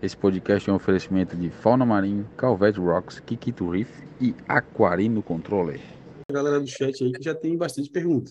Esse 0.00 0.16
podcast 0.16 0.70
é 0.70 0.72
um 0.72 0.76
oferecimento 0.76 1.36
de 1.36 1.50
Fauna 1.50 1.84
Marinho, 1.84 2.30
Calvete 2.36 2.78
Rocks, 2.78 3.18
Kikito 3.18 3.68
Reef 3.68 3.90
e 4.20 4.32
Aquarino 4.46 5.20
Controller. 5.24 5.80
A 6.28 6.32
galera 6.32 6.60
do 6.60 6.68
chat 6.68 7.02
aí 7.02 7.10
que 7.10 7.20
já 7.20 7.34
tem 7.34 7.56
bastante 7.56 7.90
pergunta. 7.90 8.30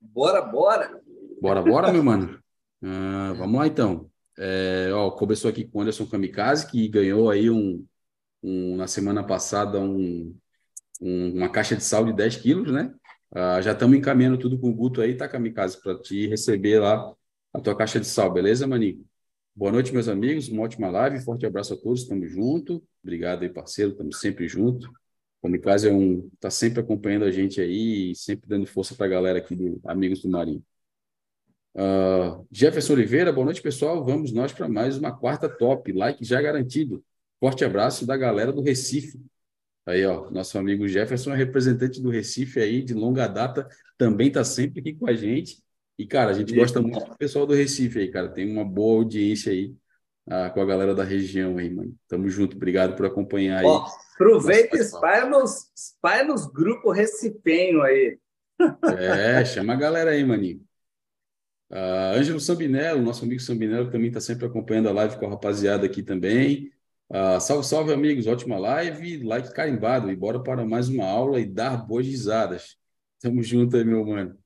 Bora, 0.00 0.40
bora! 0.40 1.02
Bora, 1.42 1.60
bora, 1.60 1.92
meu 1.92 2.04
mano. 2.04 2.38
Ah, 2.84 3.34
vamos 3.36 3.58
lá, 3.58 3.66
então. 3.66 4.08
É, 4.38 4.90
ó, 4.92 5.10
começou 5.10 5.50
aqui 5.50 5.64
com 5.64 5.80
o 5.80 5.82
Anderson 5.82 6.06
Kamikaze, 6.06 6.70
que 6.70 6.86
ganhou 6.86 7.28
aí 7.28 7.50
um, 7.50 7.84
um 8.40 8.76
na 8.76 8.86
semana 8.86 9.24
passada 9.24 9.80
um, 9.80 10.36
um, 11.00 11.32
uma 11.36 11.48
caixa 11.48 11.74
de 11.74 11.82
sal 11.82 12.04
de 12.04 12.12
10 12.12 12.36
quilos, 12.36 12.70
né? 12.70 12.94
Ah, 13.34 13.60
já 13.60 13.72
estamos 13.72 13.98
encaminhando 13.98 14.38
tudo 14.38 14.56
com 14.56 14.70
o 14.70 14.74
Guto 14.74 15.00
aí, 15.00 15.16
tá, 15.16 15.26
Kamikaze, 15.26 15.82
para 15.82 15.98
te 15.98 16.28
receber 16.28 16.78
lá 16.78 17.12
a 17.52 17.60
tua 17.60 17.76
caixa 17.76 17.98
de 17.98 18.06
sal, 18.06 18.32
beleza, 18.32 18.68
maninho? 18.68 19.04
Boa 19.60 19.70
noite, 19.72 19.92
meus 19.92 20.08
amigos. 20.08 20.48
Uma 20.48 20.62
ótima 20.62 20.88
live. 20.88 21.20
Forte 21.20 21.44
abraço 21.44 21.74
a 21.74 21.76
todos. 21.76 22.00
Estamos 22.00 22.32
junto. 22.32 22.82
Obrigado 23.02 23.42
aí, 23.42 23.50
parceiro. 23.50 23.90
Estamos 23.90 24.18
sempre 24.18 24.48
junto. 24.48 24.90
Kamikaze 25.42 25.86
é 25.86 25.92
um, 25.92 26.30
tá 26.40 26.48
sempre 26.48 26.80
acompanhando 26.80 27.26
a 27.26 27.30
gente 27.30 27.60
aí 27.60 28.14
sempre 28.14 28.48
dando 28.48 28.66
força 28.66 28.94
para 28.94 29.04
a 29.04 29.08
galera 29.10 29.38
aqui 29.38 29.54
do 29.54 29.78
Amigos 29.84 30.22
do 30.22 30.30
Marinho. 30.30 30.64
Uh, 31.74 32.46
Jefferson 32.50 32.94
Oliveira, 32.94 33.30
boa 33.30 33.44
noite, 33.44 33.60
pessoal. 33.60 34.02
Vamos 34.02 34.32
nós 34.32 34.50
para 34.50 34.66
mais 34.66 34.96
uma 34.96 35.14
quarta 35.14 35.46
top. 35.46 35.92
Like 35.92 36.24
já 36.24 36.40
garantido. 36.40 37.04
Forte 37.38 37.62
abraço 37.62 38.06
da 38.06 38.16
galera 38.16 38.54
do 38.54 38.62
Recife. 38.62 39.20
Aí, 39.84 40.06
ó, 40.06 40.30
nosso 40.30 40.56
amigo 40.56 40.88
Jefferson 40.88 41.34
é 41.34 41.36
representante 41.36 42.00
do 42.00 42.08
Recife 42.08 42.60
aí, 42.60 42.82
de 42.82 42.94
longa 42.94 43.26
data, 43.28 43.68
também 43.98 44.28
está 44.28 44.42
sempre 44.42 44.80
aqui 44.80 44.94
com 44.94 45.06
a 45.06 45.12
gente. 45.12 45.62
E, 46.00 46.06
cara, 46.06 46.30
a 46.30 46.32
gente 46.32 46.54
gosta 46.54 46.80
muito 46.80 47.10
do 47.10 47.18
pessoal 47.18 47.46
do 47.46 47.52
Recife 47.52 47.98
aí, 47.98 48.10
cara. 48.10 48.30
Tem 48.30 48.50
uma 48.50 48.64
boa 48.64 49.00
audiência 49.00 49.52
aí 49.52 49.76
uh, 50.26 50.50
com 50.54 50.62
a 50.62 50.64
galera 50.64 50.94
da 50.94 51.04
região 51.04 51.58
aí, 51.58 51.68
mano. 51.68 51.94
Tamo 52.08 52.26
junto. 52.30 52.56
Obrigado 52.56 52.96
por 52.96 53.04
acompanhar 53.04 53.58
aí. 53.58 53.66
Ó, 53.66 53.84
aproveita 54.14 54.78
e 54.78 54.80
espalha 54.80 55.26
nos, 55.26 55.70
espalha 55.76 56.24
nos 56.24 56.46
grupos 56.46 56.96
recifenho 56.96 57.82
aí. 57.82 58.18
É, 58.98 59.44
chama 59.44 59.74
a 59.74 59.76
galera 59.76 60.12
aí, 60.12 60.24
maninho. 60.24 60.62
Uh, 61.70 62.16
Ângelo 62.16 62.40
Sambinello, 62.40 63.02
nosso 63.02 63.26
amigo 63.26 63.42
Sambinello, 63.42 63.90
também 63.90 64.08
está 64.08 64.22
sempre 64.22 64.46
acompanhando 64.46 64.88
a 64.88 64.92
live 64.92 65.18
com 65.18 65.26
a 65.26 65.30
rapaziada 65.30 65.84
aqui 65.84 66.02
também. 66.02 66.72
Uh, 67.10 67.38
salve, 67.42 67.66
salve, 67.66 67.92
amigos. 67.92 68.26
Ótima 68.26 68.58
live. 68.58 69.22
Like 69.22 69.52
carimbado. 69.52 70.10
E 70.10 70.16
bora 70.16 70.42
para 70.42 70.64
mais 70.64 70.88
uma 70.88 71.04
aula 71.04 71.38
e 71.38 71.44
dar 71.44 71.76
boas 71.76 72.06
risadas. 72.06 72.78
Tamo 73.20 73.42
junto 73.42 73.76
aí, 73.76 73.84
meu 73.84 74.02
mano. 74.06 74.39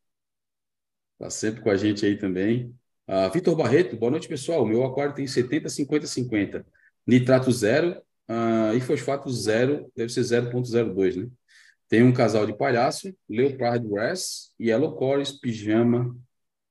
Tá 1.24 1.30
sempre 1.30 1.62
com 1.62 1.70
a 1.70 1.76
gente 1.78 2.04
aí 2.04 2.18
também. 2.18 2.76
Uh, 3.08 3.32
Vitor 3.32 3.56
Barreto, 3.56 3.96
boa 3.96 4.10
noite, 4.10 4.28
pessoal. 4.28 4.66
Meu 4.66 4.84
aquário 4.84 5.14
tem 5.14 5.26
70, 5.26 5.70
50, 5.70 6.06
50. 6.06 6.66
Nitrato 7.06 7.50
zero 7.50 7.92
uh, 8.28 8.76
e 8.76 8.80
fosfato 8.82 9.30
zero, 9.32 9.90
deve 9.96 10.12
ser 10.12 10.20
0.02, 10.20 11.16
né? 11.16 11.30
Tem 11.88 12.02
um 12.02 12.12
casal 12.12 12.44
de 12.44 12.54
palhaço, 12.54 13.10
Leopard 13.26 13.88
Grass, 13.88 14.52
Yellow 14.60 14.98
Chorus, 14.98 15.32
Pijama, 15.32 16.14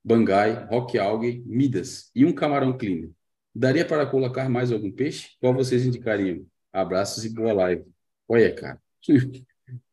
Bangai, 0.03 0.67
Rock 0.69 0.99
Algae, 0.99 1.41
Midas 1.47 2.11
e 2.13 2.23
um 2.23 2.31
camarão 2.31 2.77
cleaner. 2.77 3.09
Daria 3.55 3.83
para 3.83 4.05
colocar 4.05 4.47
mais 4.49 4.71
algum 4.71 4.91
peixe? 4.91 5.31
Qual 5.39 5.55
vocês 5.55 5.83
indicariam? 5.83 6.45
Abraços 6.71 7.25
e 7.25 7.29
boa 7.33 7.53
live. 7.53 7.85
Olha, 8.27 8.53
cara. 8.53 8.79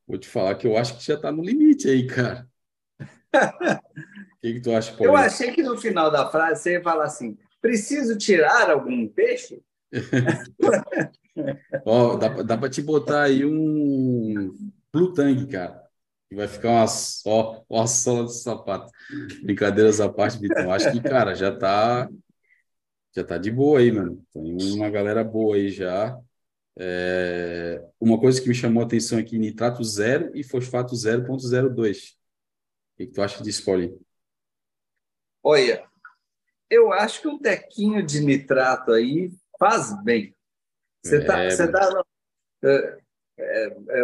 Vou 0.07 0.19
te 0.19 0.29
falar 0.29 0.55
que 0.57 0.67
eu 0.67 0.77
acho 0.77 0.99
que 0.99 1.05
já 1.07 1.15
está 1.15 1.33
no 1.33 1.43
limite 1.43 1.89
aí, 1.89 2.07
cara. 2.07 2.47
O 4.41 4.47
que, 4.47 4.55
que, 4.55 4.61
tu 4.61 4.73
acha, 4.73 4.93
Paulinho? 4.93 5.11
Eu 5.11 5.17
achei 5.17 5.53
que 5.53 5.63
no 5.63 5.77
final 5.77 6.11
da 6.11 6.31
frase 6.31 6.63
você 6.63 6.73
ia 6.73 6.83
falar 6.83 7.05
assim: 7.05 7.37
preciso 7.61 8.17
tirar 8.17 8.71
algum 8.71 9.07
peixe? 9.07 9.63
Ó, 11.85 12.17
dá, 12.17 12.29
dá 12.43 12.57
para 12.57 12.71
te 12.71 12.83
botar 12.83 13.25
aí 13.25 13.45
um 13.45 14.55
Blue 14.93 15.13
Tang, 15.13 15.47
cara 15.47 15.81
vai 16.35 16.47
ficar 16.47 16.71
uma 16.71 16.87
só, 16.87 17.65
uma 17.69 17.87
sola 17.87 18.27
de 18.27 18.37
sapato. 18.37 18.91
Brincadeiras 19.43 20.01
à 20.01 20.09
parte, 20.09 20.39
Vitão. 20.39 20.71
Acho 20.73 20.93
que, 20.93 21.01
cara, 21.01 21.35
já 21.35 21.55
tá, 21.57 22.09
já 23.15 23.25
tá 23.25 23.37
de 23.37 23.51
boa 23.51 23.81
aí, 23.81 23.91
mano. 23.91 24.25
Tem 24.33 24.57
uma 24.75 24.89
galera 24.91 25.25
boa 25.25 25.57
aí 25.57 25.71
já. 25.71 26.19
É... 26.79 27.85
Uma 28.01 28.19
coisa 28.19 28.41
que 28.41 28.49
me 28.49 28.55
chamou 28.55 28.83
a 28.83 28.87
atenção 28.87 29.19
aqui, 29.19 29.39
nitrato 29.39 29.83
zero 29.83 30.31
e 30.35 30.45
fosfato 30.45 30.95
0.02. 30.95 32.13
O 32.13 32.97
que, 32.97 33.07
que 33.07 33.13
tu 33.13 33.23
acha 33.23 33.43
disso, 33.43 33.65
Paulinho? 33.65 33.99
Olha, 35.43 35.85
eu 36.69 36.93
acho 36.93 37.23
que 37.23 37.29
um 37.29 37.39
tequinho 37.39 38.05
de 38.05 38.21
nitrato 38.21 38.93
aí 38.93 39.31
faz 39.59 39.93
bem. 40.03 40.35
Você 41.03 41.17
é, 41.17 41.25
tá, 41.25 41.45
você 41.45 41.71
tá, 41.71 42.05
é, 42.63 43.01
é, 43.39 44.03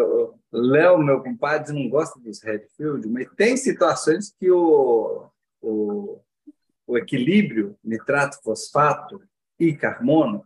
Léo, 0.51 0.99
meu 0.99 1.23
compadre, 1.23 1.73
não 1.73 1.89
gosta 1.89 2.19
dos 2.19 2.43
Redfield, 2.43 3.07
mas 3.09 3.29
tem 3.37 3.57
situações 3.57 4.35
que 4.39 4.51
o, 4.51 5.29
o, 5.61 6.21
o 6.87 6.99
equilíbrio 6.99 7.79
nitrato-fosfato 7.85 9.23
e 9.59 9.77
carbono 9.77 10.45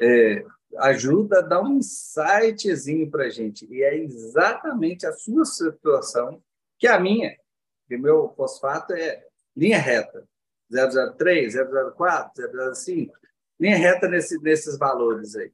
é, 0.00 0.44
ajuda 0.78 1.38
a 1.38 1.42
dar 1.42 1.62
um 1.62 1.78
insightzinho 1.78 3.10
para 3.10 3.24
a 3.24 3.30
gente. 3.30 3.66
E 3.72 3.82
é 3.82 3.96
exatamente 3.96 5.06
a 5.06 5.12
sua 5.12 5.44
situação 5.44 6.42
que 6.78 6.86
a 6.86 6.98
minha. 6.98 7.36
O 7.90 7.98
meu 7.98 8.28
fosfato 8.36 8.92
é 8.92 9.24
linha 9.58 9.78
reta. 9.78 10.26
003, 10.70 11.54
004, 11.96 12.74
005. 12.74 13.18
Linha 13.58 13.76
reta 13.76 14.06
nesse, 14.08 14.38
nesses 14.40 14.78
valores 14.78 15.34
aí, 15.34 15.50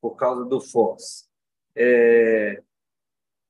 por 0.00 0.14
causa 0.14 0.44
do 0.44 0.60
FOS. 0.60 1.28
É, 1.74 2.62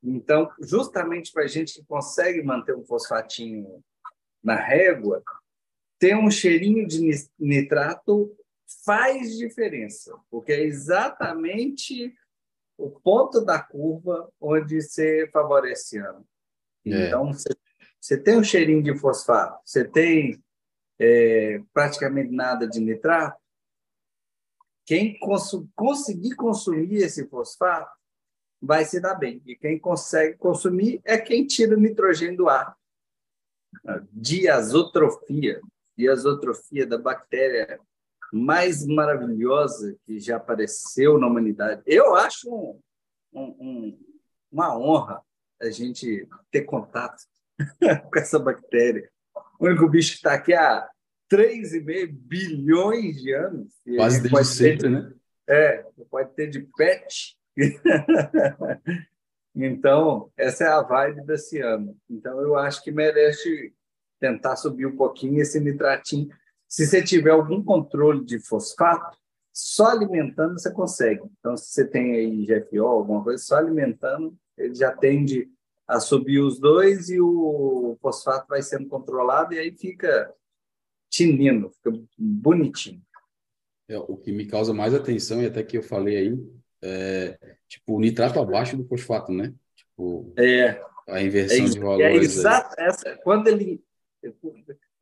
então, 0.01 0.51
justamente 0.61 1.31
para 1.31 1.43
a 1.43 1.47
gente 1.47 1.75
que 1.75 1.85
consegue 1.85 2.41
manter 2.41 2.75
um 2.75 2.83
fosfatinho 2.83 3.83
na 4.43 4.55
régua, 4.55 5.23
ter 5.99 6.15
um 6.15 6.31
cheirinho 6.31 6.87
de 6.87 6.99
nitrato 7.39 8.35
faz 8.85 9.37
diferença, 9.37 10.17
porque 10.29 10.51
é 10.51 10.63
exatamente 10.63 12.13
o 12.77 12.89
ponto 12.89 13.39
da 13.39 13.61
curva 13.61 14.29
onde 14.41 14.81
você 14.81 15.29
favorece 15.31 15.99
ano. 15.99 16.25
É. 16.85 17.07
Então, 17.07 17.31
você, 17.31 17.49
você, 18.03 18.17
tem 18.17 18.37
um 18.37 18.43
cheirinho 18.43 18.83
de 18.83 18.97
fosfato, 18.97 19.57
você 19.63 19.85
tem 19.85 20.43
é, 20.99 21.63
praticamente 21.73 22.33
nada 22.33 22.67
de 22.67 22.81
nitrato, 22.81 23.41
quem 24.85 25.17
cons 25.17 25.51
conseguir 25.73 26.35
consumir 26.35 26.97
esse 26.97 27.25
fosfato 27.29 27.89
vai 28.61 28.83
se 28.83 28.99
dar 28.99 29.15
bem. 29.15 29.41
E 29.45 29.55
quem 29.55 29.79
consegue 29.79 30.37
consumir 30.37 30.99
é 31.05 31.17
quem 31.17 31.47
tira 31.47 31.77
o 31.77 31.79
nitrogênio 31.79 32.35
do 32.35 32.49
ar. 32.49 32.77
Diazotrofia. 34.11 35.61
Diazotrofia 35.97 36.85
da 36.85 36.97
bactéria 36.97 37.79
mais 38.33 38.85
maravilhosa 38.85 39.97
que 40.05 40.19
já 40.19 40.35
apareceu 40.35 41.17
na 41.17 41.27
humanidade. 41.27 41.81
Eu 41.85 42.15
acho 42.15 42.49
um, 43.31 43.41
um, 43.41 43.99
uma 44.51 44.77
honra 44.77 45.23
a 45.61 45.69
gente 45.69 46.27
ter 46.51 46.63
contato 46.63 47.23
com 48.11 48.19
essa 48.19 48.39
bactéria. 48.39 49.09
O 49.59 49.65
único 49.65 49.87
bicho 49.87 50.11
que 50.11 50.17
está 50.17 50.33
aqui 50.33 50.53
há 50.53 50.87
3,5 51.31 52.11
bilhões 52.11 53.21
de 53.21 53.33
anos. 53.33 53.73
Quase 53.95 54.21
desde 54.21 54.45
sempre, 54.45 54.89
né? 54.89 55.13
É, 55.47 55.85
pode 56.09 56.33
ter 56.35 56.47
de 56.49 56.61
pet 56.77 57.37
então, 59.55 60.31
essa 60.37 60.63
é 60.63 60.67
a 60.67 60.81
vibe 60.81 61.25
desse 61.25 61.59
ano. 61.59 61.95
Então, 62.09 62.41
eu 62.41 62.57
acho 62.57 62.83
que 62.83 62.91
merece 62.91 63.73
tentar 64.19 64.55
subir 64.55 64.85
um 64.85 64.95
pouquinho 64.95 65.41
esse 65.41 65.59
nitratinho. 65.59 66.29
Se 66.67 66.87
você 66.87 67.03
tiver 67.03 67.31
algum 67.31 67.63
controle 67.63 68.25
de 68.25 68.39
fosfato, 68.39 69.17
só 69.51 69.87
alimentando 69.87 70.59
você 70.59 70.71
consegue. 70.71 71.21
Então, 71.39 71.55
se 71.55 71.71
você 71.71 71.85
tem 71.85 72.15
aí 72.15 72.45
GFO, 72.45 72.85
alguma 72.85 73.23
coisa, 73.23 73.43
só 73.43 73.57
alimentando, 73.57 74.35
ele 74.57 74.73
já 74.73 74.91
tende 74.91 75.47
a 75.87 75.99
subir 75.99 76.39
os 76.39 76.59
dois 76.59 77.09
e 77.09 77.19
o 77.19 77.97
fosfato 78.01 78.47
vai 78.47 78.61
sendo 78.61 78.87
controlado 78.87 79.53
e 79.53 79.59
aí 79.59 79.71
fica 79.71 80.33
tinindo, 81.09 81.69
fica 81.71 81.91
bonitinho. 82.17 83.01
É, 83.87 83.97
o 83.97 84.17
que 84.17 84.31
me 84.31 84.45
causa 84.45 84.73
mais 84.73 84.93
atenção, 84.93 85.41
e 85.41 85.45
até 85.45 85.61
que 85.61 85.77
eu 85.77 85.83
falei 85.83 86.17
aí, 86.17 86.37
é, 86.81 87.37
tipo, 87.67 87.99
nitrato 87.99 88.39
abaixo 88.39 88.77
do 88.77 88.85
fosfato, 88.85 89.31
né? 89.31 89.53
Tipo, 89.75 90.33
é, 90.37 90.81
a 91.07 91.21
inversão 91.21 91.65
é, 91.65 91.69
de 91.69 91.79
valores. 91.79 92.21
É 92.21 92.39
exato, 92.39 92.75
essa, 92.79 93.17
quando 93.17 93.47
ele 93.47 93.83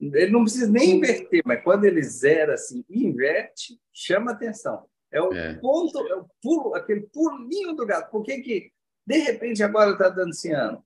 ele 0.02 0.32
não 0.32 0.44
precisa 0.44 0.68
nem 0.68 0.98
inverter, 0.98 1.44
mas 1.46 1.64
quando 1.64 1.86
ele 1.86 2.02
zera 2.02 2.56
assim, 2.56 2.84
inverte, 2.90 3.80
chama 3.94 4.32
atenção. 4.32 4.86
É 5.12 5.22
o 5.22 5.32
é. 5.32 5.54
ponto, 5.56 6.00
é 6.08 6.16
o 6.16 6.26
pulo, 6.42 6.74
aquele 6.74 7.02
pulinho 7.02 7.76
do 7.76 7.86
gato. 7.86 8.10
Por 8.10 8.24
que 8.24 8.42
que 8.42 8.72
de 9.12 9.18
repente 9.18 9.62
agora 9.62 9.92
está 9.92 10.08
dando 10.08 10.34
ciano? 10.34 10.84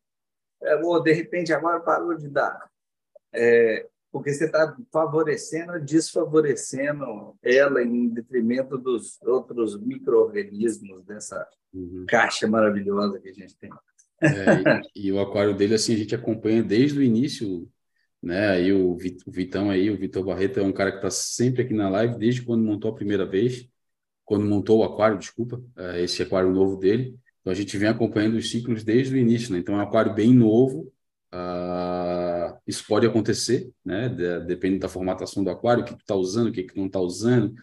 É, 0.64 0.76
ou 0.78 1.02
de 1.02 1.14
repente 1.14 1.54
agora 1.54 1.80
parou 1.80 2.18
de 2.18 2.28
dar? 2.28 2.70
É, 3.32 3.88
porque 4.12 4.34
você 4.34 4.46
está 4.46 4.76
favorecendo 4.92 5.80
desfavorecendo 5.80 7.36
ela 7.44 7.84
em 7.84 8.10
detrimento 8.10 8.78
dos 8.78 9.22
outros 9.22 9.80
micro-organismos 9.80 11.04
dessa 11.04 11.46
uhum. 11.74 12.06
caixa 12.08 12.48
maravilhosa 12.48 13.20
que 13.20 13.30
a 13.30 13.34
gente 13.34 13.56
tem. 13.58 13.70
É, 14.22 14.90
e, 14.96 15.08
e, 15.08 15.12
o 15.12 15.20
aquário 15.20 15.54
dele, 15.54 15.76
assim, 15.76 15.94
a 15.94 15.98
gente 15.98 16.16
acompanha 16.16 16.64
desde 16.64 16.98
o 16.98 17.04
início, 17.04 17.70
né? 18.24 18.52
Aí 18.52 18.74
o, 18.74 18.98
Vitão 19.28 19.70
aí, 19.70 19.92
o 19.92 19.98
Vitor 19.98 20.24
Barreto 20.24 20.60
é 20.60 20.64
um 20.64 20.72
cara 20.72 20.92
que 20.92 20.98
está 20.98 21.12
sempre 21.12 21.62
aqui 21.62 21.74
na 21.74 21.90
live, 21.90 22.18
desde 22.18 22.42
quando 22.42 22.64
montou 22.64 22.92
a 22.92 22.96
primeira 22.96 23.26
vez, 23.26 23.70
quando 24.24 24.46
montou 24.46 24.80
o 24.80 24.84
aquário, 24.84 25.20
desculpa, 25.20 25.62
é, 25.78 26.02
esse 26.02 26.24
aquário 26.24 26.50
novo 26.50 26.78
dele. 26.78 27.20
Então 27.46 27.54
a 27.54 27.56
gente 27.56 27.78
vem 27.78 27.88
acompanhando 27.88 28.38
os 28.38 28.50
ciclos 28.50 28.84
desde 28.84 29.14
o 29.14 29.18
início, 29.18 29.54
né? 29.54 29.60
Então 29.60 29.76
é 29.76 29.78
um 29.78 29.82
aquário 29.82 30.14
bem 30.14 30.34
novo, 30.34 30.92
Uh, 31.36 32.58
isso 32.66 32.86
pode 32.88 33.06
acontecer, 33.06 33.70
né? 33.84 34.08
De, 34.08 34.40
depende 34.46 34.80
da 34.80 34.88
formatação 34.88 35.44
do 35.44 35.50
aquário, 35.50 35.84
o 35.84 35.86
que 35.86 35.94
tu 35.94 36.00
está 36.00 36.16
usando, 36.16 36.48
o 36.48 36.52
que, 36.52 36.64
que 36.64 36.78
não 36.78 36.86
está 36.86 37.00
usando, 37.00 37.54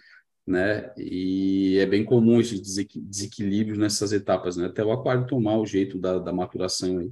né? 0.46 0.92
E 0.98 1.78
é 1.78 1.86
bem 1.86 2.04
comum 2.04 2.38
esses 2.38 2.60
desequilíbrios 2.60 3.78
nessas 3.78 4.12
etapas, 4.12 4.58
né? 4.58 4.66
Até 4.66 4.84
o 4.84 4.92
aquário 4.92 5.26
tomar 5.26 5.56
o 5.56 5.64
jeito 5.64 5.98
da, 5.98 6.18
da 6.18 6.32
maturação 6.32 6.98
aí. 6.98 7.06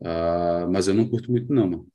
Uh, 0.00 0.70
mas 0.70 0.86
eu 0.86 0.94
não 0.94 1.08
curto 1.08 1.32
muito, 1.32 1.52
não, 1.52 1.66
mano. 1.66 1.88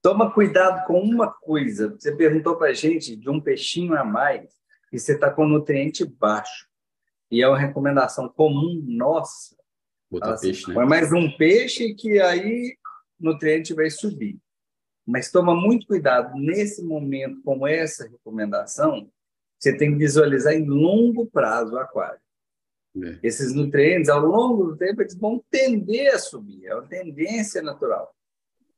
Toma 0.00 0.32
cuidado 0.32 0.86
com 0.86 1.00
uma 1.00 1.32
coisa. 1.32 1.96
Você 1.98 2.14
perguntou 2.14 2.56
para 2.56 2.72
gente 2.72 3.16
de 3.16 3.28
um 3.28 3.40
peixinho 3.40 3.96
a 3.96 4.04
mais 4.04 4.48
e 4.92 4.98
você 4.98 5.14
está 5.14 5.28
com 5.28 5.48
nutriente 5.48 6.04
baixo. 6.04 6.68
E 7.30 7.42
é 7.42 7.48
uma 7.48 7.58
recomendação 7.58 8.28
comum 8.28 8.82
nossa. 8.86 9.56
Botar 10.10 10.34
assim, 10.34 10.48
peixe, 10.48 10.68
né? 10.68 10.74
Põe 10.74 10.86
mais 10.86 11.12
um 11.12 11.36
peixe 11.36 11.94
que 11.94 12.20
aí 12.20 12.76
nutriente 13.18 13.74
vai 13.74 13.90
subir. 13.90 14.38
Mas 15.06 15.30
toma 15.30 15.54
muito 15.54 15.86
cuidado 15.86 16.34
nesse 16.36 16.82
momento, 16.82 17.42
com 17.42 17.66
essa 17.66 18.08
recomendação, 18.08 19.10
você 19.58 19.76
tem 19.76 19.92
que 19.92 19.98
visualizar 19.98 20.54
em 20.54 20.66
longo 20.66 21.26
prazo 21.26 21.74
o 21.74 21.78
aquário. 21.78 22.20
É. 23.02 23.18
Esses 23.22 23.54
nutrientes, 23.54 24.08
ao 24.08 24.20
longo 24.20 24.64
do 24.64 24.76
tempo, 24.76 25.02
eles 25.02 25.16
vão 25.16 25.42
tender 25.50 26.14
a 26.14 26.18
subir, 26.18 26.66
é 26.66 26.74
uma 26.74 26.86
tendência 26.86 27.60
natural. 27.60 28.14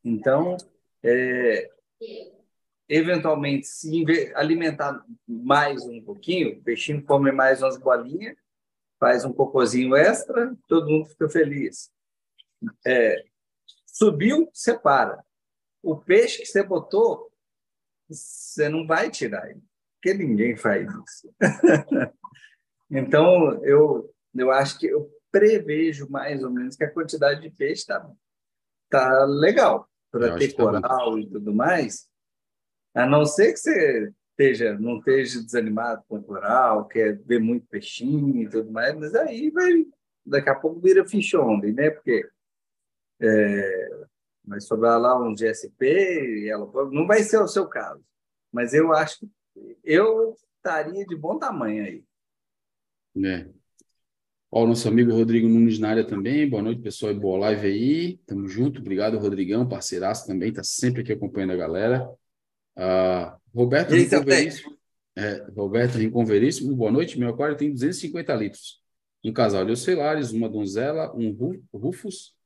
Então, 0.04 0.56
é, 1.02 1.70
eventualmente, 2.88 3.66
se 3.66 4.04
alimentar 4.34 5.04
mais 5.26 5.84
um 5.84 6.00
pouquinho, 6.02 6.58
o 6.58 6.62
peixinho 6.62 7.02
come 7.02 7.32
mais 7.32 7.62
umas 7.62 7.76
bolinhas, 7.76 8.36
faz 8.98 9.24
um 9.24 9.32
cocôzinho 9.32 9.94
extra, 9.94 10.56
todo 10.68 10.90
mundo 10.90 11.06
fica 11.06 11.28
feliz. 11.28 11.90
É, 12.86 13.24
Subiu, 13.96 14.50
separa. 14.52 15.24
O 15.82 15.96
peixe 15.96 16.42
que 16.42 16.46
você 16.46 16.62
botou, 16.62 17.32
você 18.06 18.68
não 18.68 18.86
vai 18.86 19.10
tirar 19.10 19.48
ele, 19.48 19.62
porque 19.94 20.12
ninguém 20.12 20.54
faz 20.54 20.86
isso. 20.86 21.34
então, 22.90 23.64
eu, 23.64 24.14
eu 24.34 24.50
acho 24.50 24.78
que 24.78 24.86
eu 24.86 25.10
prevejo 25.30 26.10
mais 26.10 26.44
ou 26.44 26.50
menos 26.50 26.76
que 26.76 26.84
a 26.84 26.92
quantidade 26.92 27.40
de 27.40 27.50
peixe 27.50 27.82
está 27.82 28.06
tá 28.90 29.24
legal 29.24 29.88
para 30.10 30.36
ter 30.36 30.52
tá 30.52 30.62
coral 30.62 31.14
tá 31.14 31.20
e 31.20 31.26
tudo 31.30 31.54
mais, 31.54 32.06
a 32.96 33.06
não 33.06 33.26
ser 33.26 33.52
que 33.52 33.58
você 33.58 34.12
esteja, 34.31 34.78
não 34.78 34.98
esteja 34.98 35.43
desanimado 35.43 36.02
com 36.08 36.22
coral, 36.22 36.88
quer 36.88 37.19
ver 37.25 37.38
muito 37.38 37.66
peixinho 37.66 38.43
e 38.43 38.48
tudo 38.48 38.72
mais, 38.72 38.94
mas 38.96 39.14
aí 39.14 39.50
vai, 39.50 39.87
daqui 40.25 40.48
a 40.48 40.54
pouco 40.54 40.81
vira 40.81 41.06
fish 41.06 41.34
only, 41.34 41.72
né? 41.72 41.90
Porque 41.90 42.26
é, 43.20 43.90
vai 44.43 44.60
sobrar 44.62 44.98
lá 44.98 45.19
um 45.22 45.34
GSP, 45.34 45.84
e 45.84 46.48
ela 46.48 46.70
não 46.90 47.06
vai 47.06 47.22
ser 47.22 47.38
o 47.38 47.46
seu 47.46 47.66
caso, 47.66 48.02
mas 48.50 48.72
eu 48.72 48.93
acho 48.94 49.20
que 49.20 49.31
eu 49.84 50.34
estaria 50.56 51.04
de 51.04 51.14
bom 51.14 51.38
tamanho 51.38 51.84
aí. 51.84 52.04
É. 53.25 53.46
Ó, 54.50 54.64
o 54.64 54.66
nosso 54.66 54.88
amigo 54.88 55.12
Rodrigo 55.12 55.48
Nunes 55.48 55.78
na 55.78 55.90
área 55.90 56.06
também. 56.06 56.48
Boa 56.48 56.62
noite, 56.62 56.81
pessoal, 56.81 57.12
e 57.12 57.19
boa 57.19 57.38
live 57.40 57.66
aí. 57.66 58.16
Tamo 58.26 58.48
junto. 58.48 58.81
Obrigado, 58.81 59.19
Rodrigão, 59.19 59.69
parceiraço 59.69 60.26
também, 60.26 60.52
tá 60.52 60.62
sempre 60.62 61.02
aqui 61.02 61.12
acompanhando 61.12 61.52
a 61.52 61.56
galera. 61.56 62.16
Uh, 62.76 63.37
Roberto 63.55 63.93
Rinconveríssimo. 63.93 64.76
É, 65.17 65.46
Roberto 65.56 65.94
Rinconveríssimo, 65.94 66.76
boa 66.76 66.90
noite. 66.90 67.19
Meu 67.19 67.31
aquário 67.31 67.56
tem 67.56 67.73
250 67.73 68.34
litros. 68.34 68.81
Um 69.25 69.32
casal 69.32 69.64
de 69.64 69.73
ocelares, 69.73 70.31
uma 70.31 70.49
donzela, 70.49 71.12
um 71.17 71.34
Rufus, 71.73 72.37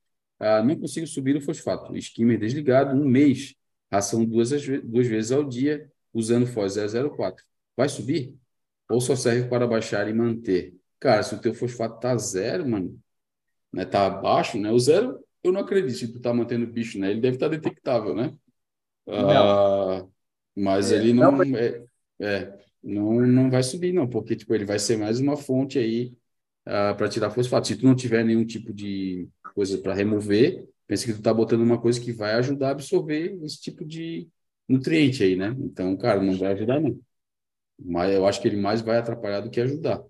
ah, 0.40 0.62
não 0.62 0.74
consigo 0.74 1.06
subir 1.06 1.36
o 1.36 1.40
fosfato. 1.40 1.94
Skimmer 1.96 2.38
desligado, 2.38 2.96
um 2.96 3.06
mês, 3.06 3.54
ração 3.92 4.24
duas, 4.24 4.50
duas 4.82 5.06
vezes 5.06 5.32
ao 5.32 5.44
dia, 5.44 5.90
usando 6.14 6.46
FOS 6.46 6.76
004. 6.76 7.44
Vai 7.76 7.88
subir? 7.88 8.34
Ou 8.88 9.00
só 9.00 9.14
serve 9.14 9.48
para 9.48 9.66
baixar 9.66 10.08
e 10.08 10.14
manter? 10.14 10.74
Cara, 10.98 11.22
se 11.22 11.34
o 11.34 11.40
teu 11.40 11.52
fosfato 11.52 12.00
tá 12.00 12.16
zero, 12.16 12.66
mano, 12.66 12.98
né, 13.72 13.84
tá 13.84 14.06
abaixo, 14.06 14.58
né? 14.58 14.70
O 14.70 14.78
zero, 14.78 15.22
eu 15.44 15.52
não 15.52 15.60
acredito 15.60 15.96
se 15.96 16.10
tu 16.10 16.20
tá 16.20 16.32
mantendo 16.32 16.64
o 16.64 16.72
bicho, 16.72 16.98
né? 16.98 17.10
Ele 17.10 17.20
deve 17.20 17.36
estar 17.36 17.48
tá 17.48 17.56
detectável, 17.56 18.14
né? 18.14 18.34
Ah, 19.06 20.06
mas 20.56 20.92
é, 20.92 20.96
ele 20.96 21.12
não, 21.12 21.32
não 21.32 21.56
é, 21.56 21.84
é, 22.20 22.58
não, 22.82 23.20
não 23.20 23.50
vai 23.50 23.62
subir, 23.62 23.92
não, 23.92 24.08
porque 24.08 24.36
tipo, 24.36 24.54
ele 24.54 24.64
vai 24.64 24.78
ser 24.78 24.96
mais 24.96 25.20
uma 25.20 25.36
fonte 25.36 25.78
aí 25.78 26.12
uh, 26.66 26.96
para 26.96 27.08
tirar 27.08 27.30
fosfato. 27.30 27.68
Se 27.68 27.76
tu 27.76 27.86
não 27.86 27.94
tiver 27.94 28.24
nenhum 28.24 28.44
tipo 28.44 28.72
de 28.72 29.28
coisa 29.54 29.78
para 29.78 29.94
remover, 29.94 30.68
pensa 30.86 31.06
que 31.06 31.12
tu 31.12 31.22
tá 31.22 31.32
botando 31.32 31.62
uma 31.62 31.80
coisa 31.80 32.00
que 32.00 32.12
vai 32.12 32.34
ajudar 32.34 32.68
a 32.68 32.70
absorver 32.72 33.38
esse 33.44 33.60
tipo 33.60 33.84
de 33.84 34.28
nutriente 34.68 35.22
aí, 35.22 35.36
né? 35.36 35.54
Então, 35.58 35.96
cara, 35.96 36.22
não 36.22 36.36
vai 36.36 36.52
ajudar 36.52 36.80
não. 36.80 36.98
Mas 37.78 38.14
eu 38.14 38.26
acho 38.26 38.40
que 38.40 38.48
ele 38.48 38.56
mais 38.56 38.80
vai 38.80 38.98
atrapalhar 38.98 39.40
do 39.40 39.50
que 39.50 39.60
ajudar. 39.60 40.02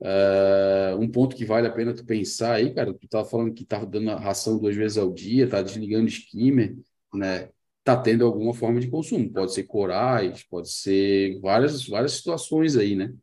Uh, 0.00 0.96
um 1.00 1.10
ponto 1.10 1.34
que 1.34 1.44
vale 1.44 1.66
a 1.66 1.72
pena 1.72 1.92
tu 1.92 2.04
pensar 2.04 2.54
aí, 2.54 2.72
cara, 2.72 2.94
tu 2.94 3.08
tava 3.08 3.28
falando 3.28 3.52
que 3.52 3.64
tava 3.64 3.84
dando 3.84 4.10
a 4.10 4.18
ração 4.18 4.58
duas 4.58 4.76
vezes 4.76 4.96
ao 4.96 5.12
dia, 5.12 5.48
tá 5.48 5.60
desligando 5.60 6.04
o 6.04 6.08
skimmer, 6.08 6.76
né? 7.12 7.50
Tá 7.88 7.96
tendo 7.96 8.26
alguma 8.26 8.52
forma 8.52 8.80
de 8.80 8.88
consumo. 8.88 9.32
Pode 9.32 9.54
ser 9.54 9.62
corais, 9.62 10.42
pode 10.44 10.70
ser 10.70 11.40
várias, 11.40 11.86
várias 11.88 12.12
situações 12.12 12.76
aí, 12.76 12.94
né? 12.94 13.14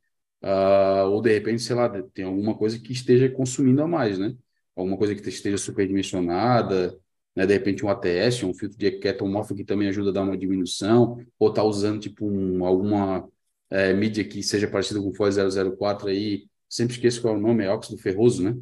Uh, 0.42 1.08
ou 1.12 1.22
de 1.22 1.32
repente, 1.32 1.62
sei 1.62 1.76
lá, 1.76 1.88
tem 1.88 2.26
alguma 2.26 2.58
coisa 2.58 2.80
que 2.80 2.92
esteja 2.92 3.30
consumindo 3.30 3.84
a 3.84 3.88
mais, 3.88 4.18
né? 4.18 4.36
alguma 4.76 4.98
coisa 4.98 5.14
que 5.14 5.30
esteja 5.30 5.58
superdimensionada, 5.58 7.00
né? 7.36 7.46
De 7.46 7.54
repente 7.54 7.86
um 7.86 7.90
ATS, 7.90 8.44
um 8.44 8.56
filtro 8.56 8.76
de 8.76 8.92
ketomorfo 8.94 9.54
que 9.54 9.64
também 9.64 9.88
ajuda 9.88 10.10
a 10.10 10.14
dar 10.14 10.24
uma 10.24 10.38
diminuição, 10.38 11.24
ou 11.38 11.54
tá 11.54 11.64
usando 11.64 12.00
tipo 12.00 12.26
um, 12.28 12.66
alguma 12.66 13.30
é, 13.70 13.94
mídia 13.94 14.24
que 14.24 14.42
seja 14.42 14.68
parecida 14.68 15.00
com 15.00 15.10
o 15.10 15.16
FOI 15.16 15.32
004 15.78 16.08
aí, 16.10 16.48
sempre 16.68 16.96
esqueço 16.96 17.22
qual 17.22 17.36
é 17.36 17.38
o 17.38 17.42
nome, 17.42 17.64
é 17.64 17.70
óxido 17.70 18.02
ferroso, 18.02 18.44
né? 18.44 18.58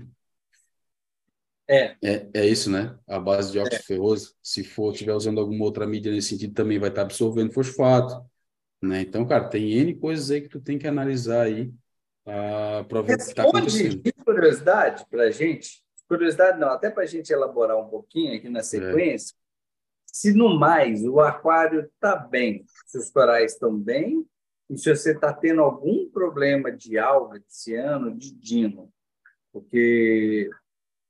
É. 1.67 1.95
é. 2.03 2.29
É 2.33 2.45
isso, 2.45 2.69
né? 2.69 2.97
A 3.07 3.19
base 3.19 3.51
de 3.51 3.59
óxido 3.59 3.75
é. 3.75 3.79
ferroso. 3.79 4.35
Se 4.41 4.63
for, 4.63 4.91
estiver 4.91 5.13
usando 5.13 5.39
alguma 5.39 5.63
outra 5.63 5.87
mídia 5.87 6.11
nesse 6.11 6.29
sentido, 6.29 6.53
também 6.53 6.79
vai 6.79 6.89
estar 6.89 7.01
tá 7.01 7.05
absorvendo 7.05 7.53
fosfato. 7.53 8.23
Né? 8.81 9.01
Então, 9.01 9.25
cara, 9.25 9.47
tem 9.47 9.71
N 9.71 9.95
coisas 9.95 10.29
aí 10.29 10.41
que 10.41 10.49
tu 10.49 10.59
tem 10.59 10.77
que 10.77 10.87
analisar 10.87 11.43
aí 11.43 11.73
uh, 12.27 12.83
para 12.87 13.01
ver 13.01 13.13
o 13.13 13.17
que 13.17 13.23
está 13.23 13.43
acontecendo. 13.43 14.01
de 14.01 14.11
curiosidade 14.11 15.05
para 15.09 15.23
a 15.23 15.31
gente, 15.31 15.83
curiosidade 16.07 16.59
não, 16.59 16.69
até 16.69 16.89
para 16.89 17.03
a 17.03 17.07
gente 17.07 17.31
elaborar 17.31 17.77
um 17.77 17.87
pouquinho 17.87 18.35
aqui 18.35 18.49
na 18.49 18.59
é. 18.59 18.63
sequência, 18.63 19.33
é. 19.33 19.37
se 20.05 20.33
no 20.33 20.59
mais 20.59 21.03
o 21.05 21.19
aquário 21.19 21.89
está 21.93 22.15
bem, 22.15 22.65
se 22.85 22.97
os 22.97 23.09
corais 23.09 23.53
estão 23.53 23.75
bem, 23.77 24.25
e 24.69 24.77
se 24.77 24.93
você 24.93 25.11
está 25.11 25.31
tendo 25.33 25.61
algum 25.61 26.09
problema 26.09 26.71
de 26.71 26.97
alga 26.97 27.41
esse 27.47 27.75
ano, 27.75 28.15
de 28.15 28.33
dino, 28.33 28.91
porque, 29.51 30.49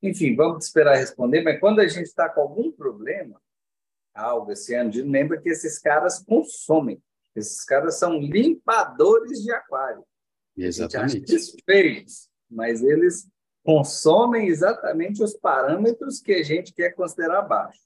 enfim, 0.04 0.36
vamos 0.36 0.66
esperar 0.66 0.98
responder, 0.98 1.42
mas 1.42 1.60
quando 1.60 1.80
a 1.80 1.88
gente 1.88 2.08
está 2.08 2.28
com 2.28 2.42
algum 2.42 2.72
problema, 2.72 3.42
alga 4.14 4.52
esse 4.52 4.76
ano, 4.76 4.92
lembra 5.10 5.40
que 5.40 5.50
esses 5.50 5.80
caras 5.80 6.20
consomem, 6.20 7.02
esses 7.34 7.64
caras 7.64 7.98
são 7.98 8.20
limpadores 8.20 9.42
de 9.42 9.52
aquário. 9.52 10.06
Exatamente. 10.58 11.34
A 11.34 11.38
gente 11.38 11.64
feios, 11.66 12.30
mas 12.50 12.84
eles 12.84 13.28
consomem 13.64 14.48
exatamente 14.50 15.24
os 15.24 15.34
parâmetros 15.36 16.20
que 16.20 16.34
a 16.34 16.44
gente 16.44 16.74
quer 16.74 16.92
considerar 16.92 17.44
baixo. 17.44 17.82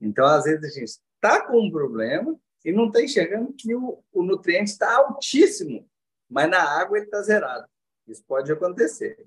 Então, 0.00 0.24
às 0.24 0.44
vezes, 0.44 0.64
a 0.64 0.78
gente 0.78 0.92
está 1.16 1.44
com 1.44 1.60
um 1.60 1.70
problema 1.70 2.38
e 2.64 2.72
não 2.72 2.86
está 2.86 3.02
enxergando 3.02 3.52
que 3.52 3.74
o, 3.74 4.02
o 4.12 4.22
nutriente 4.22 4.70
está 4.70 4.96
altíssimo, 4.96 5.88
mas 6.30 6.48
na 6.48 6.62
água 6.62 6.98
ele 6.98 7.06
está 7.06 7.20
zerado. 7.20 7.66
Isso 8.06 8.24
pode 8.26 8.50
acontecer. 8.52 9.26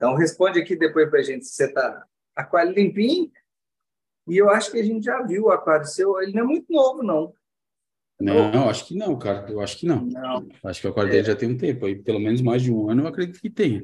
Então, 0.00 0.14
responde 0.14 0.58
aqui 0.58 0.74
depois 0.74 1.10
para 1.10 1.18
a 1.20 1.22
gente 1.22 1.44
se 1.44 1.52
você 1.52 1.66
está 1.66 2.06
aquário 2.34 2.72
limpinho. 2.72 3.30
E 4.26 4.38
eu 4.38 4.48
acho 4.48 4.72
que 4.72 4.78
a 4.78 4.82
gente 4.82 5.04
já 5.04 5.20
viu 5.22 5.44
o 5.44 5.50
aquário 5.50 5.84
seu, 5.84 6.18
ele 6.22 6.32
não 6.32 6.40
é 6.40 6.44
muito 6.44 6.72
novo, 6.72 7.02
não. 7.02 7.34
Não, 8.18 8.70
acho 8.70 8.86
que 8.86 8.96
não, 8.96 9.18
cara. 9.18 9.50
Eu 9.50 9.60
acho 9.60 9.76
que 9.76 9.86
não. 9.86 10.00
não. 10.06 10.48
Acho 10.64 10.80
que 10.80 10.86
o 10.86 10.90
aquário 10.90 11.10
é. 11.10 11.12
dele 11.12 11.26
já 11.26 11.36
tem 11.36 11.50
um 11.50 11.56
tempo, 11.58 11.84
aí 11.84 11.96
pelo 11.96 12.18
menos 12.18 12.40
mais 12.40 12.62
de 12.62 12.72
um 12.72 12.88
ano, 12.88 13.02
eu 13.02 13.08
acredito 13.08 13.42
que 13.42 13.50
tenha. 13.50 13.82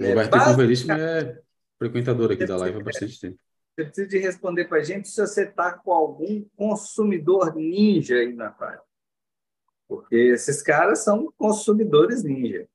O 0.00 0.04
é, 0.04 0.08
Roberto 0.08 0.30
base... 0.30 0.56
Veríssimo 0.56 0.92
é 0.92 1.38
frequentador 1.78 2.32
aqui 2.32 2.46
da 2.46 2.56
live 2.56 2.80
há 2.80 2.82
bastante 2.82 3.20
tempo. 3.20 3.38
você 3.74 3.84
precisa 3.84 4.08
de 4.08 4.18
responder 4.18 4.64
para 4.64 4.78
a 4.78 4.84
gente 4.84 5.06
se 5.06 5.20
você 5.20 5.42
está 5.42 5.70
com 5.72 5.92
algum 5.92 6.42
consumidor 6.56 7.54
ninja 7.54 8.14
aí 8.14 8.32
na 8.32 8.46
aquário. 8.46 8.80
Porque 9.86 10.16
esses 10.16 10.62
caras 10.62 11.04
são 11.04 11.30
consumidores 11.36 12.24
ninja. 12.24 12.66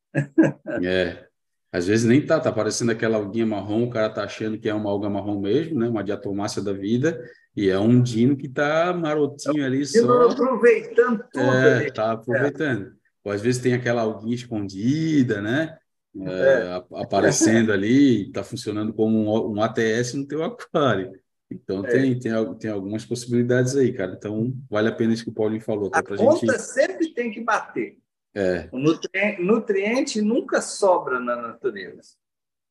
É. 0.83 1.30
Às 1.71 1.87
vezes 1.87 2.05
nem 2.05 2.25
tá, 2.25 2.39
tá 2.39 2.51
parecendo 2.51 2.91
aquela 2.91 3.17
alguinha 3.17 3.45
marrom, 3.45 3.83
o 3.83 3.89
cara 3.89 4.09
tá 4.09 4.23
achando 4.23 4.57
que 4.57 4.67
é 4.67 4.73
uma 4.73 4.89
alga 4.89 5.09
marrom 5.09 5.39
mesmo, 5.39 5.79
né? 5.79 5.87
Uma 5.87 6.03
diatomácea 6.03 6.61
da 6.61 6.73
vida, 6.73 7.21
e 7.55 7.69
é 7.69 7.79
um 7.79 8.01
dino 8.01 8.35
que 8.35 8.49
tá 8.49 8.93
marotinho 8.93 9.65
ali 9.65 9.85
só. 9.85 10.29
aproveitando 10.29 11.23
tudo. 11.31 11.45
É, 11.45 11.89
tá 11.91 12.11
aproveitando. 12.11 12.87
É. 12.87 12.91
Ou 13.23 13.31
às 13.31 13.41
vezes 13.41 13.61
tem 13.61 13.73
aquela 13.73 14.01
alguinha 14.01 14.35
escondida, 14.35 15.41
né? 15.41 15.77
É, 16.19 16.31
é. 16.31 16.83
Aparecendo 17.01 17.71
ali, 17.71 18.29
tá 18.33 18.43
funcionando 18.43 18.93
como 18.93 19.17
um, 19.17 19.55
um 19.55 19.61
ATS 19.61 20.13
no 20.13 20.27
teu 20.27 20.43
aquário. 20.43 21.11
Então 21.49 21.85
é. 21.85 21.89
tem, 21.89 22.19
tem, 22.19 22.55
tem 22.55 22.71
algumas 22.71 23.05
possibilidades 23.05 23.75
aí, 23.75 23.93
cara. 23.93 24.13
Então 24.17 24.53
vale 24.69 24.89
a 24.89 24.91
pena 24.91 25.13
isso 25.13 25.23
que 25.23 25.29
o 25.29 25.33
Paulinho 25.33 25.61
falou. 25.61 25.89
Tá? 25.89 25.99
A 25.99 26.03
conta 26.03 26.45
gente... 26.47 26.59
sempre 26.59 27.13
tem 27.13 27.31
que 27.31 27.41
bater. 27.41 27.97
É. 28.33 28.69
O 28.71 28.79
nutriente, 28.79 29.41
nutriente, 29.41 30.21
nunca 30.21 30.61
sobra 30.61 31.19
na 31.19 31.35
natureza. 31.35 32.15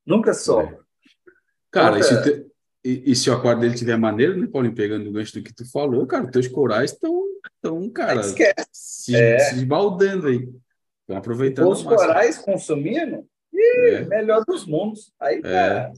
Nunca 0.07 0.33
sobra. 0.33 0.77
É. 0.77 0.79
Cara, 1.71 1.99
e, 1.99 2.03
se 2.03 2.23
te, 2.23 2.47
e, 2.85 3.13
e, 3.13 3.17
se 3.17 3.31
o 3.31 3.35
aquário 3.35 3.61
dele 3.61 3.75
tiver 3.75 3.97
maneiro, 3.97 4.37
né, 4.37 4.47
Paulinho, 4.47 4.75
pegando 4.75 5.09
o 5.09 5.13
gancho 5.13 5.39
do 5.39 5.43
que 5.45 5.55
tu 5.55 5.71
falou, 5.71 6.07
cara, 6.07 6.31
teus 6.31 6.49
corais 6.49 6.93
estão, 6.93 7.25
tão, 7.61 7.89
cara, 7.91 8.23
se, 8.73 9.15
é. 9.15 9.39
se 9.39 9.57
esbaldando 9.57 10.29
aí. 10.29 10.49
Estão 11.03 11.17
aproveitando. 11.17 11.69
Os 11.69 11.83
corais 11.83 12.39
consumindo, 12.39 13.27
e 13.53 13.91
é. 13.91 14.05
melhor 14.07 14.45
dos 14.45 14.67
mundos. 14.67 15.13
Aí, 15.21 15.39
é. 15.39 15.41
cara, 15.43 15.93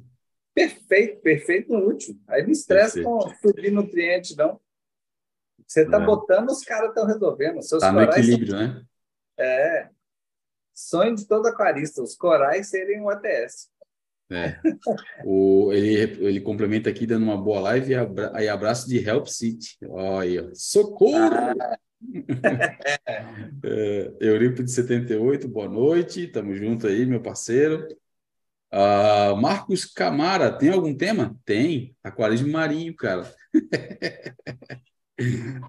perfeito, 0.54 1.21
perfeito 1.21 1.73
no 1.73 1.87
último. 1.87 2.21
Aí 2.28 2.42
não 2.42 2.50
estressa 2.50 3.00
com 3.02 3.21
subir 3.40 3.71
nutriente, 3.71 4.37
não. 4.37 4.61
Você 5.66 5.83
está 5.85 6.02
é. 6.02 6.04
botando, 6.04 6.50
os 6.50 6.64
caras 6.64 6.88
estão 6.88 7.07
resolvendo. 7.07 7.59
Está 7.59 7.92
no 7.92 8.02
equilíbrio, 8.02 8.57
né? 8.57 8.83
É. 9.39 9.89
Sonho 10.75 11.15
de 11.15 11.27
todo 11.27 11.47
aquarista, 11.47 12.03
os 12.03 12.17
corais 12.17 12.69
serem 12.69 13.01
o 13.03 13.11
ATS. 13.11 13.71
É. 14.31 14.59
O, 15.25 15.71
ele, 15.73 15.95
ele 16.27 16.41
complementa 16.41 16.89
aqui 16.89 17.07
dando 17.07 17.25
uma 17.25 17.37
boa 17.37 17.61
live 17.61 17.93
e 17.93 17.95
abra, 17.95 18.33
aí 18.35 18.49
abraço 18.49 18.89
de 18.89 18.99
Help 18.99 19.27
City. 19.27 19.77
Olha, 19.87 20.51
socorro! 20.55 21.19
Ah. 21.61 21.79
é, 23.65 24.12
Eurípides 24.21 24.75
78, 24.75 25.47
boa 25.49 25.69
noite, 25.69 26.27
tamo 26.27 26.55
junto 26.55 26.87
aí, 26.87 27.07
meu 27.07 27.21
parceiro. 27.21 27.87
Uh, 28.73 29.37
Marcos 29.37 29.85
Camara, 29.85 30.51
tem 30.51 30.71
algum 30.71 30.97
tema? 30.97 31.37
Tem, 31.45 31.95
aquarismo 32.03 32.51
marinho, 32.51 32.97
cara. 32.97 33.31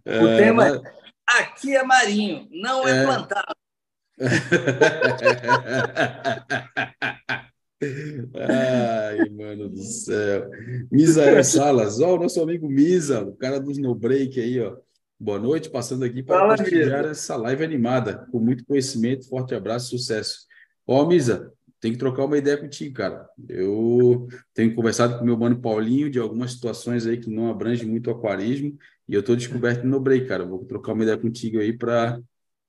o 0.05 0.37
tema 0.37 0.67
é 0.69 1.02
aqui 1.27 1.75
é 1.75 1.83
marinho, 1.83 2.47
não 2.51 2.87
é, 2.87 2.99
é 2.99 3.05
plantado. 3.05 3.55
Ai, 8.35 9.29
mano 9.29 9.69
do 9.69 9.83
céu. 9.83 10.49
Misael 10.91 11.43
Salas, 11.43 11.99
ó, 11.99 12.15
o 12.15 12.19
nosso 12.19 12.41
amigo 12.41 12.69
Misa, 12.69 13.23
o 13.23 13.35
cara 13.35 13.59
dos 13.59 13.77
no 13.77 13.93
break 13.93 14.39
aí, 14.39 14.61
ó. 14.61 14.77
Boa 15.19 15.39
noite, 15.39 15.69
passando 15.69 16.03
aqui 16.03 16.23
para 16.23 16.55
prestigiar 16.55 17.05
essa 17.05 17.35
live 17.35 17.63
animada, 17.63 18.27
com 18.31 18.39
muito 18.39 18.65
conhecimento, 18.65 19.27
forte 19.27 19.55
abraço, 19.55 19.89
sucesso. 19.89 20.47
Ó, 20.85 21.05
Misa, 21.05 21.51
tem 21.83 21.91
que 21.91 21.97
trocar 21.97 22.23
uma 22.23 22.37
ideia 22.37 22.55
contigo, 22.55 22.95
cara. 22.95 23.27
Eu 23.49 24.25
tenho 24.53 24.73
conversado 24.73 25.17
com 25.17 25.23
o 25.23 25.25
meu 25.25 25.37
mano 25.37 25.59
Paulinho 25.59 26.09
de 26.09 26.17
algumas 26.17 26.53
situações 26.53 27.05
aí 27.05 27.17
que 27.17 27.29
não 27.29 27.49
abrangem 27.49 27.85
muito 27.85 28.07
o 28.07 28.11
aquarismo, 28.11 28.77
e 29.05 29.13
eu 29.13 29.19
estou 29.19 29.35
descoberto 29.35 29.83
no 29.83 29.99
break, 29.99 30.25
cara. 30.25 30.45
Vou 30.45 30.63
trocar 30.63 30.93
uma 30.93 31.03
ideia 31.03 31.17
contigo 31.17 31.59
aí 31.59 31.77
para 31.77 32.21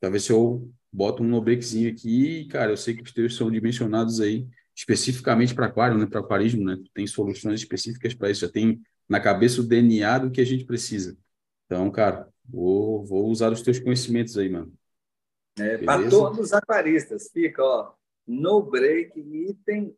ver 0.03 0.21
se 0.21 0.33
eu 0.33 0.69
boto 0.93 1.23
um 1.23 1.29
no 1.29 1.41
breakzinho 1.41 1.89
aqui. 1.93 2.41
E, 2.41 2.49
cara, 2.49 2.73
eu 2.73 2.77
sei 2.77 2.93
que 2.97 3.05
os 3.05 3.13
teus 3.13 3.37
são 3.37 3.49
dimensionados 3.53 4.21
aí 4.21 4.49
especificamente 4.75 5.55
para 5.55 5.67
aquário, 5.67 5.97
né? 5.97 6.07
Para 6.07 6.19
aquarismo, 6.19 6.65
né? 6.65 6.77
Tem 6.93 7.07
soluções 7.07 7.61
específicas 7.61 8.15
para 8.15 8.31
isso. 8.31 8.41
Já 8.41 8.51
tem 8.51 8.83
na 9.09 9.21
cabeça 9.21 9.61
o 9.61 9.65
DNA 9.65 10.19
do 10.19 10.31
que 10.33 10.41
a 10.41 10.45
gente 10.45 10.65
precisa. 10.65 11.17
Então, 11.67 11.89
cara, 11.89 12.29
vou, 12.45 13.05
vou 13.05 13.31
usar 13.31 13.53
os 13.53 13.63
teus 13.63 13.79
conhecimentos 13.79 14.37
aí, 14.37 14.49
mano. 14.49 14.73
É, 15.57 15.79
para 15.79 16.11
todos 16.11 16.41
os 16.41 16.53
aquaristas, 16.53 17.31
fica, 17.33 17.63
ó, 17.63 17.93
no 18.27 18.63
break 18.63 19.19
item, 19.19 19.97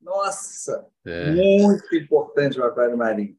nossa, 0.00 0.86
é. 1.04 1.30
muito 1.30 1.94
importante 1.96 2.60
o 2.60 2.64
aquário 2.64 2.96
marinho. 2.96 3.36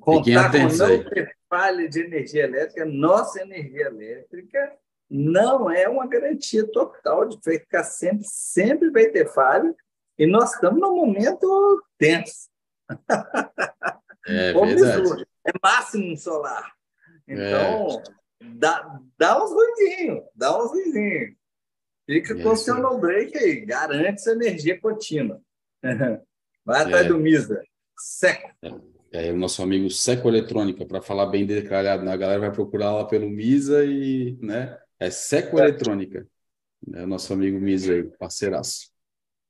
Contar 0.00 0.52
com 0.52 0.58
não 0.58 1.04
ter 1.10 1.34
falha 1.48 1.88
de 1.88 2.00
energia 2.00 2.44
elétrica, 2.44 2.84
nossa 2.84 3.40
energia 3.40 3.86
elétrica 3.86 4.78
não 5.10 5.70
é 5.70 5.88
uma 5.88 6.06
garantia 6.06 6.66
total 6.70 7.26
de 7.26 7.38
ficar 7.42 7.84
sempre, 7.84 8.24
sempre 8.24 8.90
vai 8.90 9.06
ter 9.06 9.26
falha, 9.32 9.74
e 10.18 10.26
nós 10.26 10.52
estamos 10.52 10.80
num 10.80 10.96
momento 10.96 11.82
tenso. 11.96 12.50
É 14.26 14.52
verdade. 14.52 15.26
É 15.46 15.52
máximo 15.62 16.16
solar. 16.16 16.72
Então, 17.26 18.02
é. 18.40 18.46
dá, 18.56 19.00
dá 19.16 19.42
uns 19.42 19.50
ruidinhos, 19.50 20.24
dá 20.34 20.62
uns 20.62 20.70
ruidinhos. 20.70 21.37
Fica 22.08 22.34
com 22.42 22.48
o 22.48 22.56
seu 22.56 22.80
no 22.80 22.98
break 22.98 23.36
aí, 23.36 23.60
garante 23.66 24.22
sua 24.22 24.32
energia 24.32 24.80
contínua. 24.80 25.42
Vai 26.64 26.82
atrás 26.82 27.04
é. 27.04 27.08
do 27.08 27.18
Misa. 27.18 27.62
Seco. 27.98 28.50
É, 29.12 29.28
é, 29.28 29.32
o 29.32 29.36
nosso 29.36 29.62
amigo 29.62 29.90
Seco 29.90 30.26
Eletrônica, 30.26 30.86
para 30.86 31.02
falar 31.02 31.26
bem 31.26 31.44
detalhado, 31.44 32.04
né? 32.04 32.12
a 32.12 32.16
galera 32.16 32.40
vai 32.40 32.52
procurar 32.52 32.92
lá 32.92 33.04
pelo 33.04 33.28
Misa 33.28 33.84
e, 33.84 34.38
né? 34.40 34.78
É 34.98 35.10
Seco 35.10 35.58
Eletrônica. 35.58 36.26
É 36.94 37.02
o 37.02 37.06
nosso 37.06 37.32
amigo 37.32 37.60
Misa 37.60 37.92
aí, 37.92 38.04
parceiraço. 38.18 38.90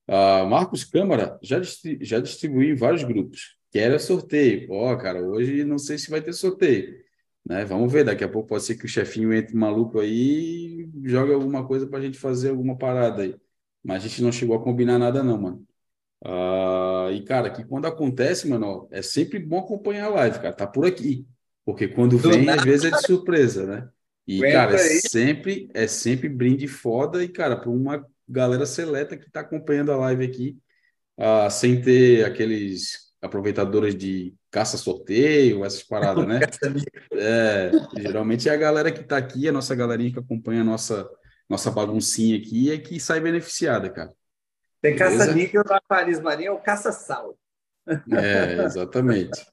Uh, 0.08 0.46
Marcos 0.46 0.84
Câmara 0.84 1.38
já, 1.42 1.60
já 2.00 2.18
distribuiu 2.18 2.72
em 2.72 2.76
vários 2.76 3.04
grupos. 3.04 3.56
Quero 3.70 4.00
sorteio. 4.00 4.72
Ó, 4.72 4.92
oh, 4.92 4.98
cara, 4.98 5.22
hoje 5.22 5.62
não 5.64 5.78
sei 5.78 5.96
se 5.96 6.10
vai 6.10 6.22
ter 6.22 6.32
sorteio. 6.32 7.04
Né? 7.44 7.64
Vamos 7.64 7.92
ver, 7.92 8.04
daqui 8.04 8.24
a 8.24 8.28
pouco 8.28 8.48
pode 8.48 8.64
ser 8.64 8.76
que 8.76 8.84
o 8.84 8.88
chefinho 8.88 9.32
entre 9.32 9.56
maluco 9.56 10.00
aí 10.00 10.88
e 10.94 11.08
jogue 11.08 11.32
alguma 11.32 11.66
coisa 11.66 11.86
para 11.86 11.98
a 11.98 12.02
gente 12.02 12.18
fazer 12.18 12.50
alguma 12.50 12.76
parada 12.76 13.22
aí. 13.22 13.34
Mas 13.82 14.04
a 14.04 14.08
gente 14.08 14.22
não 14.22 14.32
chegou 14.32 14.56
a 14.56 14.62
combinar 14.62 14.98
nada, 14.98 15.22
não, 15.22 15.40
mano. 15.40 15.66
Uh, 16.24 17.10
e, 17.12 17.22
cara, 17.24 17.48
que 17.48 17.64
quando 17.64 17.86
acontece, 17.86 18.48
mano, 18.48 18.66
ó, 18.66 18.88
é 18.90 19.02
sempre 19.02 19.38
bom 19.38 19.58
acompanhar 19.58 20.06
a 20.06 20.14
live, 20.14 20.36
cara. 20.36 20.52
Tá 20.52 20.66
por 20.66 20.84
aqui. 20.84 21.26
Porque 21.64 21.86
quando 21.86 22.18
vem, 22.18 22.48
às 22.48 22.64
vezes 22.64 22.92
é 22.92 22.96
de 22.96 23.06
surpresa, 23.06 23.66
né? 23.66 23.88
E, 24.26 24.40
cara, 24.40 24.74
é 24.74 24.78
sempre, 24.78 25.70
é 25.72 25.86
sempre 25.86 26.28
brinde 26.28 26.66
foda 26.66 27.22
e, 27.22 27.28
cara, 27.28 27.56
para 27.56 27.70
uma 27.70 28.06
galera 28.28 28.66
seleta 28.66 29.16
que 29.16 29.26
está 29.26 29.40
acompanhando 29.40 29.90
a 29.90 29.96
live 29.96 30.24
aqui, 30.24 30.58
uh, 31.18 31.50
sem 31.50 31.80
ter 31.80 32.26
aqueles 32.26 33.08
aproveitadores 33.22 33.94
de 33.94 34.34
caça-sorteio, 34.58 35.64
essas 35.64 35.84
paradas, 35.84 36.26
né? 36.26 36.40
É, 37.12 37.70
geralmente 37.96 38.48
é 38.48 38.52
a 38.52 38.56
galera 38.56 38.90
que 38.90 39.00
está 39.00 39.16
aqui, 39.16 39.48
a 39.48 39.52
nossa 39.52 39.72
galerinha 39.72 40.12
que 40.12 40.18
acompanha 40.18 40.62
a 40.62 40.64
nossa, 40.64 41.08
nossa 41.48 41.70
baguncinha 41.70 42.36
aqui, 42.36 42.72
é 42.72 42.78
que 42.78 42.98
sai 42.98 43.20
beneficiada, 43.20 43.88
cara. 43.88 44.12
Tem 44.82 44.96
caça-níquel 44.96 45.62
da 45.62 45.80
Paris 45.80 46.20
Marinha, 46.20 46.48
é 46.48 46.52
o 46.52 46.58
caça-sal. 46.58 47.38
É, 47.86 48.64
exatamente. 48.64 49.46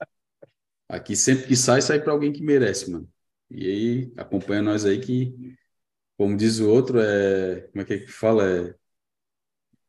Aqui 0.88 1.14
sempre 1.14 1.46
que 1.46 1.56
sai, 1.56 1.80
sai 1.80 2.00
para 2.00 2.12
alguém 2.12 2.32
que 2.32 2.42
merece, 2.42 2.90
mano. 2.90 3.08
E 3.48 3.64
aí, 3.66 4.12
acompanha 4.16 4.60
nós 4.60 4.84
aí 4.84 4.98
que, 4.98 5.56
como 6.16 6.36
diz 6.36 6.58
o 6.58 6.68
outro, 6.68 6.98
é, 7.00 7.60
como 7.72 7.82
é 7.82 7.84
que, 7.84 7.94
é 7.94 7.98
que 8.00 8.08
fala? 8.08 8.44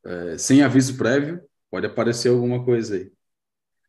É, 0.05 0.33
é, 0.33 0.37
sem 0.37 0.61
aviso 0.61 0.95
prévio, 0.95 1.43
pode 1.71 1.87
aparecer 1.87 2.29
alguma 2.29 2.63
coisa 2.63 2.95
aí. 2.95 3.11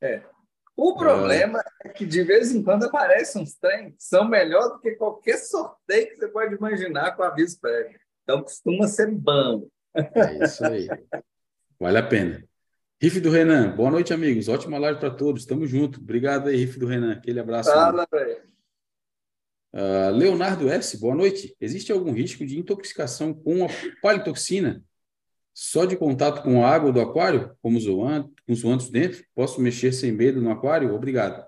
É. 0.01 0.38
O 0.79 0.95
problema 0.95 1.61
é. 1.85 1.89
é 1.89 1.91
que 1.91 2.07
de 2.07 2.23
vez 2.23 2.53
em 2.53 2.63
quando 2.63 2.85
aparecem 2.85 3.43
uns 3.43 3.57
trem 3.57 3.91
que 3.91 3.97
são 3.99 4.29
melhor 4.29 4.69
do 4.69 4.79
que 4.79 4.93
qualquer 4.93 5.37
sorteio 5.37 6.11
que 6.11 6.17
você 6.19 6.29
pode 6.29 6.55
imaginar 6.55 7.17
com 7.17 7.25
aviso 7.25 7.61
prévio. 7.61 7.99
Então 8.23 8.43
costuma 8.43 8.87
ser 8.87 9.11
bom. 9.11 9.67
É 9.93 10.45
isso 10.45 10.65
aí. 10.65 10.87
Vale 11.81 11.99
a 11.99 12.03
pena. 12.07 12.45
Riff 13.03 13.19
do 13.19 13.29
Renan, 13.29 13.75
boa 13.75 13.91
noite, 13.91 14.15
amigos. 14.15 14.47
Ótima 14.47 14.79
live 14.79 15.01
para 15.01 15.11
todos. 15.11 15.45
Tamo 15.45 15.67
junto. 15.67 15.99
Obrigado 15.99 16.49
aí, 16.49 16.55
Riff 16.55 16.79
do 16.79 16.87
Renan. 16.87 17.15
Aquele 17.15 17.41
abraço. 17.41 17.73
Fala, 17.73 18.07
velho. 18.09 18.41
Uh, 19.73 20.15
Leonardo 20.15 20.69
S., 20.69 20.97
boa 21.01 21.15
noite. 21.17 21.57
Existe 21.61 21.91
algum 21.91 22.13
risco 22.13 22.47
de 22.47 22.57
intoxicação 22.57 23.35
com 23.35 23.65
a 23.65 23.69
palitoxina? 24.01 24.85
Só 25.61 25.85
de 25.85 25.97
contato 25.97 26.41
com 26.45 26.65
a 26.65 26.71
água 26.71 26.93
do 26.93 27.01
aquário, 27.01 27.51
como 27.61 27.81
zoantes, 27.81 28.31
com 28.47 28.55
zoantes 28.55 28.91
dentro? 28.91 29.25
Posso 29.35 29.61
mexer 29.61 29.91
sem 29.91 30.13
medo 30.13 30.41
no 30.41 30.53
aquário? 30.53 30.95
Obrigado. 30.95 31.45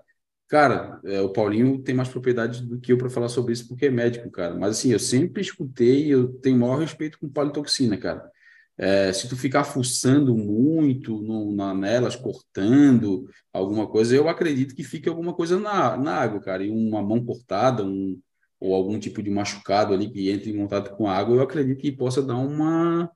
Cara, 0.49 0.99
é, 1.05 1.21
o 1.21 1.29
Paulinho 1.29 1.81
tem 1.81 1.95
mais 1.95 2.09
propriedade 2.09 2.61
do 2.61 2.77
que 2.77 2.91
eu 2.91 2.97
para 2.97 3.09
falar 3.09 3.29
sobre 3.29 3.53
isso, 3.53 3.69
porque 3.69 3.85
é 3.85 3.89
médico, 3.89 4.29
cara. 4.29 4.53
Mas 4.53 4.71
assim, 4.77 4.91
eu 4.91 4.99
sempre 4.99 5.41
escutei, 5.41 6.13
eu 6.13 6.27
tenho 6.27 6.57
maior 6.57 6.79
respeito 6.79 7.17
com 7.19 7.29
palitoxina, 7.29 7.95
cara. 7.97 8.29
é, 8.77 9.13
se 9.13 9.29
tu 9.29 9.37
ficar 9.37 9.63
fuçando 9.63 10.35
muito 10.35 11.21
no, 11.21 11.55
na, 11.55 11.73
nelas, 11.73 12.15
cortando 12.17 13.29
alguma 13.53 13.87
coisa, 13.87 14.13
eu 14.15 14.27
acredito 14.27 14.75
que 14.75 14.83
fique 14.83 15.07
alguma 15.07 15.33
coisa 15.33 15.57
na, 15.57 15.95
na 15.97 16.15
água, 16.15 16.41
cara. 16.41 16.63
E 16.65 16.69
uma 16.69 17.01
mão 17.01 17.23
cortada, 17.23 17.85
um, 17.85 18.19
ou 18.59 18.75
algum 18.75 18.99
tipo 18.99 19.23
de 19.23 19.29
machucado 19.29 19.93
ali 19.93 20.09
que 20.11 20.29
entre 20.29 20.51
em 20.51 20.57
contato 20.57 20.95
com 20.97 21.07
a 21.07 21.15
água, 21.15 21.35
eu 21.35 21.41
acredito 21.41 21.79
que 21.79 21.93
possa 21.93 22.21
dar 22.21 22.35
uma, 22.35 23.09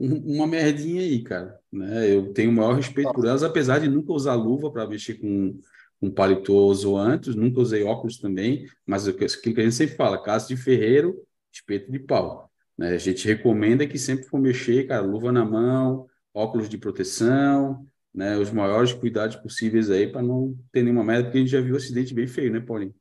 uma 0.00 0.46
merdinha 0.46 1.02
aí, 1.02 1.22
cara. 1.22 1.60
Né? 1.70 2.14
Eu 2.14 2.32
tenho 2.32 2.50
o 2.50 2.54
maior 2.54 2.74
respeito 2.74 3.12
por 3.12 3.26
elas, 3.26 3.42
apesar 3.42 3.78
de 3.78 3.88
nunca 3.88 4.12
usar 4.12 4.34
luva 4.34 4.70
para 4.70 4.86
mexer 4.86 5.14
com, 5.14 5.58
com 6.00 6.10
paletó 6.10 6.72
antes, 6.96 7.34
nunca 7.34 7.60
usei 7.60 7.82
óculos 7.82 8.18
também, 8.18 8.66
mas 8.86 9.06
aquilo 9.06 9.54
que 9.54 9.60
a 9.60 9.64
gente 9.64 9.74
sempre 9.74 9.96
fala, 9.96 10.22
caso 10.22 10.48
de 10.48 10.56
ferreiro, 10.56 11.22
espeto 11.52 11.92
de 11.92 11.98
pau. 11.98 12.50
Né? 12.78 12.94
A 12.94 12.98
gente 12.98 13.28
recomenda 13.28 13.86
que 13.86 13.98
sempre 13.98 14.24
for 14.24 14.40
mexer, 14.40 14.86
cara, 14.86 15.02
luva 15.02 15.30
na 15.30 15.44
mão, 15.44 16.06
óculos 16.32 16.68
de 16.68 16.78
proteção, 16.78 17.86
né? 18.14 18.36
Os 18.36 18.50
maiores 18.50 18.92
cuidados 18.92 19.36
possíveis 19.36 19.90
aí 19.90 20.10
para 20.10 20.22
não 20.22 20.58
ter 20.72 20.82
nenhuma 20.82 21.04
merda, 21.04 21.24
porque 21.24 21.38
a 21.38 21.40
gente 21.40 21.50
já 21.50 21.60
viu 21.60 21.74
um 21.74 21.76
acidente 21.76 22.14
bem 22.14 22.26
feio, 22.26 22.52
né, 22.52 22.60
Paulinho? 22.60 22.94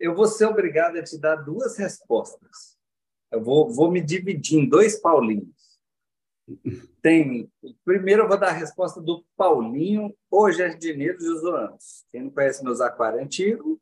Eu 0.00 0.14
vou 0.14 0.26
ser 0.26 0.46
obrigado 0.46 0.96
a 0.96 1.02
te 1.02 1.18
dar 1.18 1.36
duas 1.36 1.76
respostas. 1.76 2.73
Eu 3.34 3.42
vou, 3.42 3.68
vou 3.68 3.90
me 3.90 4.00
dividir 4.00 4.60
em 4.60 4.68
dois 4.68 5.00
Paulinhos. 5.00 5.48
Tem, 7.02 7.50
primeiro 7.84 8.22
eu 8.22 8.28
vou 8.28 8.38
dar 8.38 8.48
a 8.48 8.52
resposta 8.52 9.00
do 9.00 9.24
Paulinho, 9.36 10.14
o 10.30 10.52
jardineiro 10.52 11.18
de 11.18 11.24
Zoanos. 11.24 12.04
Quem 12.12 12.22
não 12.22 12.30
conhece 12.30 12.62
meus 12.62 12.80
aquários 12.80 13.22
antigos, 13.22 13.78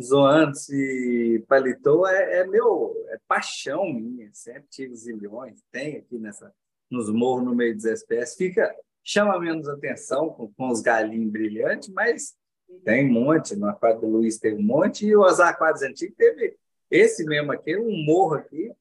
Zoantes 0.00 0.68
e 0.68 1.42
Paletô 1.48 2.06
é, 2.06 2.40
é, 2.40 2.46
meu 2.46 2.94
é 3.08 3.18
paixão 3.26 3.92
minha. 3.92 4.30
Sempre 4.32 4.68
tive 4.70 4.94
zilhões, 4.94 5.60
tem 5.72 5.96
aqui 5.96 6.18
nessa 6.18 6.52
nos 6.88 7.10
morros 7.10 7.44
no 7.44 7.54
meio 7.54 7.74
dos 7.74 7.84
espécies. 7.84 8.36
Fica 8.36 8.72
chama 9.02 9.38
menos 9.40 9.68
atenção 9.68 10.28
com, 10.28 10.52
com 10.52 10.68
os 10.68 10.80
galinhos 10.80 11.32
brilhantes, 11.32 11.88
mas 11.88 12.36
tem 12.84 13.08
um 13.08 13.12
monte. 13.12 13.56
No 13.56 13.68
aquário 13.68 14.00
do 14.00 14.06
Luiz 14.06 14.38
tem 14.38 14.54
um 14.54 14.62
monte 14.62 15.06
e 15.06 15.16
os 15.16 15.40
aquários 15.40 15.82
antigos 15.82 16.16
teve 16.16 16.56
esse 16.90 17.24
mesmo 17.24 17.52
aqui, 17.52 17.76
um 17.76 18.04
morro 18.04 18.34
aqui. 18.34 18.72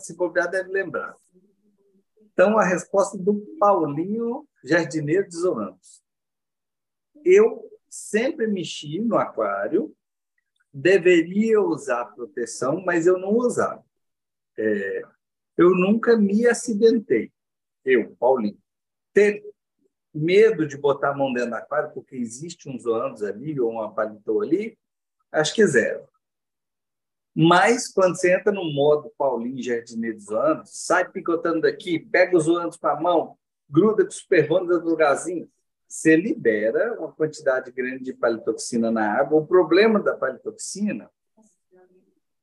Se 0.00 0.14
bobear 0.16 0.50
deve 0.50 0.70
lembrar. 0.70 1.14
Então 2.32 2.58
a 2.58 2.64
resposta 2.64 3.16
do 3.16 3.34
Paulinho 3.58 4.46
Jardineiro 4.64 5.28
de 5.28 5.36
Zoanos. 5.36 6.02
Eu 7.24 7.70
sempre 7.88 8.46
mexi 8.46 9.00
no 9.00 9.16
aquário 9.16 9.94
deveria 10.76 11.58
usar 11.58 12.04
proteção, 12.04 12.82
mas 12.84 13.06
eu 13.06 13.18
não 13.18 13.30
usava. 13.30 13.82
É, 14.58 15.02
eu 15.56 15.70
nunca 15.70 16.18
me 16.18 16.46
acidentei, 16.46 17.32
eu, 17.82 18.14
Paulinho. 18.16 18.58
Ter 19.14 19.42
medo 20.12 20.66
de 20.66 20.76
botar 20.76 21.10
a 21.10 21.16
mão 21.16 21.32
dentro 21.32 21.50
do 21.50 21.56
aquário, 21.56 21.92
porque 21.94 22.14
existe 22.14 22.68
uns 22.68 22.82
zoandos 22.82 23.22
ali, 23.22 23.58
ou 23.58 23.70
uma 23.70 23.94
palitô 23.94 24.42
ali, 24.42 24.78
acho 25.32 25.54
que 25.54 25.66
zero. 25.66 26.06
Mas, 27.38 27.86
quando 27.92 28.16
você 28.16 28.34
entra 28.34 28.50
no 28.50 28.64
modo 28.72 29.12
Paulinho 29.18 29.60
Zoandos, 30.18 30.70
sai 30.72 31.06
picotando 31.06 31.60
daqui, 31.60 31.98
pega 31.98 32.34
os 32.34 32.44
zoandos 32.44 32.78
com 32.78 32.86
a 32.86 32.98
mão, 32.98 33.36
gruda 33.68 34.04
com 34.04 34.08
os 34.08 34.16
superbônus 34.16 34.80
do 34.80 34.88
lugarzinho, 34.88 35.46
você 35.86 36.16
libera 36.16 36.98
uma 36.98 37.12
quantidade 37.12 37.70
grande 37.70 38.04
de 38.04 38.14
palitoxina 38.14 38.90
na 38.90 39.18
água. 39.20 39.38
O 39.38 39.46
problema 39.46 40.00
da 40.00 40.16
palitoxina 40.16 41.10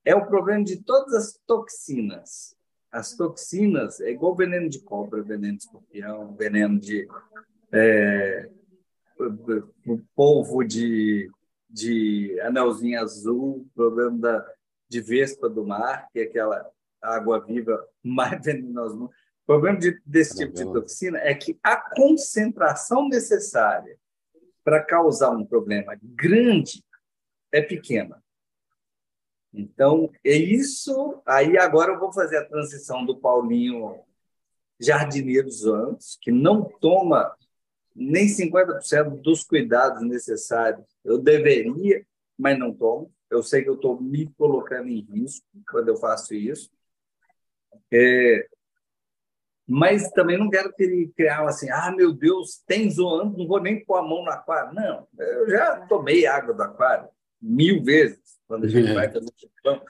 é 0.06 0.16
o 0.16 0.28
problema 0.28 0.64
de 0.64 0.78
todas 0.84 1.14
as 1.16 1.40
toxinas. 1.48 2.56
As 2.92 3.16
toxinas 3.16 4.00
é 4.00 4.12
igual 4.12 4.36
veneno 4.36 4.70
de 4.70 4.80
cobra, 4.80 5.24
veneno 5.24 5.58
de 5.58 5.64
escorpião, 5.64 6.36
veneno 6.36 6.80
de 6.80 7.08
é, 7.72 8.48
polvo 10.16 10.64
de, 10.64 11.32
de 11.68 12.40
anelzinho 12.42 13.02
azul, 13.02 13.68
problema 13.74 14.20
da, 14.20 14.54
de 14.94 15.02
vespa 15.02 15.50
do 15.50 15.66
mar, 15.66 16.08
que 16.14 16.20
é 16.20 16.24
aquela 16.24 16.70
água 17.02 17.40
viva 17.40 17.84
mais 18.04 18.40
venenosa. 18.46 18.96
O 18.96 19.12
problema 19.46 19.80
de, 19.80 20.00
desse 20.06 20.38
tipo 20.38 20.54
de 20.54 20.64
toxina 20.64 21.18
é 21.18 21.34
que 21.34 21.60
a 21.64 21.76
concentração 21.96 23.10
necessária 23.10 23.98
para 24.64 24.84
causar 24.84 25.32
um 25.32 25.44
problema 25.44 25.98
grande 26.02 26.84
é 27.52 27.62
pequena. 27.62 28.24
Então, 29.52 30.12
é 30.24 30.36
isso. 30.36 31.22
Aí 31.26 31.58
agora 31.58 31.94
eu 31.94 32.00
vou 32.00 32.14
fazer 32.14 32.38
a 32.38 32.46
transição 32.46 33.04
do 33.06 33.18
Paulinho 33.18 34.00
jardineiro 34.80 35.50
anos, 35.72 36.18
que 36.22 36.32
não 36.32 36.64
toma 36.64 37.36
nem 37.96 38.28
50% 38.28 39.22
dos 39.22 39.44
cuidados 39.44 40.02
necessários. 40.04 40.86
Eu 41.04 41.18
deveria, 41.18 42.06
mas 42.38 42.58
não 42.58 42.74
tomo. 42.74 43.12
Eu 43.34 43.44
sei 43.44 43.64
que 43.64 43.70
eu 43.70 43.76
estou 43.76 44.00
me 44.02 44.28
colocando 44.38 44.88
em 44.90 45.02
risco 45.02 45.46
quando 45.70 45.90
eu 45.90 45.98
faço 45.98 46.34
isso. 46.34 46.72
É, 47.92 48.48
mas 49.68 50.10
também 50.12 50.38
não 50.38 50.50
quero 50.50 50.74
que 50.74 50.84
ele 50.84 51.12
criar 51.16 51.48
assim, 51.48 51.70
ah, 51.70 51.92
meu 51.96 52.14
Deus, 52.14 52.62
tem 52.66 52.90
zoando, 52.90 53.38
não 53.38 53.48
vou 53.48 53.62
nem 53.62 53.84
pôr 53.84 53.98
a 53.98 54.02
mão 54.02 54.24
no 54.24 54.30
aquário. 54.30 54.74
Não, 54.74 55.08
eu 55.18 55.50
já 55.50 55.86
tomei 55.88 56.26
água 56.26 56.54
do 56.54 56.64
aquário 56.64 57.10
mil 57.42 57.84
vezes 57.84 58.40
quando 58.48 58.66
a 58.66 58.68
gente 58.68 58.90
é. 58.90 58.94
vai 58.94 59.12
fazer 59.12 59.32
chupão. 59.38 59.84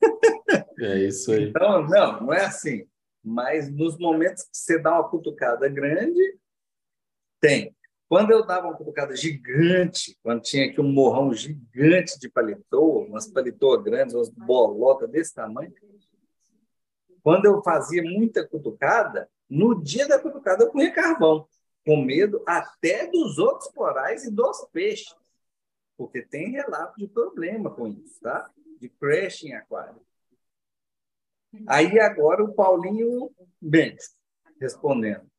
É 0.82 0.98
isso 0.98 1.30
aí. 1.30 1.50
Então, 1.50 1.86
não, 1.86 2.22
não 2.22 2.32
é 2.32 2.46
assim. 2.46 2.88
Mas 3.22 3.70
nos 3.70 3.98
momentos 3.98 4.44
que 4.44 4.56
você 4.56 4.78
dá 4.78 4.94
uma 4.94 5.10
cutucada 5.10 5.68
grande, 5.68 6.38
tem. 7.38 7.76
Quando 8.10 8.32
eu 8.32 8.44
dava 8.44 8.66
uma 8.66 8.76
cutucada 8.76 9.14
gigante, 9.14 10.18
quando 10.20 10.42
tinha 10.42 10.66
aqui 10.66 10.80
um 10.80 10.92
morrão 10.92 11.32
gigante 11.32 12.18
de 12.18 12.28
paletô, 12.28 13.04
umas 13.04 13.28
paletôas 13.28 13.84
grandes, 13.84 14.16
umas 14.16 14.28
bolotas 14.28 15.08
desse 15.08 15.32
tamanho, 15.32 15.72
quando 17.22 17.44
eu 17.44 17.62
fazia 17.62 18.02
muita 18.02 18.44
cutucada, 18.44 19.30
no 19.48 19.80
dia 19.80 20.08
da 20.08 20.18
cutucada 20.18 20.64
eu 20.64 20.72
punha 20.72 20.92
carvão, 20.92 21.46
com 21.86 22.02
medo 22.02 22.42
até 22.48 23.06
dos 23.06 23.38
outros 23.38 23.70
corais 23.70 24.24
e 24.24 24.30
dos 24.32 24.66
peixes, 24.72 25.14
porque 25.96 26.20
tem 26.20 26.50
relato 26.50 26.98
de 26.98 27.06
problema 27.06 27.70
com 27.70 27.86
isso, 27.86 28.18
tá? 28.20 28.50
De 28.80 28.88
crash 28.88 29.44
em 29.44 29.54
aquário. 29.54 30.02
Aí 31.64 32.00
agora 32.00 32.42
o 32.42 32.52
Paulinho 32.54 33.30
Bentes 33.62 34.16
respondendo. 34.60 35.29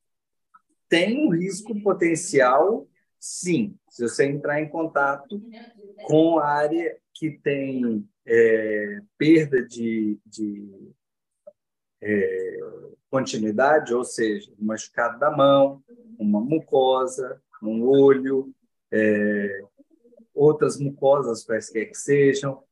Tem 0.92 1.26
um 1.26 1.30
risco 1.30 1.74
potencial, 1.80 2.86
sim, 3.18 3.74
se 3.88 4.02
você 4.02 4.26
entrar 4.26 4.60
em 4.60 4.68
contato 4.68 5.42
com 6.02 6.38
a 6.38 6.46
área 6.46 6.98
que 7.14 7.30
tem 7.30 8.06
é, 8.26 9.00
perda 9.16 9.64
de, 9.64 10.20
de 10.26 10.92
é, 12.02 12.58
continuidade, 13.08 13.94
ou 13.94 14.04
seja, 14.04 14.52
um 14.60 14.66
machucado 14.66 15.18
da 15.18 15.30
mão, 15.34 15.82
uma 16.18 16.42
mucosa, 16.42 17.40
um 17.62 17.88
olho, 17.88 18.54
é, 18.90 19.62
outras 20.34 20.78
mucosas 20.78 21.42
quaisquer 21.42 21.86
que 21.86 21.96
sejam. 21.96 22.62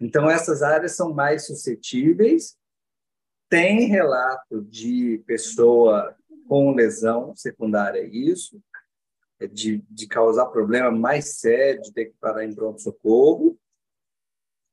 Então, 0.00 0.28
essas 0.28 0.60
áreas 0.60 0.96
são 0.96 1.14
mais 1.14 1.46
suscetíveis. 1.46 2.58
Tem 3.48 3.86
relato 3.86 4.60
de 4.64 5.22
pessoa 5.24 6.16
com 6.50 6.72
lesão 6.72 7.32
secundária 7.36 8.02
a 8.02 8.04
isso, 8.04 8.60
é 9.38 9.46
de, 9.46 9.84
de 9.88 10.08
causar 10.08 10.46
problema 10.46 10.90
mais 10.90 11.38
sério, 11.38 11.80
de 11.80 11.92
ter 11.92 12.06
que 12.06 12.16
parar 12.20 12.44
em 12.44 12.52
pronto-socorro. 12.52 13.56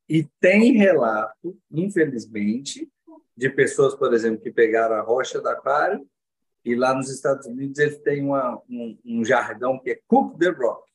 E 0.10 0.24
tem 0.40 0.72
relato, 0.72 1.56
infelizmente, 1.70 2.92
de 3.36 3.48
pessoas, 3.52 3.94
por 3.94 4.12
exemplo, 4.12 4.42
que 4.42 4.50
pegaram 4.50 4.96
a 4.96 5.02
rocha 5.02 5.40
da 5.40 5.52
aquário 5.52 6.04
e 6.66 6.74
lá 6.74 6.96
nos 6.96 7.12
Estados 7.12 7.46
Unidos 7.46 7.78
eles 7.78 8.00
têm 8.00 8.26
uma, 8.26 8.60
um, 8.68 8.98
um, 9.06 9.24
jargão 9.24 9.78
que 9.78 9.92
é 9.92 10.00
cook 10.08 10.36
the 10.40 10.50
rock. 10.50 10.92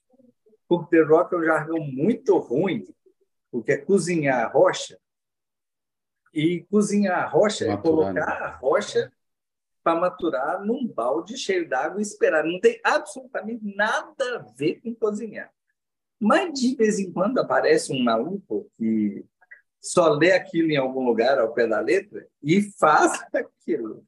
Cook 0.68 0.90
the 0.90 1.02
rock 1.02 1.32
é 1.32 1.38
um 1.38 1.44
jargão 1.44 1.78
muito 1.78 2.36
ruim, 2.38 2.92
porque 3.52 3.70
é 3.70 3.76
cozinhar 3.76 4.44
a 4.44 4.48
rocha. 4.48 4.98
E 6.34 6.64
cozinhar 6.64 7.20
a 7.20 7.26
rocha 7.26 7.68
Maturar, 7.68 8.16
é 8.16 8.20
colocar 8.20 8.42
a 8.42 8.56
rocha 8.56 9.12
para 9.82 10.00
maturar 10.00 10.64
num 10.64 10.86
balde 10.86 11.36
cheio 11.36 11.68
d'água 11.68 12.00
e 12.00 12.02
esperar. 12.02 12.44
Não 12.44 12.60
tem 12.60 12.80
absolutamente 12.84 13.64
nada 13.74 14.36
a 14.36 14.38
ver 14.56 14.80
com 14.80 14.94
cozinhar. 14.94 15.52
Mas 16.20 16.52
de 16.58 16.76
vez 16.76 16.98
em 16.98 17.12
quando 17.12 17.38
aparece 17.38 17.92
um 17.92 18.02
maluco 18.02 18.70
que 18.76 19.24
só 19.80 20.10
lê 20.10 20.32
aquilo 20.32 20.70
em 20.70 20.76
algum 20.76 21.04
lugar 21.04 21.38
ao 21.38 21.52
pé 21.52 21.66
da 21.66 21.80
letra 21.80 22.26
e 22.42 22.62
faz 22.78 23.20
aquilo. 23.34 24.04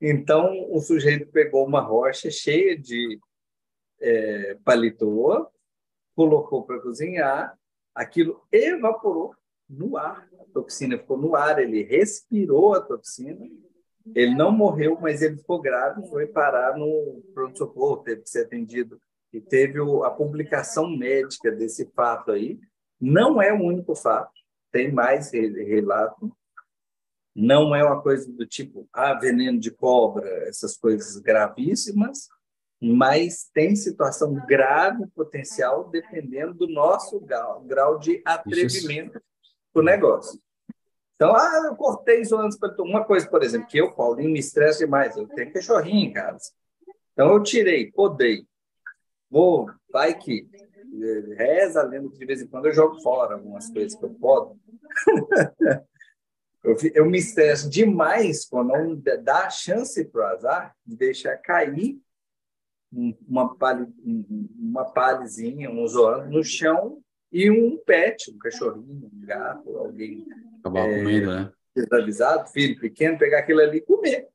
Então, 0.00 0.66
o 0.70 0.80
sujeito 0.80 1.26
pegou 1.28 1.66
uma 1.66 1.80
rocha 1.80 2.30
cheia 2.30 2.78
de 2.78 3.18
é, 4.00 4.56
colocou 6.14 6.64
para 6.64 6.80
cozinhar, 6.80 7.56
aquilo 7.94 8.42
evaporou 8.52 9.34
no 9.68 9.96
ar, 9.96 10.28
a 10.40 10.44
toxina 10.52 10.98
ficou 10.98 11.16
no 11.16 11.34
ar, 11.34 11.58
ele 11.58 11.82
respirou 11.82 12.74
a 12.74 12.80
toxina 12.80 13.46
Ele 14.14 14.34
não 14.34 14.50
morreu, 14.50 14.98
mas 15.00 15.22
ele 15.22 15.36
ficou 15.36 15.60
grave, 15.60 16.06
foi 16.08 16.26
parar 16.26 16.76
no 16.76 17.22
pronto-socorro, 17.34 18.02
teve 18.02 18.22
que 18.22 18.30
ser 18.30 18.44
atendido. 18.44 19.00
E 19.32 19.40
teve 19.40 19.78
a 20.04 20.10
publicação 20.10 20.88
médica 20.88 21.50
desse 21.50 21.90
fato 21.94 22.32
aí. 22.32 22.58
Não 23.00 23.40
é 23.40 23.52
o 23.52 23.62
único 23.62 23.94
fato, 23.94 24.32
tem 24.72 24.90
mais 24.90 25.30
relato. 25.30 26.32
Não 27.34 27.74
é 27.74 27.84
uma 27.84 28.02
coisa 28.02 28.30
do 28.32 28.46
tipo, 28.46 28.88
ah, 28.92 29.14
veneno 29.14 29.60
de 29.60 29.70
cobra, 29.70 30.28
essas 30.48 30.76
coisas 30.76 31.16
gravíssimas, 31.18 32.28
mas 32.80 33.48
tem 33.52 33.76
situação 33.76 34.34
grave 34.46 35.06
potencial 35.14 35.88
dependendo 35.88 36.54
do 36.54 36.68
nosso 36.68 37.20
grau, 37.20 37.62
grau 37.62 37.98
de 37.98 38.22
atrevimento 38.24 39.20
para 39.72 39.82
o 39.82 39.84
negócio. 39.84 40.40
Então, 41.18 41.34
ah, 41.34 41.62
eu 41.66 41.74
cortei 41.74 42.24
zoando 42.24 42.56
para 42.60 42.80
uma 42.80 43.04
coisa, 43.04 43.28
por 43.28 43.42
exemplo, 43.42 43.66
que 43.66 43.78
eu, 43.78 43.90
Paulinho, 43.90 44.30
me 44.30 44.38
estressa 44.38 44.78
demais. 44.78 45.16
Eu 45.16 45.26
tenho 45.26 45.52
cachorrinho 45.52 46.10
em 46.10 46.12
casa. 46.12 46.52
Então, 47.12 47.32
eu 47.32 47.42
tirei, 47.42 47.90
podei. 47.90 48.46
Vou, 49.28 49.68
vai 49.90 50.16
que 50.16 50.48
eh, 50.54 51.34
reza 51.34 51.82
lendo 51.82 52.08
que 52.08 52.18
de 52.20 52.24
vez 52.24 52.40
em 52.40 52.46
quando 52.46 52.66
eu 52.66 52.72
jogo 52.72 53.02
fora 53.02 53.34
algumas 53.34 53.68
coisas 53.68 53.98
que 53.98 54.04
eu 54.04 54.10
podo. 54.10 54.60
eu, 56.62 56.76
eu 56.94 57.06
me 57.06 57.18
estresso 57.18 57.68
demais 57.68 58.44
quando 58.44 58.68
não 58.68 58.94
dá 59.20 59.50
chance 59.50 60.04
para 60.04 60.20
o 60.20 60.24
azar 60.36 60.76
de 60.86 60.94
deixar 60.94 61.36
cair 61.38 62.00
uma, 63.26 63.56
palha, 63.56 63.88
uma 64.56 64.84
palhezinha, 64.84 65.68
um 65.68 65.84
zoando 65.84 66.30
no 66.30 66.44
chão 66.44 67.02
e 67.32 67.50
um 67.50 67.76
pet, 67.76 68.30
um 68.30 68.38
cachorrinho, 68.38 69.10
um 69.12 69.26
gato, 69.26 69.76
alguém 69.76 70.24
Acabar 70.60 70.88
é, 70.88 70.98
comendo, 70.98 71.34
né? 71.34 71.52
Desavisado, 71.74 72.50
filho 72.50 72.78
pequeno, 72.80 73.18
pegar 73.18 73.40
aquilo 73.40 73.60
ali 73.60 73.78
e 73.78 73.82
comer. 73.82 74.28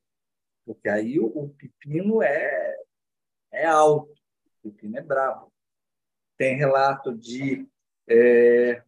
Porque 0.66 0.88
aí 0.88 1.20
o, 1.20 1.26
o 1.26 1.50
pepino 1.50 2.22
é, 2.22 2.78
é 3.52 3.66
alto, 3.66 4.14
o 4.64 4.72
pepino 4.72 4.98
é 4.98 5.02
brabo. 5.02 5.52
Tem 6.38 6.56
relato 6.56 7.14
de. 7.14 7.68
É... 8.08 8.82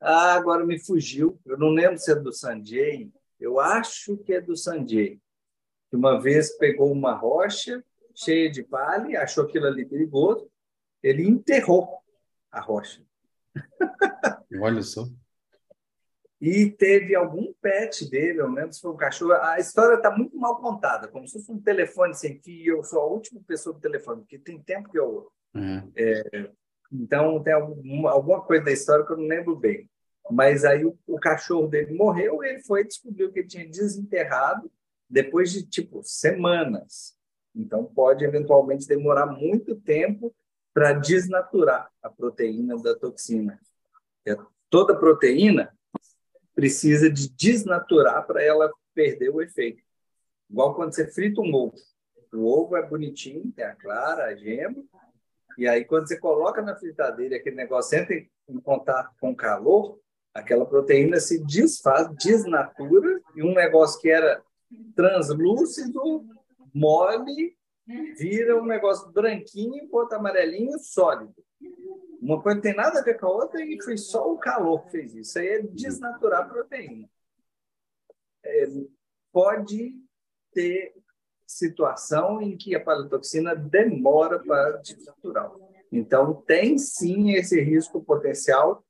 Ah, 0.00 0.34
agora 0.34 0.64
me 0.64 0.78
fugiu. 0.78 1.40
Eu 1.44 1.58
não 1.58 1.70
lembro 1.70 1.98
se 1.98 2.12
é 2.12 2.14
do 2.14 2.32
Sanjay. 2.32 3.10
Eu 3.38 3.58
acho 3.58 4.16
que 4.18 4.34
é 4.34 4.40
do 4.40 4.56
Sanjay. 4.56 5.20
Que 5.90 5.96
uma 5.96 6.20
vez 6.20 6.56
pegou 6.56 6.92
uma 6.92 7.14
rocha 7.14 7.82
cheia 8.18 8.50
de 8.50 8.64
palha, 8.64 9.22
achou 9.22 9.44
aquilo 9.44 9.66
ali 9.66 9.86
perigoso, 9.86 10.50
ele 11.02 11.26
enterrou 11.26 12.02
a 12.50 12.60
rocha. 12.60 13.02
Olha 14.60 14.82
só. 14.82 15.04
E 16.40 16.70
teve 16.70 17.16
algum 17.16 17.52
pet 17.60 18.08
dele, 18.08 18.40
eu 18.40 18.48
lembro 18.48 18.72
se 18.72 18.80
foi 18.80 18.92
um 18.92 18.96
cachorro. 18.96 19.32
A 19.32 19.58
história 19.58 19.96
está 19.96 20.10
muito 20.10 20.36
mal 20.38 20.60
contada, 20.60 21.08
como 21.08 21.26
se 21.26 21.32
fosse 21.32 21.50
um 21.50 21.60
telefone 21.60 22.14
sem 22.14 22.40
fio. 22.40 22.76
Eu 22.76 22.84
sou 22.84 23.00
a 23.00 23.06
última 23.06 23.40
pessoa 23.46 23.74
do 23.74 23.80
telefone, 23.80 24.20
porque 24.20 24.38
tem 24.38 24.60
tempo 24.62 24.88
que 24.88 24.98
eu. 24.98 25.30
Uhum. 25.54 25.90
É, 25.96 26.50
então, 26.92 27.42
tem 27.42 27.52
alguma, 27.52 28.10
alguma 28.12 28.40
coisa 28.42 28.64
da 28.64 28.72
história 28.72 29.04
que 29.04 29.12
eu 29.12 29.16
não 29.16 29.26
lembro 29.26 29.56
bem. 29.56 29.90
Mas 30.30 30.64
aí 30.64 30.84
o, 30.84 30.96
o 31.06 31.18
cachorro 31.18 31.66
dele 31.66 31.94
morreu 31.94 32.44
ele 32.44 32.60
foi 32.60 32.84
descobriu 32.84 33.32
que 33.32 33.40
ele 33.40 33.48
tinha 33.48 33.68
desenterrado 33.68 34.70
depois 35.10 35.50
de, 35.50 35.66
tipo, 35.66 36.02
semanas. 36.04 37.16
Então, 37.54 37.84
pode 37.84 38.24
eventualmente 38.24 38.86
demorar 38.86 39.26
muito 39.26 39.74
tempo 39.74 40.32
para 40.72 40.92
desnaturar 40.92 41.90
a 42.00 42.08
proteína 42.08 42.80
da 42.80 42.94
toxina. 42.94 43.58
É, 44.24 44.36
toda 44.70 44.94
proteína 44.96 45.76
precisa 46.58 47.08
de 47.08 47.30
desnaturar 47.30 48.26
para 48.26 48.42
ela 48.42 48.68
perder 48.92 49.28
o 49.28 49.40
efeito. 49.40 49.80
Igual 50.50 50.74
quando 50.74 50.92
você 50.92 51.06
frita 51.06 51.40
um 51.40 51.54
ovo. 51.54 51.76
O 52.34 52.44
ovo 52.44 52.76
é 52.76 52.84
bonitinho, 52.84 53.52
tem 53.52 53.64
a 53.64 53.76
clara, 53.76 54.24
a 54.24 54.34
gema, 54.34 54.82
e 55.56 55.68
aí 55.68 55.84
quando 55.84 56.08
você 56.08 56.18
coloca 56.18 56.60
na 56.60 56.74
fritadeira 56.74 57.36
aquele 57.36 57.54
negócio 57.54 57.96
entra 57.96 58.12
em 58.48 58.60
contato 58.60 59.14
com 59.20 59.36
calor, 59.36 60.00
aquela 60.34 60.66
proteína 60.66 61.20
se 61.20 61.38
desfaz, 61.44 62.12
desnatura, 62.16 63.20
e 63.36 63.42
um 63.44 63.54
negócio 63.54 64.00
que 64.00 64.10
era 64.10 64.42
translúcido, 64.96 66.26
mole, 66.74 67.56
vira 68.18 68.60
um 68.60 68.66
negócio 68.66 69.12
branquinho, 69.12 69.76
enquanto 69.76 70.14
amarelinho, 70.14 70.76
sólido. 70.80 71.36
Uma 72.20 72.42
coisa 72.42 72.60
tem 72.60 72.74
nada 72.74 73.00
a 73.00 73.02
ver 73.02 73.18
com 73.18 73.26
a 73.26 73.30
outra 73.30 73.64
e 73.64 73.80
foi 73.82 73.96
só 73.96 74.32
o 74.32 74.38
calor 74.38 74.84
que 74.84 74.90
fez 74.90 75.14
isso. 75.14 75.38
Aí 75.38 75.48
é 75.48 75.62
desnaturar 75.62 76.42
a 76.42 76.48
proteína. 76.48 77.08
É, 78.44 78.66
pode 79.32 79.94
ter 80.52 80.94
situação 81.46 82.42
em 82.42 82.56
que 82.56 82.74
a 82.74 82.80
paleotoxina 82.80 83.54
demora 83.54 84.38
para 84.38 84.78
desnaturar. 84.78 85.50
Então, 85.90 86.34
tem 86.46 86.76
sim 86.76 87.32
esse 87.32 87.60
risco 87.60 88.02
potencial. 88.02 88.84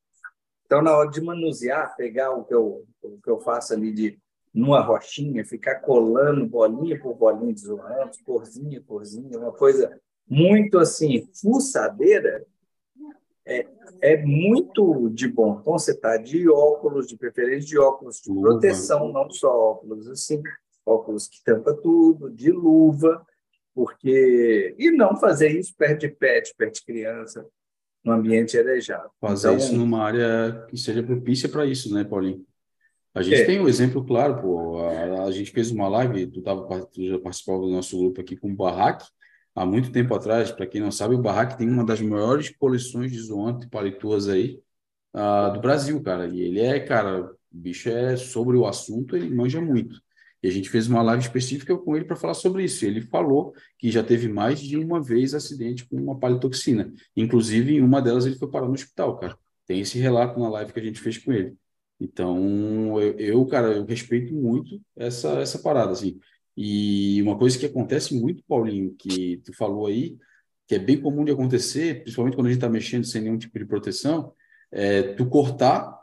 Então, 0.67 0.83
na 0.83 0.97
hora 0.97 1.11
de 1.11 1.21
manusear, 1.21 1.95
pegar 1.97 2.33
o 2.33 2.45
que 2.45 2.55
eu, 2.55 2.85
o 3.03 3.21
que 3.23 3.31
eu 3.31 3.41
faço 3.41 3.73
ali 3.75 3.93
de 3.93 4.19
numa 4.53 4.81
rochinha, 4.81 5.45
ficar 5.45 5.77
colando 5.77 6.47
bolinha 6.47 6.99
por 7.01 7.15
bolinha 7.15 7.53
de 7.53 7.61
zoantes, 7.61 8.21
corzinha, 8.23 8.83
corzinha, 8.83 9.39
uma 9.39 9.53
coisa 9.53 10.01
muito 10.29 10.79
assim, 10.79 11.29
fuçadeira, 11.41 12.45
é, 13.49 13.67
é 14.01 14.17
muito 14.25 15.09
de 15.11 15.27
bom. 15.27 15.59
Então, 15.61 15.73
você 15.73 15.93
está 15.93 16.17
de 16.17 16.49
óculos, 16.49 17.07
de 17.09 17.17
preferência 17.17 17.67
de 17.67 17.79
óculos 17.79 18.21
de 18.21 18.31
luva. 18.31 18.51
proteção, 18.51 19.13
não 19.13 19.31
só 19.31 19.49
óculos 19.49 20.09
assim, 20.09 20.43
óculos 20.85 21.27
que 21.27 21.43
tampa 21.43 21.75
tudo, 21.75 22.31
de 22.31 22.53
luva, 22.53 23.25
porque. 23.75 24.75
E 24.79 24.91
não 24.91 25.17
fazer 25.17 25.49
isso 25.59 25.75
perto 25.77 26.01
de 26.01 26.09
pet, 26.09 26.55
perto 26.57 26.75
de 26.75 26.85
criança, 26.85 27.47
no 28.05 28.13
ambiente 28.13 28.59
arejado. 28.59 29.11
Fazer 29.21 29.49
então, 29.49 29.59
isso 29.59 29.75
numa 29.75 30.03
área 30.03 30.67
que 30.69 30.77
seja 30.77 31.03
propícia 31.03 31.49
para 31.49 31.67
isso, 31.67 31.93
né, 31.93 32.05
Paulinho? 32.05 32.45
A 33.15 33.23
gente 33.23 33.43
é. 33.43 33.45
tem 33.45 33.61
um 33.61 33.69
exemplo 33.69 34.05
claro, 34.05 34.41
pô. 34.41 34.79
A, 34.79 35.25
a, 35.25 35.31
gente 35.31 35.51
fez 35.51 35.71
uma 35.71 35.89
live, 35.89 36.27
tu, 36.29 36.43
tava, 36.43 36.87
tu 36.87 37.05
já 37.05 37.19
participava 37.19 37.59
do 37.61 37.71
nosso 37.71 37.99
grupo 37.99 38.21
aqui 38.21 38.37
com 38.37 38.51
o 38.51 38.55
Barraque, 38.55 39.07
há 39.59 39.67
muito 39.67 39.91
tempo 39.93 40.15
atrás, 40.15 40.51
para 40.51 40.67
quem 40.67 40.81
não 40.81 40.91
sabe, 40.91 41.15
o 41.15 41.23
Barraque 41.23 41.59
tem 41.59 41.69
uma 41.69 41.85
das 41.85 42.01
maiores 42.01 42.51
coleções 42.51 43.11
de 43.13 43.19
zoante 43.21 43.69
palituas 43.69 44.29
aí 44.29 44.61
uh, 45.15 45.53
do 45.53 45.61
Brasil, 45.61 46.01
cara. 46.03 46.29
E 46.29 46.41
ele 46.41 46.61
é, 46.61 46.81
cara, 46.81 47.25
o 47.25 47.37
bicho 47.51 47.89
é 47.89 48.17
sobre 48.17 48.57
o 48.57 48.67
assunto, 48.67 49.17
ele 49.17 49.35
manja 49.35 49.61
muito. 49.61 50.01
E 50.43 50.49
a 50.49 50.51
gente 50.51 50.71
fez 50.71 50.87
uma 50.89 51.03
live 51.03 51.23
específica 51.23 51.77
com 51.77 51.97
ele 51.97 52.05
para 52.05 52.15
falar 52.17 52.35
sobre 52.35 52.65
isso. 52.65 52.85
Ele 52.85 53.01
falou 53.03 53.53
que 53.77 53.91
já 53.91 54.05
teve 54.05 54.29
mais 54.29 54.61
de 54.61 54.77
uma 54.77 55.03
vez 55.03 55.35
acidente 55.35 55.87
com 55.89 55.97
uma 55.97 56.19
palitoxina. 56.19 56.93
Inclusive, 57.17 57.75
em 57.75 57.81
uma 57.81 58.01
delas 58.01 58.25
ele 58.25 58.37
foi 58.37 58.49
parar 58.49 58.67
no 58.67 58.75
hospital, 58.75 59.19
cara. 59.19 59.37
Tem 59.67 59.81
esse 59.81 59.99
relato 59.99 60.39
na 60.39 60.49
live 60.49 60.73
que 60.73 60.79
a 60.79 60.83
gente 60.83 61.01
fez 61.01 61.19
com 61.19 61.33
ele. 61.33 61.57
Então, 62.01 63.01
eu, 63.01 63.19
eu 63.19 63.47
cara, 63.47 63.73
eu 63.73 63.85
respeito 63.85 64.33
muito 64.33 64.81
essa, 64.97 65.41
essa 65.41 65.59
parada, 65.59 65.91
assim. 65.93 66.21
E 66.61 67.23
uma 67.23 67.39
coisa 67.39 67.57
que 67.57 67.67
acontece 67.67 68.13
muito, 68.19 68.43
Paulinho, 68.43 68.93
que 68.99 69.41
tu 69.45 69.53
falou 69.57 69.87
aí, 69.87 70.19
que 70.67 70.75
é 70.75 70.79
bem 70.81 71.01
comum 71.01 71.25
de 71.25 71.31
acontecer, 71.31 72.03
principalmente 72.03 72.35
quando 72.35 72.49
a 72.49 72.51
gente 72.51 72.59
está 72.59 72.69
mexendo 72.69 73.05
sem 73.05 73.23
nenhum 73.23 73.39
tipo 73.39 73.57
de 73.57 73.65
proteção, 73.65 74.33
é 74.73 75.15
tu 75.15 75.27
cortar 75.29 75.97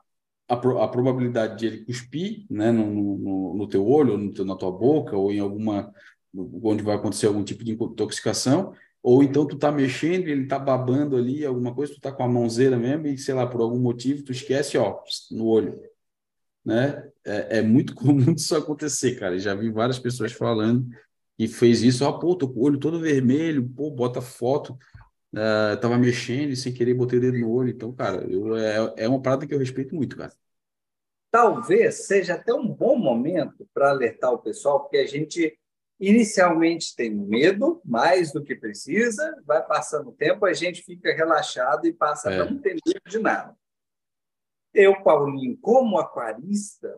a, 0.48 0.56
pro, 0.56 0.80
a 0.80 0.88
probabilidade 0.88 1.60
de 1.60 1.66
ele 1.68 1.84
cuspir 1.84 2.46
né, 2.50 2.72
no, 2.72 3.18
no, 3.18 3.54
no 3.56 3.68
teu 3.68 3.86
olho, 3.86 4.18
no 4.18 4.46
na 4.46 4.56
tua 4.56 4.72
boca, 4.72 5.18
ou 5.18 5.30
em 5.30 5.40
alguma. 5.40 5.94
onde 6.34 6.84
vai 6.84 6.96
acontecer 6.96 7.28
algum 7.28 7.44
tipo 7.44 7.62
de 7.62 7.74
intoxicação, 7.74 8.74
ou 9.04 9.22
então 9.24 9.46
tu 9.46 9.58
tá 9.58 9.72
mexendo, 9.74 10.30
ele 10.30 10.48
tá 10.48 10.58
babando 10.58 11.18
ali, 11.18 11.46
alguma 11.46 11.76
coisa, 11.76 11.94
tu 11.94 12.00
tá 12.00 12.14
com 12.14 12.24
a 12.24 12.30
mãozeira 12.30 12.78
mesmo, 12.78 13.08
e 13.08 13.18
sei 13.18 13.34
lá, 13.36 13.46
por 13.46 13.60
algum 13.60 13.80
motivo, 13.80 14.24
tu 14.24 14.32
esquece, 14.32 14.78
ó, 14.78 15.02
no 15.32 15.48
olho 15.48 15.80
né? 16.66 17.12
É, 17.26 17.58
é, 17.58 17.62
muito 17.62 17.96
comum 17.96 18.34
isso 18.38 18.56
acontecer, 18.56 19.20
cara. 19.20 19.38
Já 19.40 19.56
vi 19.56 19.70
várias 19.70 19.98
pessoas 19.98 20.32
falando 20.32 20.88
que 21.38 21.48
fez 21.48 21.82
isso, 21.82 22.06
ó, 22.06 22.14
pô, 22.14 22.36
tô 22.36 22.48
com 22.48 22.60
o 22.60 22.64
olho 22.64 22.80
todo 22.80 23.00
vermelho, 23.00 23.68
pô, 23.68 23.92
bota 23.92 24.22
foto, 24.22 24.78
uh, 25.34 25.76
tava 25.82 25.98
mexendo 25.98 26.52
e 26.52 26.56
sem 26.56 26.74
querer 26.74 26.94
botei 26.94 27.20
o 27.20 27.22
dedo 27.22 27.38
no 27.38 27.52
olho. 27.52 27.70
Então, 27.70 27.92
cara, 27.92 28.24
eu, 28.30 28.56
é, 28.56 28.94
é 28.98 29.10
uma 29.10 29.22
parada 29.22 29.46
que 29.46 29.54
eu 29.54 29.60
respeito 29.60 29.94
muito, 29.96 30.16
cara. 30.16 30.32
Talvez 31.32 32.06
seja 32.06 32.36
até 32.36 32.54
um 32.54 32.68
bom 32.68 32.96
momento 32.96 33.68
para 33.74 33.90
alertar 33.90 34.32
o 34.32 34.38
pessoal, 34.38 34.80
porque 34.80 34.98
a 34.98 35.06
gente 35.06 35.58
inicialmente 36.00 36.96
tem 36.96 37.10
medo, 37.10 37.82
mais 37.84 38.32
do 38.32 38.44
que 38.44 38.56
precisa, 38.56 39.42
vai 39.46 39.66
passando 39.66 40.10
o 40.10 40.14
tempo, 40.14 40.46
a 40.46 40.54
gente 40.54 40.84
fica 40.84 41.14
relaxado 41.14 41.86
e 41.86 41.94
passa 41.94 42.32
é. 42.32 42.40
a 42.40 42.46
não 42.46 42.58
ter 42.60 42.76
medo 42.86 43.02
de 43.10 43.20
nada. 43.20 43.56
Eu, 44.74 45.02
Paulinho, 45.04 45.58
como 45.58 45.98
aquarista, 45.98 46.98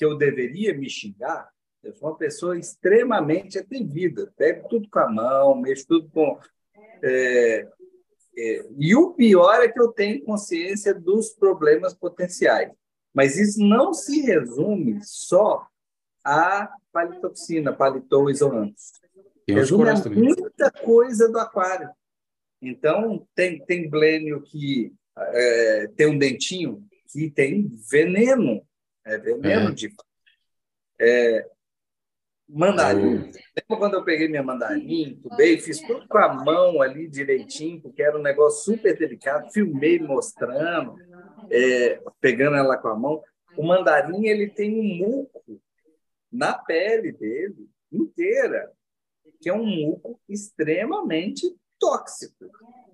que 0.00 0.04
eu 0.06 0.16
deveria 0.16 0.72
me 0.72 0.88
xingar, 0.88 1.50
eu 1.82 1.92
sou 1.92 2.08
uma 2.08 2.16
pessoa 2.16 2.58
extremamente 2.58 3.58
atrevida. 3.58 4.32
Pego 4.34 4.66
tudo 4.66 4.88
com 4.88 4.98
a 4.98 5.10
mão, 5.10 5.54
mexo 5.54 5.86
tudo 5.86 6.08
com. 6.08 6.38
É, 7.02 7.68
é, 8.34 8.66
e 8.78 8.96
o 8.96 9.12
pior 9.12 9.62
é 9.62 9.68
que 9.68 9.78
eu 9.78 9.88
tenho 9.92 10.24
consciência 10.24 10.94
dos 10.94 11.34
problemas 11.34 11.92
potenciais. 11.92 12.72
Mas 13.12 13.36
isso 13.36 13.62
não 13.62 13.92
se 13.92 14.22
resume 14.22 15.00
só 15.02 15.66
a 16.24 16.70
palitoxina, 16.90 17.70
palitoisolantos. 17.70 18.92
Resume 19.46 19.84
muita 20.14 20.70
coisa 20.70 21.28
do 21.28 21.38
aquário. 21.38 21.90
Então, 22.62 23.26
tem, 23.34 23.62
tem 23.66 23.90
blênio 23.90 24.40
que 24.40 24.94
é, 25.18 25.88
tem 25.94 26.06
um 26.06 26.16
dentinho 26.16 26.82
que 27.12 27.30
tem 27.30 27.70
veneno. 27.90 28.62
É 29.10 29.18
veneno 29.18 29.70
é. 29.70 29.72
de. 29.72 29.92
É, 31.00 31.46
mandarim. 32.48 33.16
Lembra 33.16 33.78
quando 33.78 33.94
eu 33.94 34.04
peguei 34.04 34.28
minha 34.28 34.42
mandarim, 34.42 35.18
tubei, 35.22 35.58
fiz 35.58 35.80
tudo 35.80 36.06
com 36.06 36.18
a 36.18 36.32
mão 36.32 36.80
ali 36.80 37.08
direitinho, 37.08 37.80
porque 37.80 38.02
era 38.02 38.16
um 38.16 38.22
negócio 38.22 38.72
super 38.72 38.96
delicado, 38.96 39.50
filmei 39.52 39.98
mostrando, 39.98 40.96
é, 41.50 42.00
pegando 42.20 42.56
ela 42.56 42.76
com 42.76 42.88
a 42.88 42.96
mão. 42.96 43.22
O 43.56 43.66
mandarim 43.66 44.26
ele 44.26 44.48
tem 44.48 44.78
um 44.78 45.06
muco 45.06 45.60
na 46.30 46.54
pele 46.54 47.10
dele 47.10 47.68
inteira, 47.92 48.70
que 49.40 49.48
é 49.48 49.52
um 49.52 49.66
muco 49.66 50.20
extremamente 50.28 51.52
tóxico. 51.80 52.48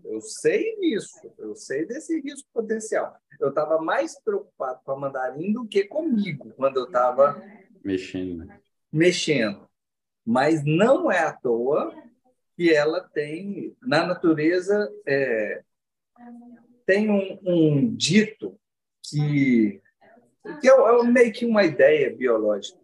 Eu 0.09 0.21
sei 0.21 0.77
disso, 0.77 1.33
eu 1.39 1.55
sei 1.55 1.85
desse 1.85 2.21
risco 2.21 2.49
potencial. 2.53 3.17
Eu 3.41 3.51
estava 3.51 3.81
mais 3.81 4.19
preocupado 4.23 4.81
com 4.85 4.93
a 4.93 4.97
mandarim 4.97 5.53
do 5.53 5.67
que 5.67 5.85
comigo 5.85 6.53
quando 6.57 6.79
eu 6.79 6.85
estava 6.85 7.43
mexendo. 7.85 8.45
Né? 8.45 8.61
Mexendo. 8.93 9.69
Mas 10.25 10.65
não 10.65 11.11
é 11.11 11.21
à 11.21 11.33
toa 11.33 11.95
que 12.57 12.73
ela 12.73 13.01
tem, 13.01 13.77
na 13.83 14.07
natureza, 14.07 14.91
é, 15.07 15.63
tem 16.87 17.11
um, 17.11 17.39
um, 17.45 17.95
dito 17.95 18.59
que, 19.03 19.81
que 20.61 20.69
é, 20.69 20.73
é 20.73 21.03
meio 21.03 21.33
que 21.33 21.45
uma 21.45 21.65
ideia 21.65 22.15
biológica. 22.15 22.79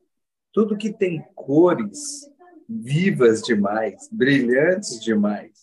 Tudo 0.52 0.76
que 0.76 0.92
tem 0.92 1.24
cores 1.34 2.30
vivas 2.68 3.42
demais, 3.42 4.08
brilhantes 4.12 5.00
demais, 5.00 5.61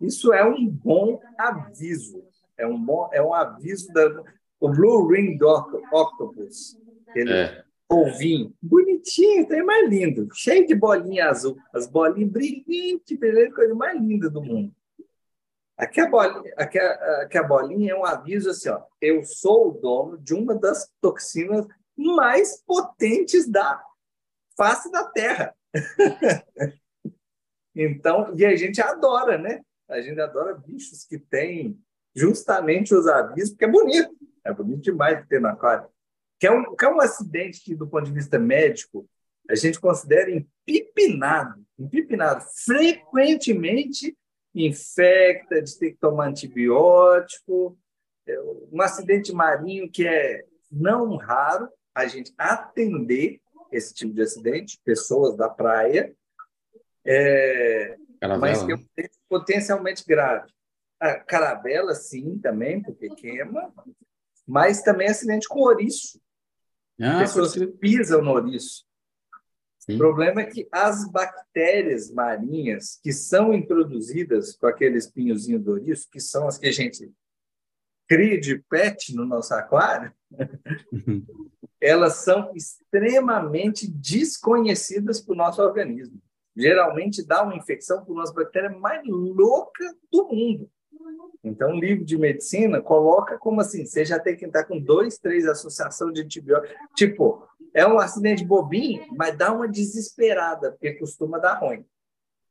isso 0.00 0.32
é 0.32 0.44
um 0.44 0.66
bom 0.66 1.20
aviso. 1.38 2.24
É 2.58 2.66
um 2.66 2.78
bom, 2.82 3.08
é 3.12 3.22
um 3.22 3.34
aviso 3.34 3.92
da 3.92 4.24
o 4.60 4.70
Blue 4.70 5.06
Ring 5.08 5.38
Octopus. 5.92 6.78
Ele 7.14 7.32
é. 7.32 7.64
Polvinho, 7.88 8.52
bonitinho, 8.60 9.46
tem 9.46 9.62
mais 9.62 9.88
lindo, 9.88 10.28
cheio 10.34 10.66
de 10.66 10.74
bolinha 10.74 11.28
azul, 11.28 11.56
as 11.72 11.86
bolinhas 11.86 12.32
brilhantes, 12.32 13.16
brilhante, 13.16 13.54
coisa 13.54 13.76
mais 13.76 13.96
linda 14.00 14.28
do 14.28 14.42
mundo. 14.42 14.74
Aqui 15.76 16.00
a, 16.00 16.10
bolinha, 16.10 16.52
aqui, 16.56 16.80
a, 16.80 17.22
aqui 17.22 17.38
a 17.38 17.44
bolinha 17.44 17.92
é 17.92 17.94
um 17.94 18.04
aviso 18.04 18.50
assim: 18.50 18.70
ó, 18.70 18.82
eu 19.00 19.22
sou 19.22 19.68
o 19.68 19.80
dono 19.80 20.18
de 20.18 20.34
uma 20.34 20.56
das 20.56 20.90
toxinas 21.00 21.64
mais 21.96 22.60
potentes 22.66 23.48
da 23.48 23.80
face 24.56 24.90
da 24.90 25.04
Terra. 25.04 25.54
então, 27.72 28.34
e 28.36 28.44
a 28.44 28.56
gente 28.56 28.80
adora, 28.80 29.38
né? 29.38 29.60
A 29.88 30.00
gente 30.00 30.20
adora 30.20 30.54
bichos 30.54 31.04
que 31.04 31.18
têm 31.18 31.78
justamente 32.14 32.94
os 32.94 33.06
avisos, 33.06 33.50
porque 33.50 33.64
é 33.64 33.70
bonito. 33.70 34.16
É 34.44 34.52
bonito 34.52 34.82
demais 34.82 35.20
de 35.20 35.28
ter 35.28 35.40
no 35.40 35.48
aquário. 35.48 35.88
Que 36.38 36.46
é, 36.46 36.50
um, 36.50 36.74
que 36.74 36.84
é 36.84 36.88
um 36.88 37.00
acidente 37.00 37.60
que, 37.60 37.74
do 37.74 37.86
ponto 37.86 38.04
de 38.04 38.12
vista 38.12 38.38
médico, 38.38 39.08
a 39.48 39.54
gente 39.54 39.80
considera 39.80 40.30
empipinado. 40.30 41.64
Empipinado. 41.78 42.44
Frequentemente 42.64 44.16
infecta, 44.54 45.60
de 45.60 45.78
ter 45.78 45.90
que 45.92 45.98
tomar 45.98 46.28
antibiótico. 46.28 47.78
É 48.26 48.40
um 48.72 48.80
acidente 48.80 49.32
marinho 49.32 49.90
que 49.90 50.06
é 50.06 50.44
não 50.70 51.16
raro 51.16 51.68
a 51.94 52.06
gente 52.06 52.32
atender 52.36 53.40
esse 53.70 53.94
tipo 53.94 54.12
de 54.12 54.22
acidente, 54.22 54.80
pessoas 54.84 55.36
da 55.36 55.48
praia, 55.48 56.14
é, 57.04 57.96
mas 58.40 58.62
que 58.62 58.72
é 58.72 58.76
potencialmente 59.28 60.04
grave. 60.06 60.50
A 60.98 61.14
caravela, 61.14 61.94
sim, 61.94 62.38
também, 62.38 62.82
porque 62.82 63.08
queima, 63.10 63.72
mas 64.46 64.82
também 64.82 65.08
acidente 65.08 65.48
com 65.48 65.60
ouriço. 65.60 66.20
Ah, 67.00 67.18
Pessoas 67.18 67.52
que 67.52 67.66
pisam 67.66 68.22
no 68.22 68.32
ouriço. 68.32 68.86
Sim. 69.78 69.94
O 69.94 69.98
problema 69.98 70.40
é 70.40 70.46
que 70.46 70.66
as 70.72 71.08
bactérias 71.10 72.10
marinhas 72.10 72.98
que 73.02 73.12
são 73.12 73.52
introduzidas 73.52 74.56
com 74.56 74.66
aquele 74.66 74.96
espinhozinho 74.96 75.60
do 75.60 75.72
ouriço, 75.72 76.08
que 76.10 76.18
são 76.18 76.48
as 76.48 76.58
que 76.58 76.66
a 76.66 76.72
gente 76.72 77.12
cria 78.08 78.40
de 78.40 78.58
pet 78.70 79.14
no 79.14 79.26
nosso 79.26 79.52
aquário, 79.54 80.12
elas 81.80 82.14
são 82.14 82.52
extremamente 82.54 83.86
desconhecidas 83.88 85.20
para 85.20 85.34
o 85.34 85.36
nosso 85.36 85.60
organismo 85.60 86.20
geralmente 86.56 87.26
dá 87.26 87.42
uma 87.42 87.56
infecção 87.56 88.04
por 88.04 88.12
uma 88.12 88.22
das 88.22 88.32
bactérias 88.32 88.76
mais 88.78 89.02
loucas 89.06 89.92
do 90.10 90.26
mundo. 90.28 90.70
Então, 91.44 91.72
o 91.72 91.80
livro 91.80 92.04
de 92.04 92.18
medicina 92.18 92.80
coloca 92.80 93.38
como 93.38 93.60
assim: 93.60 93.84
você 93.86 94.04
já 94.04 94.18
tem 94.18 94.36
que 94.36 94.46
estar 94.46 94.64
com 94.64 94.80
dois, 94.80 95.18
três 95.18 95.46
associações 95.46 96.12
de 96.14 96.22
antibióticos. 96.22 96.76
Tipo, 96.96 97.46
é 97.72 97.86
um 97.86 97.98
acidente 97.98 98.44
bobinho, 98.44 99.06
mas 99.16 99.36
dá 99.36 99.52
uma 99.52 99.68
desesperada, 99.68 100.72
porque 100.72 100.94
costuma 100.94 101.38
dar 101.38 101.60
ruim. 101.60 101.84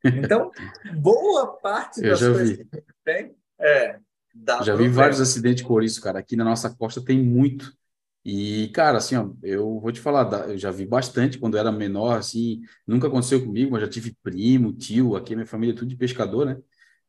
Então, 0.04 0.52
boa 1.02 1.48
parte 1.58 2.02
das 2.02 2.20
coisas 2.20 2.52
vi. 2.52 2.66
que 2.66 2.84
tem 3.04 3.36
é. 3.60 4.00
já 4.64 4.76
vi 4.76 4.88
vários 4.88 5.20
acidentes 5.20 5.64
por 5.64 5.84
isso, 5.84 6.02
cara. 6.02 6.20
Aqui 6.20 6.36
na 6.36 6.44
nossa 6.44 6.74
costa 6.76 7.04
tem 7.04 7.22
muito. 7.22 7.74
E, 8.26 8.70
cara, 8.70 8.98
assim, 8.98 9.16
ó, 9.16 9.30
eu 9.44 9.80
vou 9.80 9.92
te 9.92 10.02
falar, 10.02 10.50
eu 10.50 10.58
já 10.58 10.72
vi 10.72 10.84
bastante 10.84 11.38
quando 11.38 11.60
era 11.60 11.72
menor, 11.72 12.18
assim, 12.18 12.64
nunca 12.88 13.06
aconteceu 13.06 13.46
comigo, 13.46 13.72
mas 13.72 13.82
já 13.82 13.88
tive 13.88 14.18
primo, 14.24 14.74
tio, 14.74 15.16
aqui 15.16 15.36
minha 15.36 15.46
família 15.46 15.74
é 15.74 15.76
tudo 15.76 15.90
de 15.90 15.96
pescador, 15.96 16.44
né? 16.44 16.58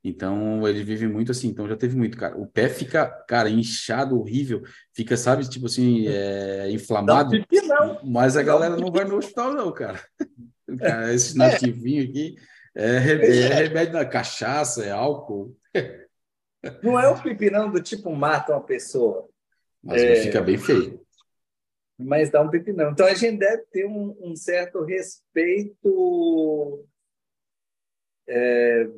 Então, 0.04 0.68
ele 0.68 0.84
vive 0.84 1.08
muito 1.08 1.32
assim, 1.32 1.48
então 1.48 1.66
já 1.66 1.74
teve 1.74 1.96
muito, 1.96 2.18
cara. 2.18 2.36
O 2.36 2.46
pé 2.46 2.68
fica, 2.68 3.06
cara, 3.26 3.48
inchado, 3.48 4.20
horrível, 4.20 4.62
fica, 4.92 5.16
sabe, 5.16 5.48
tipo 5.48 5.64
assim, 5.64 6.04
é, 6.06 6.70
inflamado, 6.70 7.30
pipi, 7.30 7.62
mas 8.04 8.36
a 8.36 8.42
galera 8.42 8.76
não 8.76 8.92
vai 8.92 9.06
no 9.06 9.16
hospital, 9.16 9.54
não, 9.54 9.72
cara. 9.72 9.98
cara 10.78 11.14
esse 11.14 11.34
é. 11.34 11.38
nativinho 11.38 12.04
aqui 12.04 12.36
é, 12.74 12.96
é 12.96 13.54
remédio 13.54 13.94
na 13.94 14.04
cachaça, 14.04 14.84
é 14.84 14.90
álcool. 14.90 15.56
Não 16.82 17.00
é 17.00 17.08
o 17.08 17.22
pipinão 17.22 17.70
do 17.70 17.80
tipo 17.80 18.14
mata 18.14 18.52
uma 18.52 18.62
pessoa. 18.62 19.26
Mas 19.82 20.02
é, 20.02 20.16
fica 20.16 20.42
bem 20.42 20.58
feio 20.58 21.05
mas 21.98 22.30
dá 22.30 22.42
um 22.42 22.50
pepinão. 22.50 22.90
Então 22.90 23.06
a 23.06 23.14
gente 23.14 23.38
deve 23.38 23.62
ter 23.70 23.86
um, 23.86 24.16
um 24.20 24.36
certo 24.36 24.84
respeito, 24.84 26.84
é, 28.28 28.88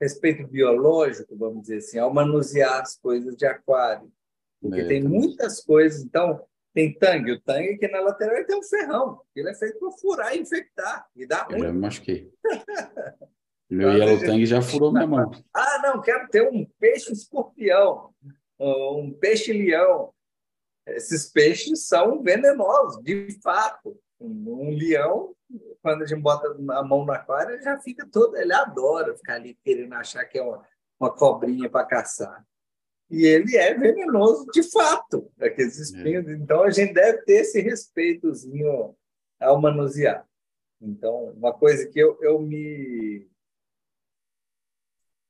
respeito 0.00 0.46
biológico, 0.46 1.36
vamos 1.36 1.62
dizer 1.62 1.78
assim, 1.78 1.98
ao 1.98 2.12
manusear 2.12 2.80
as 2.80 2.96
coisas 2.98 3.34
de 3.36 3.46
aquário, 3.46 4.10
porque 4.60 4.80
é, 4.80 4.86
tem 4.86 5.02
muitas 5.02 5.62
coisas. 5.62 6.02
Então 6.02 6.44
tem 6.74 6.92
tangue, 6.92 7.32
o 7.32 7.40
tangue 7.40 7.70
aqui 7.70 7.88
na 7.88 8.00
lateral 8.00 8.44
tem 8.44 8.58
um 8.58 8.62
ferrão, 8.62 9.22
ele 9.34 9.48
é 9.48 9.54
feito 9.54 9.78
para 9.78 9.90
furar 9.92 10.36
e 10.36 10.40
infectar 10.40 11.06
e 11.16 11.26
dar 11.26 11.46
ruim. 11.46 11.58
Eu 11.58 11.64
já 11.64 11.72
me 11.72 11.80
machuquei. 11.80 12.32
Meu 13.68 13.90
então, 13.90 13.98
yellow 13.98 14.20
tangue 14.20 14.46
já 14.46 14.62
furou 14.62 14.92
minha 14.92 15.06
mão. 15.06 15.30
Ah, 15.52 15.80
não, 15.82 16.00
quero 16.00 16.28
ter 16.28 16.42
um 16.42 16.64
peixe 16.78 17.12
escorpião, 17.12 18.14
um 18.60 19.12
peixe 19.18 19.52
leão 19.52 20.12
esses 20.86 21.30
peixes 21.30 21.86
são 21.86 22.22
venenosos, 22.22 23.02
de 23.02 23.38
fato. 23.42 23.98
Um 24.18 24.70
leão, 24.70 25.34
quando 25.82 26.02
a 26.02 26.06
gente 26.06 26.22
bota 26.22 26.48
a 26.48 26.82
mão 26.82 27.04
no 27.04 27.12
aquário, 27.12 27.54
ele 27.54 27.62
já 27.62 27.78
fica 27.78 28.06
todo, 28.06 28.36
ele 28.36 28.52
adora 28.52 29.16
ficar 29.16 29.34
ali 29.34 29.58
querendo 29.62 29.92
achar 29.94 30.24
que 30.24 30.38
é 30.38 30.42
uma, 30.42 30.66
uma 30.98 31.14
cobrinha 31.14 31.68
para 31.68 31.84
caçar. 31.84 32.46
E 33.10 33.24
ele 33.24 33.56
é 33.56 33.74
venenoso 33.74 34.46
de 34.52 34.62
fato, 34.62 35.30
aqueles 35.40 35.78
espinhos. 35.78 36.26
É. 36.26 36.32
Então 36.32 36.62
a 36.62 36.70
gente 36.70 36.92
deve 36.92 37.22
ter 37.22 37.42
esse 37.42 37.60
respeitozinho 37.60 38.96
ao 39.40 39.60
manusear. 39.60 40.26
Então, 40.80 41.30
uma 41.30 41.52
coisa 41.52 41.86
que 41.88 41.98
eu, 41.98 42.18
eu 42.20 42.40
me. 42.40 43.28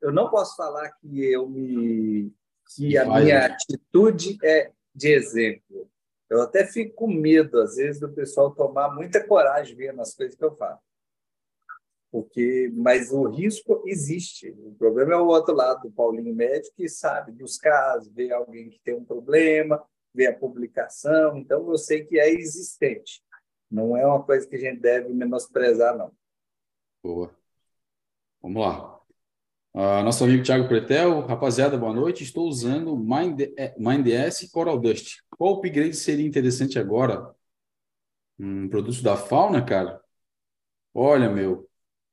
Eu 0.00 0.12
não 0.12 0.30
posso 0.30 0.56
falar 0.56 0.90
que 0.92 1.24
eu 1.24 1.48
me. 1.48 2.32
que 2.74 2.96
a 2.96 3.04
minha 3.04 3.46
atitude 3.46 4.38
é 4.42 4.72
de 4.96 5.12
exemplo. 5.12 5.90
Eu 6.28 6.40
até 6.42 6.66
fico 6.66 6.94
com 6.94 7.06
medo, 7.06 7.60
às 7.60 7.76
vezes, 7.76 8.00
do 8.00 8.12
pessoal 8.12 8.52
tomar 8.52 8.92
muita 8.94 9.24
coragem 9.24 9.76
vendo 9.76 10.00
as 10.00 10.14
coisas 10.14 10.34
que 10.34 10.44
eu 10.44 10.56
faço. 10.56 10.82
Porque, 12.10 12.72
mas 12.74 13.12
o 13.12 13.28
risco 13.28 13.82
existe. 13.86 14.50
O 14.58 14.74
problema 14.74 15.12
é 15.12 15.16
o 15.16 15.26
outro 15.26 15.54
lado 15.54 15.82
do 15.82 15.92
Paulinho 15.92 16.34
médico 16.34 16.74
que 16.74 16.88
sabe 16.88 17.30
dos 17.30 17.58
casos, 17.58 18.12
vê 18.12 18.32
alguém 18.32 18.70
que 18.70 18.80
tem 18.80 18.94
um 18.94 19.04
problema, 19.04 19.84
vê 20.14 20.26
a 20.26 20.36
publicação. 20.36 21.36
Então, 21.36 21.70
eu 21.70 21.76
sei 21.76 22.04
que 22.04 22.18
é 22.18 22.30
existente. 22.30 23.22
Não 23.70 23.96
é 23.96 24.06
uma 24.06 24.22
coisa 24.24 24.48
que 24.48 24.56
a 24.56 24.58
gente 24.58 24.80
deve 24.80 25.12
menosprezar, 25.12 25.96
não. 25.96 26.10
Boa. 27.02 27.36
Vamos 28.40 28.62
lá. 28.62 28.95
Uh, 29.76 30.02
nosso 30.02 30.24
amigo 30.24 30.42
Thiago 30.42 30.66
Pretel, 30.66 31.20
rapaziada, 31.26 31.76
boa 31.76 31.92
noite. 31.92 32.24
Estou 32.24 32.48
usando 32.48 32.96
Mind, 32.96 33.42
é, 33.58 33.74
MindS 33.78 34.40
e 34.40 34.50
Coral 34.50 34.78
Dust. 34.78 35.18
Qual 35.28 35.52
upgrade 35.52 35.94
seria 35.94 36.26
interessante 36.26 36.78
agora 36.78 37.30
um 38.38 38.70
produto 38.70 39.02
da 39.02 39.18
fauna, 39.18 39.62
cara, 39.62 40.00
olha, 40.94 41.28
meu, 41.28 41.68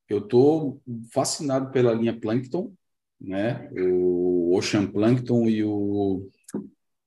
eu 0.10 0.20
tô 0.20 0.82
fascinado 1.14 1.72
pela 1.72 1.94
linha 1.94 2.20
Plankton, 2.20 2.74
né? 3.18 3.70
O 3.72 4.58
Ocean 4.58 4.86
Plankton 4.86 5.48
e 5.48 5.64
o 5.64 6.30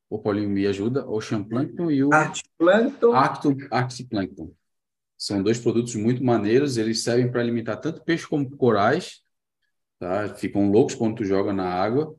o 0.09 0.19
Paulinho 0.19 0.49
me 0.49 0.67
ajuda, 0.67 1.07
Ocean 1.07 1.45
Plankton 1.45 1.91
e 1.91 2.03
o 2.03 2.15
Arctiplankton. 2.15 3.13
Arctiplankton. 3.71 4.51
São 5.19 5.43
dois 5.43 5.59
produtos 5.59 5.95
muito 5.97 6.25
maneiros, 6.25 6.79
eles 6.79 7.03
servem 7.03 7.31
para 7.31 7.43
alimentar 7.43 7.77
tanto 7.77 8.03
peixe 8.03 8.27
como 8.27 8.49
corais, 8.57 9.26
tá? 9.99 10.35
Ficam 10.35 10.71
loucos 10.71 10.95
quando 10.95 11.17
tu 11.17 11.25
joga 11.25 11.53
na 11.53 11.69
água. 11.69 12.15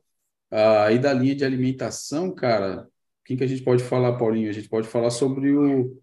Aí 0.50 0.98
ah, 0.98 1.02
da 1.02 1.14
linha 1.14 1.36
de 1.36 1.44
alimentação, 1.44 2.34
cara, 2.34 2.88
quem 3.26 3.36
que 3.36 3.44
a 3.44 3.48
gente 3.48 3.64
pode 3.64 3.84
falar, 3.84 4.18
Paulinho? 4.18 4.50
A 4.50 4.54
gente 4.54 4.70
pode 4.70 4.88
falar 4.88 5.10
sobre 5.10 5.52
o, 5.54 6.02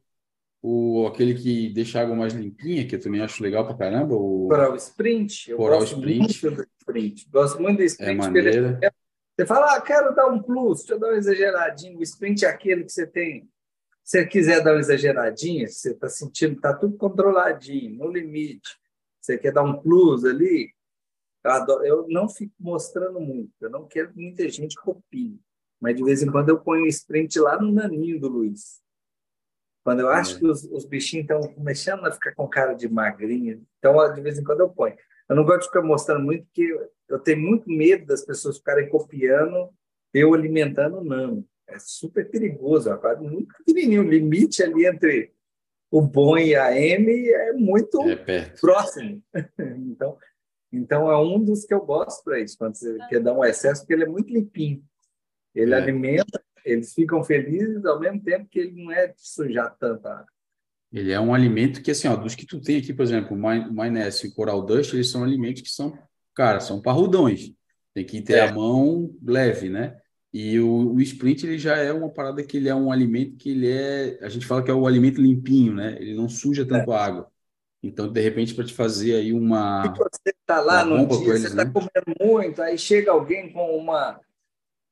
o 0.63 1.07
aquele 1.07 1.35
que 1.35 1.71
deixa 1.71 1.99
a 1.99 2.03
água 2.03 2.15
mais 2.15 2.35
limpinha, 2.35 2.87
que 2.87 2.95
eu 2.95 3.01
também 3.01 3.23
acho 3.23 3.43
legal 3.43 3.67
pra 3.67 3.77
caramba. 3.77 4.15
O 4.15 4.49
Coral 4.49 4.77
Sprint. 4.77 5.51
Eu 5.51 5.57
Coral 5.57 5.81
gosto 5.81 5.97
Sprint. 5.99 6.19
Muito 6.45 6.57
do 6.63 6.69
Sprint. 6.81 7.29
Gosto 7.31 7.63
muito 7.63 7.77
do 7.79 7.83
É 7.83 7.87
Sprint. 7.87 8.17
porque 8.17 8.29
maneira. 8.43 8.79
ele- 8.83 8.91
Você 9.37 9.47
fala, 9.47 9.75
ah, 9.75 9.81
quero 9.81 10.15
dar 10.15 10.27
um 10.29 10.43
plus, 10.43 10.81
deixa 10.81 10.95
eu 10.95 10.99
dar 11.01 11.09
uma 11.09 11.17
exageradinha. 11.17 11.99
O 11.99 12.03
Sprint 12.03 12.45
é 12.45 12.49
aquele 12.49 12.85
que 12.85 12.93
você 12.93 13.07
tem. 13.07 13.49
Se 14.05 14.19
você 14.19 14.27
quiser 14.27 14.63
dar 14.63 14.73
uma 14.75 14.81
exageradinha, 14.81 15.67
você 15.67 15.93
está 15.93 16.09
sentindo 16.11 16.53
que 16.53 16.59
está 16.59 16.75
tudo 16.75 16.97
controladinho, 16.99 17.97
no 17.97 18.13
limite. 18.13 18.77
Você 19.21 19.39
quer 19.39 19.51
dar 19.53 19.63
um 19.63 19.81
plus 19.81 20.27
ali, 20.27 20.69
eu, 21.45 21.51
adoro- 21.51 21.85
eu 21.85 22.07
não 22.09 22.29
fico 22.29 22.55
mostrando 22.59 23.21
muito, 23.21 23.53
eu 23.61 23.71
não 23.71 23.87
quero 23.87 24.13
que 24.13 24.19
muita 24.21 24.49
gente 24.49 24.77
copie. 24.77 25.39
Mas 25.81 25.97
de 25.97 26.03
vez 26.05 26.23
em 26.23 26.31
quando 26.31 26.49
eu 26.49 26.59
ponho 26.61 26.85
o 26.85 26.89
sprint 26.89 27.39
lá 27.39 27.61
no 27.61 27.71
naninho 27.71 28.19
do 28.19 28.29
Luiz. 28.29 28.83
Quando 29.85 30.01
eu 30.01 30.09
acho 30.09 30.37
É. 30.37 30.39
que 30.39 30.47
os, 30.47 30.65
os 30.65 30.87
bichinhos 30.87 31.25
estão 31.25 31.41
começando 31.53 32.07
a 32.07 32.13
ficar 32.13 32.35
com 32.35 32.49
cara 32.49 32.73
de 32.73 32.89
magrinha, 32.89 33.61
então 33.79 34.15
de 34.15 34.21
vez 34.23 34.39
em 34.39 34.45
quando 34.45 34.61
eu 34.61 34.71
ponho. 34.71 34.97
Eu 35.29 35.37
não 35.37 35.45
gosto 35.45 35.61
de 35.63 35.67
ficar 35.67 35.83
mostrando 35.83 36.25
muito, 36.25 36.45
porque 36.47 36.75
eu 37.09 37.19
tenho 37.19 37.39
muito 37.41 37.69
medo 37.69 38.07
das 38.07 38.25
pessoas 38.25 38.57
ficarem 38.59 38.89
copiando 38.89 39.71
eu 40.13 40.33
alimentando 40.33 40.99
o 40.99 41.05
nano. 41.05 41.47
É 41.67 41.77
super 41.79 42.31
perigoso, 42.31 42.89
é 42.89 42.93
aquário 42.93 43.23
muito 43.25 43.53
pequenininho. 43.59 44.03
O 44.03 44.09
limite 44.09 44.63
ali 44.63 44.87
entre 44.87 45.33
o 45.91 46.01
bom 46.01 46.39
e 46.39 46.55
a 46.55 46.79
M 46.79 47.29
é 47.31 47.53
muito 47.53 48.01
É 48.09 48.41
próximo. 48.61 49.23
Então, 49.59 50.17
então 50.75 51.11
é 51.11 51.19
um 51.19 51.43
dos 51.43 51.65
que 51.65 51.73
eu 51.75 51.81
gosto 51.85 52.23
para 52.25 52.41
isso, 52.41 52.57
quando 52.59 52.75
você 52.75 52.97
quer 53.09 53.21
dar 53.21 53.33
um 53.33 53.45
excesso, 53.45 53.83
porque 53.83 53.95
ele 53.95 54.05
é 54.05 54.09
muito 54.09 54.33
limpinho. 54.33 54.83
Ele 55.55 55.73
É. 55.73 55.77
alimenta, 55.77 56.43
eles 56.65 56.93
ficam 56.93 57.23
felizes 57.23 57.85
ao 57.85 58.01
mesmo 58.01 58.21
tempo 58.23 58.49
que 58.51 58.59
ele 58.59 58.83
não 58.85 58.91
é 58.93 59.09
de 59.09 59.15
sujar 59.19 59.75
tanta 59.79 60.11
água. 60.11 60.27
Ele 60.93 61.11
é 61.13 61.19
um 61.21 61.35
alimento 61.35 61.83
que, 61.83 61.91
assim, 61.91 62.07
ó, 62.09 62.15
dos 62.17 62.35
que 62.35 62.47
tu 62.47 62.61
tem 62.61 62.79
aqui, 62.79 62.93
por 62.93 63.03
exemplo, 63.03 63.37
o 63.37 63.73
Miness 63.73 64.23
e 64.23 64.29
o 64.29 64.35
Coral 64.35 64.63
Dust, 64.65 64.95
eles 64.95 65.11
são 65.11 65.25
alimentos 65.25 65.63
que 65.63 65.69
são, 65.69 65.97
cara, 66.35 66.61
são 66.61 66.81
parrudões. 66.81 67.53
Tem 67.93 68.05
que 68.05 68.23
ter 68.23 68.35
É. 68.35 68.49
a 68.49 68.53
mão 68.55 69.13
leve, 69.23 69.69
né? 69.69 69.97
E 70.33 70.59
o, 70.61 70.95
o 70.95 71.01
Sprint, 71.01 71.47
ele 71.47 71.59
já 71.59 71.77
é 71.77 71.93
uma 71.93 72.11
parada 72.11 72.43
que 72.43 72.57
ele 72.57 72.69
é 72.69 72.75
um 72.75 72.91
alimento 72.91 73.37
que 73.37 73.51
ele 73.51 73.71
é, 73.71 74.19
a 74.21 74.29
gente 74.29 74.47
fala 74.47 74.63
que 74.65 74.71
é 74.71 74.75
o 74.75 74.87
alimento 74.87 75.21
limpinho, 75.21 75.75
né? 75.75 75.97
Ele 76.01 76.15
não 76.15 76.29
suja 76.29 76.65
tanto 76.67 76.91
a 76.93 77.05
água. 77.05 77.31
Então, 77.87 78.11
de 78.11 78.21
repente, 78.21 78.55
para 78.55 78.65
te 78.65 78.73
fazer 78.73 79.15
aí 79.17 79.33
uma... 79.33 79.83
Se 79.83 79.99
você 79.99 80.35
está 80.41 80.61
lá 80.61 80.85
no 80.85 81.07
dia, 81.07 81.19
você 81.19 81.49
está 81.49 81.65
né? 81.67 81.71
comendo 81.71 82.17
muito, 82.19 82.63
aí 82.63 82.79
chega 82.79 83.11
alguém 83.11 83.53
com 83.53 83.77
uma, 83.77 84.19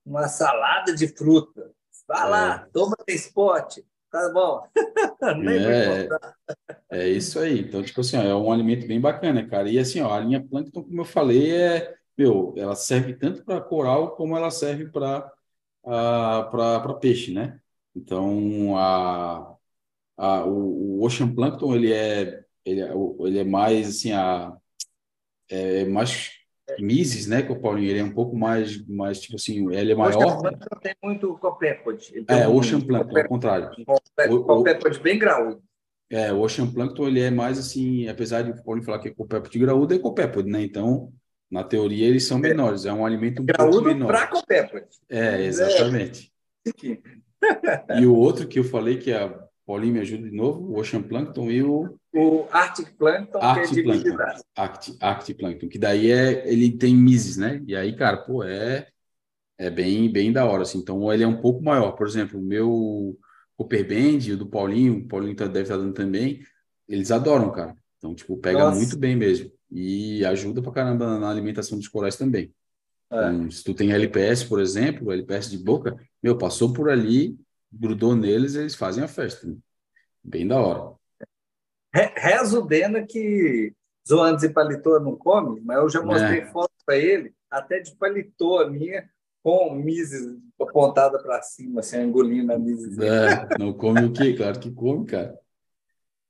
uma 0.04 0.28
salada 0.28 0.94
de 0.94 1.08
fruta. 1.08 1.70
Vai 2.06 2.28
lá, 2.28 2.68
toma 2.70 2.94
esse 3.06 3.32
pote. 3.32 3.82
Tá 4.10 4.30
bom. 4.30 4.68
Nem 5.38 5.58
É. 5.58 6.08
É 6.90 7.08
isso 7.08 7.38
aí. 7.38 7.60
Então, 7.60 7.82
tipo 7.82 8.02
assim, 8.02 8.18
ó, 8.18 8.22
é 8.22 8.34
um 8.34 8.52
alimento 8.52 8.86
bem 8.86 9.00
bacana, 9.00 9.48
cara. 9.48 9.70
E 9.70 9.78
assim, 9.78 10.02
ó, 10.02 10.12
a 10.12 10.20
linha 10.20 10.46
Plankton, 10.46 10.82
como 10.82 11.00
eu 11.00 11.04
falei, 11.06 11.50
é, 11.50 11.94
meu, 12.16 12.52
ela 12.58 12.76
serve 12.76 13.14
tanto 13.14 13.42
para 13.42 13.58
coral 13.62 14.14
como 14.16 14.36
ela 14.36 14.50
serve 14.50 14.90
para 14.90 15.32
para 15.82 16.94
peixe, 17.00 17.32
né? 17.32 17.58
Então, 17.94 18.76
a, 18.76 19.56
a, 20.16 20.44
o, 20.44 21.00
o 21.00 21.04
Ocean 21.06 21.34
Plankton, 21.34 21.74
ele 21.74 21.92
é, 21.92 22.41
ele 22.64 22.80
é, 22.80 22.92
o- 22.94 23.16
ele 23.26 23.38
é 23.38 23.44
mais, 23.44 23.88
assim, 23.88 24.12
a, 24.12 24.52
é 25.50 25.84
mais 25.84 26.30
mises, 26.78 27.26
né, 27.26 27.42
que 27.42 27.52
o 27.52 27.60
Paulinho, 27.60 27.90
ele 27.90 27.98
é 27.98 28.04
um 28.04 28.12
pouco 28.14 28.36
mais, 28.36 28.84
mais 28.86 29.20
tipo 29.20 29.36
assim, 29.36 29.70
ele 29.74 29.92
é 29.92 29.94
Ocean 29.96 30.18
maior. 30.18 30.40
Plankton 30.40 30.76
tem 30.80 30.94
muito 31.02 31.34
copépode. 31.38 32.24
É, 32.28 32.48
um 32.48 32.56
Ocean 32.56 32.80
Plankton, 32.80 33.18
ao 33.18 33.28
contrário. 33.28 33.70
copé- 33.84 34.28
O- 34.30 34.34
o- 34.36 34.44
Copépode 34.44 34.98
bem 35.00 35.18
graúdo. 35.18 35.62
É, 36.10 36.32
o 36.32 36.40
Ocean 36.40 36.70
Plankton, 36.70 37.08
ele 37.08 37.20
é 37.20 37.30
mais 37.30 37.58
assim, 37.58 38.06
apesar 38.08 38.42
de 38.42 38.50
o 38.52 38.62
Paulinho 38.64 38.84
falar 38.84 38.98
que 39.00 39.08
é 39.08 39.14
copépode 39.14 39.58
graúdo, 39.58 39.94
é 39.94 39.98
copépode, 39.98 40.48
né? 40.50 40.62
Então, 40.62 41.12
na 41.50 41.64
teoria, 41.64 42.06
eles 42.06 42.24
são 42.24 42.38
menores, 42.38 42.84
é 42.86 42.92
um 42.92 43.04
alimento 43.04 43.42
um 43.42 43.46
pouco 43.46 43.62
Graúdo 43.62 43.82
menor. 43.88 44.06
para 44.06 44.26
copépode. 44.28 44.86
É, 45.08 45.42
exatamente. 45.42 46.32
E 47.98 48.06
o 48.06 48.14
outro 48.14 48.46
que 48.46 48.58
eu 48.58 48.64
falei, 48.64 48.98
que 48.98 49.12
a 49.12 49.38
Paulinho 49.66 49.94
me 49.94 50.00
ajuda 50.00 50.28
de 50.28 50.34
novo, 50.36 50.60
o 50.72 50.78
Ocean 50.78 51.02
Plankton 51.02 51.50
e 51.50 51.62
o 51.62 51.96
O 52.14 52.46
Arctic 52.50 52.96
Plankton, 52.98 53.38
que 53.38 53.44
é 53.44 53.48
Arctic 53.48 53.84
Plankton. 53.84 54.02
visitar. 54.04 54.40
Arct, 54.56 54.96
Arctic 55.00 55.38
Plankton, 55.38 55.68
que 55.68 55.78
daí 55.78 56.10
é, 56.10 56.50
ele 56.52 56.76
tem 56.76 56.94
mises, 56.96 57.36
né? 57.36 57.62
E 57.66 57.74
aí, 57.76 57.94
cara, 57.96 58.16
pô, 58.18 58.42
é, 58.44 58.88
é 59.58 59.70
bem, 59.70 60.10
bem 60.10 60.32
da 60.32 60.44
hora, 60.44 60.62
assim. 60.62 60.78
Então, 60.78 61.12
ele 61.12 61.22
é 61.22 61.26
um 61.26 61.40
pouco 61.40 61.62
maior. 61.62 61.92
Por 61.92 62.06
exemplo, 62.06 62.38
o 62.40 62.42
meu 62.42 63.16
Cooper 63.56 63.86
Band, 63.88 64.32
o 64.32 64.36
do 64.36 64.46
Paulinho, 64.46 64.98
o 64.98 65.06
Paulinho 65.08 65.36
tá- 65.36 65.46
deve 65.46 65.62
estar 65.62 65.76
dando 65.76 65.92
também, 65.94 66.40
eles 66.88 67.10
adoram, 67.10 67.50
cara. 67.52 67.74
Então, 67.98 68.14
tipo, 68.14 68.36
pega 68.38 68.58
Nossa. 68.64 68.76
muito 68.76 68.98
bem 68.98 69.14
mesmo. 69.14 69.50
E 69.70 70.24
ajuda 70.24 70.60
pra 70.60 70.72
caramba 70.72 71.18
na 71.18 71.30
alimentação 71.30 71.78
dos 71.78 71.88
corais 71.88 72.16
também. 72.16 72.52
É. 73.10 73.16
Então, 73.28 73.50
se 73.50 73.62
tu 73.62 73.72
tem 73.74 73.92
LPS, 73.92 74.44
por 74.46 74.60
exemplo, 74.60 75.12
LPS 75.12 75.48
de 75.50 75.58
boca, 75.58 75.96
meu, 76.22 76.36
passou 76.36 76.72
por 76.72 76.90
ali, 76.90 77.36
grudou 77.72 78.14
neles, 78.14 78.54
eles 78.54 78.74
fazem 78.74 79.02
a 79.02 79.08
festa. 79.08 79.46
né? 79.46 79.56
Bem 80.22 80.46
da 80.46 80.60
hora. 80.60 80.94
Re- 81.94 82.12
Reza 82.16 82.58
o 82.58 82.66
Dena 82.66 83.04
que 83.06 83.72
zoantes 84.08 84.44
e 84.44 84.48
paletó 84.48 84.98
não 85.00 85.16
come, 85.16 85.60
mas 85.60 85.78
eu 85.78 85.88
já 85.88 86.02
mostrei 86.02 86.40
É. 86.40 86.46
foto 86.46 86.72
para 86.84 86.96
ele, 86.96 87.32
até 87.50 87.80
de 87.80 87.94
paletó 87.96 88.68
minha, 88.68 89.08
com 89.42 89.74
mises 89.74 90.36
apontada 90.60 91.20
para 91.20 91.42
cima, 91.42 91.80
assim, 91.80 92.00
engolindo 92.00 92.52
a 92.52 92.58
mises. 92.58 92.96
É, 92.98 93.58
não 93.58 93.72
come 93.72 94.04
o 94.04 94.12
quê? 94.12 94.34
Claro 94.34 94.60
que 94.60 94.70
come, 94.70 95.04
cara. 95.06 95.36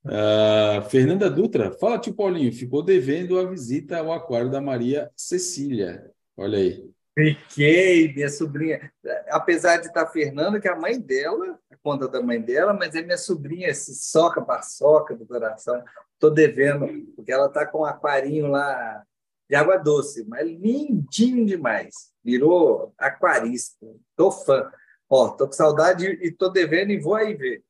Ah, 0.04 0.82
Fernanda 0.90 1.30
Dutra, 1.30 1.70
fala, 1.72 1.98
tio 1.98 2.14
Paulinho, 2.14 2.52
ficou 2.52 2.82
devendo 2.82 3.38
a 3.38 3.44
visita 3.48 3.98
ao 3.98 4.12
aquário 4.12 4.50
da 4.50 4.60
Maria 4.60 5.10
Cecília. 5.14 6.10
Olha 6.36 6.58
aí. 6.58 6.90
Fiquei, 7.14 8.12
minha 8.14 8.30
sobrinha, 8.30 8.90
apesar 9.28 9.76
de 9.76 9.88
estar 9.88 10.06
Fernanda, 10.06 10.58
que 10.58 10.66
é 10.66 10.72
a 10.72 10.78
mãe 10.78 10.98
dela, 10.98 11.58
a 11.70 11.76
conta 11.76 12.08
da 12.08 12.22
mãe 12.22 12.40
dela, 12.40 12.72
mas 12.72 12.94
é 12.94 13.02
minha 13.02 13.18
sobrinha, 13.18 13.68
esse 13.68 13.94
soca 13.94 14.40
paçoca 14.40 15.14
do 15.14 15.26
coração. 15.26 15.82
Estou 16.14 16.30
devendo, 16.30 16.86
porque 17.14 17.30
ela 17.30 17.46
está 17.46 17.66
com 17.66 17.80
um 17.80 17.84
aquarinho 17.84 18.46
lá 18.46 19.04
de 19.48 19.54
água 19.54 19.76
doce, 19.76 20.24
mas 20.26 20.48
lindinho 20.48 21.44
demais. 21.44 22.12
Virou 22.24 22.94
aquarista. 22.96 23.86
Tô 24.16 24.30
fã. 24.30 24.72
Ó, 25.06 25.28
tô 25.30 25.46
com 25.46 25.52
saudade 25.52 26.06
e 26.06 26.30
tô 26.30 26.48
devendo 26.48 26.92
e 26.92 26.98
vou 26.98 27.14
aí 27.14 27.34
ver. 27.34 27.62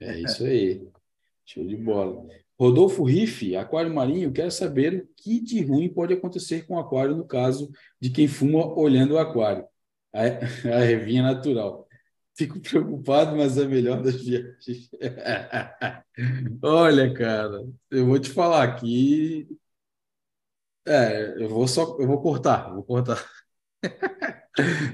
É 0.00 0.18
isso 0.20 0.44
aí. 0.44 0.88
Show 1.44 1.66
de 1.66 1.76
bola. 1.76 2.26
Rodolfo 2.58 3.04
Riff, 3.04 3.54
aquário 3.56 3.94
marinho, 3.94 4.32
quer 4.32 4.50
saber 4.50 4.94
o 5.04 5.08
que 5.16 5.40
de 5.40 5.62
ruim 5.62 5.88
pode 5.92 6.14
acontecer 6.14 6.66
com 6.66 6.74
o 6.74 6.78
aquário 6.80 7.16
no 7.16 7.24
caso 7.26 7.70
de 8.00 8.10
quem 8.10 8.26
fuma 8.28 8.66
olhando 8.78 9.14
o 9.14 9.18
aquário. 9.18 9.64
A, 10.12 10.22
revinha 10.84 11.22
natural. 11.22 11.86
Fico 12.36 12.60
preocupado, 12.60 13.36
mas 13.36 13.58
é 13.58 13.66
melhor 13.66 14.02
das 14.02 14.16
viagens. 14.22 14.90
Olha, 16.62 17.12
cara, 17.14 17.64
eu 17.90 18.06
vou 18.06 18.18
te 18.18 18.30
falar 18.30 18.64
aqui. 18.64 19.48
É, 20.86 21.42
eu 21.42 21.48
vou 21.48 21.68
só, 21.68 21.82
eu 22.00 22.06
vou 22.06 22.20
cortar, 22.22 22.72
vou 22.72 22.82
cortar. 22.82 23.22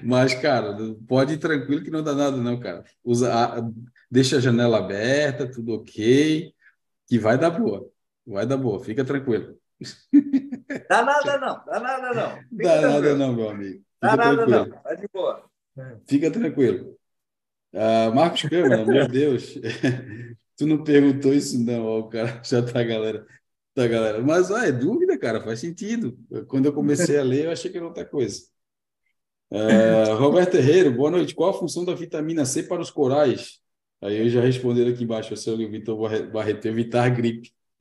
Mas, 0.02 0.34
cara, 0.34 0.76
pode 1.08 1.34
ir 1.34 1.38
tranquilo 1.38 1.82
que 1.82 1.90
não 1.90 2.02
dá 2.02 2.14
nada, 2.14 2.36
não, 2.36 2.58
cara. 2.58 2.84
Usa, 3.04 3.32
a- 3.32 3.70
deixa 4.10 4.36
a 4.36 4.40
janela 4.40 4.78
aberta, 4.78 5.50
tudo 5.50 5.74
ok, 5.74 6.52
que 7.08 7.18
vai 7.18 7.38
dar 7.38 7.50
boa. 7.50 7.90
Vai 8.26 8.46
dar 8.46 8.56
boa, 8.56 8.82
fica 8.82 9.04
tranquilo. 9.04 9.58
Dá 10.88 11.02
nada 11.04 11.38
não, 11.38 11.64
dá 11.64 11.80
nada 11.80 12.14
não. 12.14 12.44
Fica 12.56 12.76
Dá 12.80 12.80
nada 12.80 13.14
tranquilo. 13.14 13.18
não, 13.18 13.32
meu 13.34 13.48
amigo. 13.50 13.84
Dá 14.00 14.12
Fica 14.12 14.16
nada 14.16 14.46
tranquilo. 14.46 14.66
não, 14.70 14.82
tá 14.82 14.94
de 14.94 15.08
boa. 15.12 15.50
Fica 16.08 16.30
tranquilo. 16.30 16.96
Ah, 17.74 18.10
Marcos 18.14 18.42
Câmara, 18.44 18.84
meu 18.86 19.06
Deus. 19.08 19.54
Tu 20.56 20.66
não 20.66 20.84
perguntou 20.84 21.34
isso, 21.34 21.58
não. 21.64 21.84
Ó, 21.84 21.98
o 22.00 22.08
cara 22.08 22.40
já 22.44 22.62
tá, 22.64 22.82
galera. 22.84 23.26
Tá, 23.74 23.86
galera. 23.88 24.22
Mas 24.22 24.50
ah, 24.52 24.66
é 24.68 24.72
dúvida, 24.72 25.18
cara, 25.18 25.42
faz 25.42 25.60
sentido. 25.60 26.16
Quando 26.48 26.66
eu 26.66 26.72
comecei 26.72 27.18
a 27.18 27.24
ler, 27.24 27.46
eu 27.46 27.50
achei 27.52 27.70
que 27.70 27.76
era 27.78 27.86
outra 27.86 28.04
coisa. 28.04 28.42
Ah, 29.50 30.14
Roberto 30.14 30.56
Herrero, 30.56 30.92
boa 30.92 31.10
noite. 31.10 31.34
Qual 31.34 31.50
a 31.50 31.54
função 31.58 31.84
da 31.84 31.94
vitamina 31.94 32.44
C 32.44 32.62
para 32.64 32.80
os 32.82 32.90
corais? 32.90 33.60
Aí 34.04 34.18
eu 34.18 34.28
já 34.28 34.42
respondendo 34.42 34.92
aqui 34.92 35.02
embaixo, 35.02 35.32
o 35.32 35.36
seu 35.36 35.56
Vitor 35.56 35.96
Barreto, 36.30 36.68
evitar 36.68 37.08
gripe. 37.08 37.54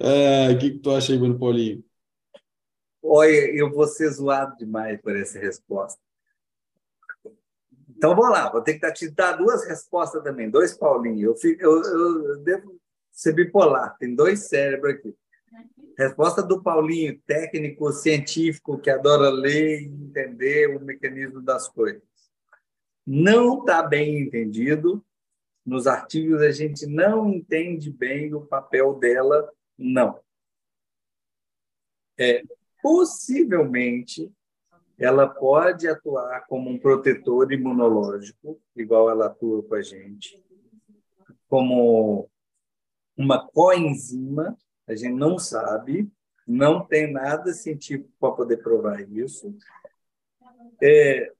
ah, 0.00 0.48
o 0.52 0.58
que, 0.58 0.70
que 0.70 0.78
tu 0.78 0.92
acha 0.92 1.12
aí, 1.12 1.18
Bruno 1.18 1.36
Paulinho? 1.36 1.84
Olha, 3.02 3.52
eu 3.52 3.68
vou 3.72 3.88
ser 3.88 4.08
zoado 4.10 4.56
demais 4.56 5.00
por 5.00 5.16
essa 5.16 5.40
resposta. 5.40 6.00
Então 7.96 8.14
vamos 8.14 8.30
lá, 8.30 8.48
vou 8.48 8.62
ter 8.62 8.78
que 8.78 8.92
te 8.92 9.10
dar 9.10 9.32
duas 9.32 9.66
respostas 9.66 10.22
também, 10.22 10.48
dois 10.48 10.76
Paulinho. 10.76 11.30
Eu, 11.30 11.34
fico, 11.34 11.60
eu, 11.60 11.82
eu 11.82 12.38
devo 12.44 12.80
ser 13.10 13.32
bipolar, 13.32 13.96
tem 13.98 14.14
dois 14.14 14.46
cérebros 14.46 14.94
aqui. 14.94 15.16
Resposta 15.98 16.44
do 16.44 16.62
Paulinho, 16.62 17.20
técnico, 17.26 17.90
científico, 17.92 18.78
que 18.78 18.88
adora 18.88 19.30
ler 19.30 19.82
e 19.82 19.86
entender 19.86 20.76
o 20.76 20.80
mecanismo 20.80 21.42
das 21.42 21.68
coisas. 21.68 22.11
Não 23.06 23.60
está 23.60 23.82
bem 23.82 24.20
entendido. 24.20 25.04
Nos 25.64 25.86
artigos 25.86 26.40
a 26.40 26.50
gente 26.50 26.86
não 26.86 27.28
entende 27.28 27.90
bem 27.90 28.34
o 28.34 28.46
papel 28.46 28.94
dela, 28.94 29.50
não. 29.78 30.20
É, 32.18 32.42
possivelmente, 32.82 34.30
ela 34.98 35.28
pode 35.28 35.88
atuar 35.88 36.46
como 36.46 36.68
um 36.68 36.78
protetor 36.78 37.52
imunológico, 37.52 38.60
igual 38.76 39.08
ela 39.08 39.26
atua 39.26 39.62
com 39.62 39.74
a 39.74 39.82
gente, 39.82 40.42
como 41.48 42.28
uma 43.16 43.46
coenzima 43.48 44.56
a 44.86 44.94
gente 44.94 45.14
não 45.14 45.38
sabe, 45.38 46.10
não 46.46 46.84
tem 46.84 47.12
nada 47.12 47.52
científico 47.52 48.10
para 48.18 48.34
poder 48.34 48.58
provar 48.58 49.00
isso. 49.00 49.56
É, 50.82 51.32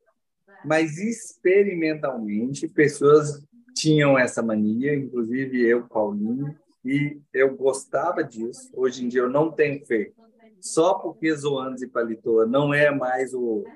mas 0.62 0.98
experimentalmente, 0.98 2.68
pessoas 2.68 3.42
tinham 3.74 4.18
essa 4.18 4.42
mania, 4.42 4.94
inclusive 4.94 5.60
eu, 5.60 5.86
Paulinho, 5.88 6.56
e 6.84 7.20
eu 7.32 7.56
gostava 7.56 8.22
disso. 8.22 8.68
Hoje 8.74 9.04
em 9.04 9.08
dia 9.08 9.20
eu 9.22 9.30
não 9.30 9.50
tenho 9.50 9.84
feito. 9.86 10.14
Só 10.60 10.94
porque 10.94 11.34
Zoanos 11.34 11.82
e 11.82 11.88
Palitoa 11.88 12.46
não 12.46 12.72
é 12.72 12.90
mais 12.90 13.34
o 13.34 13.72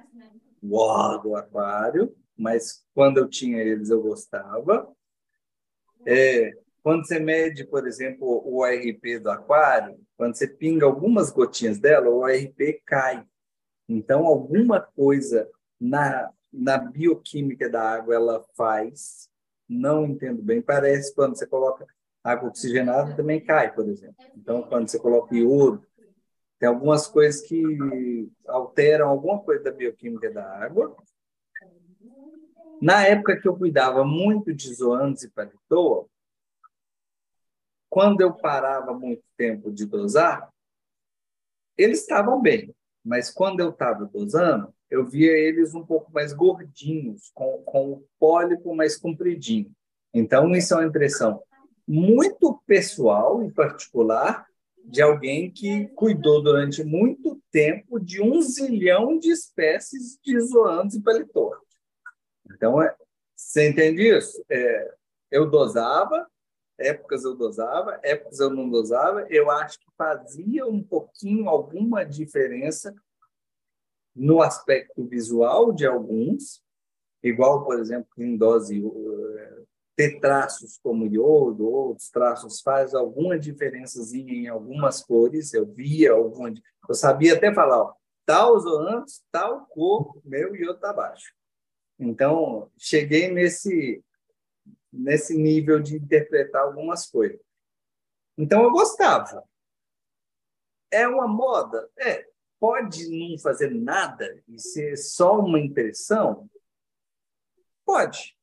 uau 0.62 1.20
do 1.20 1.36
aquário, 1.36 2.14
mas 2.36 2.84
quando 2.94 3.18
eu 3.18 3.28
tinha 3.28 3.58
eles 3.58 3.90
eu 3.90 4.02
gostava. 4.02 4.88
É, 6.04 6.52
quando 6.82 7.06
você 7.06 7.18
mede, 7.18 7.64
por 7.64 7.86
exemplo, 7.86 8.26
o 8.44 8.58
ORP 8.60 9.18
do 9.18 9.30
aquário, 9.30 9.98
quando 10.16 10.36
você 10.36 10.46
pinga 10.46 10.86
algumas 10.86 11.30
gotinhas 11.30 11.78
dela, 11.78 12.08
o 12.08 12.18
ORP 12.18 12.80
cai. 12.84 13.26
Então, 13.88 14.24
alguma 14.26 14.80
coisa 14.80 15.48
na, 15.80 16.30
na 16.56 16.78
bioquímica 16.78 17.68
da 17.68 17.82
água 17.82 18.14
ela 18.14 18.44
faz, 18.56 19.28
não 19.68 20.06
entendo 20.06 20.42
bem, 20.42 20.62
parece 20.62 21.14
quando 21.14 21.36
você 21.36 21.46
coloca 21.46 21.86
água 22.24 22.48
oxigenada 22.48 23.14
também 23.14 23.40
cai, 23.44 23.72
por 23.74 23.88
exemplo. 23.88 24.16
Então, 24.36 24.62
quando 24.62 24.88
você 24.88 24.98
coloca 24.98 25.34
iodo, 25.34 25.86
tem 26.58 26.68
algumas 26.68 27.06
coisas 27.06 27.42
que 27.42 28.30
alteram 28.46 29.08
alguma 29.08 29.40
coisa 29.42 29.64
da 29.64 29.72
bioquímica 29.72 30.30
da 30.30 30.44
água. 30.64 30.96
Na 32.80 33.06
época 33.06 33.38
que 33.40 33.46
eu 33.48 33.56
cuidava 33.56 34.04
muito 34.04 34.54
de 34.54 34.72
zoantes 34.74 35.24
e 35.24 35.30
palitoa, 35.30 36.06
quando 37.88 38.20
eu 38.20 38.32
parava 38.34 38.92
muito 38.94 39.22
tempo 39.36 39.72
de 39.72 39.86
dosar, 39.86 40.50
eles 41.76 42.00
estavam 42.00 42.40
bem, 42.40 42.74
mas 43.04 43.30
quando 43.30 43.60
eu 43.60 43.70
estava 43.70 44.04
dosando, 44.06 44.72
eu 44.90 45.04
via 45.04 45.32
eles 45.32 45.74
um 45.74 45.84
pouco 45.84 46.12
mais 46.12 46.32
gordinhos, 46.32 47.30
com, 47.34 47.62
com 47.64 47.92
o 47.92 48.04
pólipo 48.18 48.74
mais 48.74 48.96
compridinho. 48.96 49.70
Então, 50.14 50.54
isso 50.54 50.74
é 50.74 50.78
uma 50.78 50.86
impressão 50.86 51.42
muito 51.86 52.60
pessoal 52.66 53.44
e 53.44 53.52
particular 53.52 54.46
de 54.84 55.02
alguém 55.02 55.50
que 55.50 55.88
cuidou 55.88 56.42
durante 56.42 56.84
muito 56.84 57.40
tempo 57.50 57.98
de 57.98 58.22
um 58.22 58.40
zilhão 58.40 59.18
de 59.18 59.30
espécies 59.30 60.18
de 60.22 60.40
zoantes 60.40 60.96
e 60.96 61.02
palitores. 61.02 61.60
Então, 62.52 62.80
é, 62.80 62.94
você 63.34 63.68
entende 63.68 64.02
isso? 64.16 64.42
É, 64.48 64.94
eu 65.30 65.50
dosava, 65.50 66.26
épocas 66.78 67.24
eu 67.24 67.34
dosava, 67.34 67.98
épocas 68.02 68.38
eu 68.38 68.50
não 68.50 68.68
dosava. 68.70 69.26
Eu 69.28 69.50
acho 69.50 69.78
que 69.78 69.86
fazia 69.98 70.66
um 70.66 70.82
pouquinho, 70.82 71.48
alguma 71.48 72.04
diferença 72.04 72.94
no 74.16 74.42
aspecto 74.42 75.04
visual 75.06 75.72
de 75.72 75.86
alguns, 75.86 76.62
igual, 77.22 77.64
por 77.64 77.78
exemplo, 77.78 78.08
em 78.18 78.36
dose 78.36 78.82
eh, 78.82 79.62
ter 79.94 80.18
traços 80.20 80.78
como 80.82 81.06
iodo, 81.06 81.68
outros 81.68 82.10
traços 82.10 82.60
faz 82.60 82.94
alguma 82.94 83.38
diferençazinha 83.38 84.32
em 84.32 84.48
algumas 84.48 85.02
cores, 85.02 85.52
eu 85.54 85.66
via 85.66 86.12
alguma, 86.12 86.52
eu 86.88 86.94
sabia 86.94 87.34
até 87.34 87.52
falar, 87.52 87.82
ó, 87.82 87.94
tal 88.24 88.58
zoantes, 88.58 89.22
tal 89.30 89.66
cor, 89.66 90.18
meu 90.24 90.56
iodo 90.56 90.76
está 90.76 90.92
baixo. 90.92 91.32
Então, 91.98 92.70
cheguei 92.76 93.30
nesse 93.30 94.02
nesse 94.96 95.36
nível 95.36 95.80
de 95.80 95.96
interpretar 95.96 96.62
algumas 96.62 97.06
coisas. 97.06 97.40
Então 98.36 98.62
eu 98.64 98.70
gostava. 98.70 99.44
É 100.90 101.06
uma 101.06 101.28
moda? 101.28 101.88
É. 101.98 102.26
Pode 102.66 103.08
não 103.08 103.38
fazer 103.38 103.70
nada 103.70 104.42
e 104.48 104.58
ser 104.58 104.96
só 104.96 105.38
uma 105.38 105.60
impressão? 105.60 106.50
Pode. 107.84 108.36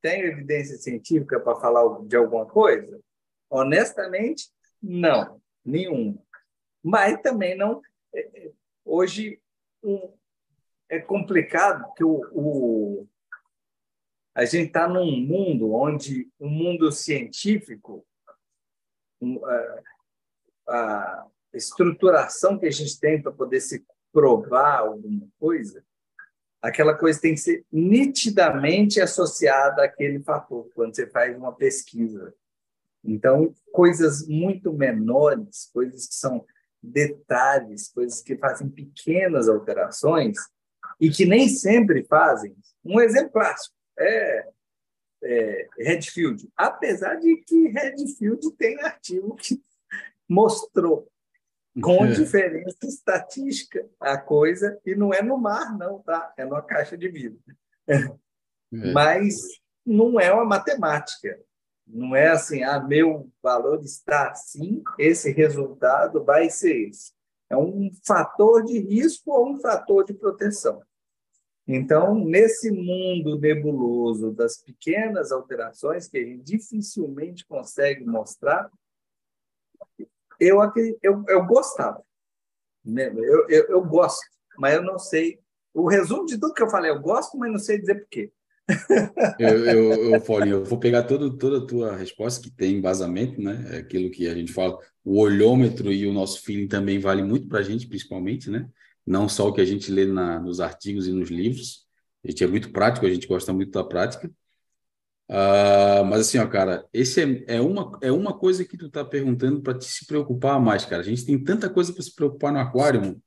Tem 0.00 0.20
evidência 0.20 0.76
científica 0.76 1.40
para 1.40 1.58
falar 1.58 2.00
de 2.06 2.14
alguma 2.14 2.46
coisa? 2.46 3.02
Honestamente, 3.50 4.48
não, 4.80 5.42
nenhuma. 5.64 6.16
Mas 6.80 7.20
também 7.22 7.56
não. 7.56 7.82
É, 8.14 8.20
é, 8.20 8.52
hoje 8.84 9.42
um, 9.82 10.16
é 10.88 11.00
complicado 11.00 11.92
que 11.94 12.04
o, 12.04 12.20
o 12.32 13.08
a 14.32 14.44
gente 14.44 14.68
está 14.68 14.86
num 14.86 15.10
mundo 15.20 15.72
onde 15.72 16.30
o 16.38 16.46
um 16.46 16.50
mundo 16.50 16.92
científico, 16.92 18.06
a 20.68 21.26
estruturação 21.54 22.58
que 22.58 22.66
a 22.66 22.70
gente 22.70 22.98
tem 22.98 23.20
para 23.20 23.32
poder 23.32 23.60
se 23.60 23.84
provar 24.12 24.80
alguma 24.80 25.28
coisa, 25.38 25.84
aquela 26.60 26.94
coisa 26.94 27.20
tem 27.20 27.34
que 27.34 27.40
ser 27.40 27.64
nitidamente 27.72 29.00
associada 29.00 29.84
àquele 29.84 30.20
fator 30.20 30.68
quando 30.74 30.94
você 30.94 31.06
faz 31.08 31.36
uma 31.36 31.52
pesquisa. 31.52 32.34
Então, 33.02 33.54
coisas 33.72 34.26
muito 34.26 34.72
menores, 34.72 35.70
coisas 35.72 36.06
que 36.06 36.14
são 36.14 36.44
detalhes, 36.82 37.88
coisas 37.88 38.22
que 38.22 38.36
fazem 38.36 38.68
pequenas 38.68 39.48
alterações 39.48 40.36
e 41.00 41.10
que 41.10 41.24
nem 41.24 41.48
sempre 41.48 42.04
fazem. 42.04 42.54
Um 42.84 43.00
exemplo 43.00 43.32
clássico: 43.32 43.74
é, 43.98 44.48
é, 45.22 45.68
Redfield. 45.78 46.48
Apesar 46.56 47.16
de 47.16 47.36
que 47.36 47.68
Redfield 47.68 48.50
tem 48.52 48.80
artigo 48.82 49.34
que 49.36 49.62
mostrou 50.28 51.09
com 51.80 52.04
é. 52.04 52.12
diferença 52.12 52.86
estatística 52.86 53.88
a 54.00 54.18
coisa, 54.18 54.78
e 54.84 54.94
não 54.94 55.12
é 55.12 55.22
no 55.22 55.38
mar, 55.38 55.76
não, 55.76 56.00
tá? 56.00 56.32
É 56.36 56.44
numa 56.44 56.62
caixa 56.62 56.96
de 56.96 57.08
vidro. 57.08 57.40
É. 57.86 58.08
Mas 58.92 59.36
não 59.84 60.18
é 60.18 60.32
uma 60.32 60.44
matemática. 60.44 61.38
Não 61.86 62.14
é 62.14 62.28
assim, 62.28 62.62
ah, 62.62 62.80
meu 62.80 63.28
valor 63.42 63.82
está 63.82 64.30
assim, 64.30 64.82
esse 64.98 65.30
resultado 65.32 66.24
vai 66.24 66.48
ser 66.48 66.88
esse. 66.88 67.12
É 67.48 67.56
um 67.56 67.90
fator 68.06 68.64
de 68.64 68.78
risco 68.78 69.32
ou 69.32 69.50
um 69.50 69.60
fator 69.60 70.04
de 70.04 70.14
proteção. 70.14 70.80
Então, 71.66 72.14
nesse 72.14 72.70
mundo 72.70 73.38
nebuloso 73.38 74.32
das 74.32 74.56
pequenas 74.62 75.32
alterações 75.32 76.08
que 76.08 76.18
a 76.18 76.24
gente 76.24 76.42
dificilmente 76.42 77.46
consegue 77.46 78.04
mostrar, 78.04 78.70
eu, 80.40 80.60
eu, 81.02 81.24
eu 81.28 81.46
gostava. 81.46 82.02
Né? 82.84 83.12
Eu, 83.14 83.48
eu, 83.48 83.64
eu 83.68 83.84
gosto, 83.84 84.20
mas 84.58 84.74
eu 84.74 84.82
não 84.82 84.98
sei. 84.98 85.38
O 85.72 85.88
resumo 85.88 86.26
de 86.26 86.38
tudo 86.38 86.54
que 86.54 86.62
eu 86.62 86.70
falei, 86.70 86.90
eu 86.90 87.00
gosto, 87.00 87.38
mas 87.38 87.52
não 87.52 87.58
sei 87.58 87.78
dizer 87.78 87.96
por 87.96 88.08
quê. 88.08 88.32
eu, 89.38 89.66
eu, 89.66 90.14
eu, 90.14 90.20
Paulinho, 90.20 90.56
eu 90.56 90.64
vou 90.64 90.78
pegar 90.78 91.02
todo, 91.02 91.36
toda 91.36 91.58
a 91.58 91.66
tua 91.66 91.96
resposta, 91.96 92.42
que 92.42 92.50
tem 92.50 92.76
embasamento, 92.76 93.40
né? 93.40 93.66
É 93.72 93.76
aquilo 93.78 94.10
que 94.10 94.28
a 94.28 94.34
gente 94.34 94.52
fala, 94.52 94.78
o 95.04 95.18
olhômetro 95.18 95.92
e 95.92 96.06
o 96.06 96.12
nosso 96.12 96.42
feeling 96.42 96.68
também 96.68 96.98
vale 96.98 97.22
muito 97.22 97.48
para 97.48 97.58
a 97.58 97.62
gente, 97.62 97.88
principalmente, 97.88 98.48
né? 98.48 98.68
não 99.10 99.28
só 99.28 99.48
o 99.48 99.52
que 99.52 99.60
a 99.60 99.64
gente 99.64 99.90
lê 99.90 100.06
na, 100.06 100.38
nos 100.38 100.60
artigos 100.60 101.06
e 101.08 101.12
nos 101.12 101.30
livros. 101.30 101.86
A 102.24 102.30
gente 102.30 102.44
é 102.44 102.46
muito 102.46 102.70
prático, 102.70 103.06
a 103.06 103.10
gente 103.10 103.26
gosta 103.26 103.52
muito 103.52 103.72
da 103.72 103.82
prática. 103.82 104.30
Uh, 105.30 106.04
mas 106.06 106.22
assim, 106.22 106.38
ó, 106.38 106.46
cara, 106.48 106.84
esse 106.92 107.22
é, 107.22 107.56
é, 107.56 107.60
uma, 107.60 107.96
é 108.02 108.10
uma 108.10 108.36
coisa 108.36 108.64
que 108.64 108.76
tu 108.76 108.90
tá 108.90 109.04
perguntando 109.04 109.62
para 109.62 109.78
te 109.78 109.84
se 109.84 110.04
preocupar 110.04 110.58
mais, 110.58 110.84
cara. 110.84 111.02
A 111.02 111.04
gente 111.04 111.24
tem 111.24 111.38
tanta 111.38 111.70
coisa 111.70 111.92
para 111.92 112.02
se 112.02 112.12
preocupar 112.12 112.52
no 112.52 112.58
aquário, 112.58 113.22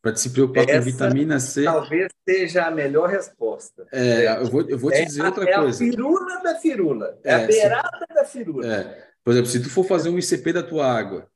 para 0.00 0.12
te 0.14 0.20
se 0.20 0.30
preocupar 0.30 0.66
Essa, 0.66 0.78
com 0.78 0.84
vitamina 0.84 1.38
C. 1.38 1.64
Talvez 1.64 2.10
seja 2.26 2.64
a 2.64 2.70
melhor 2.70 3.10
resposta. 3.10 3.86
É, 3.92 4.24
é. 4.24 4.36
eu 4.38 4.46
vou, 4.46 4.66
eu 4.66 4.78
vou 4.78 4.90
te 4.90 5.04
dizer 5.04 5.20
é, 5.20 5.26
outra 5.26 5.44
é 5.44 5.54
coisa. 5.54 5.84
É 5.84 5.88
a 5.88 5.90
firula 5.90 6.42
da 6.42 6.54
firula. 6.54 7.18
É, 7.22 7.34
a 7.34 7.46
beirada 7.46 8.06
se, 8.08 8.14
da 8.14 8.24
firula. 8.24 8.74
É. 8.74 9.08
Por 9.22 9.32
exemplo, 9.32 9.50
se 9.50 9.62
tu 9.62 9.68
for 9.68 9.84
fazer 9.84 10.08
um 10.08 10.18
ICP 10.18 10.54
da 10.54 10.62
tua 10.62 10.90
água, 10.90 11.28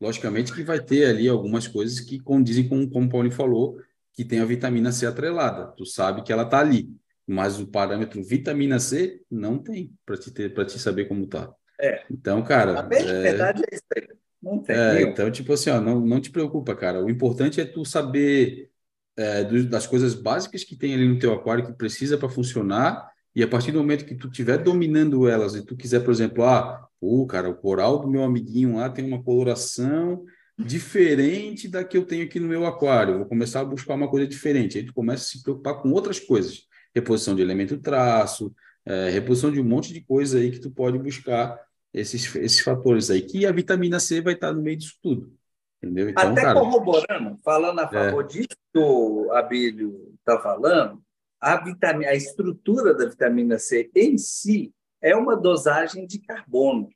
logicamente 0.00 0.52
que 0.52 0.62
vai 0.62 0.78
ter 0.78 1.06
ali 1.06 1.28
algumas 1.28 1.66
coisas 1.66 1.98
que 1.98 2.20
condizem 2.20 2.68
com, 2.68 2.88
como 2.88 3.06
o 3.06 3.10
Paulinho 3.10 3.34
falou, 3.34 3.80
que 4.12 4.24
tem 4.24 4.38
a 4.38 4.44
vitamina 4.44 4.92
C 4.92 5.06
atrelada. 5.06 5.72
Tu 5.76 5.84
sabe 5.84 6.22
que 6.22 6.32
ela 6.32 6.44
está 6.44 6.60
ali. 6.60 6.88
Mas 7.26 7.58
o 7.58 7.66
parâmetro 7.66 8.22
vitamina 8.22 8.78
C 8.78 9.20
não 9.30 9.58
tem 9.58 9.92
para 10.04 10.16
te, 10.16 10.30
ter, 10.30 10.52
te 10.66 10.78
saber 10.78 11.06
como 11.06 11.26
tá. 11.26 11.52
É. 11.80 12.04
Então, 12.10 12.42
cara. 12.42 12.78
A 12.78 12.82
verdade 12.82 13.62
é 13.70 13.74
isso 13.74 13.84
aí. 13.96 14.08
Não 14.42 14.58
tem. 14.60 14.76
É, 14.76 15.02
então, 15.02 15.30
tipo 15.30 15.52
assim, 15.52 15.70
ó, 15.70 15.80
não, 15.80 16.00
não 16.00 16.20
te 16.20 16.30
preocupa, 16.30 16.74
cara. 16.74 17.04
O 17.04 17.10
importante 17.10 17.60
é 17.60 17.64
tu 17.64 17.84
saber 17.84 18.70
é, 19.16 19.44
das 19.64 19.86
coisas 19.86 20.14
básicas 20.14 20.62
que 20.62 20.76
tem 20.76 20.94
ali 20.94 21.08
no 21.08 21.18
teu 21.18 21.32
aquário 21.32 21.66
que 21.66 21.72
precisa 21.72 22.16
para 22.16 22.28
funcionar. 22.28 23.10
E 23.34 23.42
a 23.42 23.48
partir 23.48 23.72
do 23.72 23.78
momento 23.78 24.04
que 24.04 24.14
tu 24.14 24.28
estiver 24.28 24.58
dominando 24.58 25.28
elas 25.28 25.54
e 25.54 25.64
tu 25.64 25.76
quiser, 25.76 26.00
por 26.00 26.10
exemplo, 26.10 26.44
ah, 26.44 26.86
pô, 27.00 27.26
cara, 27.26 27.48
o 27.48 27.56
coral 27.56 27.98
do 27.98 28.08
meu 28.08 28.22
amiguinho 28.22 28.76
lá 28.76 28.88
tem 28.88 29.04
uma 29.04 29.22
coloração 29.22 30.24
diferente 30.58 31.68
da 31.68 31.84
que 31.84 31.96
eu 31.96 32.06
tenho 32.06 32.24
aqui 32.24 32.40
no 32.40 32.48
meu 32.48 32.64
aquário. 32.64 33.18
vou 33.18 33.26
começar 33.26 33.60
a 33.60 33.64
buscar 33.64 33.94
uma 33.94 34.08
coisa 34.08 34.26
diferente. 34.26 34.78
Aí 34.78 34.84
tu 34.84 34.94
começa 34.94 35.22
a 35.22 35.26
se 35.26 35.42
preocupar 35.42 35.82
com 35.82 35.90
outras 35.90 36.18
coisas. 36.18 36.65
Reposição 36.96 37.34
de 37.34 37.42
elemento 37.42 37.78
traço, 37.78 38.54
é, 38.84 39.10
reposição 39.10 39.52
de 39.52 39.60
um 39.60 39.64
monte 39.64 39.92
de 39.92 40.00
coisa 40.00 40.38
aí 40.38 40.50
que 40.50 40.60
tu 40.60 40.70
pode 40.70 40.98
buscar 40.98 41.60
esses, 41.92 42.34
esses 42.36 42.60
fatores 42.60 43.10
aí, 43.10 43.22
que 43.22 43.44
a 43.44 43.52
vitamina 43.52 44.00
C 44.00 44.20
vai 44.20 44.34
estar 44.34 44.52
no 44.52 44.62
meio 44.62 44.76
disso 44.76 44.96
tudo. 45.02 45.36
Entendeu? 45.82 46.08
Então, 46.08 46.32
Até 46.32 46.42
cara, 46.42 46.58
corroborando, 46.58 47.38
falando 47.44 47.80
a 47.80 47.84
é. 47.84 47.88
favor 47.88 48.24
é. 48.24 48.26
disso 48.28 48.48
que 48.72 48.78
o 48.78 49.30
Abílio 49.32 50.14
está 50.18 50.40
falando, 50.40 51.02
a, 51.40 51.56
vitamina, 51.62 52.10
a 52.10 52.14
estrutura 52.14 52.94
da 52.94 53.06
vitamina 53.06 53.58
C 53.58 53.90
em 53.94 54.16
si 54.16 54.72
é 55.02 55.14
uma 55.14 55.36
dosagem 55.36 56.06
de 56.06 56.18
carbono. 56.20 56.88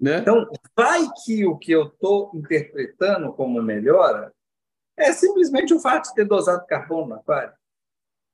Né? 0.00 0.18
Então, 0.18 0.48
vai 0.76 1.06
que 1.24 1.44
o 1.44 1.56
que 1.56 1.72
eu 1.72 1.86
estou 1.86 2.30
interpretando 2.34 3.32
como 3.32 3.62
melhora 3.62 4.32
é 4.96 5.12
simplesmente 5.12 5.74
o 5.74 5.80
fato 5.80 6.08
de 6.08 6.14
ter 6.14 6.24
dosado 6.24 6.66
carbono 6.66 7.08
no 7.08 7.14
aquário. 7.16 7.52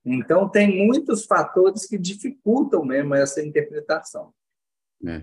Então, 0.05 0.48
tem 0.48 0.86
muitos 0.86 1.24
fatores 1.24 1.86
que 1.86 1.96
dificultam 1.96 2.84
mesmo 2.84 3.14
essa 3.14 3.42
interpretação. 3.42 4.32
É. 5.07 5.22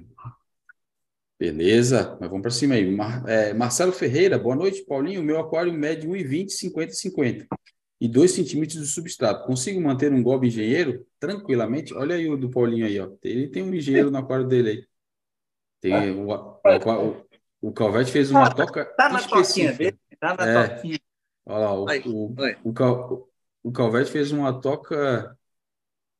Beleza, 1.39 2.17
mas 2.19 2.29
vamos 2.29 2.43
para 2.43 2.51
cima 2.51 2.75
aí. 2.75 2.89
Mar, 2.95 3.27
é, 3.27 3.53
Marcelo 3.53 3.91
Ferreira, 3.91 4.37
boa 4.37 4.55
noite, 4.55 4.85
Paulinho. 4.85 5.23
Meu 5.23 5.39
aquário 5.39 5.73
mede 5.73 6.07
1,20, 6.07 6.49
50 6.49 6.93
50 6.93 7.47
e 7.99 8.07
2 8.07 8.31
centímetros 8.31 8.79
de 8.79 8.87
substrato. 8.87 9.45
Consigo 9.45 9.79
manter 9.81 10.11
um 10.11 10.23
gobe 10.23 10.47
engenheiro 10.47 11.05
tranquilamente? 11.19 11.93
Olha 11.93 12.15
aí 12.15 12.27
o 12.29 12.37
do 12.37 12.49
Paulinho 12.49 12.85
aí, 12.85 12.99
ó. 12.99 13.11
Ele 13.23 13.47
tem 13.47 13.63
um 13.63 13.73
engenheiro 13.73 14.09
no 14.09 14.17
aquário 14.17 14.47
dele 14.47 14.69
aí. 14.69 14.87
Tem, 15.79 15.93
ah. 15.93 16.13
o, 16.13 16.27
o, 16.31 17.09
o, 17.09 17.69
o 17.69 17.71
Calvete 17.71 18.11
fez 18.11 18.31
uma 18.31 18.53
toca. 18.53 18.85
Tá 18.85 19.09
na 19.09 19.21
toquinha 19.21 19.73
dele, 19.73 19.97
tá 20.19 20.35
na 20.35 20.47
é, 20.47 20.67
toquinha. 20.67 20.99
Olha 21.45 21.65
lá, 21.65 21.73
o, 21.73 21.85
o, 21.85 22.35
o, 22.63 22.69
o 22.69 23.30
Calvete 23.69 24.09
fez 24.09 24.31
uma 24.31 24.61
toca 24.61 25.37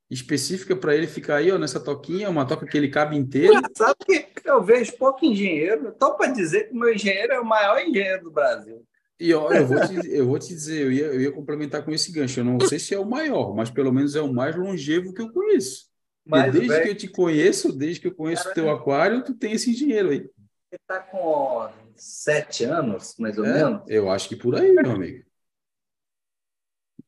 específica 0.10 0.76
para 0.76 0.94
ele 0.94 1.08
ficar 1.08 1.38
aí, 1.38 1.50
ó, 1.50 1.58
nessa 1.58 1.80
toquinha, 1.80 2.30
uma 2.30 2.46
toca 2.46 2.66
que 2.66 2.78
ele 2.78 2.90
cabe 2.90 3.16
inteiro. 3.16 3.54
Sabe 3.74 3.96
que 4.06 4.28
eu 4.44 4.62
vejo 4.62 4.98
pouco 4.98 5.26
engenheiro, 5.26 5.88
estou 5.88 6.16
para 6.16 6.32
dizer 6.32 6.68
que 6.68 6.74
o 6.74 6.78
meu 6.78 6.94
engenheiro 6.94 7.32
é 7.32 7.40
o 7.40 7.46
maior 7.46 7.80
engenheiro 7.80 8.26
do 8.26 8.32
Brasil. 8.32 8.86
E 9.18 9.34
olha, 9.34 9.60
eu 9.60 9.68
vou 9.68 9.80
te, 9.88 10.12
eu 10.12 10.26
vou 10.28 10.40
te 10.40 10.48
dizer, 10.50 10.82
eu 10.82 10.92
ia, 10.92 11.06
eu 11.06 11.22
ia 11.22 11.32
complementar 11.32 11.86
com 11.86 11.92
esse 11.92 12.12
gancho. 12.12 12.40
Eu 12.40 12.44
não 12.44 12.60
sei 12.60 12.80
se 12.80 12.94
é 12.94 13.00
o 13.00 13.06
maior, 13.06 13.56
mas 13.56 13.70
pelo 13.70 13.94
menos 13.94 14.16
é 14.16 14.22
o 14.22 14.34
mais 14.34 14.56
longevo 14.56 15.14
que 15.14 15.22
eu 15.22 15.32
conheço. 15.32 15.86
Mas, 16.26 16.52
desde 16.52 16.82
que 16.82 16.90
eu 16.90 16.96
te 16.96 17.08
conheço, 17.08 17.72
desde 17.72 18.02
que 18.02 18.08
eu 18.08 18.16
conheço 18.16 18.50
o 18.50 18.54
teu 18.54 18.70
aquário, 18.70 19.24
tu 19.24 19.34
tem 19.34 19.54
esse 19.54 19.72
engenheiro 19.72 20.10
aí. 20.10 20.18
Ele 20.18 20.32
está 20.74 21.00
com 21.00 21.70
sete 21.96 22.64
anos, 22.64 23.16
mais 23.20 23.38
ou 23.38 23.46
é, 23.46 23.54
menos. 23.54 23.82
Eu 23.88 24.10
acho 24.10 24.28
que 24.28 24.36
por 24.36 24.56
aí, 24.56 24.72
meu 24.72 24.92
amigo. 24.92 25.24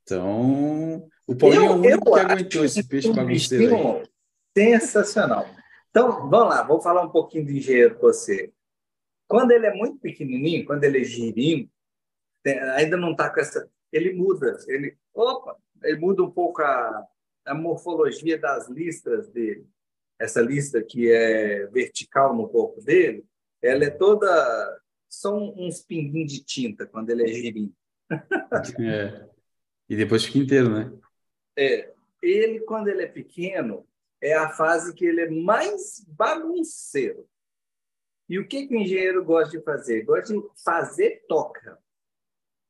Então, 0.04 1.08
o 1.26 1.36
Paulinho 1.36 1.64
eu, 1.64 1.70
é 1.70 1.72
o 1.72 1.80
único 1.80 2.14
que 2.14 2.20
aguentou 2.20 2.66
esse 2.66 2.88
peixe 2.88 3.12
bagunceiro 3.12 3.76
aí. 3.76 4.04
Sensacional. 4.56 5.48
Então, 5.90 6.30
vamos 6.30 6.50
lá, 6.50 6.64
vou 6.64 6.82
falar 6.82 7.04
um 7.04 7.10
pouquinho 7.10 7.46
de 7.46 7.58
engenheiro 7.58 7.96
com 7.96 8.02
você. 8.02 8.52
Quando 9.28 9.52
ele 9.52 9.66
é 9.66 9.74
muito 9.74 9.98
pequenininho, 10.00 10.66
quando 10.66 10.84
ele 10.84 11.02
é 11.02 11.04
girinho, 11.04 11.70
ainda 12.76 12.98
não 12.98 13.12
está 13.12 13.30
com 13.30 13.40
essa... 13.40 13.70
Ele 13.92 14.14
muda, 14.14 14.58
ele... 14.68 14.98
Opa! 15.14 15.56
Ele 15.84 16.00
muda 16.00 16.24
um 16.24 16.32
pouco 16.32 16.62
a, 16.62 17.08
a 17.46 17.54
morfologia 17.54 18.38
das 18.38 18.68
listras 18.70 19.30
dele. 19.30 19.66
Essa 20.20 20.42
lista 20.42 20.84
que 20.84 21.12
é 21.12 21.66
vertical 21.68 22.36
no 22.36 22.50
corpo 22.50 22.82
dele, 22.82 23.26
ela 23.62 23.86
é 23.86 23.90
toda... 23.90 24.28
São 25.08 25.54
uns 25.56 25.82
pinguinhos 25.82 26.32
de 26.32 26.44
tinta 26.44 26.88
quando 26.88 27.10
ele 27.12 27.24
é 27.24 27.28
girinho. 27.28 27.74
É. 28.80 29.33
E 29.90 29.96
depois 29.96 30.24
fica 30.24 30.40
inteiro, 30.40 30.70
né? 30.70 30.92
É, 31.58 31.94
ele, 32.22 32.62
quando 32.62 32.88
ele 32.88 33.04
é 33.04 33.08
pequeno, 33.08 33.86
é 34.22 34.34
a 34.34 34.50
fase 34.50 34.94
que 34.94 35.06
ele 35.06 35.22
é 35.22 35.30
mais 35.30 36.04
bagunceiro. 36.08 37.28
E 38.30 38.40
o 38.40 38.48
que, 38.48 38.68
que 38.68 38.76
o 38.76 38.80
engenheiro 38.80 39.24
gosta 39.24 39.58
de 39.58 39.64
fazer? 39.64 40.04
Gosta 40.04 40.34
de 40.34 40.42
fazer 40.64 41.26
toca. 41.28 41.78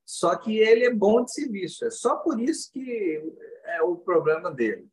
Só 0.05 0.35
que 0.35 0.57
ele 0.57 0.85
é 0.85 0.93
bom 0.93 1.23
de 1.23 1.31
serviço. 1.31 1.85
É 1.85 1.91
só 1.91 2.17
por 2.17 2.39
isso 2.39 2.71
que 2.71 3.21
é 3.65 3.81
o 3.81 3.95
problema 3.95 4.51
dele. 4.51 4.87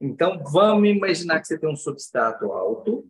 Então, 0.00 0.42
vamos 0.42 0.88
imaginar 0.88 1.40
que 1.40 1.46
você 1.46 1.58
tem 1.58 1.70
um 1.70 1.76
substrato 1.76 2.52
alto 2.52 3.08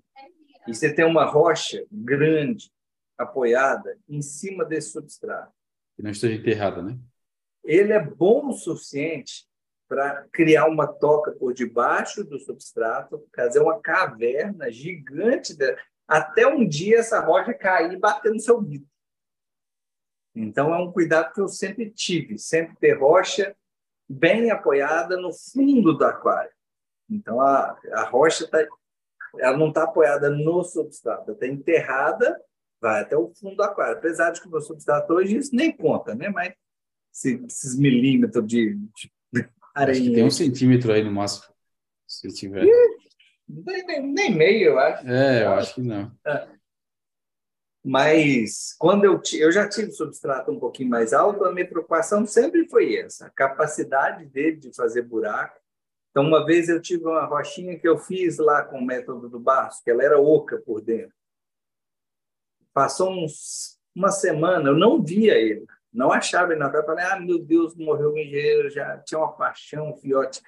e 0.69 0.75
você 0.75 0.93
tem 0.95 1.05
uma 1.05 1.25
rocha 1.25 1.85
grande 1.91 2.71
apoiada 3.19 3.99
em 4.09 4.23
cima 4.23 4.65
desse 4.65 4.93
substrato. 4.93 5.53
Que 5.97 6.03
não 6.03 6.11
esteja 6.11 6.35
enterrada, 6.35 6.83
né? 6.83 6.97
Ele 7.67 7.93
é 7.93 8.01
bom 8.01 8.49
o 8.49 8.53
suficiente 8.53 9.45
para 9.89 10.27
criar 10.33 10.67
uma 10.67 10.87
toca 10.87 11.33
por 11.33 11.53
debaixo 11.53 12.25
do 12.25 12.39
substrato, 12.39 13.25
fazer 13.35 13.61
uma 13.61 13.81
caverna 13.81 14.71
gigante, 14.71 15.57
até 16.07 16.47
um 16.47 16.67
dia 16.67 16.99
essa 16.99 17.21
rocha 17.21 17.53
cair 17.53 17.93
e 17.93 17.99
bater 17.99 18.33
no 18.33 18.41
seu 18.41 18.61
vidro. 18.61 18.89
Então, 20.35 20.75
é 20.75 20.79
um 20.79 20.93
cuidado 20.93 21.33
que 21.33 21.41
eu 21.41 21.49
sempre 21.49 21.91
tive, 21.91 22.39
sempre 22.39 22.77
ter 22.77 22.93
rocha 22.99 23.57
bem 24.09 24.51
apoiada 24.51 25.17
no 25.17 25.33
fundo 25.33 25.97
do 25.97 26.05
aquário. 26.05 26.51
Então, 27.09 27.41
a, 27.41 27.77
a 27.93 28.05
rocha 28.05 28.47
tá, 28.47 28.67
ela 29.39 29.57
não 29.57 29.69
está 29.69 29.85
apoiada 29.85 30.29
no 30.29 30.63
substrato, 30.63 31.33
está 31.33 31.47
enterrada, 31.47 32.39
vai 32.81 33.03
até 33.03 33.17
o 33.17 33.33
fundo 33.35 33.57
do 33.57 33.63
aquário. 33.63 33.97
Apesar 33.97 34.31
de 34.31 34.41
que 34.41 34.49
o 34.49 34.51
meu 34.51 34.61
substrato 34.61 35.15
hoje 35.15 35.37
isso 35.37 35.55
nem 35.55 35.75
conta, 35.75 36.15
né? 36.15 36.29
mas 36.29 36.53
esses 37.25 37.79
milímetros 37.79 38.47
de, 38.47 38.75
de 38.75 39.11
Acho 39.75 40.03
que 40.03 40.15
tem 40.15 40.25
um 40.25 40.31
centímetro 40.31 40.91
aí 40.91 41.05
no 41.05 41.13
máximo, 41.13 41.53
se 42.07 42.29
tiver. 42.29 42.67
Nem, 43.47 44.13
nem 44.13 44.35
meio, 44.35 44.71
eu 44.71 44.79
acho. 44.79 45.07
É, 45.07 45.45
eu 45.45 45.51
acho 45.53 45.75
que 45.75 45.83
não. 45.83 46.11
É. 46.27 46.49
Mas 47.85 48.75
quando 48.79 49.05
eu, 49.05 49.21
eu 49.35 49.53
já 49.53 49.69
tive 49.69 49.93
substrato 49.93 50.51
um 50.51 50.59
pouquinho 50.59 50.89
mais 50.89 51.13
alto, 51.13 51.45
a 51.45 51.53
minha 51.53 51.69
preocupação 51.69 52.27
sempre 52.27 52.67
foi 52.69 52.97
essa, 52.97 53.27
a 53.27 53.31
capacidade 53.31 54.25
dele 54.27 54.57
de 54.57 54.75
fazer 54.75 55.03
buraco. 55.03 55.61
Então, 56.11 56.25
uma 56.25 56.45
vez 56.47 56.71
eu 56.71 56.81
tive 56.81 57.05
uma 57.05 57.27
rochinha 57.27 57.79
que 57.79 57.87
eu 57.87 57.99
fiz 57.99 58.39
lá 58.39 58.65
com 58.65 58.79
o 58.79 58.85
método 58.85 59.29
do 59.29 59.39
Barço, 59.39 59.85
que 59.85 59.91
ela 59.91 60.03
era 60.03 60.19
oca 60.19 60.57
por 60.65 60.81
dentro. 60.81 61.15
Passou 62.73 63.13
uns, 63.13 63.79
uma 63.95 64.11
semana, 64.11 64.71
eu 64.71 64.77
não 64.77 65.03
via 65.03 65.35
ele. 65.35 65.67
Não 65.97 66.13
achava 66.13 66.53
ele 66.53 66.61
na 66.61 66.69
praia. 66.69 66.85
Falei, 66.85 67.05
ah, 67.07 67.19
meu 67.19 67.39
Deus, 67.39 67.75
morreu 67.75 68.13
o 68.13 68.19
engenheiro, 68.19 68.69
já 68.69 68.99
tinha 68.99 69.19
uma 69.19 69.33
paixão, 69.33 69.91
um 69.91 69.97
filhote. 69.97 70.43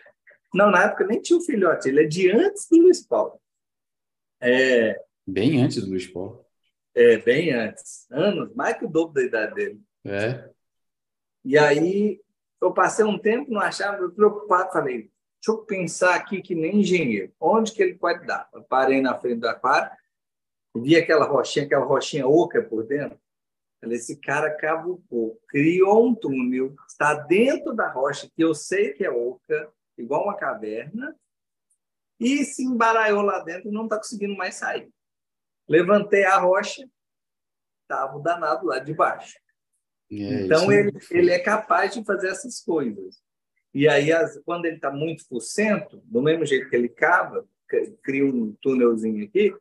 Não, 0.52 0.70
na 0.70 0.84
época 0.84 1.06
nem 1.06 1.22
tinha 1.22 1.38
o 1.38 1.42
um 1.42 1.44
filhote, 1.44 1.88
ele 1.88 2.04
é 2.04 2.06
de 2.06 2.30
antes 2.30 2.68
do 2.68 2.76
Luiz 2.76 3.04
Paulo. 3.04 3.40
É, 4.40 5.00
bem 5.26 5.62
antes 5.62 5.82
do 5.82 5.90
Luiz 5.90 6.06
Paulo. 6.06 6.44
É, 6.94 7.16
bem 7.16 7.52
antes. 7.52 8.06
Anos, 8.10 8.54
mais 8.54 8.76
que 8.76 8.84
o 8.84 8.88
dobro 8.88 9.14
da 9.14 9.22
idade 9.22 9.54
dele. 9.54 9.80
É. 10.04 10.50
E 11.44 11.56
aí, 11.56 12.20
eu 12.60 12.72
passei 12.72 13.04
um 13.04 13.18
tempo, 13.18 13.50
não 13.50 13.60
achava, 13.60 14.06
preocupado, 14.10 14.70
falei, 14.70 15.10
deixa 15.40 15.48
eu 15.48 15.58
pensar 15.64 16.14
aqui 16.14 16.42
que 16.42 16.54
nem 16.54 16.80
engenheiro, 16.80 17.32
onde 17.40 17.72
que 17.72 17.82
ele 17.82 17.94
pode 17.94 18.26
dar? 18.26 18.48
Eu 18.52 18.62
parei 18.64 19.00
na 19.00 19.18
frente 19.18 19.40
do 19.40 19.48
aquário, 19.48 19.90
vi 20.76 20.94
aquela 20.96 21.24
rochinha, 21.24 21.64
aquela 21.64 21.86
rochinha 21.86 22.26
oca 22.26 22.62
por 22.62 22.84
dentro, 22.84 23.18
esse 23.82 24.16
cara 24.16 24.50
cavucou, 24.56 25.40
criou 25.48 26.08
um 26.08 26.14
túnel, 26.14 26.74
está 26.88 27.14
dentro 27.14 27.74
da 27.74 27.88
rocha, 27.88 28.28
que 28.34 28.42
eu 28.42 28.54
sei 28.54 28.92
que 28.92 29.04
é 29.04 29.10
oca, 29.10 29.72
igual 29.96 30.24
uma 30.24 30.36
caverna, 30.36 31.16
e 32.18 32.44
se 32.44 32.64
embaralhou 32.64 33.22
lá 33.22 33.38
dentro 33.40 33.68
e 33.68 33.72
não 33.72 33.84
está 33.84 33.96
conseguindo 33.96 34.36
mais 34.36 34.56
sair. 34.56 34.90
Levantei 35.68 36.24
a 36.24 36.38
rocha, 36.38 36.88
estava 37.82 38.16
o 38.16 38.20
danado 38.20 38.66
lá 38.66 38.78
de 38.78 38.92
baixo. 38.92 39.38
É, 40.10 40.44
então, 40.44 40.72
ele, 40.72 40.98
ele 41.10 41.30
é 41.30 41.38
capaz 41.38 41.94
de 41.94 42.04
fazer 42.04 42.28
essas 42.28 42.60
coisas. 42.60 43.22
E 43.72 43.86
aí, 43.86 44.10
as, 44.10 44.38
quando 44.44 44.64
ele 44.64 44.76
está 44.76 44.90
muito 44.90 45.24
por 45.28 45.40
cento, 45.40 46.02
do 46.04 46.22
mesmo 46.22 46.44
jeito 46.44 46.68
que 46.68 46.74
ele 46.74 46.88
cava, 46.88 47.46
cria 48.02 48.24
um 48.24 48.56
túnelzinho 48.60 49.24
aqui, 49.24 49.54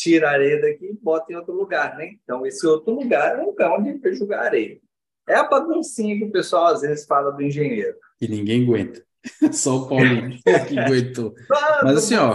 tira 0.00 0.30
a 0.30 0.32
areia 0.32 0.60
daqui 0.60 0.86
e 0.86 0.94
bota 0.94 1.30
em 1.30 1.36
outro 1.36 1.52
lugar, 1.52 1.96
né? 1.96 2.14
Então, 2.24 2.46
esse 2.46 2.66
outro 2.66 2.94
lugar 2.94 3.38
é 3.38 3.42
um 3.42 3.46
lugar 3.46 3.78
onde 3.78 4.14
jogar 4.14 4.40
areia. 4.40 4.80
É 5.28 5.34
a 5.34 5.44
baguncinha 5.44 6.16
que 6.16 6.24
o 6.24 6.32
pessoal 6.32 6.68
às 6.68 6.80
vezes 6.80 7.04
fala 7.04 7.30
do 7.30 7.42
engenheiro. 7.42 7.94
Que 8.18 8.26
ninguém 8.26 8.64
aguenta. 8.64 9.04
Só 9.52 9.76
o 9.76 9.88
Paulinho 9.88 10.38
que 10.66 10.78
aguentou. 10.78 11.34
Mas 11.82 11.98
assim, 11.98 12.14
ó. 12.16 12.34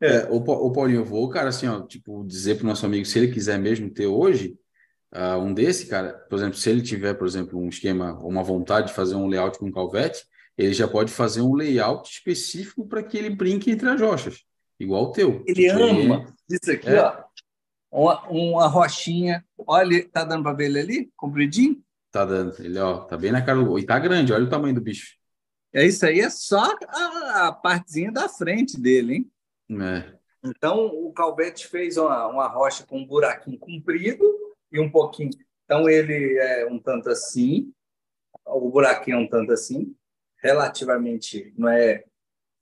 É, 0.00 0.24
o, 0.30 0.36
o 0.36 0.72
Paulinho, 0.72 1.00
eu 1.00 1.04
vou, 1.04 1.28
cara, 1.28 1.50
assim, 1.50 1.68
ó, 1.68 1.82
tipo, 1.82 2.24
dizer 2.24 2.54
para 2.54 2.64
o 2.64 2.68
nosso 2.68 2.86
amigo, 2.86 3.04
se 3.04 3.18
ele 3.18 3.32
quiser 3.32 3.58
mesmo 3.58 3.90
ter 3.90 4.06
hoje, 4.06 4.56
uh, 5.14 5.38
um 5.38 5.52
desse, 5.52 5.86
cara, 5.86 6.14
por 6.30 6.38
exemplo, 6.38 6.56
se 6.56 6.70
ele 6.70 6.80
tiver, 6.80 7.14
por 7.14 7.26
exemplo, 7.26 7.60
um 7.60 7.68
esquema, 7.68 8.18
uma 8.20 8.42
vontade 8.42 8.88
de 8.88 8.94
fazer 8.94 9.16
um 9.16 9.26
layout 9.26 9.58
com 9.58 9.70
calvete, 9.70 10.24
ele 10.56 10.72
já 10.72 10.88
pode 10.88 11.12
fazer 11.12 11.42
um 11.42 11.54
layout 11.54 12.10
específico 12.10 12.86
para 12.86 13.02
que 13.02 13.18
ele 13.18 13.30
brinque 13.30 13.70
entre 13.70 13.88
as 13.88 14.00
rochas, 14.00 14.44
igual 14.78 15.04
o 15.04 15.12
teu. 15.12 15.42
Ele 15.46 15.68
ama 15.68 16.26
isso 16.48 16.70
aqui, 16.70 16.88
é. 16.88 17.00
ó. 17.00 17.24
Uma, 17.90 18.28
uma 18.28 18.66
rochinha. 18.66 19.44
Olha, 19.56 20.06
tá 20.10 20.24
dando 20.24 20.42
para 20.42 20.52
ver 20.52 20.66
ele 20.66 20.78
ali, 20.78 21.12
compridinho? 21.16 21.82
Tá 22.10 22.24
dando. 22.24 22.54
Ele, 22.62 22.78
ó, 22.78 23.00
tá 23.00 23.16
bem 23.16 23.32
na 23.32 23.42
cara 23.42 23.62
do. 23.62 23.78
E 23.78 23.84
tá 23.84 23.98
grande, 23.98 24.32
olha 24.32 24.44
o 24.44 24.50
tamanho 24.50 24.74
do 24.74 24.80
bicho. 24.80 25.16
É 25.72 25.84
isso 25.84 26.04
aí, 26.06 26.20
é 26.20 26.30
só 26.30 26.74
a, 26.86 27.48
a 27.48 27.52
partezinha 27.52 28.10
da 28.10 28.28
frente 28.28 28.80
dele, 28.80 29.14
hein? 29.14 29.30
É. 29.82 30.18
Então, 30.44 30.86
o 30.86 31.12
Calvete 31.12 31.66
fez 31.66 31.96
uma, 31.96 32.26
uma 32.26 32.46
rocha 32.46 32.86
com 32.86 32.98
um 32.98 33.06
buraquinho 33.06 33.58
comprido 33.58 34.24
e 34.72 34.80
um 34.80 34.90
pouquinho. 34.90 35.30
Então, 35.64 35.88
ele 35.88 36.38
é 36.38 36.66
um 36.66 36.78
tanto 36.78 37.10
assim, 37.10 37.72
o 38.46 38.70
buraquinho 38.70 39.18
é 39.18 39.20
um 39.20 39.28
tanto 39.28 39.52
assim, 39.52 39.94
relativamente, 40.42 41.52
não 41.56 41.68
é 41.68 42.04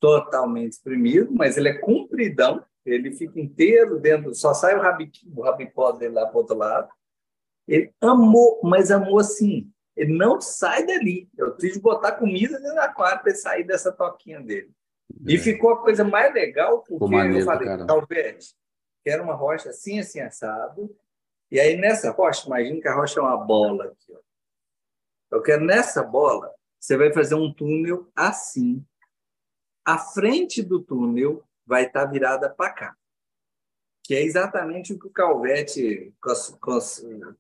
totalmente 0.00 0.72
exprimido, 0.72 1.32
mas 1.32 1.56
ele 1.56 1.68
é 1.68 1.78
compridão, 2.16 2.64
ele 2.84 3.12
fica 3.12 3.38
inteiro 3.38 4.00
dentro, 4.00 4.34
só 4.34 4.54
sai 4.54 4.76
o, 4.76 4.80
rabiquinho, 4.80 5.36
o 5.36 5.42
rabicó 5.42 5.92
dele 5.92 6.14
lá 6.14 6.26
para 6.26 6.34
o 6.34 6.38
outro 6.38 6.56
lado. 6.56 6.88
Ele 7.68 7.92
amou, 8.00 8.60
mas 8.62 8.90
amou 8.90 9.18
assim, 9.18 9.70
ele 9.94 10.16
não 10.16 10.40
sai 10.40 10.86
dali. 10.86 11.28
Eu 11.36 11.56
tive 11.56 11.74
de 11.74 11.80
botar 11.80 12.12
comida 12.12 12.58
dentro 12.58 12.74
do 12.74 12.80
aquário 12.80 13.20
para 13.20 13.30
ele 13.30 13.38
sair 13.38 13.64
dessa 13.64 13.92
toquinha 13.92 14.40
dele. 14.40 14.70
É. 15.26 15.32
E 15.32 15.38
ficou 15.38 15.70
a 15.70 15.82
coisa 15.82 16.04
mais 16.04 16.32
legal, 16.32 16.82
porque 16.82 16.94
eu 16.94 17.44
falei, 17.44 17.86
Calvete, 17.86 18.54
quero 19.04 19.24
uma 19.24 19.34
rocha 19.34 19.70
assim, 19.70 19.98
assim, 19.98 20.20
assado. 20.20 20.94
E 21.50 21.60
aí, 21.60 21.76
nessa 21.76 22.10
rocha, 22.10 22.46
imagina 22.46 22.80
que 22.80 22.88
a 22.88 22.94
rocha 22.94 23.20
é 23.20 23.22
uma 23.22 23.36
bola 23.36 23.86
aqui. 23.86 24.12
Ó. 24.12 25.36
Eu 25.36 25.42
quero 25.42 25.64
nessa 25.64 26.02
bola, 26.02 26.52
você 26.78 26.96
vai 26.96 27.12
fazer 27.12 27.34
um 27.34 27.52
túnel 27.52 28.08
assim. 28.14 28.84
A 29.84 29.98
frente 29.98 30.62
do 30.62 30.80
túnel 30.80 31.44
vai 31.66 31.86
estar 31.86 32.06
virada 32.06 32.48
para 32.48 32.70
cá. 32.70 32.96
Que 34.04 34.14
é 34.14 34.22
exatamente 34.22 34.92
o 34.92 34.98
que 34.98 35.08
o 35.08 35.10
Calvete 35.10 36.14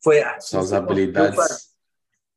foi 0.02 0.20
Suas 0.40 0.72
habilidades. 0.72 1.76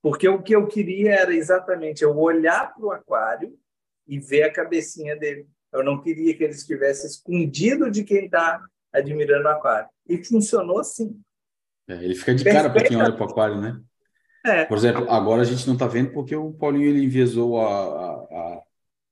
Porque 0.02 0.30
o 0.30 0.42
que 0.42 0.56
eu 0.56 0.68
queria 0.68 1.16
era 1.16 1.34
exatamente 1.34 2.04
eu 2.04 2.18
olhar 2.18 2.74
para 2.74 2.86
o 2.86 2.92
aquário 2.92 3.58
e 4.08 4.20
ver 4.20 4.44
a 4.44 4.54
cabecinha 4.54 5.16
dele. 5.16 5.48
Eu 5.72 5.84
não 5.84 6.02
queria 6.02 6.36
que 6.36 6.44
ele 6.44 6.54
estivesse 6.54 7.06
escondido 7.06 7.92
de 7.92 8.04
quem 8.04 8.26
está 8.26 8.64
admirando 8.94 9.46
o 9.46 9.52
aquário. 9.52 9.90
E 10.08 10.24
funcionou 10.24 10.80
assim. 10.80 11.20
É, 11.88 12.04
ele 12.04 12.16
fica 12.16 12.34
de 12.34 12.44
cara 12.44 12.70
para 12.70 12.84
quem 12.84 12.98
olha 12.98 13.12
para 13.12 13.26
o 13.26 13.30
aquário, 13.30 13.60
né? 13.60 13.82
É. 14.46 14.66
Por 14.66 14.78
exemplo, 14.78 15.10
agora 15.10 15.42
a 15.42 15.46
gente 15.46 15.66
não 15.68 15.74
está 15.74 15.86
vendo 15.86 16.12
porque 16.12 16.36
o 16.36 16.54
Paulinho 16.54 16.88
ele 16.88 17.04
enviesou 17.04 17.60
a, 17.60 17.68
a, 17.68 18.12
a, 18.14 18.64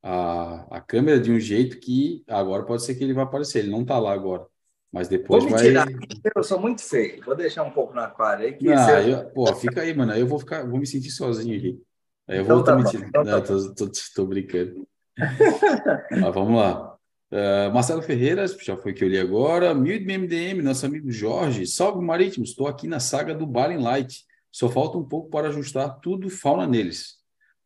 a, 0.03 0.81
câmera 0.85 1.19
de 1.19 1.31
um 1.31 1.39
jeito 1.39 1.79
que 1.79 2.23
agora 2.27 2.63
pode 2.63 2.83
ser 2.83 2.95
que 2.95 3.03
ele 3.03 3.13
vai 3.13 3.23
aparecer. 3.23 3.59
Ele 3.59 3.71
não 3.71 3.81
está 3.81 3.99
lá 3.99 4.13
agora. 4.13 4.45
Mas 4.91 5.07
depois 5.07 5.43
vou 5.43 5.51
vai. 5.51 5.61
Tirar. 5.61 5.87
Eu 6.35 6.43
sou 6.43 6.59
muito 6.59 6.81
feio. 6.81 7.23
Vou 7.25 7.35
deixar 7.35 7.63
um 7.63 7.71
pouco 7.71 7.93
no 7.93 8.01
aquário 8.01 8.45
aí. 8.45 8.53
Que 8.53 8.71
ah, 8.71 9.01
eu... 9.01 9.29
Pô, 9.31 9.53
fica 9.55 9.81
aí, 9.81 9.93
mano. 9.93 10.13
Aí 10.13 10.21
eu 10.21 10.27
vou 10.27 10.39
ficar, 10.39 10.65
vou 10.65 10.79
me 10.79 10.87
sentir 10.87 11.11
sozinho 11.11 11.57
aqui. 11.57 11.81
Aí 12.27 12.37
eu 12.37 12.43
então 12.43 12.55
vou 12.55 12.63
tá 12.63 12.75
bom, 12.75 12.89
então 12.89 13.23
tá 13.23 13.23
não, 13.23 13.41
tô, 13.41 13.73
tô, 13.73 13.91
tô, 14.15 14.25
brincando. 14.25 14.87
Mas 16.11 16.33
vamos 16.33 16.59
lá. 16.59 16.95
Uh, 17.31 17.73
Marcelo 17.73 18.01
Ferreira, 18.01 18.45
já 18.47 18.77
foi 18.77 18.93
que 18.93 19.03
eu 19.03 19.09
li 19.09 19.19
agora. 19.19 19.73
Mil 19.73 19.99
MDM, 20.01 20.61
nosso 20.61 20.85
amigo 20.85 21.11
Jorge. 21.11 21.65
Salve 21.65 22.03
Marítimo, 22.03 22.43
estou 22.45 22.67
aqui 22.67 22.87
na 22.87 22.99
saga 22.99 23.33
do 23.33 23.45
Balin 23.45 23.77
Light. 23.77 24.25
Só 24.51 24.69
falta 24.69 24.97
um 24.97 25.03
pouco 25.03 25.29
para 25.29 25.49
ajustar 25.49 25.99
tudo 25.99 26.29
fauna 26.29 26.65
neles. 26.65 27.17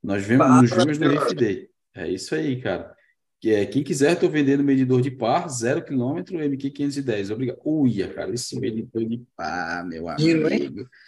Nós 0.04 0.26
vemos, 0.26 0.62
nos 0.62 0.72
vemos 0.72 0.98
no 0.98 1.10
Reef 1.10 1.34
Day. 1.34 1.71
É 1.94 2.10
isso 2.10 2.34
aí, 2.36 2.62
cara. 2.62 2.96
É, 3.44 3.66
quem 3.66 3.84
quiser, 3.84 4.14
estou 4.14 4.30
vendendo 4.30 4.64
medidor 4.64 5.02
de 5.02 5.10
par, 5.10 5.50
0 5.50 5.84
km, 5.84 6.22
MQ510. 6.32 7.32
Obrigado. 7.32 7.60
Uia, 7.66 8.14
cara, 8.14 8.32
esse 8.32 8.60
medidor 8.60 9.04
de 9.04 9.26
par, 9.36 9.84
meu 9.88 10.08
amigo. 10.08 10.22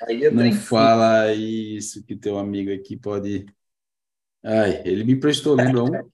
É 0.10 0.32
Não 0.32 0.52
fala 0.52 1.32
isso, 1.34 2.04
que 2.04 2.16
teu 2.16 2.40
amigo 2.40 2.74
aqui 2.74 2.98
pode. 2.98 3.46
Ai, 4.44 4.82
ele 4.84 5.04
me 5.04 5.16
prestou, 5.16 5.56
lembra 5.56 5.84
um? 5.84 6.12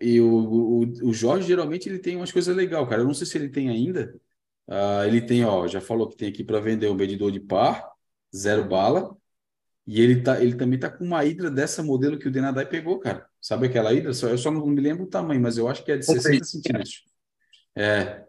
E 0.00 0.20
o, 0.20 0.28
o, 0.28 0.80
o 1.08 1.12
Jorge, 1.12 1.48
geralmente, 1.48 1.88
ele 1.88 1.98
tem 1.98 2.16
umas 2.16 2.30
coisas 2.30 2.54
legais, 2.54 2.88
cara. 2.88 3.02
Eu 3.02 3.06
não 3.06 3.14
sei 3.14 3.26
se 3.26 3.36
ele 3.36 3.48
tem 3.48 3.68
ainda. 3.68 4.14
Uh, 4.68 5.04
ele 5.06 5.20
tem, 5.20 5.44
ó, 5.44 5.66
já 5.66 5.80
falou 5.80 6.08
que 6.08 6.16
tem 6.16 6.28
aqui 6.28 6.44
para 6.44 6.60
vender 6.60 6.88
um 6.88 6.94
medidor 6.94 7.30
de 7.32 7.40
par, 7.40 7.92
zero 8.34 8.64
bala. 8.68 9.16
E 9.86 10.00
ele, 10.00 10.22
tá, 10.22 10.40
ele 10.40 10.54
também 10.56 10.78
tá 10.78 10.90
com 10.90 11.04
uma 11.04 11.24
hidra 11.24 11.50
dessa 11.50 11.82
modelo 11.82 12.18
que 12.18 12.28
o 12.28 12.30
Denadai 12.30 12.66
pegou, 12.66 12.98
cara. 12.98 13.28
Sabe 13.46 13.68
aquela 13.68 13.92
hidra? 13.92 14.10
Eu 14.10 14.38
só 14.38 14.50
não 14.50 14.66
me 14.66 14.80
lembro 14.80 15.04
o 15.04 15.08
tamanho, 15.08 15.40
mas 15.40 15.56
eu 15.56 15.68
acho 15.68 15.84
que 15.84 15.92
é 15.92 15.96
de 15.96 16.04
60 16.04 16.44
centímetros. 16.44 17.04
É. 17.76 18.24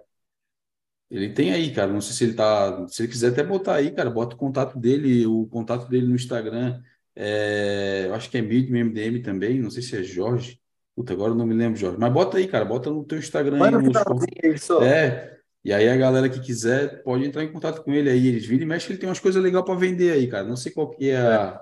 Ele 1.09 1.33
tem 1.33 1.51
aí, 1.51 1.73
cara. 1.73 1.91
Não 1.91 2.01
sei 2.01 2.13
se 2.13 2.23
ele 2.25 2.33
tá. 2.35 2.87
Se 2.87 3.01
ele 3.01 3.11
quiser 3.11 3.29
até 3.29 3.41
botar 3.41 3.77
aí, 3.77 3.89
cara, 3.89 4.11
bota 4.11 4.35
o 4.35 4.37
contato 4.37 4.77
dele, 4.77 5.25
o 5.25 5.47
contato 5.47 5.89
dele 5.89 6.05
no 6.05 6.13
Instagram. 6.13 6.79
É, 7.15 8.03
eu 8.05 8.13
acho 8.13 8.29
que 8.29 8.37
é 8.37 8.43
Medium 8.43 8.77
MDM 8.85 9.23
também. 9.23 9.59
Não 9.59 9.71
sei 9.71 9.81
se 9.81 9.97
é 9.97 10.03
Jorge. 10.03 10.61
Puta, 10.95 11.13
agora 11.13 11.31
eu 11.31 11.35
não 11.35 11.47
me 11.47 11.55
lembro, 11.55 11.79
Jorge. 11.79 11.97
Mas 11.97 12.13
bota 12.13 12.37
aí, 12.37 12.47
cara. 12.47 12.63
Bota 12.63 12.91
no 12.91 13.03
teu 13.03 13.17
Instagram 13.17 13.57
aí. 13.65 13.71
Nos... 13.71 14.69
É. 14.83 15.35
E 15.65 15.73
aí 15.73 15.89
a 15.89 15.97
galera 15.97 16.29
que 16.29 16.41
quiser 16.41 17.01
pode 17.01 17.25
entrar 17.25 17.43
em 17.43 17.51
contato 17.51 17.83
com 17.83 17.91
ele 17.91 18.11
aí. 18.11 18.27
Eles 18.27 18.45
viram 18.45 18.65
e 18.65 18.67
mexem, 18.67 18.91
ele 18.91 18.99
tem 18.99 19.09
umas 19.09 19.19
coisas 19.19 19.41
legais 19.41 19.65
para 19.65 19.73
vender 19.73 20.11
aí, 20.11 20.27
cara. 20.27 20.47
Não 20.47 20.55
sei 20.55 20.71
qual 20.71 20.91
que 20.91 21.09
é 21.09 21.17
a, 21.17 21.59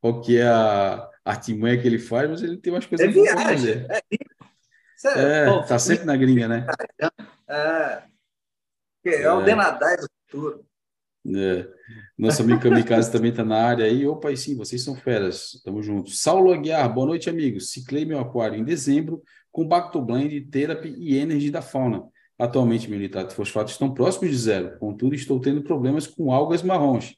qual 0.00 0.22
que 0.22 0.38
é 0.38 0.46
a 0.46 1.10
artimanha 1.24 1.80
que 1.80 1.86
ele 1.86 1.98
faz, 1.98 2.28
mas 2.28 2.42
ele 2.42 2.56
tem 2.56 2.72
umas 2.72 2.86
coisas 2.86 3.08
é 3.08 3.34
para 3.34 3.54
vender. 3.54 3.86
É, 5.06 5.48
é 5.48 5.62
tá 5.66 5.78
sempre 5.78 6.04
na 6.04 6.16
gringa, 6.16 6.48
né? 6.48 6.66
É, 7.48 8.02
é 9.04 9.32
o 9.32 9.40
é. 9.40 9.44
Denadai 9.44 9.96
do 9.96 10.08
futuro. 10.26 10.64
É. 11.26 11.66
Nosso 12.18 12.42
amigo 12.42 12.60
Kamikaze 12.60 13.10
também 13.10 13.30
está 13.30 13.44
na 13.44 13.56
área 13.56 13.86
aí. 13.86 14.06
Opa, 14.06 14.30
e 14.30 14.36
sim, 14.36 14.56
vocês 14.56 14.82
são 14.82 14.94
feras. 14.94 15.60
Tamo 15.64 15.82
juntos. 15.82 16.20
Saulo 16.20 16.52
Aguiar, 16.52 16.92
boa 16.92 17.06
noite, 17.06 17.30
amigos. 17.30 17.70
Ciclei 17.70 18.04
meu 18.04 18.18
aquário 18.18 18.58
em 18.58 18.64
dezembro 18.64 19.22
com 19.50 19.66
Bactoblend, 19.66 20.40
Therapy 20.50 20.94
e 20.98 21.16
Energy 21.16 21.50
da 21.50 21.62
Fauna. 21.62 22.02
Atualmente, 22.38 22.90
meu 22.90 22.98
nitrato 22.98 23.28
de 23.28 23.36
fosfato 23.36 23.70
estão 23.70 23.94
próximos 23.94 24.30
de 24.30 24.36
zero, 24.36 24.76
contudo, 24.78 25.14
estou 25.14 25.40
tendo 25.40 25.62
problemas 25.62 26.06
com 26.06 26.32
algas 26.32 26.62
marrons. 26.62 27.14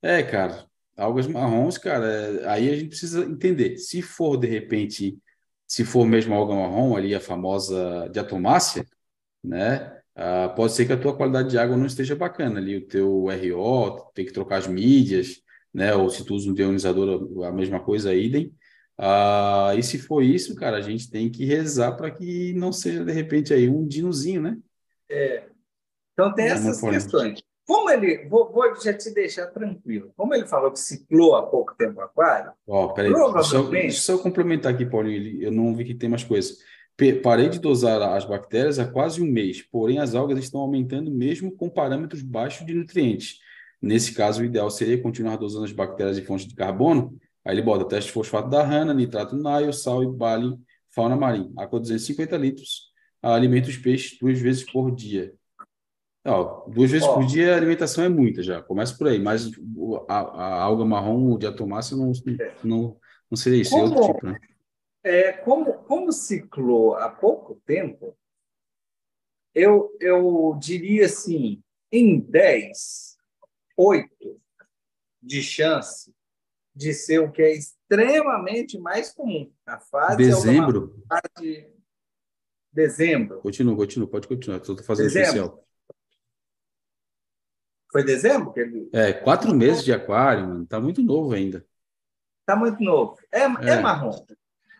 É, 0.00 0.22
cara, 0.22 0.64
algas 1.00 1.26
marrons, 1.26 1.78
cara, 1.78 2.50
aí 2.52 2.70
a 2.70 2.76
gente 2.76 2.88
precisa 2.88 3.24
entender. 3.24 3.76
Se 3.78 4.02
for, 4.02 4.36
de 4.36 4.46
repente, 4.46 5.18
se 5.66 5.84
for 5.84 6.06
mesmo 6.06 6.34
alga 6.34 6.54
marrom, 6.54 6.96
ali 6.96 7.14
a 7.14 7.20
famosa 7.20 8.08
diatomácea, 8.12 8.84
né? 9.42 9.96
Ah, 10.14 10.52
pode 10.54 10.72
ser 10.74 10.84
que 10.86 10.92
a 10.92 11.00
tua 11.00 11.16
qualidade 11.16 11.50
de 11.50 11.58
água 11.58 11.76
não 11.76 11.86
esteja 11.86 12.14
bacana 12.14 12.58
ali, 12.60 12.76
o 12.76 12.86
teu 12.86 13.26
RO, 13.28 14.10
tem 14.14 14.26
que 14.26 14.32
trocar 14.32 14.58
as 14.58 14.66
mídias, 14.66 15.40
né? 15.72 15.94
Ou 15.94 16.10
se 16.10 16.24
tu 16.24 16.34
usa 16.34 16.50
um 16.50 16.54
deionizador, 16.54 17.44
a 17.44 17.52
mesma 17.52 17.80
coisa, 17.80 18.14
idem. 18.14 18.52
Ah, 18.98 19.72
e 19.76 19.82
se 19.82 19.98
for 19.98 20.22
isso, 20.22 20.54
cara, 20.54 20.76
a 20.76 20.82
gente 20.82 21.10
tem 21.10 21.30
que 21.30 21.44
rezar 21.46 21.92
para 21.92 22.10
que 22.10 22.52
não 22.52 22.72
seja, 22.72 23.02
de 23.04 23.12
repente, 23.12 23.54
aí 23.54 23.68
um 23.68 23.86
dinozinho, 23.86 24.42
né? 24.42 24.58
É. 25.08 25.48
Então 26.12 26.34
tem 26.34 26.46
essas 26.46 26.80
questões. 26.80 27.42
Como 27.70 27.88
ele, 27.88 28.26
vou, 28.28 28.50
vou, 28.50 28.74
já 28.82 28.92
te 28.92 29.14
deixar 29.14 29.46
tranquilo, 29.46 30.12
como 30.16 30.34
ele 30.34 30.44
falou 30.44 30.72
que 30.72 30.80
ciclou 30.80 31.36
há 31.36 31.46
pouco 31.46 31.72
tempo 31.76 32.00
o 32.00 32.02
aquário, 32.02 32.50
Ó, 32.66 32.86
oh, 32.86 32.94
peraí, 32.94 33.12
provavelmente... 33.12 33.92
só, 33.92 34.16
só 34.16 34.22
complementar 34.22 34.74
aqui, 34.74 34.84
Paulinho, 34.84 35.40
eu 35.40 35.52
não 35.52 35.72
vi 35.76 35.84
que 35.84 35.94
tem 35.94 36.08
mais 36.08 36.24
coisas. 36.24 36.58
Parei 37.22 37.48
de 37.48 37.60
dosar 37.60 38.02
as 38.02 38.24
bactérias 38.24 38.80
há 38.80 38.90
quase 38.90 39.22
um 39.22 39.30
mês, 39.30 39.62
porém 39.62 40.00
as 40.00 40.16
algas 40.16 40.40
estão 40.40 40.60
aumentando 40.60 41.12
mesmo 41.12 41.52
com 41.52 41.70
parâmetros 41.70 42.22
baixos 42.22 42.66
de 42.66 42.74
nutrientes. 42.74 43.38
Nesse 43.80 44.14
caso, 44.14 44.42
o 44.42 44.44
ideal 44.44 44.68
seria 44.68 45.00
continuar 45.00 45.36
dosando 45.36 45.64
as 45.64 45.72
bactérias 45.72 46.16
de 46.16 46.26
fonte 46.26 46.48
de 46.48 46.56
carbono 46.56 47.16
Aí 47.44 47.54
ele 47.54 47.62
bota 47.62 47.84
teste 47.84 48.08
de 48.08 48.12
fosfato 48.12 48.50
da 48.50 48.64
rana, 48.64 48.92
nitrato 48.92 49.36
naio, 49.36 49.72
sal 49.72 50.02
e 50.02 50.08
bale, 50.08 50.58
fauna 50.90 51.16
marinha. 51.16 51.50
Água 51.56 51.80
250 51.80 52.36
litros. 52.36 52.90
Alimenta 53.22 53.68
os 53.68 53.76
peixes 53.76 54.18
duas 54.18 54.40
vezes 54.40 54.70
por 54.70 54.94
dia. 54.94 55.32
Ó, 56.26 56.68
duas 56.68 56.90
vezes 56.90 57.06
Ó, 57.06 57.14
por 57.14 57.26
dia 57.26 57.54
a 57.54 57.56
alimentação 57.56 58.04
é 58.04 58.08
muita 58.08 58.42
já, 58.42 58.62
começa 58.62 58.96
por 58.96 59.08
aí, 59.08 59.18
mas 59.18 59.50
a, 60.06 60.18
a 60.18 60.62
alga 60.62 60.84
marrom 60.84 61.38
de 61.38 61.46
atomácea 61.46 61.96
não, 61.96 62.12
não, 62.62 62.98
não 63.30 63.36
seria 63.36 63.62
isso, 63.62 63.70
como, 63.70 63.82
é 63.82 63.88
outro 63.88 64.14
tipo, 64.14 64.26
né? 64.26 64.38
É, 65.02 65.32
como, 65.32 65.72
como 65.84 66.12
ciclou 66.12 66.94
há 66.94 67.08
pouco 67.08 67.60
tempo, 67.64 68.14
eu, 69.54 69.96
eu 69.98 70.58
diria 70.60 71.06
assim, 71.06 71.62
em 71.90 72.20
10, 72.20 73.16
8 73.76 74.40
de 75.22 75.42
chance 75.42 76.14
de 76.74 76.92
ser 76.92 77.18
o 77.20 77.32
que 77.32 77.42
é 77.42 77.52
extremamente 77.52 78.78
mais 78.78 79.12
comum. 79.12 79.50
A 79.66 79.80
fase 79.80 80.18
dezembro. 80.18 81.02
É 81.10 81.20
fase 81.20 81.68
dezembro. 82.72 83.40
Continua, 83.40 83.76
continua, 83.76 84.08
pode 84.08 84.28
continuar. 84.28 84.58
Estou 84.58 84.76
fazendo 84.82 85.06
dezembro. 85.06 85.28
especial. 85.28 85.69
Foi 87.92 88.04
dezembro 88.04 88.52
que 88.52 88.60
ele. 88.60 88.88
É, 88.92 89.12
quatro 89.12 89.54
meses 89.54 89.84
de 89.84 89.92
aquário, 89.92 90.46
mano. 90.46 90.66
Tá 90.66 90.80
muito 90.80 91.02
novo 91.02 91.32
ainda. 91.32 91.64
Tá 92.46 92.54
muito 92.56 92.82
novo. 92.82 93.16
É, 93.32 93.40
é. 93.40 93.70
é 93.70 93.80
marrom. 93.80 94.24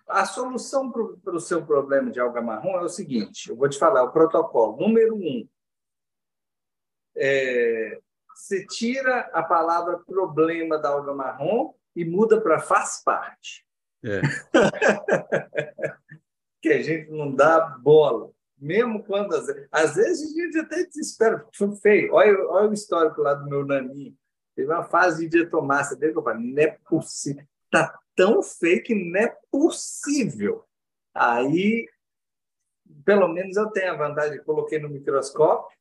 A 0.08 0.24
solução 0.24 0.90
para 0.90 1.34
o 1.34 1.40
seu 1.40 1.64
problema 1.64 2.11
de 2.11 2.18
alga 2.18 2.40
marrom 2.40 2.78
é 2.78 2.82
o 2.82 2.88
seguinte: 2.88 3.50
eu 3.50 3.56
vou 3.56 3.68
te 3.68 3.78
falar 3.78 4.02
o 4.02 4.12
protocolo. 4.12 4.76
Número 4.76 5.14
um, 5.14 5.48
é, 7.16 7.98
você 8.34 8.66
tira 8.66 9.30
a 9.32 9.42
palavra 9.42 9.98
problema 9.98 10.78
da 10.78 10.88
alga 10.88 11.12
marrom 11.12 11.74
e 11.94 12.04
muda 12.04 12.40
para 12.40 12.58
faz 12.61 13.02
parte. 13.04 13.64
É. 14.02 14.20
que 16.62 16.70
a 16.70 16.82
gente 16.82 17.11
não 17.11 17.34
dá 17.34 17.61
bola. 17.61 18.30
Mesmo 18.61 19.02
quando, 19.02 19.34
às 19.72 19.94
vezes, 19.94 20.36
a 20.36 20.42
gente 20.42 20.58
até 20.58 20.84
desespera, 20.84 21.46
foi 21.54 21.74
feio. 21.76 22.12
Olha, 22.12 22.38
olha 22.48 22.68
o 22.68 22.74
histórico 22.74 23.22
lá 23.22 23.32
do 23.32 23.48
meu 23.48 23.64
naninho. 23.64 24.14
Teve 24.54 24.70
uma 24.70 24.84
fase 24.84 25.24
de 25.24 25.38
diatomácia 25.38 25.96
dele 25.96 26.12
que 26.12 26.18
eu 26.18 26.22
falei, 26.22 26.52
não 26.52 26.62
é 26.62 26.78
possível. 26.86 27.42
Está 27.64 27.98
tão 28.14 28.42
feio 28.42 28.82
que 28.82 28.94
não 28.94 29.18
é 29.18 29.34
possível. 29.50 30.64
Aí, 31.14 31.88
pelo 33.04 33.28
menos 33.28 33.56
eu 33.56 33.70
tenho 33.70 33.92
a 33.92 33.96
vantagem, 33.96 34.44
coloquei 34.44 34.78
no 34.78 34.90
microscópio, 34.90 35.74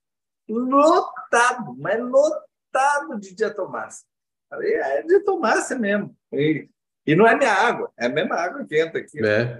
lotado, 0.47 1.75
mas 1.77 1.99
lotado 1.99 3.19
de 3.19 3.35
diatomácea. 3.35 4.07
Falei, 4.49 4.73
é 4.73 5.03
diatomácea 5.03 5.77
mesmo. 5.77 6.15
E, 6.31 6.69
e 7.05 7.15
não 7.15 7.27
é 7.27 7.35
minha 7.35 7.53
água, 7.53 7.91
é 7.97 8.05
a 8.05 8.09
mesma 8.09 8.35
água 8.35 8.65
que 8.65 8.79
entra 8.79 9.01
aqui. 9.01 9.19
É. 9.25 9.59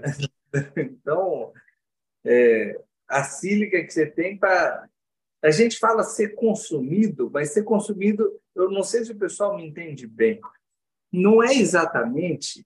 então, 0.80 1.52
é, 2.24 2.80
a 3.10 3.24
sílica 3.24 3.82
que 3.82 3.92
você 3.92 4.06
tem 4.06 4.38
para. 4.38 4.88
A 5.42 5.50
gente 5.50 5.78
fala 5.78 6.04
ser 6.04 6.34
consumido, 6.34 7.30
mas 7.32 7.52
ser 7.52 7.64
consumido, 7.64 8.40
eu 8.54 8.70
não 8.70 8.82
sei 8.82 9.04
se 9.04 9.12
o 9.12 9.18
pessoal 9.18 9.56
me 9.56 9.66
entende 9.66 10.06
bem. 10.06 10.40
Não 11.12 11.42
é 11.42 11.54
exatamente 11.54 12.64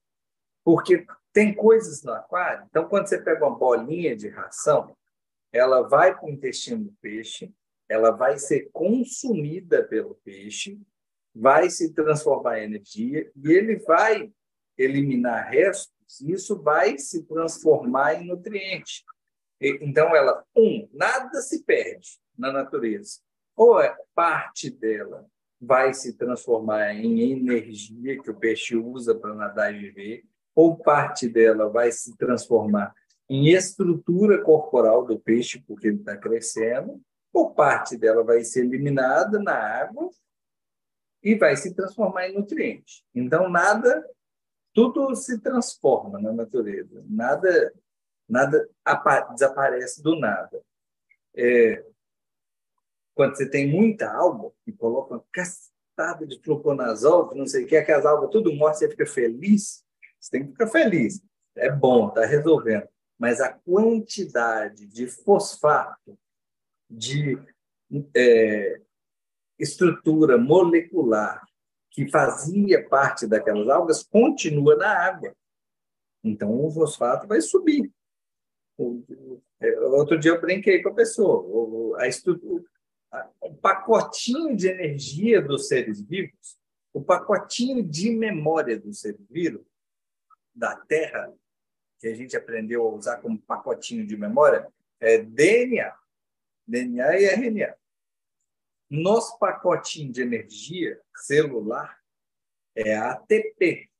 porque 0.62 1.06
tem 1.32 1.54
coisas 1.54 2.02
no 2.02 2.12
aquário. 2.12 2.66
Então, 2.68 2.88
quando 2.88 3.06
você 3.06 3.18
pega 3.18 3.46
uma 3.46 3.56
bolinha 3.56 4.16
de 4.16 4.28
ração, 4.28 4.96
ela 5.52 5.82
vai 5.82 6.14
para 6.14 6.26
o 6.26 6.30
intestino 6.30 6.84
do 6.84 6.92
peixe, 7.00 7.52
ela 7.88 8.10
vai 8.10 8.38
ser 8.38 8.70
consumida 8.72 9.84
pelo 9.84 10.16
peixe, 10.24 10.80
vai 11.34 11.70
se 11.70 11.92
transformar 11.92 12.58
em 12.58 12.64
energia 12.64 13.30
e 13.36 13.52
ele 13.52 13.76
vai 13.76 14.32
eliminar 14.76 15.48
restos, 15.48 16.20
e 16.20 16.32
isso 16.32 16.60
vai 16.60 16.98
se 16.98 17.22
transformar 17.24 18.14
em 18.14 18.26
nutriente. 18.26 19.04
Então, 19.80 20.14
ela, 20.14 20.44
um, 20.56 20.88
nada 20.92 21.40
se 21.40 21.64
perde 21.64 22.18
na 22.36 22.52
natureza. 22.52 23.20
Ou 23.56 23.80
é 23.80 23.96
parte 24.14 24.70
dela 24.70 25.26
vai 25.60 25.94
se 25.94 26.16
transformar 26.16 26.94
em 26.94 27.32
energia 27.32 28.20
que 28.20 28.30
o 28.30 28.34
peixe 28.34 28.76
usa 28.76 29.14
para 29.14 29.34
nadar 29.34 29.74
e 29.74 29.78
viver, 29.78 30.24
ou 30.54 30.76
parte 30.76 31.28
dela 31.28 31.68
vai 31.68 31.90
se 31.90 32.16
transformar 32.16 32.94
em 33.28 33.48
estrutura 33.48 34.42
corporal 34.42 35.04
do 35.04 35.18
peixe, 35.18 35.62
porque 35.66 35.88
ele 35.88 35.96
está 35.96 36.16
crescendo, 36.16 37.00
ou 37.32 37.54
parte 37.54 37.96
dela 37.96 38.22
vai 38.22 38.44
ser 38.44 38.64
eliminada 38.64 39.40
na 39.40 39.54
água 39.54 40.08
e 41.22 41.34
vai 41.34 41.56
se 41.56 41.74
transformar 41.74 42.28
em 42.28 42.34
nutriente. 42.34 43.02
Então, 43.14 43.48
nada, 43.48 44.06
tudo 44.72 45.14
se 45.16 45.40
transforma 45.40 46.20
na 46.20 46.32
natureza, 46.32 47.04
nada 47.08 47.72
Nada 48.28 48.68
desaparece 49.32 50.02
do 50.02 50.18
nada. 50.18 50.62
É, 51.36 51.84
quando 53.14 53.36
você 53.36 53.48
tem 53.48 53.70
muita 53.70 54.10
alga 54.10 54.50
e 54.66 54.72
coloca 54.72 55.14
uma 55.14 55.24
castada 55.30 56.26
de 56.26 56.40
fluconazol, 56.40 57.34
não 57.34 57.46
sei 57.46 57.64
o 57.64 57.66
que, 57.66 57.76
aquelas 57.76 58.06
algas 58.06 58.30
tudo 58.30 58.52
morre, 58.52 58.74
você 58.74 58.88
fica 58.88 59.06
feliz, 59.06 59.84
você 60.20 60.30
tem 60.30 60.44
que 60.44 60.52
ficar 60.52 60.66
feliz. 60.68 61.22
É 61.56 61.70
bom, 61.70 62.08
está 62.08 62.24
resolvendo. 62.24 62.88
Mas 63.18 63.40
a 63.40 63.52
quantidade 63.52 64.86
de 64.86 65.06
fosfato, 65.06 66.18
de 66.90 67.38
é, 68.14 68.80
estrutura 69.58 70.36
molecular 70.36 71.44
que 71.90 72.10
fazia 72.10 72.86
parte 72.88 73.26
daquelas 73.26 73.68
algas 73.68 74.02
continua 74.02 74.74
na 74.76 74.88
água. 74.88 75.34
Então, 76.24 76.52
o 76.64 76.70
fosfato 76.70 77.28
vai 77.28 77.40
subir. 77.40 77.92
Outro 78.76 80.18
dia 80.18 80.32
eu 80.32 80.40
brinquei 80.40 80.82
com 80.82 80.88
a 80.90 80.94
pessoa. 80.94 82.00
A 82.00 82.08
estrutura, 82.08 82.64
o 83.40 83.54
pacotinho 83.54 84.56
de 84.56 84.68
energia 84.68 85.40
dos 85.40 85.68
seres 85.68 86.00
vivos, 86.00 86.58
o 86.92 87.02
pacotinho 87.02 87.82
de 87.82 88.10
memória 88.10 88.78
dos 88.78 89.00
seres 89.00 89.24
vivos 89.30 89.64
da 90.54 90.76
Terra, 90.76 91.32
que 91.98 92.08
a 92.08 92.14
gente 92.14 92.36
aprendeu 92.36 92.82
a 92.86 92.94
usar 92.94 93.16
como 93.18 93.40
pacotinho 93.40 94.06
de 94.06 94.16
memória, 94.16 94.68
é 95.00 95.18
DNA. 95.18 95.96
DNA 96.66 97.20
e 97.20 97.26
RNA. 97.26 97.74
Nosso 98.90 99.38
pacotinho 99.38 100.12
de 100.12 100.22
energia 100.22 101.00
celular 101.16 101.98
é 102.74 102.96
ATP, 102.96 103.90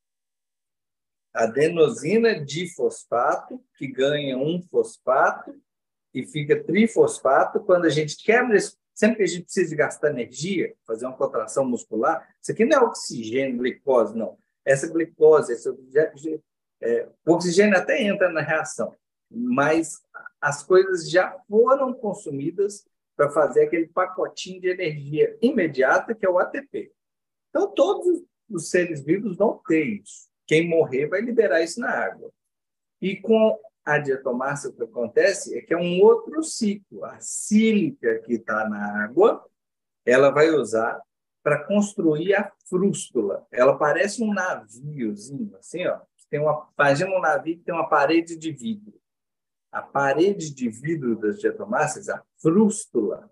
adenosina 1.34 2.42
difosfato, 2.42 3.60
que 3.76 3.88
ganha 3.88 4.38
um 4.38 4.62
fosfato 4.62 5.54
e 6.14 6.24
fica 6.24 6.62
trifosfato. 6.62 7.60
Quando 7.60 7.86
a 7.86 7.90
gente 7.90 8.16
quebra 8.22 8.56
isso, 8.56 8.78
sempre 8.94 9.16
que 9.16 9.22
a 9.24 9.26
gente 9.26 9.44
precisa 9.44 9.74
gastar 9.74 10.10
energia, 10.10 10.72
fazer 10.86 11.06
uma 11.06 11.16
contração 11.16 11.64
muscular, 11.64 12.26
isso 12.40 12.52
aqui 12.52 12.64
não 12.64 12.78
é 12.78 12.80
oxigênio, 12.80 13.58
glicose, 13.58 14.16
não. 14.16 14.38
Essa 14.64 14.86
glicose, 14.86 15.52
esse, 15.52 15.68
é, 16.80 17.08
o 17.26 17.32
oxigênio 17.32 17.76
até 17.76 18.00
entra 18.00 18.30
na 18.30 18.40
reação, 18.40 18.94
mas 19.28 20.00
as 20.40 20.62
coisas 20.62 21.10
já 21.10 21.36
foram 21.48 21.92
consumidas 21.92 22.86
para 23.16 23.30
fazer 23.30 23.64
aquele 23.64 23.88
pacotinho 23.88 24.60
de 24.60 24.68
energia 24.68 25.36
imediata 25.42 26.14
que 26.14 26.24
é 26.24 26.30
o 26.30 26.38
ATP. 26.38 26.92
Então, 27.50 27.72
todos 27.72 28.22
os 28.48 28.68
seres 28.68 29.02
vivos 29.02 29.36
vão 29.36 29.60
ter 29.66 29.84
isso. 29.84 30.28
Quem 30.46 30.68
morrer 30.68 31.06
vai 31.06 31.20
liberar 31.20 31.62
isso 31.62 31.80
na 31.80 31.90
água. 31.90 32.30
E 33.00 33.16
com 33.16 33.58
a 33.84 33.98
diatomácea, 33.98 34.70
o 34.70 34.72
que 34.72 34.82
acontece 34.82 35.56
é 35.56 35.60
que 35.60 35.74
é 35.74 35.76
um 35.76 36.00
outro 36.00 36.42
ciclo. 36.42 37.04
A 37.04 37.20
sílica 37.20 38.18
que 38.20 38.34
está 38.34 38.68
na 38.68 39.04
água, 39.04 39.44
ela 40.06 40.30
vai 40.30 40.50
usar 40.50 41.00
para 41.42 41.64
construir 41.66 42.34
a 42.34 42.50
frústula. 42.66 43.46
Ela 43.52 43.76
parece 43.76 44.22
um 44.22 44.32
naviozinho, 44.32 45.54
assim, 45.58 45.86
ó. 45.86 46.00
Tem 46.30 46.40
uma, 46.40 46.68
imagina 46.76 47.10
um 47.14 47.20
navio 47.20 47.58
que 47.58 47.64
tem 47.64 47.74
uma 47.74 47.88
parede 47.88 48.36
de 48.36 48.50
vidro. 48.50 48.98
A 49.70 49.82
parede 49.82 50.54
de 50.54 50.68
vidro 50.68 51.16
das 51.16 51.38
diatomáceas, 51.38 52.08
a 52.08 52.24
frústula, 52.40 53.30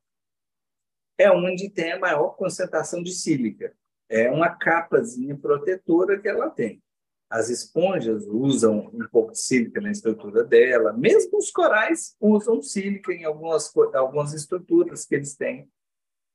é 1.19 1.31
onde 1.31 1.71
tem 1.71 1.93
a 1.93 1.99
maior 1.99 2.37
concentração 2.37 3.03
de 3.03 3.13
sílica. 3.13 3.75
É 4.09 4.31
uma 4.31 4.51
capazinha 4.55 5.37
protetora 5.37 6.21
que 6.21 6.29
ela 6.29 6.51
tem. 6.51 6.83
As 7.33 7.49
esponjas 7.49 8.27
usam 8.27 8.91
um 8.93 9.09
pouco 9.11 9.33
de 9.33 9.41
sílica 9.41 9.81
na 9.81 9.91
estrutura 9.91 10.45
dela, 10.45 10.93
mesmo 10.93 11.39
os 11.39 11.51
corais 11.51 12.15
usam 12.21 12.61
sílica 12.61 13.11
em 13.11 13.25
algumas, 13.25 13.75
algumas 13.95 14.35
estruturas 14.35 15.07
que 15.07 15.15
eles 15.15 15.35
têm. 15.35 15.67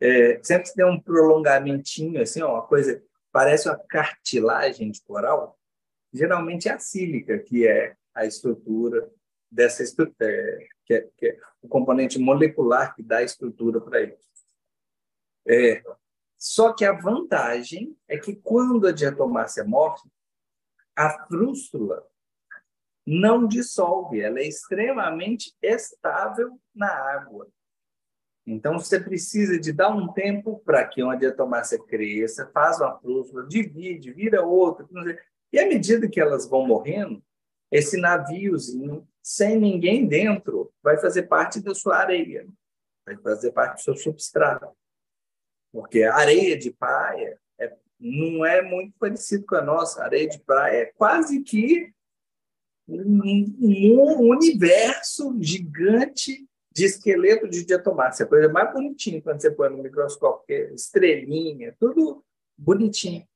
É, 0.02 0.40
sempre 0.42 0.74
tem 0.74 0.84
um 0.84 1.00
prolongamentinho, 1.00 2.20
assim, 2.20 2.42
ó, 2.42 2.54
uma 2.54 2.66
coisa, 2.66 3.00
parece 3.32 3.70
uma 3.70 3.78
cartilagem 3.78 4.90
de 4.90 5.00
coral. 5.04 5.60
Geralmente 6.12 6.68
é 6.68 6.74
a 6.74 6.80
sílica 6.80 7.38
que 7.38 7.68
é 7.68 7.96
a 8.12 8.26
estrutura 8.26 9.08
dessa 9.52 9.84
estrutura, 9.84 10.16
é, 10.28 10.68
que, 10.84 10.94
é, 10.96 11.10
que 11.16 11.28
é 11.28 11.40
o 11.62 11.68
componente 11.68 12.18
molecular 12.18 12.96
que 12.96 13.04
dá 13.04 13.22
estrutura 13.22 13.80
para 13.80 14.02
ele. 14.02 14.18
É, 15.48 15.84
só 16.40 16.74
que 16.74 16.84
a 16.84 16.92
vantagem 16.92 17.96
é 18.08 18.18
que 18.18 18.36
quando 18.36 18.88
a 18.88 18.92
diatomácea 18.92 19.64
morre, 19.64 20.10
a 20.98 21.28
frústula 21.28 22.04
não 23.06 23.48
dissolve, 23.48 24.20
ela 24.20 24.40
é 24.40 24.48
extremamente 24.48 25.56
estável 25.62 26.60
na 26.76 26.90
água. 26.90 27.48
Então, 28.46 28.80
você 28.80 29.00
precisa 29.00 29.60
de 29.60 29.72
dar 29.72 29.90
um 29.90 30.12
tempo 30.12 30.60
para 30.66 30.86
que 30.88 31.04
uma 31.04 31.16
diatomácea 31.16 31.78
cresça, 31.86 32.50
faz 32.54 32.80
uma 32.80 32.98
frústula, 33.00 33.48
divide, 33.48 34.12
vira 34.12 34.42
outra. 34.42 34.88
E 35.54 35.60
à 35.60 35.68
medida 35.68 36.10
que 36.10 36.20
elas 36.20 36.50
vão 36.50 36.66
morrendo, 36.66 37.24
esse 37.72 37.98
naviozinho, 37.98 39.08
sem 39.22 39.60
ninguém 39.60 40.08
dentro, 40.08 40.74
vai 40.82 40.98
fazer 40.98 41.24
parte 41.24 41.60
da 41.60 41.76
sua 41.76 41.98
areia, 41.98 42.48
vai 43.06 43.18
fazer 43.18 43.52
parte 43.52 43.76
do 43.76 43.82
seu 43.82 43.96
substrato. 43.96 44.70
Porque 45.72 46.04
a 46.04 46.16
areia 46.16 46.58
de 46.58 46.72
praia 46.72 47.28
é, 47.28 47.47
não 48.00 48.46
é 48.46 48.62
muito 48.62 48.94
parecido 49.00 49.46
com 49.46 49.56
a 49.56 49.62
nossa. 49.62 50.02
A 50.02 50.06
areia 50.06 50.28
de 50.28 50.40
praia 50.40 50.82
é 50.82 50.86
quase 50.86 51.42
que 51.42 51.92
um, 52.88 53.56
um 53.60 54.30
universo 54.30 55.36
gigante 55.42 56.48
de 56.72 56.86
esqueleto 56.86 57.48
de 57.50 57.66
diatomácea, 57.66 58.26
a 58.26 58.30
coisa 58.30 58.50
mais 58.50 58.72
bonitinha 58.72 59.22
quando 59.22 59.42
você 59.42 59.50
põe 59.50 59.70
no 59.70 59.82
microscópio, 59.82 60.56
é 60.56 60.74
estrelinha, 60.74 61.76
tudo 61.80 62.24
bonitinho. 62.56 63.28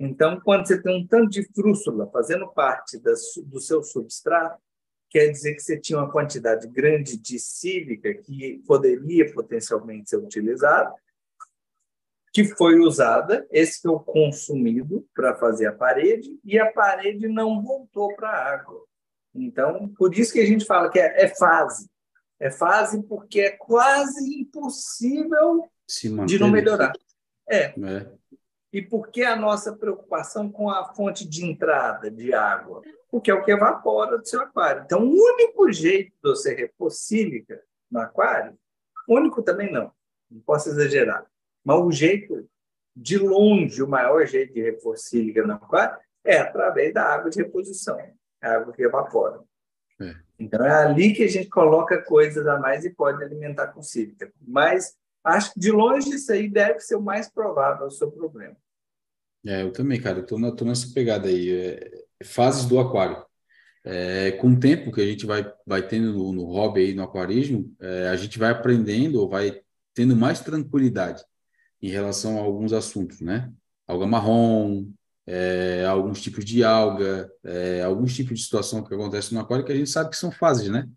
Então, 0.00 0.40
quando 0.40 0.66
você 0.66 0.80
tem 0.80 1.02
um 1.02 1.06
tanto 1.06 1.28
de 1.28 1.44
frústula 1.54 2.10
fazendo 2.10 2.48
parte 2.48 2.98
das, 2.98 3.20
do 3.44 3.60
seu 3.60 3.82
substrato, 3.82 4.60
quer 5.10 5.28
dizer 5.28 5.54
que 5.54 5.60
você 5.60 5.78
tinha 5.78 5.98
uma 5.98 6.10
quantidade 6.10 6.66
grande 6.66 7.18
de 7.18 7.38
sílica 7.38 8.12
que 8.14 8.62
poderia 8.66 9.30
potencialmente 9.32 10.08
ser 10.08 10.16
utilizada, 10.16 10.92
que 12.32 12.44
foi 12.44 12.78
usada, 12.80 13.46
esse 13.50 13.82
foi 13.82 13.90
o 13.90 14.00
consumido 14.00 15.06
para 15.14 15.36
fazer 15.36 15.66
a 15.66 15.72
parede, 15.72 16.40
e 16.42 16.58
a 16.58 16.72
parede 16.72 17.28
não 17.28 17.62
voltou 17.62 18.14
para 18.16 18.30
a 18.30 18.54
água. 18.54 18.82
Então, 19.34 19.88
por 19.88 20.16
isso 20.16 20.32
que 20.32 20.40
a 20.40 20.46
gente 20.46 20.64
fala 20.64 20.90
que 20.90 20.98
é, 20.98 21.24
é 21.24 21.28
fase. 21.28 21.90
É 22.40 22.50
fase 22.50 23.02
porque 23.02 23.40
é 23.40 23.50
quase 23.50 24.40
impossível 24.40 25.68
de 26.26 26.38
não 26.38 26.50
melhorar. 26.50 26.92
É. 27.48 27.66
é. 27.66 28.12
E 28.72 28.80
por 28.80 29.08
que 29.08 29.22
a 29.22 29.36
nossa 29.36 29.76
preocupação 29.76 30.50
com 30.50 30.70
a 30.70 30.94
fonte 30.94 31.28
de 31.28 31.44
entrada 31.44 32.10
de 32.10 32.32
água? 32.32 32.82
Porque 33.10 33.30
é 33.30 33.34
o 33.34 33.44
que 33.44 33.52
evapora 33.52 34.16
do 34.18 34.26
seu 34.26 34.40
aquário. 34.40 34.82
Então, 34.84 35.04
o 35.04 35.12
único 35.12 35.70
jeito 35.70 36.10
de 36.10 36.30
você 36.30 36.54
repor 36.54 36.90
sílica 36.90 37.62
no 37.90 38.00
aquário, 38.00 38.58
único 39.06 39.42
também 39.42 39.70
não, 39.70 39.92
não 40.30 40.40
posso 40.40 40.70
exagerar, 40.70 41.26
mas 41.64 41.78
o 41.80 41.90
jeito, 41.90 42.48
de 42.94 43.18
longe, 43.18 43.82
o 43.82 43.88
maior 43.88 44.26
jeito 44.26 44.52
de 44.52 44.62
repor 44.62 44.96
sílica 44.96 45.46
no 45.46 45.54
aquário 45.54 45.96
é 46.24 46.38
através 46.38 46.92
da 46.92 47.04
água 47.04 47.30
de 47.30 47.42
reposição, 47.42 47.98
a 48.40 48.48
água 48.48 48.72
que 48.72 48.82
evapora. 48.82 49.40
É. 50.00 50.14
Então, 50.38 50.64
é 50.64 50.84
ali 50.84 51.12
que 51.12 51.22
a 51.22 51.28
gente 51.28 51.48
coloca 51.48 52.02
coisas 52.02 52.46
a 52.46 52.58
mais 52.58 52.84
e 52.84 52.90
pode 52.90 53.22
alimentar 53.22 53.68
com 53.68 53.82
sílica. 53.82 54.32
Mas 54.40 54.96
acho 55.24 55.54
que, 55.54 55.60
de 55.60 55.70
longe, 55.70 56.10
isso 56.10 56.32
aí 56.32 56.48
deve 56.48 56.80
ser 56.80 56.96
o 56.96 57.02
mais 57.02 57.30
provável 57.30 57.86
o 57.86 57.90
seu 57.90 58.10
problema. 58.10 58.56
É, 59.46 59.62
eu 59.62 59.72
também, 59.72 60.00
cara. 60.00 60.18
Eu 60.18 60.26
tô, 60.26 60.56
tô 60.56 60.64
nessa 60.64 60.92
pegada 60.92 61.28
aí. 61.28 61.52
É, 61.52 62.24
fases 62.24 62.64
do 62.64 62.78
aquário. 62.78 63.24
É, 63.84 64.32
com 64.32 64.48
o 64.48 64.60
tempo 64.60 64.92
que 64.92 65.00
a 65.00 65.06
gente 65.06 65.26
vai, 65.26 65.52
vai 65.66 65.86
tendo 65.86 66.12
no, 66.12 66.32
no 66.32 66.44
hobby 66.44 66.80
aí, 66.80 66.94
no 66.94 67.02
aquarismo, 67.02 67.74
é, 67.80 68.08
a 68.08 68.16
gente 68.16 68.38
vai 68.38 68.50
aprendendo 68.50 69.20
ou 69.20 69.28
vai 69.28 69.60
tendo 69.92 70.16
mais 70.16 70.40
tranquilidade 70.40 71.24
em 71.82 71.90
relação 71.90 72.38
a 72.38 72.42
alguns 72.42 72.72
assuntos, 72.72 73.20
né? 73.20 73.52
Alga 73.86 74.06
marrom, 74.06 74.92
é, 75.26 75.84
alguns 75.86 76.20
tipos 76.22 76.44
de 76.44 76.64
alga, 76.64 77.30
é, 77.44 77.82
alguns 77.82 78.14
tipos 78.14 78.38
de 78.38 78.44
situação 78.44 78.82
que 78.84 78.94
acontece 78.94 79.34
no 79.34 79.40
aquário 79.40 79.64
que 79.64 79.72
a 79.72 79.76
gente 79.76 79.90
sabe 79.90 80.10
que 80.10 80.16
são 80.16 80.30
fases, 80.30 80.68
né? 80.68 80.88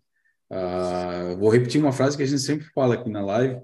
Ah, 0.50 1.34
vou 1.38 1.50
repetir 1.50 1.80
uma 1.80 1.92
frase 1.92 2.16
que 2.16 2.22
a 2.22 2.26
gente 2.26 2.40
sempre 2.40 2.66
fala 2.74 2.94
aqui 2.94 3.10
na 3.10 3.24
live, 3.24 3.60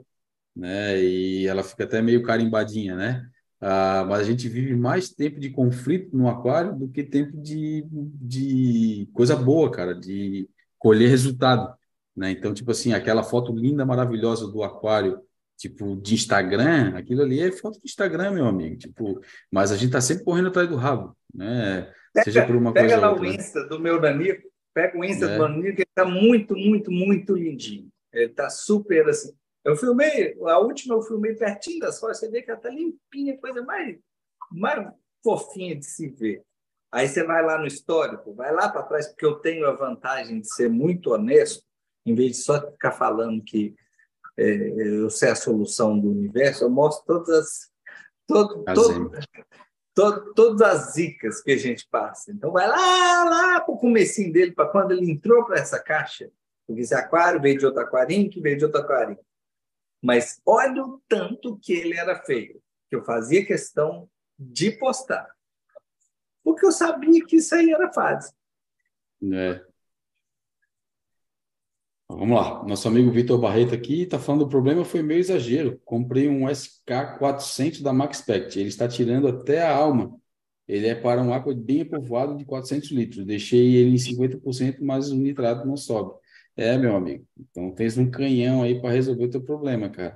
né? 0.55 1.01
E 1.03 1.47
ela 1.47 1.63
fica 1.63 1.85
até 1.85 2.03
meio 2.03 2.23
carimbadinha, 2.23 2.97
né? 2.97 3.29
Ah, 3.61 4.05
mas 4.09 4.21
a 4.21 4.25
gente 4.25 4.49
vive 4.49 4.75
mais 4.75 5.11
tempo 5.11 5.39
de 5.39 5.51
conflito 5.51 6.17
no 6.17 6.29
aquário 6.29 6.77
do 6.77 6.89
que 6.89 7.05
tempo 7.05 7.37
de, 7.41 7.87
de 7.91 9.09
coisa 9.15 9.37
boa, 9.37 9.71
cara, 9.71 9.95
de 9.95 10.49
colher 10.79 11.09
resultado, 11.09 11.73
né? 12.17 12.31
Então, 12.33 12.53
tipo 12.53 12.71
assim, 12.73 12.93
aquela 12.93 13.23
foto 13.23 13.55
linda, 13.55 13.87
maravilhosa 13.87 14.49
do 14.49 14.63
aquário 14.65 15.21
tipo, 15.63 15.95
de 15.95 16.15
Instagram, 16.15 16.97
aquilo 16.97 17.23
ali 17.23 17.41
é 17.41 17.53
foto 17.53 17.79
de 17.79 17.85
Instagram, 17.85 18.33
meu 18.33 18.47
amigo. 18.47 18.77
Tipo, 18.77 19.21
mas 19.49 19.71
a 19.71 19.77
gente 19.77 19.93
tá 19.93 20.01
sempre 20.01 20.25
correndo 20.25 20.49
atrás 20.49 20.69
do 20.69 20.75
rabo, 20.75 21.17
né? 21.33 21.93
Pega, 22.13 22.25
Seja 22.25 22.45
por 22.45 22.57
uma 22.57 22.73
pega 22.73 22.89
coisa. 22.89 22.97
Pega 22.97 23.07
lá 23.07 23.13
outra. 23.13 23.29
o 23.29 23.33
Insta 23.33 23.69
do 23.69 23.79
meu 23.79 24.01
Danico, 24.01 24.43
pega 24.75 24.99
o 24.99 25.05
Insta 25.05 25.27
é. 25.27 25.37
do 25.37 25.39
Danico, 25.39 25.77
que 25.77 25.83
ele 25.83 25.91
tá 25.95 26.05
muito, 26.05 26.57
muito, 26.57 26.91
muito 26.91 27.37
lindinho. 27.37 27.89
Ele 28.13 28.29
tá 28.29 28.51
super 28.51 29.09
assim. 29.09 29.33
Eu 29.65 29.77
filmei, 29.77 30.37
a 30.49 30.59
última 30.59 30.97
eu 30.97 31.03
filmei 31.03 31.35
pertinho 31.35 31.79
das 31.79 32.01
fotos, 32.01 32.19
você 32.19 32.29
vê 32.29 32.43
que 32.43 32.51
ela 32.51 32.59
tá 32.59 32.69
limpinha, 32.69 33.39
coisa 33.39 33.63
mais, 33.63 33.97
mais 34.51 34.93
fofinha 35.23 35.77
de 35.77 35.87
se 35.87 36.09
ver. 36.09 36.43
Aí 36.91 37.07
você 37.07 37.23
vai 37.23 37.41
lá 37.45 37.57
no 37.57 37.67
histórico, 37.69 38.35
vai 38.35 38.53
lá 38.53 38.69
para 38.69 38.83
trás, 38.83 39.07
porque 39.07 39.25
eu 39.25 39.37
tenho 39.37 39.67
a 39.67 39.73
vantagem 39.73 40.41
de 40.41 40.53
ser 40.53 40.69
muito 40.69 41.13
honesto, 41.13 41.63
em 42.05 42.17
vez 42.17 42.33
de 42.33 42.39
só 42.39 42.61
ficar 42.73 42.91
falando 42.91 43.45
que 43.45 43.77
é, 44.37 44.45
eu 44.45 45.11
sei 45.11 45.31
a 45.31 45.37
solução 45.37 45.99
do 45.99 46.11
universo, 46.11 46.65
eu 46.65 46.71
mostro 46.71 47.05
todas 47.07 47.31
as, 47.31 47.71
todo, 48.27 48.65
todo, 48.65 49.11
todo, 49.95 50.35
todas 50.35 50.63
as 50.63 50.93
zicas 50.95 51.43
que 51.43 51.53
a 51.53 51.57
gente 51.57 51.87
passa. 51.89 52.33
Então, 52.33 52.51
vai 52.53 52.67
lá, 52.67 53.25
lá 53.25 53.61
para 53.61 53.75
o 53.75 53.79
comecinho 53.79 54.33
dele, 54.33 54.53
para 54.53 54.69
quando 54.69 54.93
ele 54.93 55.11
entrou 55.11 55.45
para 55.45 55.59
essa 55.59 55.79
caixa, 55.79 56.31
porque 56.67 56.83
esse 56.83 56.95
aquário 56.95 57.41
veio 57.41 57.59
de 57.59 57.67
outro 57.67 57.83
aquarinho, 57.83 58.31
que 58.31 58.41
veio 58.41 58.57
de 58.57 58.65
outro 58.65 58.81
aquarinho. 58.81 59.19
Mas 60.03 60.41
olha 60.45 60.83
o 60.83 61.01
tanto 61.09 61.59
que 61.59 61.73
ele 61.73 61.97
era 61.97 62.19
feio, 62.23 62.61
que 62.89 62.97
eu 62.97 63.05
fazia 63.05 63.47
questão 63.47 64.09
de 64.39 64.71
postar. 64.73 65.31
Porque 66.43 66.67
eu 66.67 66.73
sabia 66.73 67.25
que 67.25 67.37
isso 67.37 67.55
aí 67.55 67.71
era 67.71 67.93
fácil. 67.93 68.35
É. 69.33 69.65
Vamos 72.19 72.37
lá, 72.37 72.63
nosso 72.65 72.87
amigo 72.89 73.11
Vitor 73.11 73.39
Barreto 73.39 73.75
aqui 73.75 74.03
está 74.03 74.19
falando 74.19 74.43
o 74.43 74.49
problema 74.49 74.85
foi 74.85 75.03
meu 75.03 75.19
exagero. 75.19 75.81
Comprei 75.85 76.29
um 76.29 76.47
SK400 76.47 77.83
da 77.83 77.93
MaxPect, 77.93 78.59
ele 78.59 78.69
está 78.69 78.87
tirando 78.87 79.29
até 79.29 79.63
a 79.63 79.75
alma. 79.75 80.15
Ele 80.69 80.87
é 80.87 80.95
para 80.95 81.23
um 81.23 81.33
aqua 81.33 81.55
bem 81.55 81.85
povoado 81.85 82.37
de 82.37 82.45
400 82.45 82.91
litros. 82.93 83.27
Deixei 83.27 83.75
ele 83.75 83.91
em 83.91 83.99
50%, 83.99 84.79
mas 84.81 85.11
o 85.11 85.17
nitrato 85.17 85.67
não 85.67 85.77
sobe. 85.77 86.15
É, 86.57 86.77
meu 86.77 86.95
amigo. 86.95 87.25
Então 87.39 87.71
tens 87.73 87.97
um 87.97 88.11
canhão 88.11 88.63
aí 88.63 88.81
para 88.81 88.91
resolver 88.91 89.25
o 89.25 89.31
teu 89.31 89.43
problema, 89.43 89.89
cara. 89.89 90.15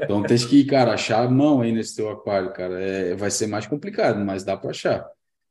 Então 0.00 0.22
tens 0.22 0.44
que, 0.44 0.64
cara, 0.64 0.92
achar 0.92 1.24
a 1.24 1.30
mão 1.30 1.62
aí 1.62 1.72
nesse 1.72 1.96
teu 1.96 2.10
aquário, 2.10 2.52
cara. 2.52 2.80
É, 2.80 3.14
vai 3.14 3.30
ser 3.30 3.46
mais 3.46 3.66
complicado, 3.66 4.24
mas 4.24 4.44
dá 4.44 4.56
para 4.56 4.70
achar. 4.70 5.06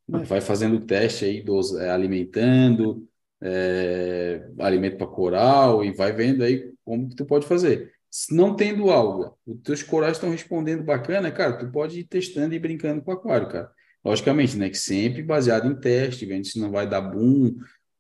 Vai 0.07 0.41
fazendo 0.41 0.75
o 0.75 0.81
teste 0.81 1.25
aí, 1.25 1.41
dos, 1.41 1.75
é, 1.75 1.89
alimentando, 1.89 3.07
é, 3.41 4.47
alimento 4.59 4.97
para 4.97 5.07
coral 5.07 5.83
e 5.83 5.91
vai 5.91 6.11
vendo 6.11 6.43
aí 6.43 6.71
como 6.85 7.09
que 7.09 7.15
tu 7.15 7.25
pode 7.25 7.47
fazer. 7.47 7.91
Se 8.09 8.35
não 8.35 8.55
tendo 8.55 8.91
alga, 8.91 9.31
os 9.45 9.61
teus 9.61 9.81
corais 9.81 10.17
estão 10.17 10.29
respondendo 10.29 10.83
bacana, 10.83 11.31
cara, 11.31 11.53
tu 11.53 11.71
pode 11.71 11.99
ir 11.99 12.03
testando 12.03 12.53
e 12.53 12.59
brincando 12.59 13.01
com 13.01 13.11
o 13.11 13.13
aquário, 13.13 13.47
cara. 13.47 13.71
Logicamente, 14.03 14.57
né, 14.57 14.69
que 14.69 14.77
sempre 14.77 15.23
baseado 15.23 15.67
em 15.67 15.79
teste, 15.79 16.25
vendo 16.25 16.45
se 16.45 16.59
não 16.59 16.71
vai 16.71 16.87
dar 16.87 17.01
boom, 17.01 17.55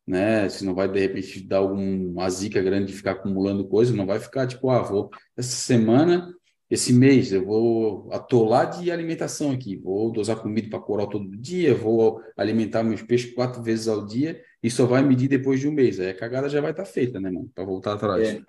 né, 0.05 0.49
se 0.49 0.65
não 0.65 0.73
vai 0.73 0.89
de 0.91 0.99
repente 0.99 1.41
dar 1.47 1.59
alguma 1.59 2.29
zica 2.29 2.61
grande 2.61 2.87
de 2.87 2.93
ficar 2.93 3.11
acumulando 3.11 3.67
coisa, 3.67 3.95
não 3.95 4.05
vai 4.05 4.19
ficar 4.19 4.47
tipo, 4.47 4.69
ah, 4.69 4.81
vou 4.81 5.09
essa 5.37 5.55
semana 5.55 6.33
esse 6.69 6.93
mês 6.93 7.33
eu 7.33 7.45
vou 7.45 8.09
atolar 8.13 8.79
de 8.79 8.89
alimentação 8.89 9.51
aqui, 9.51 9.75
vou 9.75 10.09
dosar 10.09 10.37
comida 10.37 10.69
para 10.69 10.79
coral 10.79 11.07
todo 11.07 11.37
dia, 11.37 11.75
vou 11.75 12.21
alimentar 12.37 12.81
meus 12.81 13.01
peixes 13.01 13.33
quatro 13.33 13.61
vezes 13.61 13.89
ao 13.89 14.05
dia 14.05 14.41
e 14.63 14.69
só 14.69 14.85
vai 14.85 15.01
medir 15.01 15.27
depois 15.27 15.59
de 15.59 15.67
um 15.67 15.71
mês. 15.71 15.99
Aí 15.99 16.09
a 16.09 16.17
cagada 16.17 16.49
já 16.49 16.61
vai 16.61 16.71
estar 16.71 16.83
tá 16.83 16.89
feita, 16.89 17.19
né, 17.19 17.29
mano? 17.29 17.49
Para 17.53 17.63
voltar 17.63 17.93
atrás. 17.93 18.27
É. 18.27 18.41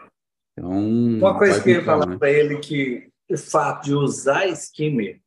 Então, 0.53 0.71
Uma 0.71 1.39
coisa 1.39 1.63
que 1.63 1.71
eu 1.71 1.75
ia 1.77 1.85
falar 1.85 2.07
né? 2.07 2.19
para 2.19 2.31
ele 2.31 2.59
que 2.59 3.11
o 3.31 3.39
fato 3.39 3.85
de 3.85 3.95
usar 3.95 4.47
skimmer 4.49 5.21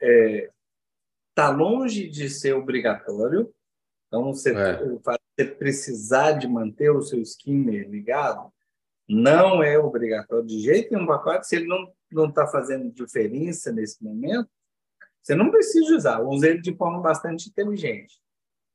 é, 0.00 0.50
tá 1.34 1.50
longe 1.50 2.08
de 2.08 2.30
ser 2.30 2.54
obrigatório. 2.54 3.52
Então, 4.06 4.32
você, 4.32 4.54
é. 4.54 4.84
você 4.84 5.44
precisar 5.44 6.32
de 6.32 6.46
manter 6.46 6.90
o 6.90 7.02
seu 7.02 7.20
skimmer 7.22 7.88
ligado, 7.88 8.52
não 9.08 9.62
é 9.62 9.78
obrigatório 9.78 10.46
de 10.46 10.60
jeito 10.60 10.94
nenhum 10.94 11.06
para 11.06 11.42
se 11.42 11.56
ele 11.56 11.66
não 11.66 11.92
não 12.12 12.28
está 12.28 12.46
fazendo 12.46 12.92
diferença 12.92 13.72
nesse 13.72 14.02
momento, 14.02 14.48
você 15.22 15.34
não 15.34 15.50
precisa 15.50 15.96
usar, 15.96 16.20
use 16.20 16.46
ele 16.46 16.60
de 16.60 16.76
forma 16.76 17.00
bastante 17.00 17.48
inteligente. 17.48 18.20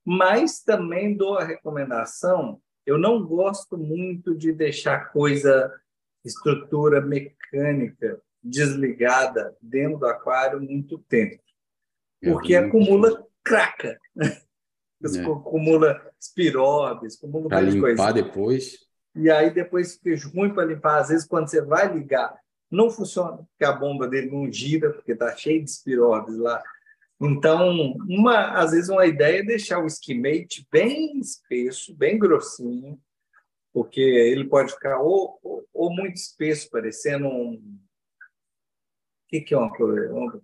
Mas 0.10 0.62
também 0.62 1.18
dou 1.18 1.38
a 1.38 1.43
recomendação, 1.43 2.62
eu 2.86 2.97
não 2.97 3.22
gosto 3.28 3.78
muito 3.78 4.34
de 4.34 4.53
deixar 4.53 5.12
coisa, 5.12 5.70
estrutura 6.24 7.01
mecânica 7.01 8.18
desligada 8.41 9.53
dentro 9.62 9.99
do 9.99 10.05
aquário 10.05 10.62
muito 10.62 10.97
tempo, 10.97 11.43
porque 12.24 12.55
acumula 12.55 13.28
craca, 13.43 13.99
é. 14.24 15.22
acumula 15.30 16.01
espirobes, 16.18 17.18
acumula 17.18 17.49
Para 17.49 17.60
limpar 17.60 17.82
coisa. 17.82 18.14
depois. 18.14 18.78
e 19.14 19.30
aí 19.30 19.53
depois 19.53 19.97
fica 20.01 20.30
ruim 20.30 20.53
para 20.53 20.64
limpar. 20.64 20.99
Às 20.99 21.10
vezes, 21.10 21.28
quando 21.28 21.49
você 21.49 21.62
vai 21.62 21.93
ligar, 21.93 22.34
não 22.72 22.89
funciona, 22.89 23.39
porque 23.39 23.66
a 23.66 23.74
bomba 23.74 24.08
dele 24.08 24.32
não 24.32 24.49
gira, 24.49 24.93
porque 24.93 25.12
está 25.12 25.36
cheio 25.36 25.62
de 25.62 25.70
espiróbios 25.70 26.38
lá. 26.38 26.64
Então, 27.20 27.95
uma, 28.07 28.51
às 28.59 28.72
vezes, 28.72 28.89
uma 28.89 29.05
ideia 29.05 29.39
é 29.39 29.45
deixar 29.45 29.80
o 29.80 29.88
esquimate 29.88 30.68
bem 30.72 31.20
espesso, 31.20 31.95
bem 31.95 32.18
grossinho, 32.18 32.99
porque 33.74 33.99
ele 33.99 34.47
pode 34.47 34.72
ficar 34.72 34.99
ou, 34.99 35.39
ou, 35.41 35.68
ou 35.74 35.93
muito 35.93 36.15
espesso, 36.15 36.70
parecendo 36.70 37.28
um. 37.28 37.55
O 37.55 39.30
que, 39.30 39.41
que 39.41 39.53
é 39.53 39.57
uma, 39.57 40.41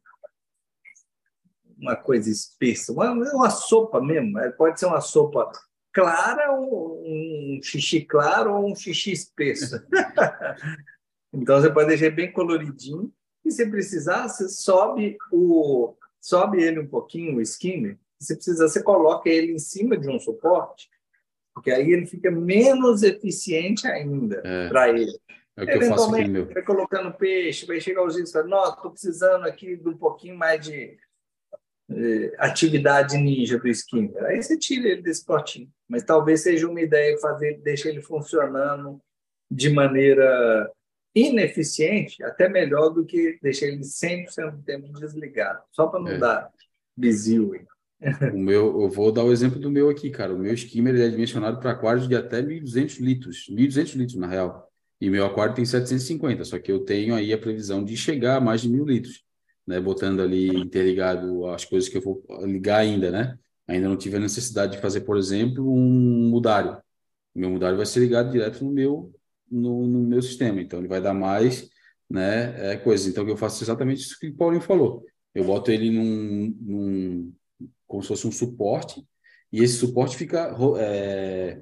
uma 1.78 1.96
coisa 1.96 2.30
espessa? 2.30 2.92
Uma, 2.92 3.12
uma 3.12 3.50
sopa 3.50 4.02
mesmo. 4.02 4.34
Pode 4.58 4.80
ser 4.80 4.88
uma 4.88 5.00
sopa 5.00 5.52
clara, 5.94 6.54
um 6.54 7.60
xixi 7.62 8.02
claro 8.02 8.56
ou 8.56 8.72
um 8.72 8.76
xixi 8.76 9.12
espesso. 9.12 9.76
então, 11.32 11.62
você 11.62 11.72
pode 11.72 11.88
deixar 11.88 12.10
bem 12.10 12.32
coloridinho. 12.32 13.14
E 13.46 13.52
se 13.52 13.70
precisar, 13.70 14.28
você 14.28 14.50
sobe 14.50 15.18
o 15.32 15.96
sobe 16.24 16.64
ele 16.64 16.80
um 16.80 16.88
pouquinho, 16.88 17.36
o 17.36 17.42
skimmer, 17.42 17.98
se 18.18 18.36
precisar, 18.36 18.70
você 18.70 18.82
coloca 18.82 19.30
ele 19.30 19.52
em 19.52 19.60
cima 19.60 19.98
de 19.98 20.10
um 20.10 20.18
suporte, 20.18 20.90
porque 21.54 21.70
aí 21.70 21.92
ele 21.92 22.06
fica 22.06 22.32
menos 22.32 23.04
eficiente 23.04 23.86
ainda 23.86 24.42
é, 24.44 24.70
para 24.70 24.90
ele. 24.90 25.20
É 25.58 25.64
o 25.64 25.68
que 25.68 25.74
eu 25.74 25.90
faço 25.90 26.16
aqui 26.16 26.28
meu. 26.30 26.46
Vai 26.46 26.64
colocando 26.64 27.14
peixe, 27.14 27.66
vai 27.66 27.82
chegar 27.82 28.04
os 28.04 28.16
dias 28.16 28.30
e 28.30 28.32
fala, 28.34 28.48
nossa, 28.48 28.76
estou 28.76 28.92
precisando 28.92 29.46
aqui 29.46 29.76
de 29.76 29.88
um 29.88 29.98
pouquinho 29.98 30.38
mais 30.38 30.66
de 30.66 30.98
eh, 31.92 32.34
atividade 32.40 33.18
ninja 33.18 33.60
do 33.60 33.68
skimmer. 33.68 34.24
Aí 34.24 34.42
você 34.42 34.58
tira 34.58 34.88
ele 34.88 35.02
desse 35.02 35.24
potinho. 35.24 35.70
Mas 35.88 36.04
talvez 36.04 36.42
seja 36.42 36.68
uma 36.68 36.82
ideia 36.82 37.20
fazer, 37.20 37.60
deixar 37.60 37.90
ele 37.90 38.02
funcionando 38.02 39.00
de 39.52 39.70
maneira 39.70 40.72
ineficiente, 41.16 42.24
até 42.24 42.50
melhor 42.50 42.90
do 42.90 43.06
que 43.06 43.38
deixar 43.42 43.68
ele 43.68 43.82
100% 43.82 44.52
do 44.52 44.64
tempo 44.64 44.92
desligado, 44.94 45.62
só 45.72 45.88
para 45.88 46.00
não 46.00 46.12
é. 46.12 46.18
dar 46.18 46.52
bizil. 46.96 47.54
O 48.34 48.38
meu, 48.38 48.82
eu 48.82 48.90
vou 48.90 49.12
dar 49.12 49.24
o 49.24 49.32
exemplo 49.32 49.60
do 49.60 49.72
meu 49.72 49.90
aqui, 49.90 50.10
cara. 50.10 50.34
O 50.34 50.40
meu 50.40 50.54
skimmer 50.54 50.96
é 50.96 51.08
dimensionado 51.08 51.60
para 51.60 51.72
aquários 51.72 52.08
de 52.08 52.16
até 52.16 52.42
1.200 52.42 53.00
litros, 53.00 53.48
1.200 53.50 53.96
litros 53.96 54.18
na 54.18 54.28
real. 54.28 54.70
E 55.00 55.10
meu 55.10 55.26
aquário 55.26 55.56
tem 55.56 55.66
750, 55.66 56.44
só 56.46 56.60
que 56.60 56.72
eu 56.72 56.80
tenho 56.80 57.16
aí 57.16 57.32
a 57.34 57.38
previsão 57.38 57.84
de 57.84 57.96
chegar 57.96 58.38
a 58.38 58.42
mais 58.42 58.62
de 58.62 58.70
mil 58.70 58.86
litros, 58.86 59.24
né? 59.66 59.80
Botando 59.80 60.22
ali 60.22 60.48
interligado 60.48 61.46
as 61.48 61.66
coisas 61.66 61.90
que 61.90 61.98
eu 61.98 62.02
vou 62.02 62.24
ligar 62.42 62.80
ainda, 62.80 63.12
né? 63.12 63.38
Ainda 63.68 63.88
não 63.88 63.98
tive 63.98 64.18
a 64.18 64.20
necessidade 64.20 64.74
de 64.74 64.82
fazer, 64.82 65.02
por 65.02 65.18
exemplo, 65.18 65.66
um 65.66 66.30
mudário. 66.30 66.78
O 67.34 67.40
meu 67.40 67.50
mudário 67.50 67.78
vai 67.78 67.86
ser 67.86 68.02
ligado 68.02 68.32
direto 68.32 68.64
no 68.64 68.72
meu 68.72 69.14
no, 69.54 69.88
no 69.88 70.00
meu 70.00 70.22
sistema. 70.22 70.62
Então, 70.62 70.80
ele 70.80 70.88
vai 70.88 71.02
dar 71.02 71.14
mais 71.14 71.70
né, 72.10 72.72
é, 72.74 72.78
coisas. 72.78 73.08
Então, 73.08 73.28
eu 73.28 73.38
faço 73.38 73.64
exatamente 73.64 74.02
isso 74.02 74.20
que 74.20 74.28
o 74.28 74.36
Paulinho 74.36 74.62
falou. 74.62 75.06
Eu 75.34 75.44
boto 75.46 75.72
ele 75.72 75.90
num, 75.90 76.56
num 76.62 77.34
como 77.88 78.02
se 78.02 78.08
fosse 78.08 78.28
um 78.28 78.32
suporte, 78.32 79.04
e 79.52 79.62
esse 79.62 79.76
suporte 79.76 80.18
fica, 80.18 80.56
é, 80.80 81.62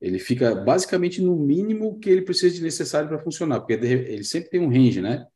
ele 0.00 0.18
fica 0.18 0.54
basicamente 0.54 1.20
no 1.20 1.36
mínimo 1.36 1.98
que 1.98 2.08
ele 2.08 2.22
precisa 2.22 2.54
de 2.54 2.62
necessário 2.62 3.08
para 3.08 3.18
funcionar, 3.18 3.60
porque 3.60 3.72
ele 3.72 4.22
sempre 4.22 4.48
tem 4.48 4.60
um 4.60 4.68
range, 4.68 5.00
né? 5.00 5.26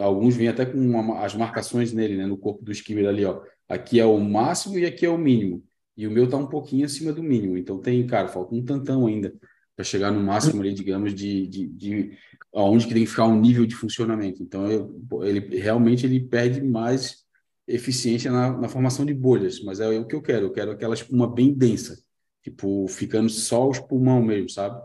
Alguns 0.00 0.36
vêm 0.36 0.48
até 0.48 0.66
com 0.66 0.78
uma, 0.78 1.24
as 1.24 1.34
marcações 1.34 1.92
nele, 1.92 2.16
né, 2.16 2.26
no 2.26 2.36
corpo 2.36 2.62
do 2.64 2.72
skimmer 2.72 3.08
ali, 3.08 3.24
ó. 3.24 3.42
Aqui 3.68 4.00
é 4.00 4.04
o 4.04 4.18
máximo 4.18 4.78
e 4.78 4.84
aqui 4.84 5.06
é 5.06 5.10
o 5.10 5.18
mínimo. 5.18 5.62
E 5.96 6.06
o 6.06 6.10
meu 6.10 6.28
tá 6.28 6.36
um 6.36 6.46
pouquinho 6.46 6.86
acima 6.86 7.12
do 7.12 7.22
mínimo. 7.22 7.56
Então 7.56 7.78
tem, 7.78 8.06
cara, 8.06 8.28
falta 8.28 8.54
um 8.54 8.64
tantão 8.64 9.06
ainda 9.06 9.32
para 9.76 9.84
chegar 9.84 10.10
no 10.10 10.22
máximo 10.22 10.60
ali, 10.60 10.74
digamos, 10.74 11.14
de, 11.14 11.46
de, 11.46 11.66
de 11.66 12.18
aonde 12.54 12.86
que 12.86 12.94
tem 12.94 13.04
que 13.04 13.10
ficar 13.10 13.26
um 13.26 13.40
nível 13.40 13.64
de 13.66 13.74
funcionamento. 13.74 14.42
Então, 14.42 14.70
eu, 14.70 15.24
ele 15.24 15.58
realmente 15.58 16.04
ele 16.06 16.20
perde 16.20 16.60
mais 16.60 17.24
eficiência 17.66 18.30
na, 18.30 18.56
na, 18.56 18.68
formação 18.68 19.04
de 19.04 19.14
bolhas, 19.14 19.60
mas 19.62 19.80
é 19.80 19.88
o 19.88 20.06
que 20.06 20.14
eu 20.14 20.22
quero. 20.22 20.46
Eu 20.46 20.52
quero 20.52 20.72
aquela 20.72 20.94
espuma 20.94 21.32
bem 21.32 21.52
densa, 21.52 22.02
tipo 22.42 22.86
ficando 22.88 23.28
só 23.28 23.68
o 23.68 23.72
espumão 23.72 24.22
mesmo, 24.22 24.50
sabe? 24.50 24.80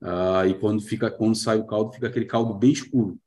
Ah, 0.00 0.46
e 0.46 0.54
quando 0.54 0.80
fica, 0.80 1.10
quando 1.10 1.36
sai 1.36 1.58
o 1.58 1.66
caldo, 1.66 1.92
fica 1.92 2.06
aquele 2.06 2.26
caldo 2.26 2.54
bem 2.54 2.72
escuro, 2.72 3.18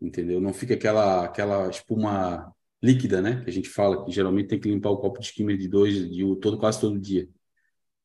entendeu? 0.00 0.40
Não 0.40 0.52
fica 0.52 0.74
aquela 0.74 1.24
aquela 1.24 1.68
espuma 1.70 2.52
líquida, 2.82 3.20
né? 3.22 3.42
Que 3.44 3.50
a 3.50 3.52
gente 3.52 3.68
fala 3.68 4.04
que 4.04 4.12
geralmente 4.12 4.48
tem 4.48 4.60
que 4.60 4.68
limpar 4.68 4.90
o 4.90 4.98
copo 4.98 5.20
de 5.20 5.26
skimmer 5.26 5.56
de 5.56 5.68
dois, 5.68 6.10
de 6.10 6.36
todo 6.36 6.58
quase 6.58 6.80
todo 6.80 6.98
dia. 6.98 7.28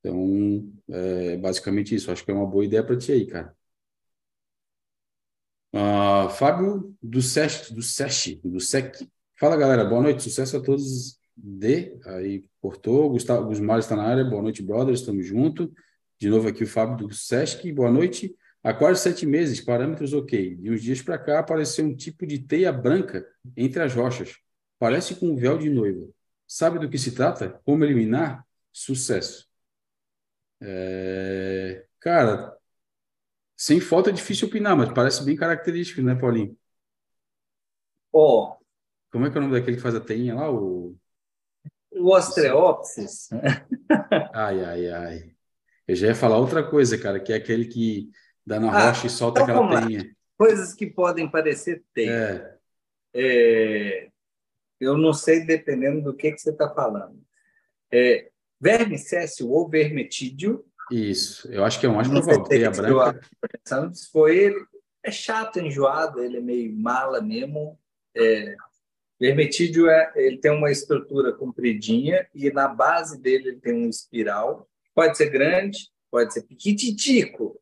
Então, 0.06 0.72
é 0.89 1.38
basicamente 1.38 1.95
isso. 1.95 2.12
Acho 2.12 2.24
que 2.24 2.30
é 2.30 2.34
uma 2.34 2.45
boa 2.45 2.64
ideia 2.64 2.84
para 2.84 2.95
ti 2.95 3.12
aí, 3.12 3.26
cara. 3.26 3.56
Uh, 5.74 6.30
Fábio 6.30 6.95
do 7.01 7.22
SESC, 7.22 7.74
do 7.74 7.82
SESC, 7.82 8.39
do 8.43 8.60
SEC. 8.60 9.10
Fala, 9.39 9.58
galera. 9.58 9.84
Boa 9.84 10.03
noite. 10.03 10.22
Sucesso 10.22 10.58
a 10.58 10.62
todos. 10.62 11.20
D. 11.36 11.99
Aí, 12.06 12.45
cortou. 12.62 13.10
Gustavo 13.10 13.47
Gusmar 13.47 13.80
está 13.80 13.95
na 13.95 14.03
área. 14.03 14.24
Boa 14.24 14.43
noite, 14.43 14.62
brothers. 14.62 14.99
Estamos 14.99 15.26
juntos. 15.26 15.70
De 16.20 16.30
novo 16.30 16.47
aqui 16.47 16.64
o 16.64 16.68
Fábio 16.68 17.08
do 17.08 17.14
SESC. 17.14 17.72
Boa 17.72 17.91
noite. 17.91 18.36
Há 18.64 18.74
quase 18.74 19.01
sete 19.01 19.26
meses, 19.26 19.60
parâmetros 19.60 20.14
ok. 20.14 20.56
De 20.56 20.72
uns 20.72 20.82
dias 20.82 21.01
para 21.01 21.20
cá, 21.20 21.39
apareceu 21.39 21.86
um 21.86 21.95
tipo 21.95 22.26
de 22.26 22.39
teia 22.39 22.72
branca 22.72 23.26
entre 23.56 23.82
as 23.82 23.93
rochas. 23.93 24.38
Parece 24.80 25.16
com 25.16 25.28
um 25.28 25.36
véu 25.36 25.58
de 25.58 25.70
noiva. 25.70 26.08
Sabe 26.47 26.80
do 26.80 26.89
que 26.89 26.97
se 26.97 27.12
trata? 27.12 27.62
Como 27.64 27.84
eliminar? 27.84 28.43
Sucesso. 28.72 29.44
É... 30.62 31.86
Cara, 31.99 32.56
sem 33.56 33.80
foto 33.80 34.10
é 34.10 34.14
difícil 34.14 34.47
opinar, 34.47 34.76
mas 34.76 34.91
parece 34.93 35.24
bem 35.24 35.36
característico, 35.36 36.01
né, 36.01 36.16
Paulinho? 36.16 36.58
Ó. 38.12 38.51
Oh. 38.51 38.66
Como 39.12 39.26
é 39.26 39.32
que 39.32 39.38
é 39.38 39.39
o 39.39 39.43
nome 39.43 39.58
daquele 39.58 39.78
que 39.78 39.82
faz 39.82 39.95
a 39.95 40.01
teinha 40.01 40.36
lá? 40.36 40.51
O, 40.51 40.97
o 41.91 42.14
Ostreopsis. 42.14 43.30
ai, 44.34 44.64
ai, 44.64 44.89
ai. 44.89 45.36
Eu 45.88 45.95
já 45.95 46.08
ia 46.08 46.16
falar 46.16 46.38
outra 46.38 46.64
coisa, 46.64 46.97
cara, 46.97 47.20
que 47.20 47.32
é 47.32 47.38
aquele 47.38 47.66
que 47.66 48.10
dá 48.45 48.60
na 48.60 48.70
ah, 48.72 48.88
rocha 48.89 49.08
e 49.08 49.10
solta 49.10 49.41
então 49.41 49.64
aquela 49.64 49.82
teinha. 49.82 50.16
Coisas 50.38 50.74
que 50.74 50.88
podem 50.88 51.30
parecer 51.30 51.84
teia. 51.93 52.12
É. 52.12 52.58
É... 53.14 54.10
Eu 54.80 54.97
não 54.97 55.14
sei, 55.14 55.45
dependendo 55.45 56.01
do 56.01 56.14
que, 56.14 56.32
que 56.32 56.38
você 56.38 56.49
está 56.49 56.70
falando. 56.70 57.24
É, 57.91 58.30
Verme 58.66 58.97
céssio 58.97 59.51
ou 59.51 59.70
vermetídeo. 59.70 60.66
Isso, 60.91 61.47
eu 61.51 61.63
acho 61.63 61.80
que 61.80 61.86
é 61.86 61.89
um 61.89 61.97
mais 61.97 62.07
provável. 62.07 62.43
Teia 62.45 62.72
branca. 62.72 63.22
Se 63.93 64.09
foi 64.11 64.39
ele, 64.39 64.66
é 65.03 65.11
chato, 65.11 65.59
enjoado, 65.59 66.20
ele 66.20 66.38
é 66.38 66.41
meio 66.41 66.76
mala 66.76 67.22
mesmo. 67.22 67.78
É, 68.18 68.55
vermetídeo 69.20 69.88
é, 69.88 70.11
ele 70.16 70.39
tem 70.39 70.49
uma 70.49 70.72
estrutura 70.72 71.32
compridinha 71.32 72.28
e 72.34 72.49
na 72.49 72.68
base 72.68 73.22
dele 73.22 73.49
ele 73.49 73.59
tem 73.59 73.86
um 73.86 73.88
espiral. 73.88 74.68
Pode 74.95 75.16
ser 75.16 75.30
grande, 75.30 75.91
pode 76.09 76.34
ser 76.34 76.41
pequititico. 76.41 77.61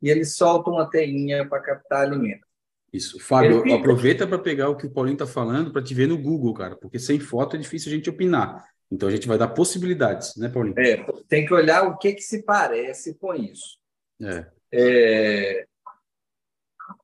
E 0.00 0.08
ele 0.08 0.24
solta 0.24 0.70
uma 0.70 0.88
teinha 0.88 1.48
para 1.48 1.62
captar 1.62 2.02
alimento. 2.02 2.46
Isso. 2.92 3.18
Fábio, 3.18 3.74
aproveita 3.74 4.24
para 4.24 4.38
pegar 4.38 4.68
o 4.68 4.76
que 4.76 4.86
o 4.86 4.90
Paulinho 4.90 5.14
está 5.14 5.26
falando 5.26 5.72
para 5.72 5.82
te 5.82 5.92
ver 5.94 6.06
no 6.06 6.16
Google, 6.16 6.54
cara, 6.54 6.76
porque 6.76 7.00
sem 7.00 7.18
foto 7.18 7.56
é 7.56 7.58
difícil 7.58 7.90
a 7.90 7.96
gente 7.96 8.08
opinar. 8.08 8.72
Então 8.90 9.08
a 9.08 9.12
gente 9.12 9.26
vai 9.26 9.38
dar 9.38 9.48
possibilidades, 9.48 10.36
né, 10.36 10.48
Paulinho? 10.48 10.78
É, 10.78 10.96
tem 11.28 11.44
que 11.44 11.54
olhar 11.54 11.84
o 11.84 11.96
que, 11.98 12.12
que 12.12 12.22
se 12.22 12.42
parece 12.42 13.14
com 13.14 13.34
isso. 13.34 13.78
É. 14.22 14.46
é 14.72 15.66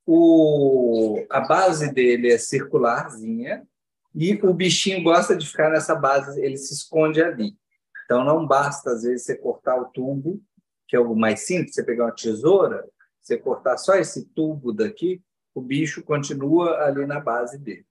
o, 0.07 1.25
a 1.31 1.41
base 1.41 1.93
dele 1.93 2.33
é 2.33 2.39
circularzinha 2.39 3.67
e 4.15 4.35
o 4.43 4.53
bichinho 4.53 5.03
gosta 5.03 5.37
de 5.37 5.47
ficar 5.47 5.71
nessa 5.71 5.95
base, 5.95 6.41
ele 6.41 6.57
se 6.57 6.75
esconde 6.75 7.23
ali. 7.23 7.57
Então 8.05 8.25
não 8.25 8.47
basta, 8.47 8.91
às 8.91 9.03
vezes, 9.03 9.25
você 9.25 9.37
cortar 9.37 9.77
o 9.81 9.87
tubo, 9.87 10.43
que 10.89 10.97
é 10.97 11.01
o 11.01 11.15
mais 11.15 11.47
simples, 11.47 11.75
você 11.75 11.85
pegar 11.85 12.07
uma 12.07 12.15
tesoura, 12.15 12.85
você 13.21 13.39
cortar 13.39 13.77
só 13.77 13.95
esse 13.95 14.25
tubo 14.27 14.73
daqui, 14.73 15.23
o 15.55 15.61
bicho 15.61 16.03
continua 16.03 16.83
ali 16.83 17.07
na 17.07 17.21
base 17.21 17.59
dele 17.59 17.87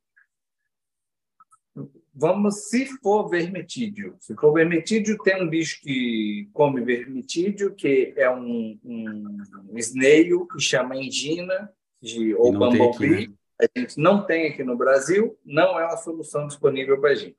vamos, 2.20 2.70
se 2.70 2.86
for 2.86 3.30
vermetídeo. 3.30 4.16
Se 4.20 4.36
for 4.36 4.54
vermetídeo, 4.54 5.18
tem 5.20 5.42
um 5.42 5.50
bicho 5.50 5.80
que 5.82 6.50
come 6.54 6.82
vermetídeo, 6.82 7.74
que 7.74 8.14
é 8.18 8.30
um, 8.30 8.78
um, 8.84 9.38
um 9.70 9.78
snail, 9.78 10.46
que 10.46 10.60
chama 10.60 10.98
engina, 10.98 11.72
de, 12.02 12.36
ou 12.36 12.52
bumblebee. 12.52 13.28
Né? 13.28 13.34
A 13.62 13.80
gente 13.80 13.98
não 13.98 14.26
tem 14.26 14.48
aqui 14.48 14.64
no 14.64 14.78
Brasil, 14.78 15.38
não 15.46 15.80
é 15.80 15.86
uma 15.86 15.98
solução 15.98 16.46
disponível 16.48 17.00
para 17.00 17.12
a 17.12 17.16
gente. 17.16 17.38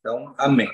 Então, 0.00 0.34
amém. 0.38 0.70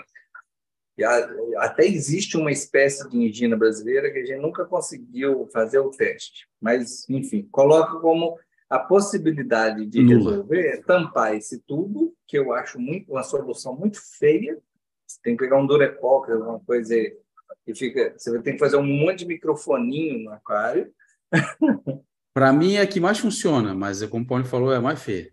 E 0.96 1.04
a, 1.04 1.30
até 1.58 1.84
existe 1.84 2.36
uma 2.36 2.52
espécie 2.52 3.08
de 3.08 3.16
engina 3.16 3.56
brasileira 3.56 4.10
que 4.12 4.18
a 4.18 4.24
gente 4.24 4.40
nunca 4.40 4.64
conseguiu 4.64 5.48
fazer 5.52 5.78
o 5.80 5.90
teste. 5.90 6.46
Mas, 6.60 7.08
enfim, 7.08 7.48
coloca 7.50 7.98
como 7.98 8.38
a 8.72 8.78
possibilidade 8.78 9.84
de 9.84 10.02
Nula. 10.02 10.30
resolver 10.30 10.66
é 10.66 10.80
tampar 10.80 11.36
esse 11.36 11.60
tubo, 11.60 12.16
que 12.26 12.38
eu 12.38 12.54
acho 12.54 12.80
muito 12.80 13.12
uma 13.12 13.22
solução 13.22 13.76
muito 13.76 14.00
feia. 14.18 14.58
Você 15.06 15.20
tem 15.22 15.36
que 15.36 15.44
pegar 15.44 15.58
um 15.58 15.66
Durepox, 15.66 16.30
alguma 16.30 16.58
coisa 16.60 16.96
e 16.96 17.74
fica, 17.76 18.14
você 18.16 18.40
tem 18.40 18.54
que 18.54 18.58
fazer 18.58 18.76
um 18.76 18.86
monte 18.86 19.18
de 19.18 19.26
microfoninho 19.26 20.24
no 20.24 20.30
aquário. 20.30 20.90
Para 22.32 22.50
mim 22.50 22.76
é 22.76 22.80
a 22.80 22.86
que 22.86 22.98
mais 22.98 23.18
funciona, 23.18 23.74
mas 23.74 24.02
como 24.04 24.24
o 24.24 24.26
Paulo 24.26 24.46
falou, 24.46 24.72
é 24.72 24.76
a 24.76 24.80
mais 24.80 25.02
feia. 25.02 25.30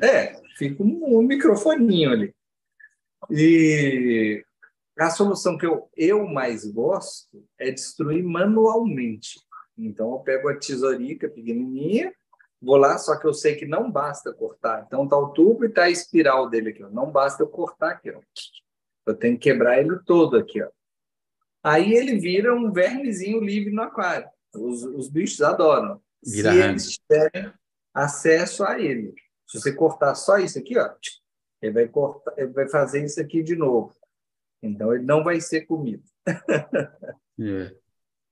É, 0.00 0.40
fica 0.56 0.80
um, 0.80 1.18
um 1.18 1.22
microfoninho 1.22 2.12
ali. 2.12 2.34
E 3.28 4.44
a 4.96 5.10
solução 5.10 5.58
que 5.58 5.66
eu, 5.66 5.90
eu 5.96 6.24
mais 6.28 6.64
gosto 6.64 7.44
é 7.58 7.72
destruir 7.72 8.22
manualmente. 8.22 9.40
Então, 9.76 10.12
eu 10.12 10.20
pego 10.20 10.48
a 10.48 10.56
tesourica 10.56 11.28
pequenininha, 11.28 12.12
vou 12.60 12.76
lá, 12.76 12.98
só 12.98 13.18
que 13.18 13.26
eu 13.26 13.34
sei 13.34 13.54
que 13.56 13.66
não 13.66 13.90
basta 13.90 14.32
cortar. 14.32 14.84
Então, 14.86 15.04
está 15.04 15.16
o 15.16 15.32
tubo 15.32 15.64
e 15.64 15.68
está 15.68 15.84
a 15.84 15.90
espiral 15.90 16.48
dele 16.48 16.70
aqui. 16.70 16.82
Ó. 16.82 16.90
Não 16.90 17.10
basta 17.10 17.42
eu 17.42 17.48
cortar 17.48 17.90
aqui. 17.92 18.10
Ó. 18.10 18.20
Eu 19.06 19.14
tenho 19.14 19.38
que 19.38 19.50
quebrar 19.50 19.78
ele 19.78 19.98
todo 20.04 20.36
aqui. 20.36 20.62
Ó. 20.62 20.68
Aí 21.62 21.92
ele 21.92 22.18
vira 22.18 22.54
um 22.54 22.72
vermezinho 22.72 23.40
livre 23.40 23.72
no 23.72 23.82
aquário. 23.82 24.28
Os, 24.54 24.82
os 24.84 25.08
bichos 25.08 25.42
adoram. 25.42 26.00
Vira 26.24 26.52
se 26.52 26.58
eles 26.58 26.98
tiverem 26.98 27.52
acesso 27.94 28.64
a 28.64 28.80
ele. 28.80 29.14
Se 29.46 29.60
você 29.60 29.72
cortar 29.72 30.14
só 30.14 30.38
isso 30.38 30.58
aqui, 30.58 30.78
ó, 30.78 30.90
ele 31.62 31.72
vai, 31.72 31.88
cortar, 31.88 32.34
ele 32.36 32.52
vai 32.52 32.68
fazer 32.68 33.04
isso 33.04 33.20
aqui 33.20 33.42
de 33.42 33.56
novo. 33.56 33.94
Então, 34.62 34.92
ele 34.92 35.04
não 35.04 35.22
vai 35.22 35.40
ser 35.40 35.62
comido. 35.62 36.04
É. 37.40 37.72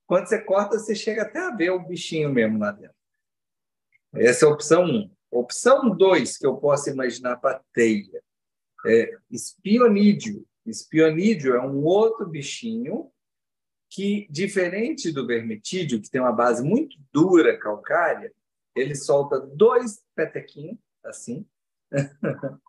Quando 0.05 0.27
você 0.27 0.37
corta, 0.41 0.77
você 0.77 0.93
chega 0.93 1.21
até 1.21 1.39
a 1.39 1.55
ver 1.55 1.69
o 1.69 1.79
bichinho 1.79 2.29
mesmo 2.29 2.59
lá 2.59 2.71
dentro. 2.71 2.96
Essa 4.19 4.45
é 4.45 4.47
a 4.47 4.51
opção 4.51 4.83
1. 4.83 4.87
Um. 4.87 5.11
Opção 5.29 5.95
2 5.95 6.37
que 6.37 6.47
eu 6.47 6.55
posso 6.57 6.89
imaginar 6.89 7.37
para 7.37 7.61
teia 7.73 8.21
é 8.85 9.17
espionídeo. 9.29 10.45
Espionídeo 10.65 11.55
é 11.55 11.61
um 11.61 11.83
outro 11.83 12.27
bichinho 12.27 13.11
que, 13.89 14.27
diferente 14.29 15.11
do 15.11 15.25
vermetídeo, 15.25 16.01
que 16.01 16.09
tem 16.09 16.21
uma 16.21 16.31
base 16.31 16.63
muito 16.63 16.97
dura, 17.11 17.57
calcária, 17.57 18.33
ele 18.75 18.95
solta 18.95 19.39
dois 19.39 20.03
petequinhos, 20.15 20.77
assim, 21.03 21.45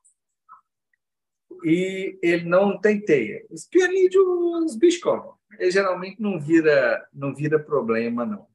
e 1.65 2.19
ele 2.23 2.45
não 2.45 2.81
tem 2.81 3.01
teia. 3.01 3.45
Espionídeo, 3.51 4.23
os 4.65 4.77
bichos 4.77 5.01
comem. 5.01 5.33
Ele 5.59 5.71
geralmente 5.71 6.21
não 6.21 6.41
vira, 6.41 7.07
não 7.13 7.35
vira 7.35 7.59
problema, 7.59 8.25
não. 8.25 8.47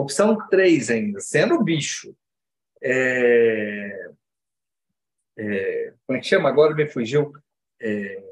Opção 0.00 0.36
3 0.48 0.90
ainda, 0.90 1.20
sendo 1.20 1.62
bicho. 1.62 2.14
É, 2.82 4.10
é, 5.38 5.94
como 6.06 6.16
é 6.18 6.20
que 6.20 6.26
chama? 6.26 6.48
Agora 6.48 6.74
me 6.74 6.88
fugiu. 6.88 7.32
É, 7.80 8.22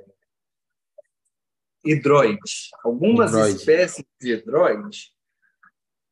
hidroide. 1.84 2.40
Algumas 2.82 3.30
hidroide. 3.30 3.56
espécies 3.56 4.04
de 4.20 4.32
hidroide, 4.32 5.12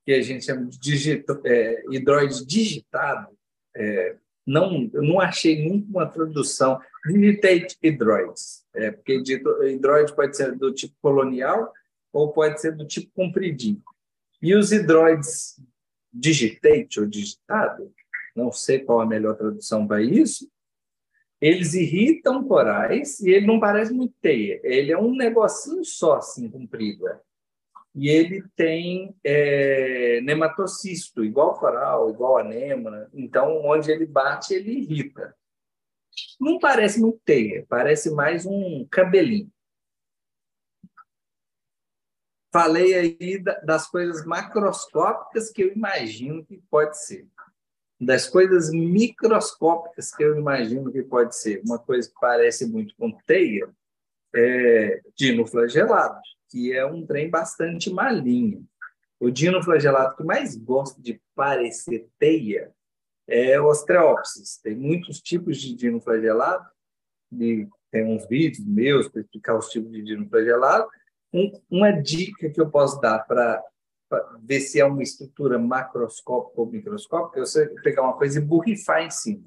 que 0.04 0.12
a 0.12 0.22
gente 0.22 0.44
chama 0.44 0.66
de 0.66 0.78
digito, 0.78 1.40
é, 1.44 1.82
hidroide 1.90 2.46
digitado, 2.46 3.36
é, 3.74 4.16
não, 4.46 4.88
eu 4.92 5.02
não 5.02 5.20
achei 5.20 5.68
nunca 5.68 5.88
uma 5.88 6.06
tradução. 6.06 6.80
Limitate 7.04 7.76
hidroids, 7.82 8.64
é, 8.74 8.90
porque 8.90 9.22
hidroide 9.64 10.14
pode 10.14 10.36
ser 10.36 10.54
do 10.54 10.72
tipo 10.72 10.94
colonial 11.02 11.72
ou 12.12 12.32
pode 12.32 12.60
ser 12.60 12.72
do 12.76 12.86
tipo 12.86 13.10
compridinho. 13.12 13.82
E 14.42 14.54
os 14.54 14.72
hidroides 14.72 15.60
digitate 16.12 17.00
ou 17.00 17.06
digitado, 17.06 17.92
não 18.34 18.52
sei 18.52 18.80
qual 18.80 19.00
a 19.00 19.06
melhor 19.06 19.36
tradução 19.36 19.86
para 19.86 20.02
isso, 20.02 20.50
eles 21.40 21.74
irritam 21.74 22.46
corais 22.46 23.20
e 23.20 23.30
ele 23.30 23.46
não 23.46 23.60
parece 23.60 23.92
muito 23.92 24.14
teia. 24.20 24.60
Ele 24.62 24.92
é 24.92 24.98
um 24.98 25.14
negocinho 25.14 25.84
só, 25.84 26.16
assim, 26.16 26.50
comprido. 26.50 27.06
É. 27.08 27.20
E 27.94 28.08
ele 28.08 28.44
tem 28.54 29.14
é, 29.24 30.20
nematocisto, 30.22 31.24
igual 31.24 31.54
coral, 31.54 32.10
igual 32.10 32.38
anêmona. 32.38 33.08
Então, 33.14 33.62
onde 33.64 33.90
ele 33.90 34.06
bate, 34.06 34.54
ele 34.54 34.72
irrita. 34.72 35.34
Não 36.40 36.58
parece 36.58 37.00
muito 37.00 37.20
teia, 37.24 37.64
parece 37.68 38.10
mais 38.10 38.44
um 38.46 38.86
cabelinho. 38.90 39.50
Falei 42.52 42.94
aí 42.94 43.42
das 43.64 43.86
coisas 43.86 44.24
macroscópicas 44.24 45.50
que 45.50 45.62
eu 45.62 45.72
imagino 45.72 46.44
que 46.44 46.62
pode 46.70 46.98
ser 47.04 47.28
das 48.00 48.28
coisas 48.28 48.70
microscópicas 48.70 50.14
que 50.14 50.22
eu 50.22 50.38
imagino 50.38 50.92
que 50.92 51.02
pode 51.02 51.36
ser. 51.36 51.62
Uma 51.64 51.78
coisa 51.78 52.08
que 52.08 52.14
parece 52.20 52.66
muito 52.66 52.94
com 52.96 53.10
teia 53.26 53.68
é 54.34 55.00
dinoflagelado, 55.16 56.20
que 56.48 56.72
é 56.72 56.84
um 56.84 57.06
trem 57.06 57.30
bastante 57.30 57.90
malinho. 57.90 58.66
O 59.18 59.30
dinoflagelado 59.30 60.14
que 60.16 60.24
mais 60.24 60.54
gosta 60.56 61.00
de 61.00 61.20
parecer 61.34 62.06
teia 62.18 62.70
é 63.26 63.58
o 63.58 63.66
Ostreopsis. 63.66 64.58
Tem 64.62 64.76
muitos 64.76 65.20
tipos 65.20 65.56
de 65.56 65.74
dinoflagelado, 65.74 66.66
de, 67.32 67.66
tem 67.90 68.04
uns 68.04 68.26
vídeos 68.28 68.64
meus 68.66 69.08
para 69.08 69.22
explicar 69.22 69.56
os 69.56 69.68
tipos 69.70 69.90
de 69.90 70.02
dinoflagelado. 70.02 70.86
Um, 71.32 71.52
uma 71.70 71.90
dica 71.90 72.48
que 72.48 72.60
eu 72.60 72.70
posso 72.70 73.00
dar 73.00 73.20
para 73.20 73.62
ver 74.40 74.60
se 74.60 74.80
é 74.80 74.84
uma 74.84 75.02
estrutura 75.02 75.58
macroscópica 75.58 76.60
ou 76.60 76.66
microscópica, 76.66 77.40
você 77.40 77.66
pegar 77.82 78.02
uma 78.02 78.16
coisa 78.16 78.38
e 78.38 78.42
borrifar 78.42 79.02
em 79.02 79.10
cima. 79.10 79.44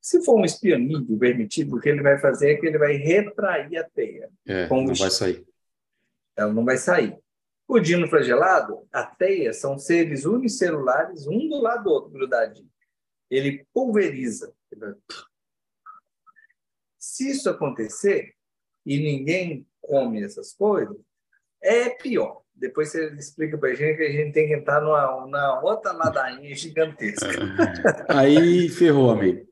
Se 0.00 0.22
for 0.24 0.36
um 0.36 0.44
espionídeo 0.44 1.16
vermetido, 1.16 1.76
o 1.76 1.80
que 1.80 1.88
ele 1.88 2.02
vai 2.02 2.18
fazer 2.18 2.52
é 2.52 2.56
que 2.56 2.66
ele 2.66 2.78
vai 2.78 2.94
retrair 2.94 3.76
a 3.76 3.84
teia. 3.84 4.28
É, 4.44 4.68
não 4.68 4.86
vai 4.86 5.10
sair. 5.10 5.46
Ela 6.34 6.52
não 6.52 6.64
vai 6.64 6.76
sair. 6.76 7.16
O 7.68 7.78
dino 7.78 8.08
flagelado, 8.08 8.86
a 8.92 9.04
teia, 9.04 9.52
são 9.52 9.78
seres 9.78 10.24
unicelulares, 10.24 11.26
um 11.28 11.48
do 11.48 11.60
lado 11.60 11.84
do 11.84 11.90
outro, 11.90 12.10
grudadinho. 12.10 12.68
Ele 13.30 13.64
pulveriza. 13.72 14.52
Se 16.98 17.30
isso 17.30 17.48
acontecer 17.48 18.34
e 18.84 18.98
ninguém 18.98 19.66
come 19.80 20.22
essas 20.22 20.52
coisas, 20.52 20.96
é 21.62 21.90
pior. 21.90 22.42
Depois 22.54 22.90
você 22.90 23.12
explica 23.14 23.58
para 23.58 23.70
a 23.70 23.74
gente 23.74 23.96
que 23.96 24.04
a 24.04 24.12
gente 24.12 24.32
tem 24.32 24.46
que 24.46 24.54
entrar 24.54 24.80
numa, 24.80 25.20
numa 25.20 25.60
outra 25.62 25.92
ladainha 25.92 26.54
gigantesca. 26.54 27.26
Aí 28.08 28.68
ferrou, 28.68 29.10
amigo. 29.10 29.48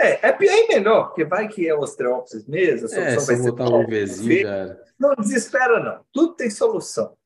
É, 0.00 0.28
é 0.28 0.32
pior 0.32 0.52
e 0.52 0.68
melhor, 0.68 1.08
porque 1.08 1.24
vai 1.24 1.48
que 1.48 1.68
é 1.68 1.74
ostreopsis 1.74 2.46
mesmo, 2.46 2.86
a 2.86 2.88
solução 2.88 3.02
é, 3.02 3.16
vai 3.16 3.36
ser 3.36 3.50
botar 3.50 3.68
um 3.68 3.86
vizinho. 3.86 4.48
Não 4.98 5.14
desespera, 5.14 5.80
não. 5.80 6.04
Tudo 6.12 6.34
tem 6.34 6.50
solução. 6.50 7.16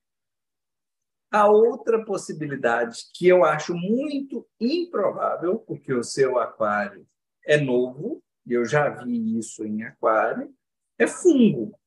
A 1.31 1.49
outra 1.49 2.05
possibilidade, 2.05 3.05
que 3.15 3.29
eu 3.29 3.45
acho 3.45 3.75
muito 3.75 4.47
improvável, 4.59 5.59
porque 5.59 5.93
o 5.93 6.03
seu 6.03 6.39
aquário 6.39 7.07
é 7.47 7.59
novo, 7.59 8.23
e 8.47 8.55
eu 8.55 8.65
já 8.65 8.89
vi 8.89 9.39
isso 9.39 9.65
em 9.65 9.85
aquário, 9.85 10.51
é 10.99 11.07
fungo 11.07 11.78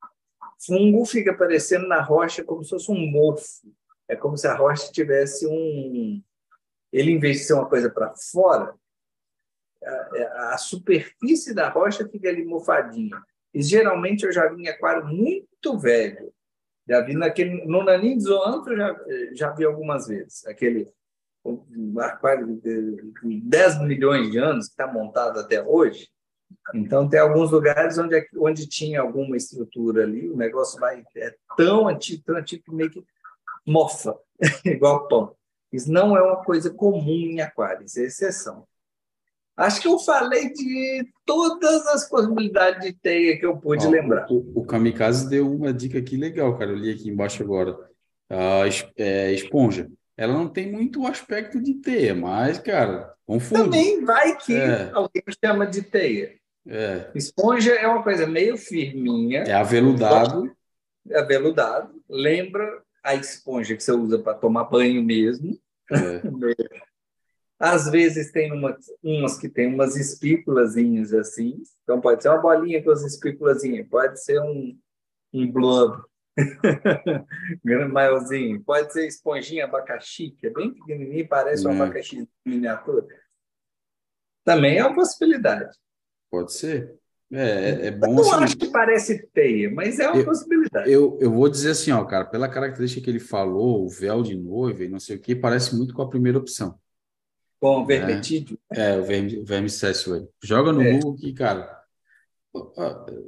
fungo 0.66 1.06
fica 1.06 1.32
aparecendo 1.32 1.88
na 1.88 2.02
rocha 2.02 2.44
como 2.44 2.64
se 2.64 2.70
fosse 2.70 2.92
um 2.92 3.12
mofo. 3.12 3.72
É 4.08 4.16
como 4.16 4.38
se 4.38 4.48
a 4.48 4.56
rocha 4.56 4.92
tivesse 4.92 5.48
um. 5.48 6.22
Ele, 6.92 7.12
em 7.12 7.20
vez 7.20 7.40
de 7.40 7.44
ser 7.46 7.54
uma 7.54 7.70
coisa 7.70 7.90
para 7.90 8.14
fora, 8.16 8.76
a, 9.84 10.54
a, 10.54 10.58
superfície 10.58 11.54
da 11.54 11.70
rocha 11.70 12.08
fica 12.08 12.28
ali 12.28 12.44
mofadinha. 12.44 13.22
E 13.54 13.62
geralmente 13.62 14.26
eu 14.26 14.32
já 14.32 14.48
vi 14.48 14.64
em 14.64 14.68
aquário 14.68 15.08
muito 15.08 15.78
velho. 15.80 16.34
Já 16.88 17.02
vi 17.02 17.14
naquele. 17.14 17.66
No 17.66 17.84
Naninho 17.84 18.18
de 18.18 18.24
Zoantro, 18.24 18.76
já, 18.76 18.96
já 19.34 19.50
vi 19.52 19.64
algumas 19.64 20.08
vezes. 20.08 20.46
Aquele 20.46 20.92
um 21.44 22.00
aquário 22.00 22.56
de 22.58 23.12
10 23.24 23.82
milhões 23.82 24.32
de 24.32 24.38
anos 24.38 24.68
que 24.68 24.74
está 24.74 24.86
montado 24.86 25.40
até 25.40 25.64
hoje 25.64 26.08
então, 26.74 27.08
tem 27.08 27.20
alguns 27.20 27.52
lugares 27.52 27.98
onde, 27.98 28.16
é 28.16 28.26
onde 28.38 28.68
tinha 28.68 29.02
alguma 29.02 29.36
estrutura 29.36 30.04
ali, 30.04 30.30
o 30.30 30.38
negócio 30.38 30.80
vai 30.80 31.04
é 31.16 31.36
tão 31.58 31.88
antigo, 31.88 32.24
tão 32.26 32.36
antigo 32.38 32.64
que 32.64 32.74
meio 32.74 32.90
que 32.90 33.04
mofa, 33.66 34.18
igual 34.66 35.08
pão. 35.08 35.36
Isso 35.72 35.92
não 35.92 36.18
é 36.18 36.22
uma 36.22 36.44
coisa 36.44 36.70
comum 36.70 37.10
em 37.10 37.42
aquário, 37.42 37.86
isso 37.86 38.00
é 38.00 38.04
exceção. 38.04 38.66
Acho 39.56 39.82
que 39.82 39.88
eu 39.88 40.00
falei 40.00 40.52
de 40.52 41.08
todas 41.26 41.86
as 41.88 42.10
possibilidades 42.10 42.84
de 42.84 42.94
teia 42.94 43.38
que 43.38 43.46
eu 43.46 43.58
pude 43.58 43.86
Ó, 43.86 43.90
lembrar. 43.90 44.28
O, 44.32 44.62
o, 44.62 44.66
Kamikaze 44.66 45.30
deu 45.30 45.54
uma 45.54 45.74
dica 45.74 46.00
aqui 46.00 46.18
legal, 46.18 46.58
cara. 46.58 46.72
Eu 46.72 46.78
li 46.78 46.90
aqui 46.90 47.10
embaixo 47.10 47.44
agora. 47.44 47.78
A 48.30 48.64
é, 48.98 49.32
esponja. 49.34 49.90
Ela 50.18 50.34
não 50.34 50.48
tem 50.48 50.72
muito 50.72 51.06
aspecto 51.06 51.62
de 51.62 51.76
teia, 51.76 52.16
mas, 52.16 52.58
cara, 52.58 53.14
confunde. 53.26 53.64
Também 53.64 54.04
vai 54.04 54.38
que 54.38 54.56
é. 54.56 54.90
alguém 54.94 55.24
chama 55.44 55.68
de 55.68 55.82
teia. 55.82 56.41
É. 56.68 57.12
Esponja 57.16 57.74
é 57.74 57.88
uma 57.88 58.04
coisa 58.04 58.28
meio 58.28 58.58
firminha. 58.58 59.44
É 59.44 59.54
aveludado. 59.54 60.56
É 61.10 61.20
aveludado. 61.20 62.02
Lembra 62.10 62.82
a 63.04 63.16
esponja 63.16 63.76
que 63.76 63.84
você 63.84 63.92
usa 63.92 64.20
para 64.20 64.38
tomar 64.38 64.66
banho 64.66 65.04
mesmo. 65.04 65.60
É. 65.92 66.22
Às 67.60 67.92
vezes 67.92 68.32
tem 68.32 68.52
uma, 68.52 68.76
umas 69.04 69.38
que 69.38 69.48
tem 69.48 69.68
umas 69.68 69.96
espículazinhas 69.96 71.14
assim. 71.14 71.62
Então 71.84 72.02
pode 72.02 72.24
ser 72.24 72.30
uma 72.30 72.42
bolinha 72.42 72.84
com 72.84 72.90
as 72.90 73.04
espículazinhas, 73.04 73.88
pode 73.88 74.24
ser 74.24 74.42
um, 74.42 74.76
um 75.32 75.52
blob 75.52 76.02
Maiorzinho. 77.92 78.64
Pode 78.64 78.92
ser 78.92 79.08
esponjinha 79.08 79.66
abacaxi, 79.66 80.32
que 80.32 80.48
é 80.48 80.50
bem 80.50 80.74
pequenininho, 80.74 81.28
parece 81.28 81.68
um 81.68 81.72
hum. 81.72 81.84
abacaxi 81.84 82.28
miniatura. 82.46 83.08
Também 84.44 84.78
é 84.78 84.86
uma 84.86 84.96
possibilidade. 84.96 85.76
Pode 86.32 86.54
ser. 86.54 86.96
É, 87.32 87.40
é, 87.40 87.86
é 87.88 87.92
bom. 87.92 88.08
Eu 88.08 88.16
não 88.16 88.22
assim, 88.22 88.44
acho 88.44 88.58
que 88.58 88.72
parece 88.72 89.28
teia, 89.34 89.70
mas 89.70 90.00
é 90.00 90.10
uma 90.10 90.20
eu, 90.20 90.26
possibilidade. 90.26 90.92
Eu, 90.92 91.18
eu 91.22 91.32
vou 91.32 91.48
dizer 91.48 91.72
assim, 91.72 91.92
ó, 91.92 92.04
cara, 92.04 92.26
pela 92.26 92.50
característica 92.50 93.04
que 93.04 93.10
ele 93.10 93.20
falou, 93.20 93.86
o 93.86 93.90
véu 93.90 94.24
de 94.24 94.36
noiva 94.36 94.84
e 94.84 94.90
não 94.90 95.00
sei 95.00 95.18
o 95.18 95.20
que, 95.20 95.36
parece 95.36 95.76
muito 95.76 95.94
com 95.94 96.02
a 96.02 96.10
primeira 96.10 96.38
opção. 96.38 96.80
Com 97.60 97.82
o 97.82 97.86
vermetídeo? 97.86 98.58
É, 98.74 98.96
é 98.96 98.98
o 98.98 99.04
verme, 99.04 99.44
aí. 99.46 100.28
Joga 100.44 100.74
no 100.74 100.82
é. 100.82 100.94
Google 100.94 101.16
que, 101.16 101.32
cara, 101.32 101.82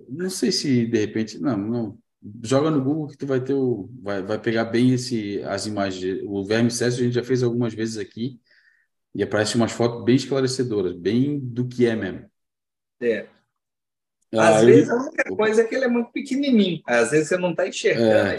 não 0.09 0.29
sei 0.29 0.51
se 0.51 0.85
de 0.85 0.99
repente, 0.99 1.39
não, 1.39 1.57
não. 1.57 1.97
Joga 2.41 2.71
no 2.71 2.81
Google 2.81 3.07
que 3.07 3.17
tu 3.17 3.27
vai 3.27 3.41
ter 3.41 3.53
o, 3.53 3.89
vai, 4.01 4.21
vai 4.21 4.39
pegar 4.39 4.65
bem 4.65 4.93
esse 4.93 5.41
as 5.43 5.65
imagens. 5.65 6.21
O 6.25 6.43
verme 6.43 6.71
césio 6.71 7.01
a 7.01 7.03
gente 7.03 7.13
já 7.13 7.23
fez 7.23 7.43
algumas 7.43 7.73
vezes 7.73 7.97
aqui 7.97 8.39
e 9.13 9.21
aparece 9.21 9.55
umas 9.55 9.71
fotos 9.71 10.03
bem 10.03 10.15
esclarecedoras, 10.15 10.93
bem 10.93 11.39
do 11.39 11.67
que 11.67 11.85
é 11.85 11.95
mesmo. 11.95 12.32
É. 13.03 13.27
Às 14.31 14.55
ah, 14.55 14.65
vezes 14.65 14.89
a 14.89 14.95
única 14.95 15.35
coisa 15.35 15.61
é 15.61 15.65
que 15.65 15.75
ele 15.75 15.85
é 15.85 15.87
muito 15.87 16.11
pequenininho. 16.11 16.81
Às 16.87 17.11
vezes 17.11 17.27
você 17.27 17.37
não 17.37 17.51
está 17.51 17.67
enxergando. 17.67 18.31
É. 18.31 18.37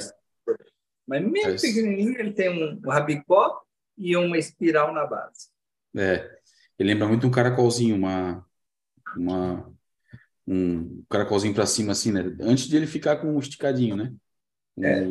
Mas 1.06 1.30
mesmo 1.30 1.60
pequenininho, 1.60 2.18
ele 2.18 2.32
tem 2.32 2.48
um 2.50 2.80
rabicó 2.88 3.62
e 3.96 4.16
uma 4.16 4.38
espiral 4.38 4.92
na 4.92 5.06
base. 5.06 5.48
É. 5.96 6.38
Ele 6.78 6.92
lembra 6.92 7.06
muito 7.06 7.26
um 7.26 7.30
caracolzinho, 7.30 7.94
uma, 7.94 8.44
uma 9.16 9.72
um 10.46 11.04
caracolzinho 11.08 11.54
para 11.54 11.66
cima 11.66 11.92
assim, 11.92 12.10
né? 12.10 12.22
Antes 12.40 12.66
de 12.66 12.76
ele 12.76 12.86
ficar 12.86 13.16
com 13.16 13.28
um 13.28 13.38
esticadinho, 13.38 13.94
né? 13.94 14.12
Um, 14.76 14.84
é. 14.84 15.02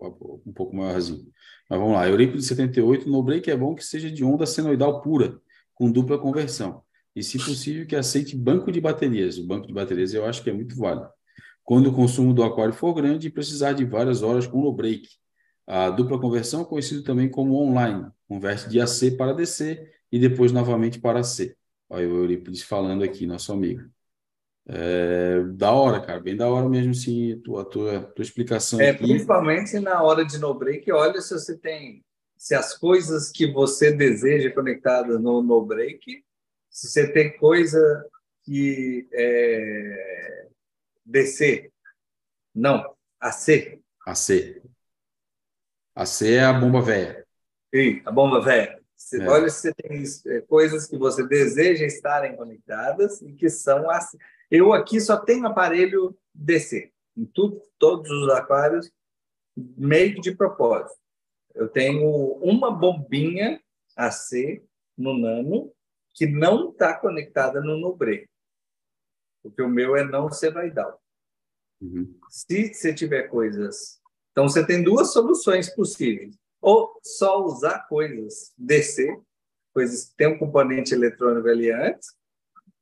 um 0.00 0.52
pouco 0.54 0.74
maiorzinho. 0.74 1.30
Mas 1.68 1.78
vamos 1.78 1.94
lá. 1.94 2.08
Eurípides 2.08 2.46
78, 2.46 3.08
no 3.08 3.22
break 3.22 3.50
é 3.50 3.56
bom 3.56 3.74
que 3.74 3.84
seja 3.84 4.10
de 4.10 4.24
onda 4.24 4.46
senoidal 4.46 5.02
pura, 5.02 5.38
com 5.74 5.92
dupla 5.92 6.18
conversão 6.18 6.82
e, 7.18 7.22
se 7.22 7.36
possível, 7.36 7.84
que 7.84 7.96
aceite 7.96 8.36
banco 8.36 8.70
de 8.70 8.80
baterias. 8.80 9.38
O 9.38 9.44
banco 9.44 9.66
de 9.66 9.72
baterias 9.72 10.14
eu 10.14 10.24
acho 10.24 10.42
que 10.42 10.50
é 10.50 10.52
muito 10.52 10.76
válido. 10.76 11.08
Quando 11.64 11.88
o 11.88 11.92
consumo 11.92 12.32
do 12.32 12.44
aquário 12.44 12.72
for 12.72 12.94
grande 12.94 13.26
e 13.26 13.30
precisar 13.30 13.72
de 13.72 13.84
várias 13.84 14.22
horas 14.22 14.46
com 14.46 14.62
no 14.62 14.72
break. 14.72 15.08
A 15.66 15.90
dupla 15.90 16.18
conversão 16.20 16.62
é 16.62 16.64
conhecido 16.64 17.02
também 17.02 17.28
como 17.28 17.60
online, 17.60 18.06
converte 18.26 18.68
de 18.68 18.80
AC 18.80 19.16
para 19.18 19.34
DC 19.34 19.86
e 20.10 20.18
depois 20.18 20.52
novamente 20.52 21.00
para 21.00 21.18
AC. 21.18 21.54
Olha 21.90 22.08
o 22.08 22.18
Eurípides 22.18 22.62
falando 22.62 23.02
aqui, 23.02 23.26
nosso 23.26 23.52
amigo. 23.52 23.82
É, 24.66 25.42
da 25.54 25.72
hora, 25.72 26.00
cara, 26.00 26.20
bem 26.20 26.36
da 26.36 26.48
hora 26.48 26.68
mesmo, 26.68 26.94
sim, 26.94 27.32
a 27.32 27.38
tua, 27.42 27.64
tua, 27.64 28.00
tua 28.00 28.22
explicação. 28.22 28.80
É, 28.80 28.90
aqui. 28.90 29.02
principalmente 29.02 29.78
na 29.80 30.02
hora 30.02 30.24
de 30.24 30.38
no 30.38 30.54
break, 30.54 30.90
olha 30.92 31.20
se 31.20 31.34
você 31.34 31.58
tem, 31.58 32.04
se 32.36 32.54
as 32.54 32.78
coisas 32.78 33.30
que 33.30 33.50
você 33.50 33.90
deseja 33.90 34.50
conectadas 34.52 35.20
no 35.20 35.42
no 35.42 35.64
break 35.66 36.22
se 36.78 36.88
você 36.88 37.12
tem 37.12 37.36
coisa 37.36 38.08
que 38.44 39.08
é, 39.12 40.48
DC, 41.04 41.72
não, 42.54 42.94
AC. 43.18 43.82
AC. 44.06 44.62
AC 45.92 46.22
é 46.22 46.44
a 46.44 46.52
bomba 46.52 46.80
velha. 46.80 47.26
Sim, 47.74 48.00
a 48.06 48.12
bomba 48.12 48.40
velha. 48.40 48.80
Você, 48.96 49.20
é. 49.20 49.28
Olha 49.28 49.50
se 49.50 49.60
você 49.60 49.74
tem 49.74 50.04
é, 50.28 50.40
coisas 50.42 50.86
que 50.86 50.96
você 50.96 51.26
deseja 51.26 51.84
estarem 51.84 52.36
conectadas 52.36 53.20
e 53.22 53.32
que 53.32 53.50
são 53.50 53.90
AC. 53.90 54.16
Eu 54.48 54.72
aqui 54.72 55.00
só 55.00 55.16
tenho 55.16 55.48
aparelho 55.48 56.16
DC, 56.32 56.92
em 57.16 57.24
tudo, 57.24 57.60
todos 57.76 58.08
os 58.08 58.30
aquários, 58.30 58.88
meio 59.56 60.20
de 60.20 60.32
propósito. 60.32 61.00
Eu 61.56 61.68
tenho 61.68 62.08
uma 62.40 62.70
bombinha 62.70 63.60
AC 63.96 64.62
no 64.96 65.18
nano 65.18 65.72
que 66.18 66.26
não 66.26 66.70
está 66.70 66.98
conectada 66.98 67.60
no 67.60 67.78
Nubre, 67.78 68.28
porque 69.40 69.62
o 69.62 69.68
meu 69.68 69.96
é 69.96 70.02
não 70.02 70.28
senoidal. 70.32 71.00
Uhum. 71.80 72.18
Se 72.28 72.74
você 72.74 72.92
tiver 72.92 73.28
coisas... 73.28 74.00
Então, 74.32 74.48
você 74.48 74.66
tem 74.66 74.82
duas 74.82 75.12
soluções 75.12 75.72
possíveis. 75.72 76.36
Ou 76.60 76.98
só 77.04 77.44
usar 77.44 77.86
coisas 77.86 78.52
DC, 78.58 79.16
coisas 79.72 80.06
que 80.06 80.16
tem 80.16 80.26
um 80.26 80.38
componente 80.38 80.92
eletrônico 80.92 81.48
ali 81.48 81.70
antes, 81.70 82.08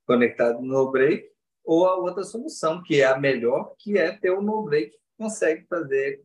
conectado 0.06 0.62
no 0.62 0.84
no-break, 0.84 1.30
ou 1.62 1.86
a 1.86 1.94
outra 1.96 2.24
solução, 2.24 2.82
que 2.82 3.02
é 3.02 3.04
a 3.04 3.18
melhor, 3.18 3.74
que 3.78 3.98
é 3.98 4.16
ter 4.16 4.30
o 4.30 4.40
no-break 4.40 4.92
que 4.92 4.98
consegue 5.18 5.66
fazer 5.66 6.24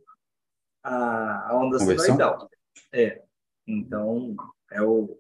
a, 0.82 1.50
a 1.50 1.58
onda 1.58 1.78
senoidal. 1.78 2.50
É. 2.94 3.22
Então, 3.68 4.34
é 4.72 4.82
o 4.82 5.20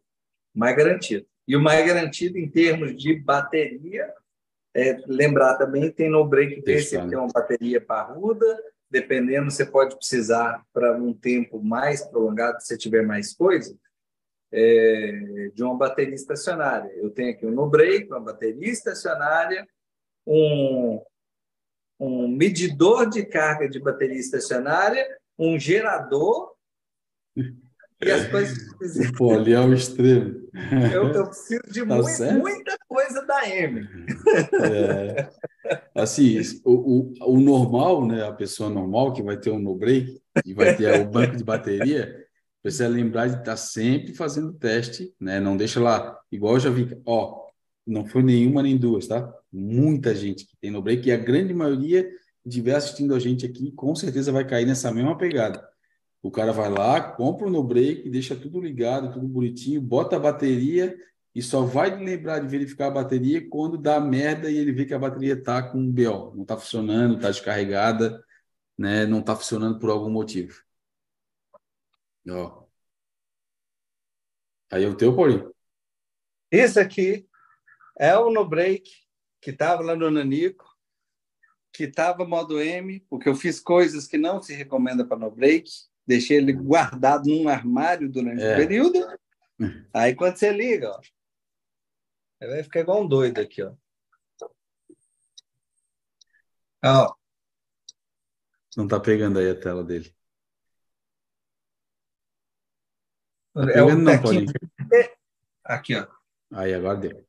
mais 0.55 0.76
garantido. 0.76 1.27
E 1.52 1.56
o 1.57 1.60
mais 1.60 1.86
garantido 1.86 2.38
em 2.38 2.49
termos 2.49 2.95
de 2.95 3.14
bateria, 3.14 4.10
é, 4.73 4.95
lembrar 5.06 5.57
também, 5.57 5.91
tem 5.91 6.10
no 6.10 6.26
break 6.26 6.61
que 6.61 6.82
você 6.82 6.98
tem 6.98 7.18
uma 7.18 7.28
bateria 7.28 7.82
parruda, 7.82 8.57
dependendo, 8.90 9.52
você 9.52 9.65
pode 9.65 9.98
precisar 9.98 10.65
para 10.72 10.95
um 10.95 11.14
tempo 11.14 11.61
mais 11.61 12.06
prolongado, 12.06 12.61
se 12.61 12.78
tiver 12.78 13.06
mais 13.06 13.34
coisa, 13.34 13.78
é, 14.49 15.52
de 15.53 15.61
uma 15.61 15.78
bateria 15.78 16.15
estacionária. 16.15 16.90
Eu 16.95 17.10
tenho 17.10 17.32
aqui 17.32 17.45
um 17.45 17.52
no 17.52 17.69
break, 17.69 18.07
uma 18.07 18.22
bateria 18.22 18.72
estacionária, 18.72 19.68
um, 20.26 21.03
um 21.99 22.30
medidor 22.30 23.10
de 23.10 23.26
carga 23.26 23.68
de 23.68 23.78
bateria 23.78 24.18
estacionária, 24.18 25.06
um 25.38 25.60
gerador 25.60 26.56
e 28.03 28.11
as 28.11 28.28
coisas 28.28 28.57
que 28.57 29.11
Pô, 29.18 29.34
ali 29.34 29.53
é 29.53 29.60
o 29.60 29.73
extremo. 29.73 30.41
Eu, 30.94 31.07
eu 31.10 31.28
preciso 31.28 31.61
de 31.72 31.86
tá 31.86 31.95
muito, 31.95 32.40
muita 32.40 32.78
coisa 32.88 33.26
da 33.26 33.48
M. 33.48 33.88
É, 34.64 35.30
assim, 35.95 36.40
o, 36.65 36.73
o, 36.73 37.34
o, 37.34 37.40
normal, 37.40 38.06
né, 38.06 38.26
a 38.26 38.32
pessoa 38.32 38.69
normal 38.69 39.14
que 39.14 39.22
vai 39.22 39.38
ter 39.38 39.52
um 39.52 39.60
no 39.60 39.76
break 39.76 40.19
e 40.45 40.53
vai 40.53 40.76
ter 40.76 40.99
o 40.99 41.10
banco 41.10 41.38
de 41.38 41.44
bateria, 41.44 42.26
precisa 42.61 42.88
lembrar 42.88 43.28
de 43.28 43.34
estar 43.34 43.44
tá 43.44 43.57
sempre 43.57 44.14
fazendo 44.14 44.53
teste, 44.53 45.14
né? 45.19 45.40
Não 45.40 45.56
deixa 45.56 45.80
lá, 45.80 46.19
igual 46.32 46.56
eu 46.56 46.60
já 46.60 46.69
vi, 46.69 46.98
ó, 47.06 47.48
não 47.86 48.06
foi 48.06 48.23
nenhuma 48.23 48.64
nem 48.64 48.78
duas, 48.78 49.07
tá? 49.07 49.32
Muita 49.52 50.15
gente 50.15 50.45
que 50.45 50.56
tem 50.60 50.72
no 50.72 50.82
break 50.82 51.07
e 51.07 51.11
a 51.11 51.18
grande 51.18 51.53
maioria 51.53 52.03
que 52.03 52.49
estiver 52.49 52.76
assistindo 52.76 53.14
a 53.14 53.19
gente 53.19 53.45
aqui, 53.45 53.72
com 53.72 53.94
certeza 53.95 54.32
vai 54.32 54.45
cair 54.45 54.65
nessa 54.65 54.91
mesma 54.91 55.18
pegada 55.18 55.70
o 56.22 56.30
cara 56.30 56.52
vai 56.52 56.69
lá, 56.69 57.02
compra 57.02 57.49
no 57.49 57.64
break, 57.64 58.10
deixa 58.10 58.35
tudo 58.35 58.60
ligado, 58.60 59.11
tudo 59.11 59.27
bonitinho, 59.27 59.81
bota 59.81 60.15
a 60.15 60.19
bateria 60.19 60.95
e 61.34 61.41
só 61.41 61.64
vai 61.64 61.98
lembrar 61.98 62.39
de 62.39 62.48
verificar 62.48 62.88
a 62.88 62.91
bateria 62.91 63.49
quando 63.49 63.77
dá 63.77 63.99
merda 63.99 64.49
e 64.52 64.57
ele 64.57 64.72
vê 64.72 64.85
que 64.85 64.93
a 64.93 64.99
bateria 64.99 65.34
está 65.34 65.64
com 65.64 65.80
um 65.80 65.91
BO, 65.91 66.35
não 66.35 66.43
está 66.43 66.57
funcionando, 66.57 67.15
está 67.15 67.30
descarregada, 67.30 68.23
né? 68.77 69.06
não 69.06 69.19
está 69.19 69.35
funcionando 69.35 69.80
por 69.80 69.89
algum 69.89 70.11
motivo. 70.11 70.61
Ó. 72.30 72.65
Aí 74.72 74.84
é 74.84 74.88
o 74.88 74.95
teu, 74.95 75.15
Paulinho? 75.15 75.52
Esse 76.52 76.80
aqui 76.80 77.27
é 77.98 78.15
o 78.18 78.30
no 78.30 78.48
break 78.48 78.91
que 79.41 79.49
estava 79.49 79.81
lá 79.81 79.95
no 79.95 80.11
Nanico, 80.11 80.65
que 81.73 81.85
estava 81.85 82.27
modo 82.27 82.61
M, 82.61 82.99
porque 83.10 83.27
eu 83.27 83.35
fiz 83.35 83.60
coisas 83.60 84.06
que 84.06 84.18
não 84.18 84.41
se 84.41 84.53
recomenda 84.53 85.06
para 85.06 85.18
no 85.18 85.31
break 85.31 85.69
deixei 86.06 86.38
ele 86.38 86.53
guardado 86.53 87.28
num 87.28 87.48
armário 87.48 88.10
durante 88.10 88.41
é. 88.41 88.53
o 88.53 88.57
período. 88.57 88.99
Aí 89.94 90.15
quando 90.15 90.38
você 90.38 90.52
liga, 90.52 90.90
ó, 90.90 91.02
ele 92.40 92.52
vai 92.52 92.64
ficar 92.64 92.80
igual 92.80 93.03
um 93.03 93.07
doido 93.07 93.40
aqui, 93.40 93.61
ó. 93.61 93.73
Ó. 96.84 97.15
Não 98.76 98.88
tá 98.88 98.99
pegando 98.99 99.40
aí 99.40 99.49
a 99.49 99.60
tela 99.60 99.84
dele. 99.84 100.14
Tá 103.53 103.72
é 103.72 103.84
o 103.84 103.95
não, 103.95 104.22
Paulinho. 104.22 104.52
Aqui, 105.64 105.95
ó. 105.95 106.07
Aí, 106.53 106.73
agora 106.73 106.98
deu. 106.98 107.26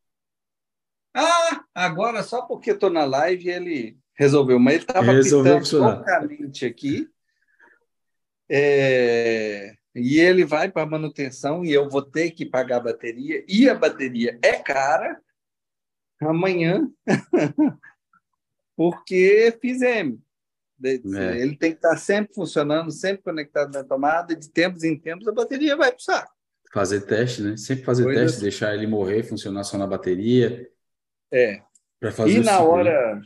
Ah, 1.15 1.65
agora 1.75 2.23
só 2.23 2.43
porque 2.43 2.71
eu 2.71 2.79
tô 2.79 2.89
na 2.89 3.05
live 3.05 3.49
ele 3.49 3.99
resolveu, 4.15 4.59
mas 4.59 4.75
ele 4.75 4.85
estava 4.85 5.13
pitando 5.13 5.79
loucamente 5.79 6.65
aqui. 6.65 7.11
É, 8.55 9.75
e 9.95 10.21
ele 10.21 10.45
vai 10.45 10.71
para 10.71 10.85
manutenção 10.85 11.65
e 11.65 11.73
eu 11.73 11.89
vou 11.89 12.03
ter 12.03 12.33
que 12.33 12.45
pagar 12.45 12.77
a 12.77 12.81
bateria, 12.81 13.43
e 13.49 13.67
a 13.67 13.75
bateria 13.75 14.39
é 14.43 14.53
cara 14.53 15.19
amanhã, 16.21 16.87
porque 18.77 19.57
fizemos. 19.59 20.21
É. 20.85 21.39
Ele 21.41 21.57
tem 21.57 21.71
que 21.71 21.79
estar 21.79 21.97
sempre 21.97 22.35
funcionando, 22.35 22.91
sempre 22.91 23.23
conectado 23.23 23.73
na 23.73 23.85
tomada, 23.85 24.37
de 24.37 24.51
tempos 24.51 24.85
em 24.85 24.99
tempos 24.99 25.27
a 25.29 25.33
bateria 25.33 25.75
vai 25.75 25.91
para 25.91 25.99
o 25.99 26.03
saco. 26.03 26.33
Fazer 26.75 27.03
teste, 27.03 27.41
né? 27.41 27.57
Sempre 27.57 27.85
fazer 27.85 28.05
Coisas... 28.05 28.33
teste, 28.33 28.43
deixar 28.43 28.75
ele 28.75 28.87
morrer, 28.87 29.23
funcionar 29.23 29.65
só 29.65 29.79
na 29.79 29.87
bateria. 29.87 30.69
É. 31.33 31.63
e 32.27 32.39
na 32.41 32.61
hora, 32.61 33.19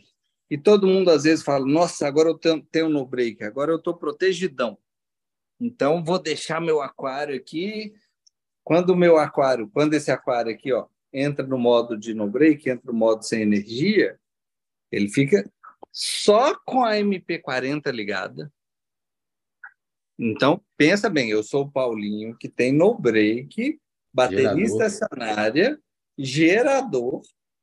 E 0.48 0.57
todo 0.57 0.86
mundo 0.86 1.11
às 1.11 1.24
vezes 1.24 1.44
fala: 1.44 1.66
Nossa, 1.66 2.07
agora 2.07 2.28
eu 2.28 2.39
tenho 2.39 2.89
no 2.89 3.05
break, 3.05 3.43
agora 3.43 3.73
eu 3.73 3.78
estou 3.78 3.97
protegidão. 3.97 4.78
Então, 5.60 6.04
vou 6.04 6.18
deixar 6.18 6.60
meu 6.60 6.80
aquário 6.80 7.34
aqui. 7.34 7.94
Quando 8.62 8.90
o 8.90 8.96
meu 8.96 9.16
aquário, 9.16 9.68
quando 9.68 9.94
esse 9.94 10.10
aquário 10.10 10.52
aqui, 10.52 10.72
ó, 10.72 10.86
entra 11.12 11.46
no 11.46 11.56
modo 11.56 11.96
de 11.96 12.12
no 12.12 12.28
break, 12.28 12.68
entra 12.68 12.92
no 12.92 12.98
modo 12.98 13.22
sem 13.22 13.42
energia, 13.42 14.18
ele 14.90 15.08
fica 15.08 15.50
só 15.92 16.54
com 16.66 16.84
a 16.84 16.94
MP40 16.96 17.90
ligada. 17.90 18.52
Então, 20.18 20.60
pensa 20.76 21.08
bem, 21.08 21.30
eu 21.30 21.42
sou 21.42 21.64
o 21.64 21.70
Paulinho, 21.70 22.36
que 22.36 22.48
tem 22.48 22.72
no 22.72 22.94
break, 22.94 23.78
bateria 24.12 24.64
estacionária, 24.64 25.78
gerador, 26.18 27.22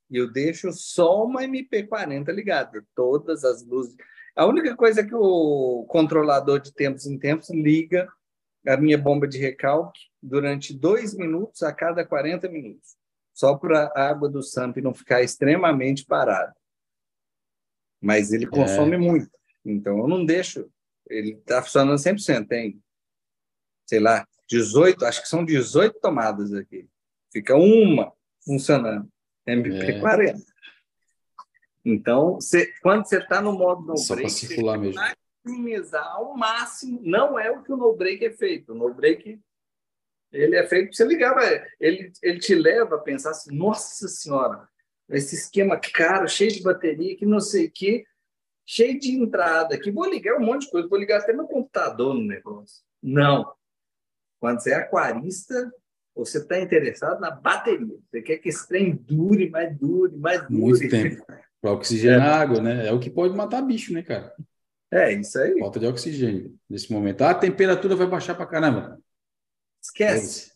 e 0.10 0.18
eu 0.18 0.32
deixo 0.32 0.72
só 0.72 1.26
uma 1.26 1.42
MP40 1.42 2.32
ligada, 2.32 2.86
todas 2.96 3.44
as 3.44 3.64
luzes. 3.64 3.96
A 4.36 4.46
única 4.46 4.76
coisa 4.76 5.02
é 5.02 5.06
que 5.06 5.14
o 5.14 5.86
controlador 5.88 6.60
de 6.60 6.74
tempos 6.74 7.06
em 7.06 7.18
tempos 7.20 7.50
liga 7.50 8.12
a 8.68 8.78
minha 8.78 8.98
bomba 8.98 9.28
de 9.28 9.38
recalque 9.38 10.00
durante 10.22 10.74
dois 10.74 11.14
minutos 11.14 11.62
a 11.62 11.72
cada 11.72 12.06
40 12.06 12.50
minutos, 12.50 12.96
só 13.34 13.56
para 13.56 13.92
a 13.96 14.10
água 14.10 14.30
do 14.30 14.42
SAMP 14.42 14.78
não 14.78 14.94
ficar 14.94 15.22
extremamente 15.22 16.06
parada. 16.06 16.56
Mas 18.02 18.32
ele 18.32 18.48
consome 18.48 18.96
é. 18.96 18.98
muito, 18.98 19.30
então 19.64 20.00
eu 20.00 20.08
não 20.08 20.26
deixo. 20.26 20.70
Ele 21.10 21.34
está 21.34 21.62
funcionando 21.62 21.98
100%, 21.98 22.48
tem, 22.48 22.82
sei 23.86 24.00
lá, 24.00 24.26
18, 24.50 25.06
acho 25.06 25.22
que 25.22 25.28
são 25.28 25.46
18 25.46 26.00
tomadas 26.00 26.54
aqui. 26.54 26.88
Fica 27.32 27.56
uma 27.56 28.12
funcionando, 28.44 29.08
MP40. 29.48 30.36
É. 30.36 30.53
Então, 31.86 32.38
quando 32.82 33.06
você 33.06 33.18
está 33.18 33.42
no 33.42 33.52
modo 33.52 33.86
no 33.86 33.98
Só 33.98 34.16
break, 34.16 34.32
você 34.32 34.78
mesmo. 34.78 35.02
maximizar 35.44 36.08
ao 36.14 36.36
máximo. 36.36 37.02
Não 37.04 37.38
é 37.38 37.52
o 37.52 37.62
que 37.62 37.74
o 37.74 37.78
no 37.78 37.94
break 37.96 38.26
é 38.26 38.32
feito. 38.32 38.72
O 38.72 38.76
no 38.76 38.94
break 38.94 39.40
ele 40.34 40.56
é 40.56 40.66
feito 40.66 40.88
para 40.88 40.96
você 40.96 41.06
ligar, 41.06 41.68
ele, 41.80 42.12
ele 42.22 42.40
te 42.40 42.56
leva 42.56 42.96
a 42.96 43.00
pensar 43.00 43.30
assim: 43.30 43.56
nossa 43.56 44.08
senhora, 44.08 44.68
esse 45.10 45.36
esquema 45.36 45.80
caro, 45.80 46.28
cheio 46.28 46.52
de 46.52 46.64
bateria, 46.64 47.16
que 47.16 47.26
não 47.26 47.40
sei 47.40 47.68
o 47.68 47.72
quê, 47.72 48.04
cheio 48.66 49.00
de 49.00 49.12
entrada, 49.12 49.80
que 49.80 49.92
vou 49.92 50.10
ligar 50.10 50.36
um 50.38 50.44
monte 50.44 50.66
de 50.66 50.72
coisa, 50.72 50.88
vou 50.88 50.98
ligar 50.98 51.20
até 51.20 51.34
meu 51.34 51.46
computador 51.46 52.16
no 52.16 52.24
negócio. 52.24 52.84
Não. 53.02 53.54
Quando 54.40 54.60
você 54.60 54.72
é 54.72 54.76
aquarista, 54.76 55.72
você 56.16 56.40
está 56.40 56.60
interessado 56.60 57.20
na 57.20 57.32
bateria. 57.32 57.98
Você 58.10 58.22
quer 58.22 58.38
que 58.38 58.50
esse 58.50 58.68
trem 58.68 58.96
dure, 58.96 59.50
mais 59.50 59.78
dure, 59.78 60.18
mais 60.18 60.42
dure. 60.48 60.54
Muito 60.54 60.90
tempo. 60.90 61.26
Para 61.64 61.72
oxigenar 61.72 62.28
é. 62.28 62.44
água, 62.44 62.60
né? 62.60 62.88
É 62.90 62.92
o 62.92 63.00
que 63.00 63.10
pode 63.10 63.34
matar 63.34 63.62
bicho, 63.62 63.94
né, 63.94 64.04
cara? 64.04 64.36
É, 64.92 65.14
isso 65.14 65.40
aí. 65.40 65.58
Falta 65.60 65.80
de 65.80 65.88
oxigênio 65.88 66.54
nesse 66.70 66.92
momento. 66.92 67.22
Ah, 67.22 67.30
a 67.30 67.36
temperatura 67.36 67.96
vai 67.96 68.06
baixar 68.06 68.36
para 68.36 68.46
caramba. 68.46 69.00
Esquece. 69.82 70.52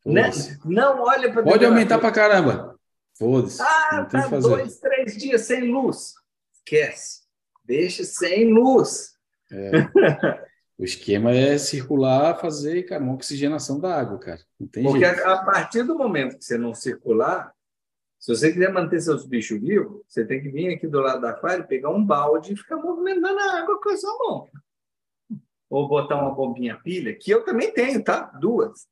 Foda-se. 0.00 0.56
Não, 0.64 0.96
não 0.98 1.02
olha 1.02 1.32
para 1.32 1.42
Pode 1.42 1.64
aumentar 1.64 1.98
para 1.98 2.12
caramba. 2.12 2.78
Foda-se. 3.18 3.60
Ah, 3.60 4.06
tá 4.08 4.28
dois, 4.28 4.78
três 4.78 5.16
dias 5.16 5.40
sem 5.40 5.72
luz. 5.72 6.14
Esquece. 6.54 7.22
Deixa 7.64 8.04
sem 8.04 8.52
luz. 8.52 9.14
É. 9.50 9.70
o 10.78 10.84
esquema 10.84 11.32
é 11.32 11.58
circular, 11.58 12.38
fazer, 12.40 12.84
cara, 12.84 13.02
uma 13.02 13.14
oxigenação 13.14 13.80
da 13.80 13.98
água, 13.98 14.20
cara. 14.20 14.40
Não 14.60 14.68
tem 14.68 14.84
Porque 14.84 15.04
jeito. 15.04 15.26
a 15.26 15.44
partir 15.44 15.82
do 15.82 15.98
momento 15.98 16.38
que 16.38 16.44
você 16.44 16.56
não 16.56 16.72
circular, 16.72 17.52
se 18.24 18.34
você 18.34 18.50
quiser 18.50 18.72
manter 18.72 19.02
seus 19.02 19.26
bichos 19.26 19.60
vivos, 19.60 20.00
você 20.08 20.24
tem 20.24 20.40
que 20.40 20.48
vir 20.48 20.72
aqui 20.72 20.86
do 20.86 20.98
lado 20.98 21.20
da 21.20 21.28
aquário, 21.28 21.68
pegar 21.68 21.90
um 21.90 22.02
balde 22.02 22.54
e 22.54 22.56
ficar 22.56 22.78
movimentando 22.78 23.38
a 23.38 23.58
água 23.58 23.78
com 23.78 23.90
a 23.90 23.96
sua 23.98 24.18
mão. 24.18 24.48
Ou 25.68 25.86
botar 25.86 26.16
uma 26.16 26.34
bombinha 26.34 26.80
pilha, 26.82 27.14
que 27.14 27.30
eu 27.30 27.44
também 27.44 27.70
tenho, 27.70 28.02
tá? 28.02 28.22
Duas. 28.40 28.86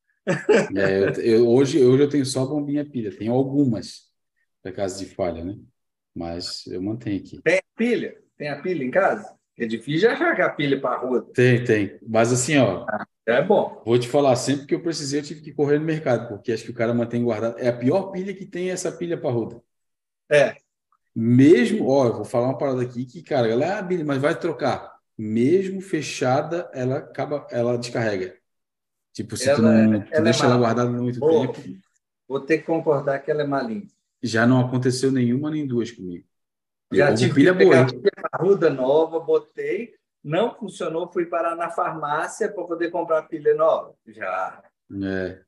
É, 0.76 0.98
eu, 0.98 1.12
eu, 1.22 1.48
hoje, 1.48 1.82
hoje 1.82 2.02
eu 2.02 2.10
tenho 2.10 2.26
só 2.26 2.44
bombinha 2.44 2.84
pilha, 2.84 3.10
tenho 3.10 3.32
algumas, 3.32 4.02
para 4.62 4.70
caso 4.70 5.02
de 5.02 5.14
falha, 5.14 5.42
né? 5.42 5.56
Mas 6.14 6.66
eu 6.66 6.82
mantenho 6.82 7.18
aqui. 7.18 7.40
Tem 7.40 7.62
pilha? 7.74 8.14
Tem 8.36 8.50
a 8.50 8.60
pilha 8.60 8.84
em 8.84 8.90
casa? 8.90 9.34
É 9.58 9.64
difícil 9.64 10.10
achar 10.10 10.38
a 10.38 10.50
pilha 10.50 10.78
para 10.78 10.98
rua. 10.98 11.26
Tem, 11.32 11.64
tem. 11.64 11.98
Mas 12.06 12.34
assim, 12.34 12.58
ó, 12.58 12.84
ah. 12.86 13.06
É 13.26 13.40
bom. 13.40 13.80
Vou 13.84 13.98
te 13.98 14.08
falar, 14.08 14.34
sempre 14.36 14.66
que 14.66 14.74
eu 14.74 14.82
precisei, 14.82 15.20
eu 15.20 15.24
tive 15.24 15.40
que 15.40 15.52
correr 15.52 15.78
no 15.78 15.84
mercado, 15.84 16.28
porque 16.28 16.52
acho 16.52 16.64
que 16.64 16.70
o 16.70 16.74
cara 16.74 16.92
mantém 16.92 17.22
guardado. 17.22 17.58
É 17.58 17.68
a 17.68 17.76
pior 17.76 18.10
pilha 18.10 18.34
que 18.34 18.44
tem 18.44 18.70
essa 18.70 18.90
pilha 18.90 19.20
parruda. 19.20 19.62
É. 20.30 20.56
Mesmo, 21.14 21.88
ó, 21.88 22.06
eu 22.06 22.14
vou 22.14 22.24
falar 22.24 22.48
uma 22.48 22.58
parada 22.58 22.82
aqui 22.82 23.04
que, 23.04 23.22
cara, 23.22 23.48
ela 23.48 23.64
é 23.64 23.72
ah, 23.72 23.82
Billy, 23.82 24.02
mas 24.02 24.20
vai 24.20 24.36
trocar. 24.38 24.92
Mesmo 25.16 25.80
fechada, 25.80 26.68
ela 26.72 26.98
acaba, 26.98 27.46
ela 27.50 27.76
descarrega. 27.76 28.36
Tipo, 29.12 29.36
se 29.36 29.48
ela, 29.48 29.56
tu 29.56 29.62
não 29.62 29.94
é, 29.94 30.00
tu 30.00 30.14
ela 30.14 30.24
deixa 30.24 30.44
é 30.44 30.46
ela 30.46 30.56
guardada 30.56 30.90
muito 30.90 31.20
tempo. 31.20 31.60
Vou 32.26 32.40
ter 32.40 32.58
que 32.58 32.64
concordar 32.64 33.18
que 33.20 33.30
ela 33.30 33.42
é 33.42 33.46
malinha. 33.46 33.86
Já 34.22 34.46
não 34.46 34.60
aconteceu 34.60 35.12
nenhuma 35.12 35.50
nem 35.50 35.66
duas 35.66 35.90
comigo. 35.90 36.24
Já 36.90 37.14
tive 37.14 37.34
pilha 37.34 37.52
boa. 37.52 37.86
pilha 37.86 38.10
parruda 38.30 38.70
nova, 38.70 39.20
botei, 39.20 39.94
não 40.22 40.54
funcionou, 40.54 41.10
fui 41.10 41.26
parar 41.26 41.56
na 41.56 41.70
farmácia 41.70 42.50
para 42.50 42.64
poder 42.64 42.90
comprar 42.90 43.22
pilha 43.22 43.54
nova. 43.54 43.94
Já. 44.06 44.62
É. 45.02 45.40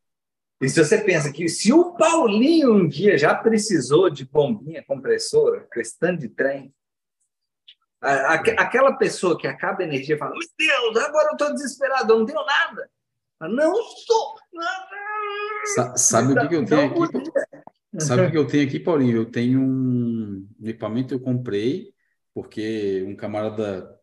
E 0.60 0.68
se 0.68 0.82
você 0.82 0.98
pensa 0.98 1.32
que 1.32 1.48
se 1.48 1.72
o 1.72 1.94
Paulinho 1.94 2.72
um 2.74 2.88
dia 2.88 3.18
já 3.18 3.34
precisou 3.34 4.08
de 4.08 4.24
bombinha 4.24 4.82
compressora, 4.82 5.66
questão 5.72 6.16
de 6.16 6.28
trem, 6.28 6.74
aquela 8.00 8.92
pessoa 8.94 9.38
que 9.38 9.46
acaba 9.46 9.82
a 9.82 9.86
energia 9.86 10.18
fala: 10.18 10.32
Meu 10.32 10.48
Deus, 10.58 11.04
agora 11.04 11.28
eu 11.28 11.32
estou 11.32 11.52
desesperado, 11.52 12.12
eu 12.12 12.18
não 12.18 12.26
tenho 12.26 12.44
nada. 12.44 12.90
Não 13.40 13.74
sou. 13.82 14.34
Sa 15.74 15.96
sabe 15.96 16.32
o 16.32 16.36
que, 16.36 16.48
que 16.48 16.56
eu 16.56 16.64
tenho 16.64 17.04
aqui? 17.04 17.30
Sabe 17.98 18.22
o 18.22 18.30
que 18.30 18.38
eu 18.38 18.46
tenho 18.48 18.66
aqui, 18.66 18.80
Paulinho? 18.80 19.16
Eu 19.18 19.30
tenho 19.30 19.60
um 19.60 20.48
equipamento 20.62 21.08
que 21.08 21.14
eu 21.14 21.20
comprei, 21.20 21.92
porque 22.32 23.04
um 23.06 23.16
camarada 23.16 23.98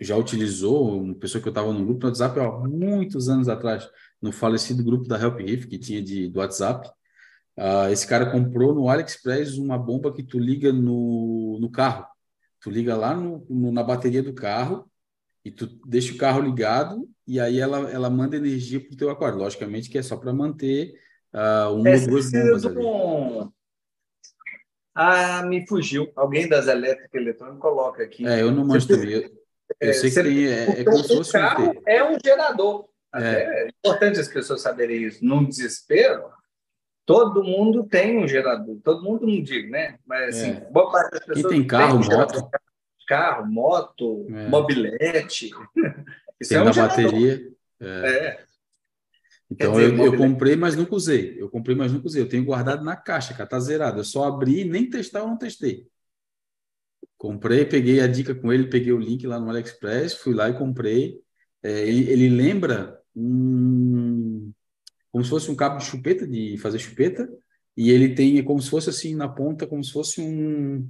já 0.00 0.16
utilizou, 0.16 1.00
uma 1.02 1.14
pessoa 1.14 1.40
que 1.40 1.48
eu 1.48 1.52
estava 1.52 1.72
no 1.72 1.84
grupo 1.84 2.00
do 2.00 2.06
WhatsApp 2.08 2.38
há 2.40 2.50
muitos 2.50 3.28
anos 3.28 3.48
atrás, 3.48 3.88
no 4.20 4.32
falecido 4.32 4.84
grupo 4.84 5.06
da 5.06 5.20
Help 5.20 5.38
Riff, 5.38 5.66
que 5.66 5.78
tinha 5.78 6.02
de, 6.02 6.28
do 6.28 6.40
WhatsApp. 6.40 6.88
Uh, 7.56 7.88
esse 7.92 8.06
cara 8.06 8.30
comprou 8.30 8.74
no 8.74 8.88
AliExpress 8.88 9.56
uma 9.58 9.78
bomba 9.78 10.12
que 10.12 10.22
tu 10.22 10.38
liga 10.38 10.72
no, 10.72 11.58
no 11.60 11.70
carro. 11.70 12.06
Tu 12.60 12.70
liga 12.70 12.96
lá 12.96 13.14
no, 13.14 13.46
no, 13.48 13.70
na 13.70 13.82
bateria 13.82 14.22
do 14.22 14.34
carro 14.34 14.90
e 15.44 15.50
tu 15.50 15.66
deixa 15.86 16.12
o 16.12 16.16
carro 16.16 16.40
ligado 16.40 17.08
e 17.26 17.38
aí 17.38 17.60
ela, 17.60 17.90
ela 17.90 18.10
manda 18.10 18.36
energia 18.36 18.80
para 18.80 18.92
o 18.92 18.96
teu 18.96 19.10
aquário. 19.10 19.38
Logicamente 19.38 19.88
que 19.88 19.98
é 19.98 20.02
só 20.02 20.16
para 20.16 20.32
manter 20.32 20.94
uh, 21.32 21.72
uma 21.72 21.90
ou 21.90 22.06
duas 22.06 22.30
bombas. 22.32 22.64
Um... 22.64 23.52
Ah, 24.94 25.42
me 25.44 25.66
fugiu. 25.66 26.10
Alguém 26.16 26.48
das 26.48 26.66
elétricas 26.66 27.14
eletrônicas 27.14 27.60
coloca 27.60 28.02
aqui. 28.02 28.26
É, 28.26 28.42
eu 28.42 28.50
não 28.50 28.64
manjo 28.64 28.88
também. 28.88 29.10
Eu 29.10 29.43
sei 29.94 30.10
que 30.10 30.22
tem, 30.22 30.46
é, 30.46 30.80
é 30.80 30.84
como 30.84 30.98
se 30.98 31.16
fosse 31.16 31.32
carro 31.32 31.70
um 31.70 31.82
é 31.86 32.10
um 32.10 32.18
gerador. 32.24 32.88
É. 33.14 33.64
é 33.64 33.68
importante 33.68 34.18
as 34.18 34.28
pessoas 34.28 34.60
saberem 34.60 35.04
isso. 35.04 35.24
Num 35.24 35.44
desespero, 35.44 36.24
todo 37.06 37.44
mundo 37.44 37.84
tem 37.84 38.18
um 38.18 38.26
gerador. 38.26 38.78
Todo 38.82 39.02
mundo 39.02 39.26
não 39.26 39.42
digo, 39.42 39.70
né? 39.70 39.98
Mas 40.04 40.36
assim, 40.36 40.50
é. 40.50 40.60
boa 40.70 40.90
parte 40.90 41.12
das 41.12 41.24
pessoas. 41.24 41.52
Tem 41.52 41.66
carro, 41.66 42.00
tem 42.00 42.16
moto. 42.16 42.50
Carro, 43.06 43.46
moto, 43.46 44.26
é. 44.30 44.48
mobilete. 44.48 45.50
Isso 46.40 46.48
tem 46.48 46.58
é 46.58 46.62
um 46.62 46.64
na 46.64 46.72
gerador. 46.72 47.04
bateria. 47.04 47.52
É. 47.80 47.86
é. 47.86 48.44
Então 49.50 49.72
dizer, 49.72 49.96
eu, 49.96 50.04
eu, 50.06 50.16
comprei, 50.16 50.56
mas 50.56 50.74
nunca 50.74 50.94
usei. 50.94 51.40
Eu 51.40 51.48
comprei, 51.48 51.76
mas 51.76 51.92
nunca 51.92 52.06
usei. 52.06 52.22
Eu 52.22 52.28
tenho 52.28 52.44
guardado 52.44 52.82
na 52.84 52.96
caixa, 52.96 53.34
cara, 53.34 53.48
tá 53.48 53.60
zerado. 53.60 54.00
Eu 54.00 54.04
só 54.04 54.24
abri, 54.24 54.64
nem 54.64 54.88
testar, 54.88 55.20
eu 55.20 55.28
não 55.28 55.36
testei. 55.36 55.86
Comprei, 57.24 57.64
peguei 57.64 58.02
a 58.02 58.06
dica 58.06 58.34
com 58.34 58.52
ele, 58.52 58.68
peguei 58.68 58.92
o 58.92 58.98
link 58.98 59.26
lá 59.26 59.40
no 59.40 59.48
AliExpress, 59.48 60.12
fui 60.12 60.34
lá 60.34 60.50
e 60.50 60.58
comprei. 60.58 61.22
É, 61.62 61.88
ele, 61.88 62.10
ele, 62.10 62.28
lembra 62.28 63.00
um, 63.16 64.52
como 65.10 65.24
se 65.24 65.30
fosse 65.30 65.50
um 65.50 65.56
cabo 65.56 65.78
de 65.78 65.86
chupeta, 65.86 66.26
de 66.26 66.58
fazer 66.58 66.78
chupeta, 66.78 67.26
e 67.74 67.90
ele 67.90 68.14
tem 68.14 68.44
como 68.44 68.60
se 68.60 68.68
fosse 68.68 68.90
assim 68.90 69.14
na 69.14 69.26
ponta, 69.26 69.66
como 69.66 69.82
se 69.82 69.90
fosse 69.90 70.20
um, 70.20 70.86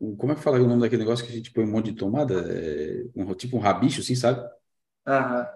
um 0.00 0.16
como 0.16 0.32
é 0.32 0.34
que 0.34 0.40
fala 0.40 0.58
o 0.58 0.66
nome 0.66 0.80
daquele 0.80 1.02
negócio 1.02 1.26
que 1.26 1.30
a 1.30 1.36
gente 1.36 1.52
põe 1.52 1.64
um 1.64 1.72
monte 1.72 1.90
de 1.90 1.98
tomada? 1.98 2.50
É, 2.50 3.04
um, 3.14 3.34
tipo 3.34 3.58
um 3.58 3.60
rabicho, 3.60 4.00
assim, 4.00 4.14
sabe? 4.14 4.42
Aham. 5.06 5.46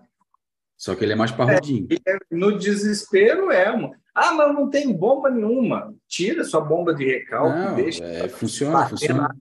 Só 0.77 0.95
que 0.95 1.03
ele 1.03 1.15
é 1.15 1.17
mais 1.17 1.33
parrudinho. 1.33 1.89
É, 2.07 2.19
no 2.31 2.59
desespero 2.59 3.51
é, 3.51 3.71
uma. 3.71 3.97
Ah, 4.21 4.33
mas 4.33 4.53
não 4.53 4.69
tem 4.69 4.93
bomba 4.93 5.31
nenhuma. 5.31 5.95
Tira 6.09 6.43
sua 6.43 6.61
bomba 6.61 6.93
de 6.93 7.05
recalque, 7.05 7.57
não, 7.57 7.77
deixa. 7.77 8.05
É, 8.05 8.29
funciona, 8.29 8.89
funciona. 8.89 9.37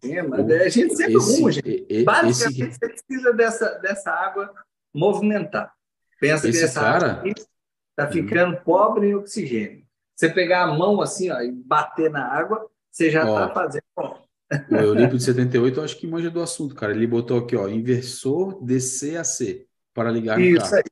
Tema. 0.00 0.36
A 0.36 0.68
gente 0.70 0.96
sempre 0.96 1.16
esse, 1.16 1.52
gente. 1.52 1.86
E, 1.88 2.02
Basicamente, 2.02 2.62
esse... 2.62 2.78
você 2.78 2.88
precisa 2.88 3.32
dessa, 3.34 3.78
dessa 3.80 4.10
água 4.10 4.50
movimentar. 4.94 5.72
Pensa 6.18 6.48
esse 6.48 6.58
que 6.58 6.64
essa 6.64 6.80
cara... 6.80 7.12
água 7.12 7.32
está 7.90 8.10
ficando 8.10 8.56
hum. 8.56 8.60
pobre 8.64 9.08
em 9.08 9.14
oxigênio. 9.14 9.84
Você 10.16 10.30
pegar 10.30 10.62
a 10.62 10.74
mão 10.74 11.02
assim 11.02 11.30
ó, 11.30 11.40
e 11.40 11.52
bater 11.52 12.10
na 12.10 12.26
água, 12.26 12.66
você 12.90 13.10
já 13.10 13.24
está 13.24 13.50
fazendo. 13.50 13.84
Bom, 13.94 14.18
O 14.70 14.76
Eurípides 14.76 15.18
de 15.18 15.24
78, 15.24 15.78
eu 15.78 15.84
acho 15.84 15.98
que 15.98 16.06
manja 16.06 16.30
do 16.30 16.40
assunto, 16.40 16.74
cara. 16.74 16.92
Ele 16.92 17.06
botou 17.06 17.38
aqui, 17.38 17.54
ó, 17.54 17.68
inversor 17.68 18.64
DCAC 18.64 19.66
para 19.92 20.10
ligar 20.10 20.38
no 20.38 20.44
Isso 20.44 20.70
carro. 20.70 20.76
aí. 20.76 20.82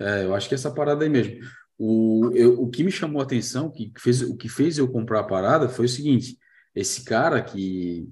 É, 0.00 0.24
eu 0.24 0.34
acho 0.34 0.48
que 0.48 0.54
é 0.54 0.56
essa 0.56 0.70
parada 0.70 1.04
aí 1.04 1.08
mesmo. 1.08 1.38
O, 1.84 2.30
eu, 2.32 2.62
o 2.62 2.70
que 2.70 2.84
me 2.84 2.92
chamou 2.92 3.20
a 3.20 3.24
atenção, 3.24 3.68
que 3.68 3.92
fez, 3.98 4.22
o 4.22 4.36
que 4.36 4.48
fez 4.48 4.78
eu 4.78 4.88
comprar 4.88 5.18
a 5.18 5.24
parada 5.24 5.68
foi 5.68 5.86
o 5.86 5.88
seguinte: 5.88 6.38
esse 6.76 7.04
cara 7.04 7.42
que, 7.42 8.08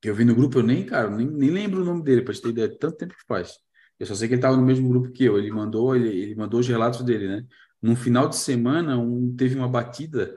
que 0.00 0.08
eu 0.08 0.14
vi 0.14 0.24
no 0.24 0.34
grupo, 0.34 0.58
eu 0.58 0.62
nem, 0.62 0.86
cara, 0.86 1.10
nem, 1.10 1.26
nem 1.26 1.50
lembro 1.50 1.82
o 1.82 1.84
nome 1.84 2.02
dele, 2.02 2.22
para 2.22 2.32
te 2.32 2.40
ter 2.40 2.48
ideia, 2.48 2.78
tanto 2.78 2.96
tempo 2.96 3.14
que 3.14 3.26
faz. 3.28 3.58
Eu 3.98 4.06
só 4.06 4.14
sei 4.14 4.28
que 4.28 4.34
ele 4.34 4.38
estava 4.38 4.56
no 4.56 4.62
mesmo 4.62 4.88
grupo 4.88 5.12
que 5.12 5.24
eu. 5.24 5.38
Ele 5.38 5.50
mandou, 5.50 5.94
ele, 5.94 6.08
ele 6.08 6.34
mandou 6.34 6.60
os 6.60 6.68
relatos 6.68 7.02
dele, 7.04 7.28
né? 7.28 7.46
No 7.82 7.94
final 7.94 8.28
de 8.28 8.36
semana, 8.36 8.98
um, 8.98 9.34
teve 9.36 9.56
uma 9.56 9.68
batida. 9.68 10.34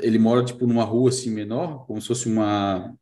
Ele 0.00 0.20
mora 0.20 0.44
tipo 0.44 0.66
numa 0.68 0.84
rua 0.84 1.08
assim 1.08 1.30
menor, 1.32 1.84
como 1.86 2.00
se 2.00 2.06
fosse 2.06 2.28
uma 2.28 2.94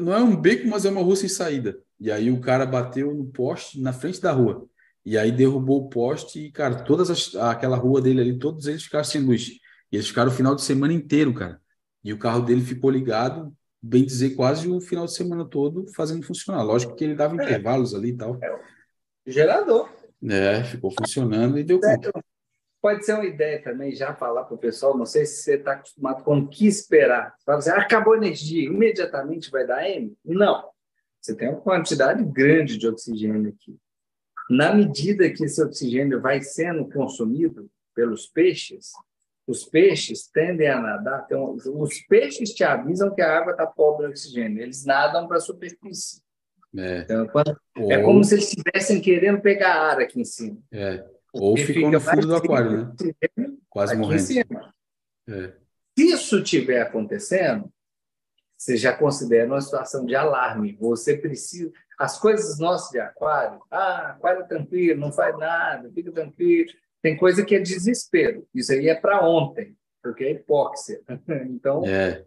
não 0.00 0.12
é 0.12 0.22
um 0.22 0.34
beco, 0.34 0.66
mas 0.68 0.84
é 0.84 0.90
uma 0.90 1.02
rua 1.02 1.16
sem 1.16 1.28
saída. 1.28 1.78
E 2.00 2.10
aí 2.10 2.30
o 2.30 2.40
cara 2.40 2.66
bateu 2.66 3.14
no 3.14 3.26
poste 3.26 3.80
na 3.80 3.92
frente 3.92 4.20
da 4.20 4.32
rua. 4.32 4.66
E 5.04 5.18
aí 5.18 5.30
derrubou 5.30 5.84
o 5.84 5.88
poste 5.88 6.46
e, 6.46 6.50
cara, 6.50 6.82
todas 6.82 7.10
as, 7.10 7.34
aquela 7.34 7.76
rua 7.76 8.00
dele 8.00 8.20
ali, 8.20 8.38
todos 8.38 8.66
eles 8.66 8.84
ficaram 8.84 9.04
sem 9.04 9.20
luz. 9.20 9.48
E 9.92 9.96
eles 9.96 10.08
ficaram 10.08 10.30
o 10.30 10.34
final 10.34 10.54
de 10.54 10.62
semana 10.62 10.92
inteiro, 10.92 11.34
cara. 11.34 11.60
E 12.02 12.12
o 12.12 12.18
carro 12.18 12.40
dele 12.40 12.62
ficou 12.62 12.90
ligado, 12.90 13.54
bem 13.82 14.04
dizer, 14.04 14.30
quase 14.30 14.68
o 14.68 14.80
final 14.80 15.04
de 15.04 15.12
semana 15.14 15.44
todo 15.44 15.86
fazendo 15.94 16.24
funcionar. 16.24 16.62
Lógico 16.62 16.94
que 16.94 17.04
ele 17.04 17.14
dava 17.14 17.34
É. 17.40 17.44
intervalos 17.44 17.94
ali 17.94 18.10
e 18.10 18.16
tal. 18.16 18.38
Gerador. 19.26 19.88
É, 20.26 20.64
ficou 20.64 20.90
funcionando 20.90 21.58
e 21.58 21.64
deu 21.64 21.78
conta. 21.80 22.10
Pode 22.80 23.04
ser 23.04 23.14
uma 23.14 23.24
ideia 23.24 23.62
também, 23.62 23.94
já 23.94 24.14
falar 24.14 24.44
para 24.44 24.54
o 24.54 24.58
pessoal, 24.58 24.96
não 24.96 25.06
sei 25.06 25.24
se 25.24 25.42
você 25.42 25.54
está 25.54 25.72
acostumado 25.72 26.22
com 26.22 26.38
o 26.38 26.48
que 26.48 26.66
esperar. 26.66 27.34
Você 27.38 27.44
fala 27.44 27.58
assim, 27.58 27.70
"Ah, 27.70 27.80
acabou 27.80 28.12
a 28.12 28.16
energia, 28.18 28.66
imediatamente 28.66 29.50
vai 29.50 29.66
dar 29.66 29.88
M? 29.88 30.14
Não. 30.24 30.64
Você 31.20 31.34
tem 31.34 31.48
uma 31.48 31.60
quantidade 31.60 32.22
grande 32.24 32.76
de 32.76 32.86
oxigênio 32.86 33.48
aqui. 33.50 33.78
Na 34.50 34.74
medida 34.74 35.30
que 35.30 35.44
esse 35.44 35.62
oxigênio 35.62 36.20
vai 36.20 36.40
sendo 36.42 36.88
consumido 36.90 37.70
pelos 37.94 38.26
peixes, 38.26 38.92
os 39.46 39.64
peixes 39.64 40.26
tendem 40.28 40.68
a 40.68 40.80
nadar. 40.80 41.24
Então, 41.26 41.56
os 41.78 42.00
peixes 42.08 42.50
te 42.52 42.64
avisam 42.64 43.14
que 43.14 43.22
a 43.22 43.38
água 43.38 43.52
está 43.52 43.66
pobre 43.66 44.06
de 44.06 44.12
oxigênio. 44.12 44.62
Eles 44.62 44.84
nadam 44.84 45.26
para 45.28 45.36
a 45.38 45.40
superfície. 45.40 46.22
É. 46.76 47.02
Então, 47.02 47.26
quando- 47.28 47.56
é 47.90 47.98
Ou, 47.98 48.04
como 48.04 48.24
se 48.24 48.34
eles 48.34 48.48
estivessem 48.48 49.00
querendo 49.00 49.40
pegar 49.40 49.74
ar 49.74 50.00
aqui 50.00 50.20
em 50.20 50.24
cima. 50.24 50.58
é, 50.72 51.04
ou 51.32 51.56
E 51.56 51.64
ficou 51.64 51.90
no 51.90 52.00
fica 52.00 52.12
fundo 52.14 52.26
do 52.26 52.34
aquário, 52.36 52.70
né? 52.72 52.92
oxigênio 52.92 53.58
Quase 53.68 53.96
morrendo. 53.96 54.72
É. 55.28 55.52
Se 55.98 56.04
isso 56.12 56.38
estiver 56.38 56.80
acontecendo, 56.82 57.72
você 58.56 58.76
já 58.76 58.92
considera 58.96 59.46
uma 59.46 59.60
situação 59.60 60.04
de 60.06 60.14
alarme. 60.14 60.76
Você 60.80 61.16
precisa. 61.16 61.70
As 61.98 62.18
coisas 62.18 62.58
nossas 62.58 62.90
de 62.90 62.98
aquário, 62.98 63.60
ah, 63.70 64.10
aquário 64.10 64.42
é 64.42 64.46
tranquilo, 64.46 65.00
não 65.00 65.12
faz 65.12 65.36
nada, 65.38 65.90
fica 65.94 66.10
tranquilo. 66.10 66.70
Tem 67.00 67.16
coisa 67.16 67.44
que 67.44 67.54
é 67.54 67.60
desespero. 67.60 68.46
Isso 68.54 68.72
aí 68.72 68.88
é 68.88 68.94
para 68.94 69.24
ontem, 69.26 69.76
porque 70.02 70.24
é 70.24 70.30
hipóxia. 70.32 71.00
Então, 71.48 71.84
É. 71.86 72.24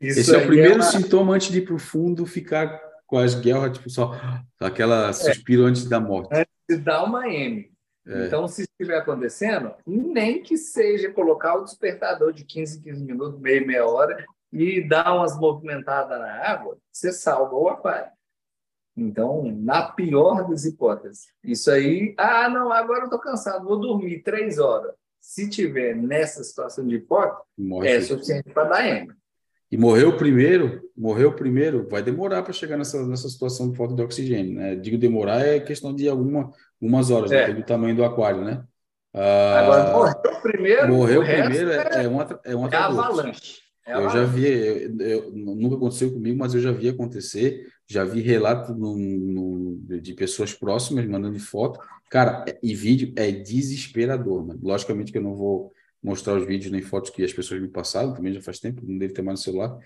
Esse 0.00 0.34
é 0.34 0.38
o 0.38 0.46
primeiro 0.46 0.74
uma- 0.74 0.82
sintoma 0.82 1.34
antes 1.34 1.50
de 1.50 1.58
ir 1.58 1.64
para 1.64 1.74
o 1.74 1.78
fundo, 1.78 2.26
ficar 2.26 2.78
com 3.06 3.16
as 3.16 3.34
guerras, 3.34 3.72
tipo, 3.78 3.88
só 3.88 4.12
aquela 4.60 5.12
suspiro 5.12 5.64
antes 5.64 5.88
da 5.88 5.98
morte. 6.00 6.28
se 6.70 6.76
dá 6.78 7.02
uma 7.04 7.28
M. 7.28 7.72
É. 8.06 8.26
Então, 8.26 8.46
se 8.46 8.62
estiver 8.62 8.98
acontecendo, 8.98 9.72
nem 9.86 10.42
que 10.42 10.58
seja 10.58 11.10
colocar 11.10 11.54
o 11.54 11.64
despertador 11.64 12.32
de 12.34 12.44
15 12.44 12.78
em 12.78 12.82
15 12.82 13.04
minutos, 13.04 13.40
meia, 13.40 13.64
meia 13.64 13.86
hora, 13.86 14.22
e 14.52 14.86
dar 14.86 15.14
umas 15.14 15.38
movimentadas 15.38 16.18
na 16.18 16.32
água, 16.50 16.76
você 16.92 17.12
salva 17.12 17.54
o 17.54 17.68
aquário. 17.68 18.10
Então, 18.96 19.42
na 19.58 19.82
pior 19.82 20.48
das 20.48 20.64
hipóteses, 20.64 21.26
isso 21.42 21.70
aí, 21.70 22.14
ah, 22.16 22.48
não, 22.48 22.70
agora 22.72 23.00
eu 23.00 23.04
estou 23.04 23.18
cansado, 23.18 23.64
vou 23.64 23.78
dormir 23.78 24.22
três 24.22 24.58
horas. 24.58 24.92
Se 25.20 25.48
tiver 25.48 25.96
nessa 25.96 26.44
situação 26.44 26.86
de 26.86 26.96
hipótese, 26.96 27.40
Morre 27.58 27.88
é 27.88 28.00
suficiente 28.00 28.50
para 28.50 28.64
dar 28.68 28.86
M. 28.86 29.12
E 29.72 29.76
morreu 29.76 30.16
primeiro, 30.16 30.82
morreu 30.96 31.32
primeiro, 31.34 31.88
vai 31.88 32.02
demorar 32.02 32.42
para 32.44 32.52
chegar 32.52 32.76
nessa, 32.76 33.04
nessa 33.06 33.28
situação 33.28 33.70
de 33.70 33.76
falta 33.76 33.94
de 33.94 34.02
oxigênio, 34.02 34.54
né? 34.54 34.76
Digo 34.76 34.96
demorar 34.96 35.40
é 35.44 35.58
questão 35.58 35.92
de 35.92 36.08
alguma, 36.08 36.52
algumas 36.80 37.10
horas, 37.10 37.32
É. 37.32 37.52
do 37.52 37.64
tamanho 37.64 37.96
do 37.96 38.04
aquário, 38.04 38.42
né? 38.44 38.62
Ah, 39.12 39.60
Agora, 39.60 39.92
morreu 39.92 40.40
primeiro, 40.42 40.88
morreu 40.88 41.22
primeiro 41.24 41.70
é, 41.72 41.88
é, 42.00 42.04
é 42.04 42.08
um 42.08 42.20
atra- 42.20 42.40
é 42.44 42.54
um 42.54 42.68
é 42.68 42.76
avalanche. 42.76 43.58
É 43.86 43.94
Eu 43.94 44.02
já 44.02 44.22
avalanche. 44.22 44.32
vi, 44.32 44.46
eu- 44.46 45.00
eu- 45.24 45.30
nunca 45.32 45.76
aconteceu 45.76 46.12
comigo, 46.12 46.38
mas 46.38 46.54
eu 46.54 46.60
já 46.60 46.70
vi 46.70 46.88
acontecer, 46.88 47.66
já 47.86 48.04
vi 48.04 48.20
relato 48.20 48.74
no- 48.74 48.96
no- 48.96 50.00
de 50.00 50.14
pessoas 50.14 50.52
próximas 50.54 51.06
mandando 51.06 51.38
foto. 51.38 51.78
Cara, 52.10 52.44
é- 52.48 52.58
e 52.62 52.74
vídeo 52.74 53.12
é 53.16 53.30
desesperador, 53.30 54.46
né? 54.46 54.54
Logicamente 54.62 55.12
que 55.12 55.18
eu 55.18 55.22
não 55.22 55.34
vou 55.34 55.72
mostrar 56.02 56.34
os 56.34 56.46
vídeos 56.46 56.70
nem 56.70 56.82
fotos 56.82 57.10
que 57.10 57.24
as 57.24 57.32
pessoas 57.32 57.60
me 57.60 57.68
passaram, 57.68 58.12
também 58.14 58.32
já 58.32 58.40
faz 58.40 58.58
tempo, 58.58 58.82
não 58.84 58.98
deve 58.98 59.14
ter 59.14 59.22
mais 59.22 59.40
no 59.40 59.44
celular, 59.44 59.78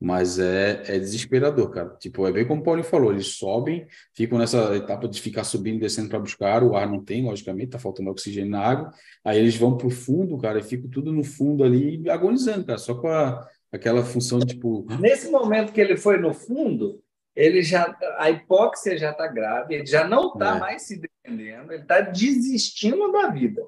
mas 0.00 0.38
é, 0.38 0.82
é 0.86 0.98
desesperador, 0.98 1.70
cara. 1.70 1.96
Tipo, 1.98 2.26
é 2.26 2.32
bem 2.32 2.46
como 2.46 2.60
o 2.60 2.64
Paulinho 2.64 2.86
falou, 2.86 3.12
eles 3.12 3.28
sobem, 3.36 3.86
ficam 4.14 4.38
nessa 4.38 4.74
etapa 4.76 5.06
de 5.08 5.20
ficar 5.20 5.44
subindo 5.44 5.76
e 5.76 5.80
descendo 5.80 6.08
para 6.08 6.18
buscar, 6.18 6.62
o 6.62 6.74
ar 6.76 6.88
não 6.88 7.02
tem, 7.02 7.24
logicamente, 7.24 7.70
tá 7.70 7.78
faltando 7.78 8.10
oxigênio 8.10 8.50
na 8.50 8.60
água, 8.60 8.90
aí 9.24 9.38
eles 9.38 9.56
vão 9.56 9.76
pro 9.76 9.90
fundo, 9.90 10.36
cara, 10.38 10.58
e 10.58 10.62
ficam 10.62 10.88
tudo 10.90 11.12
no 11.12 11.24
fundo 11.24 11.62
ali, 11.64 12.08
agonizando, 12.10 12.64
cara, 12.66 12.78
só 12.78 12.94
com 12.94 13.08
a, 13.08 13.46
aquela 13.72 14.02
função 14.02 14.38
tipo, 14.40 14.86
Nesse 15.00 15.30
momento 15.30 15.72
que 15.72 15.80
ele 15.80 15.96
foi 15.96 16.18
no 16.18 16.32
fundo, 16.32 17.02
ele 17.36 17.62
já 17.62 17.96
a 18.18 18.30
hipóxia 18.30 18.96
já 18.96 19.10
está 19.12 19.26
grave, 19.28 19.74
ele 19.74 19.86
já 19.86 20.08
não 20.08 20.32
está 20.32 20.56
É. 20.56 20.58
mais 20.58 20.82
se 20.82 20.98
defendendo, 21.00 21.70
ele 21.72 21.82
está 21.82 22.00
desistindo 22.00 23.12
da 23.12 23.28
vida. 23.28 23.62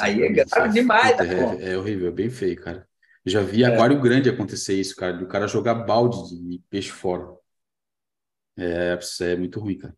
Aí 0.00 0.22
é 0.22 0.26
Exatamente. 0.30 0.50
grave 0.50 0.72
demais 0.72 1.20
é, 1.20 1.72
é 1.72 1.78
horrível, 1.78 2.08
é 2.08 2.12
bem 2.12 2.30
feio, 2.30 2.56
cara. 2.60 2.88
Já 3.26 3.40
vi 3.42 3.62
É. 3.62 3.66
aquário 3.66 4.00
grande 4.00 4.28
acontecer 4.30 4.74
isso, 4.74 4.96
cara, 4.96 5.12
de 5.16 5.24
o 5.24 5.28
cara 5.28 5.46
jogar 5.46 5.74
balde 5.74 6.16
de 6.30 6.62
peixe 6.70 6.90
fora. 6.90 7.28
É, 8.56 8.98
é 9.20 9.36
muito 9.36 9.60
ruim, 9.60 9.78
cara. 9.78 9.94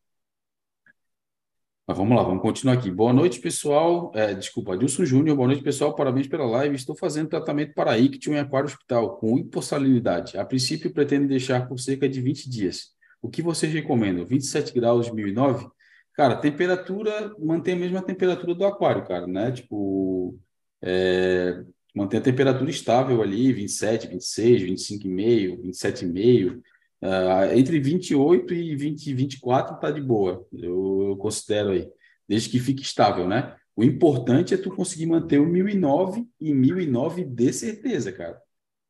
Mas 1.86 1.96
vamos 1.96 2.16
lá, 2.16 2.22
vamos 2.24 2.42
continuar 2.42 2.74
aqui. 2.74 2.90
Boa 2.90 3.12
noite, 3.12 3.38
pessoal. 3.38 4.10
É, 4.12 4.34
desculpa, 4.34 4.74
Adilson 4.74 5.04
Júnior. 5.04 5.36
Boa 5.36 5.46
noite, 5.46 5.62
pessoal. 5.62 5.94
Parabéns 5.94 6.26
pela 6.26 6.44
live. 6.44 6.74
Estou 6.74 6.96
fazendo 6.96 7.28
tratamento 7.28 7.74
para 7.74 7.96
ictio 7.96 8.32
em 8.34 8.40
aquário 8.40 8.66
hospital 8.66 9.16
com 9.18 9.38
hipossalinidade. 9.38 10.36
A 10.36 10.44
princípio, 10.44 10.92
pretendo 10.92 11.28
deixar 11.28 11.68
por 11.68 11.78
cerca 11.78 12.08
de 12.08 12.20
20 12.20 12.50
dias. 12.50 12.95
O 13.20 13.28
que 13.28 13.42
vocês 13.42 13.72
recomendam? 13.72 14.26
27 14.26 14.72
graus, 14.72 15.10
1009? 15.10 15.68
Cara, 16.14 16.36
temperatura, 16.36 17.34
mantém 17.38 17.74
a 17.74 17.78
mesma 17.78 18.02
temperatura 18.02 18.54
do 18.54 18.64
aquário, 18.64 19.04
cara, 19.04 19.26
né? 19.26 19.52
Tipo, 19.52 20.38
é, 20.82 21.62
mantém 21.94 22.20
a 22.20 22.22
temperatura 22.22 22.70
estável 22.70 23.22
ali, 23.22 23.52
27, 23.52 24.08
26, 24.08 24.62
25,5, 24.62 25.62
27,5. 25.62 26.62
Ah, 27.02 27.56
entre 27.56 27.78
28 27.78 28.54
e 28.54 28.74
20, 28.74 29.14
24 29.14 29.78
tá 29.78 29.90
de 29.90 30.00
boa, 30.00 30.46
eu, 30.52 31.08
eu 31.10 31.16
considero 31.16 31.70
aí, 31.70 31.86
desde 32.26 32.48
que 32.48 32.58
fique 32.58 32.82
estável, 32.82 33.28
né? 33.28 33.54
O 33.76 33.84
importante 33.84 34.54
é 34.54 34.56
tu 34.56 34.70
conseguir 34.70 35.06
manter 35.06 35.38
o 35.38 35.46
1009 35.46 36.26
e 36.40 36.54
1009 36.54 37.24
de 37.24 37.52
certeza, 37.52 38.10
cara. 38.10 38.40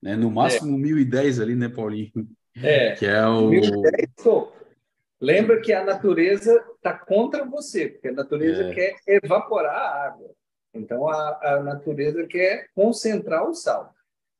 Né? 0.01 0.15
No 0.15 0.31
máximo 0.31 0.79
1010 0.79 1.41
ali, 1.41 1.57
né, 1.57 1.69
Paulinho? 1.69 2.13
É, 2.63 2.95
Que 2.95 3.07
é 3.07 3.27
o. 3.27 3.49
1010 3.49 4.09
topo. 4.23 4.57
Lembra 5.21 5.61
que 5.61 5.73
a 5.73 5.83
natureza 5.85 6.53
está 6.77 6.93
contra 6.97 7.45
você, 7.45 7.89
porque 7.89 8.09
a 8.09 8.13
natureza 8.13 8.65
É. 8.71 8.75
quer 8.75 8.97
evaporar 9.07 9.75
a 9.75 10.05
água. 10.07 10.31
Então, 10.75 11.09
a, 11.09 11.55
a 11.57 11.63
natureza 11.63 12.27
quer 12.27 12.69
concentrar 12.75 13.49
o 13.49 13.55
sal. 13.55 13.95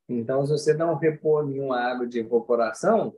Então, 0.09 0.45
se 0.47 0.53
você 0.53 0.75
não 0.75 0.95
repor 0.95 1.47
nenhuma 1.47 1.81
água 1.81 2.07
de 2.07 2.19
evaporação, 2.21 3.17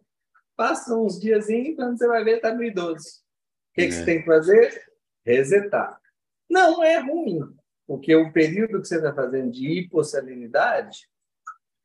passa 0.56 0.94
uns 0.96 1.18
diazinhos, 1.20 1.74
quando 1.76 1.98
você 1.98 2.06
vai 2.06 2.22
ver, 2.24 2.36
está 2.36 2.54
1012. 2.54 3.08
O 3.08 3.74
que, 3.74 3.82
que 3.82 3.88
É. 3.88 3.90
você 3.90 4.04
tem 4.04 4.18
que 4.20 4.26
fazer? 4.26 4.82
Resetar. 5.26 6.00
Não 6.48 6.82
é 6.82 6.98
ruim, 6.98 7.40
porque 7.86 8.14
o 8.14 8.32
período 8.32 8.80
que 8.80 8.86
você 8.88 8.96
está 8.96 9.12
fazendo 9.12 9.50
de 9.50 9.80
hipossalinidade, 9.80 11.08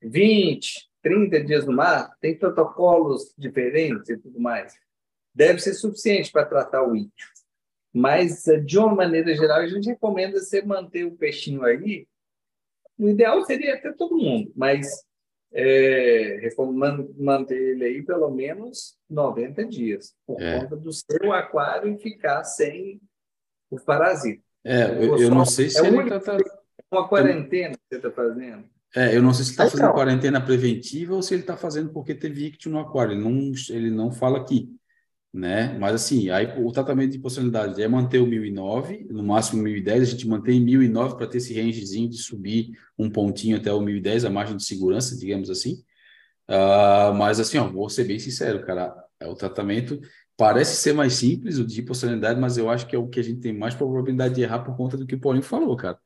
20, 0.02 0.90
30 1.04 1.44
dias 1.44 1.66
no 1.66 1.74
mar, 1.74 2.16
tem 2.20 2.36
protocolos 2.38 3.34
diferentes 3.38 4.10
e 4.10 4.18
tudo 4.18 4.40
mais. 4.40 4.74
Deve 5.36 5.60
ser 5.60 5.74
suficiente 5.74 6.32
para 6.32 6.46
tratar 6.46 6.82
o 6.88 6.96
ítio. 6.96 7.28
Mas, 7.94 8.48
eh, 8.48 8.60
de 8.60 8.78
uma 8.80 8.96
maneira 8.96 9.36
geral, 9.36 9.60
a 9.60 9.68
gente 9.68 9.88
recomenda 9.88 10.40
você 10.40 10.62
manter 10.64 11.04
o 11.06 11.16
peixinho 11.16 11.64
aí. 11.64 12.08
O 12.98 13.10
ideal 13.10 13.44
seria 13.46 13.80
ter 13.80 13.94
todo 13.96 14.18
mundo, 14.18 14.52
mas 14.56 14.88
é, 15.56 16.40
recomendo 16.42 17.14
manter 17.20 17.62
ele 17.62 17.84
aí 17.86 18.02
pelo 18.02 18.32
menos 18.32 18.98
90 19.08 19.64
dias, 19.66 20.16
por 20.26 20.42
É. 20.42 20.60
conta 20.62 20.76
do 20.76 20.92
seu 20.92 21.32
aquário 21.32 21.96
ficar 22.00 22.44
sem 22.44 23.00
o 23.70 23.80
parasita. 23.80 24.42
É, 24.64 24.86
eu, 25.06 25.18
eu 25.20 25.30
não 25.30 25.46
sei 25.46 25.70
se 25.70 25.78
É 25.78 25.86
ele 25.86 25.98
único- 25.98 26.20
tá, 26.20 26.38
tá- 26.38 26.60
Uma 26.92 27.08
quarentena 27.08 27.76
que 27.76 27.82
você 27.90 27.96
está 27.98 28.12
fazendo. 28.12 28.64
É, 28.96 29.16
eu 29.16 29.24
não 29.24 29.34
sei 29.34 29.46
se 29.46 29.52
está 29.52 29.64
fazendo 29.64 29.86
então, 29.86 29.94
quarentena 29.94 30.40
preventiva 30.40 31.16
ou 31.16 31.22
se 31.22 31.34
ele 31.34 31.42
está 31.42 31.58
fazendo 31.58 31.92
porque 31.92 32.14
teve 32.14 32.46
ictio 32.46 32.72
no 32.72 32.80
aquário. 32.80 33.14
Ele 33.14 33.24
não, 33.24 33.52
ele 33.70 33.90
não 33.90 34.12
fala 34.12 34.38
aqui, 34.38 34.70
né? 35.34 35.76
Mas 35.80 35.96
assim, 35.96 36.30
aí 36.30 36.54
o 36.64 36.72
tratamento 36.72 37.12
de 37.12 37.20
possibilidade 37.20 37.82
é 37.82 37.88
manter 37.88 38.20
o 38.20 38.28
1009, 38.28 39.08
no 39.10 39.24
máximo 39.24 39.64
1010, 39.64 40.02
a 40.02 40.06
gente 40.06 40.28
mantém 40.28 40.60
1009 40.60 41.16
para 41.18 41.28
ter 41.28 41.38
esse 41.38 41.60
rangezinho 41.60 42.08
de 42.10 42.18
subir 42.18 42.78
um 42.98 43.10
pontinho 43.10 43.58
até 43.58 43.74
o 43.74 43.82
1010, 43.82 44.26
a 44.26 44.30
margem 44.30 44.58
de 44.58 44.64
segurança, 44.64 45.18
digamos 45.18 45.50
assim. 45.50 45.84
Uh, 46.48 47.14
mas 47.16 47.40
assim, 47.40 47.58
ó, 47.58 47.68
vou 47.68 47.90
ser 47.90 48.04
bem 48.04 48.20
sincero, 48.20 48.66
cara, 48.66 48.94
é 49.20 49.28
o 49.28 49.34
tratamento 49.36 50.00
parece 50.38 50.76
ser 50.78 50.94
mais 50.94 51.14
simples, 51.14 51.58
o 51.58 51.66
de 51.66 51.80
hipossalinidade, 51.80 52.40
mas 52.40 52.58
eu 52.58 52.70
acho 52.70 52.88
que 52.88 52.96
é 52.96 53.00
o 53.00 53.08
que 53.08 53.20
a 53.20 53.24
gente 53.24 53.40
tem 53.40 53.54
mais 53.54 53.76
probabilidade 53.76 54.36
de 54.36 54.42
errar 54.42 54.60
por 54.60 54.76
conta 54.76 54.98
do 54.98 55.06
que 55.06 55.16
o 55.16 55.20
Paulinho 55.20 55.44
falou, 55.44 55.76
cara. 55.76 55.98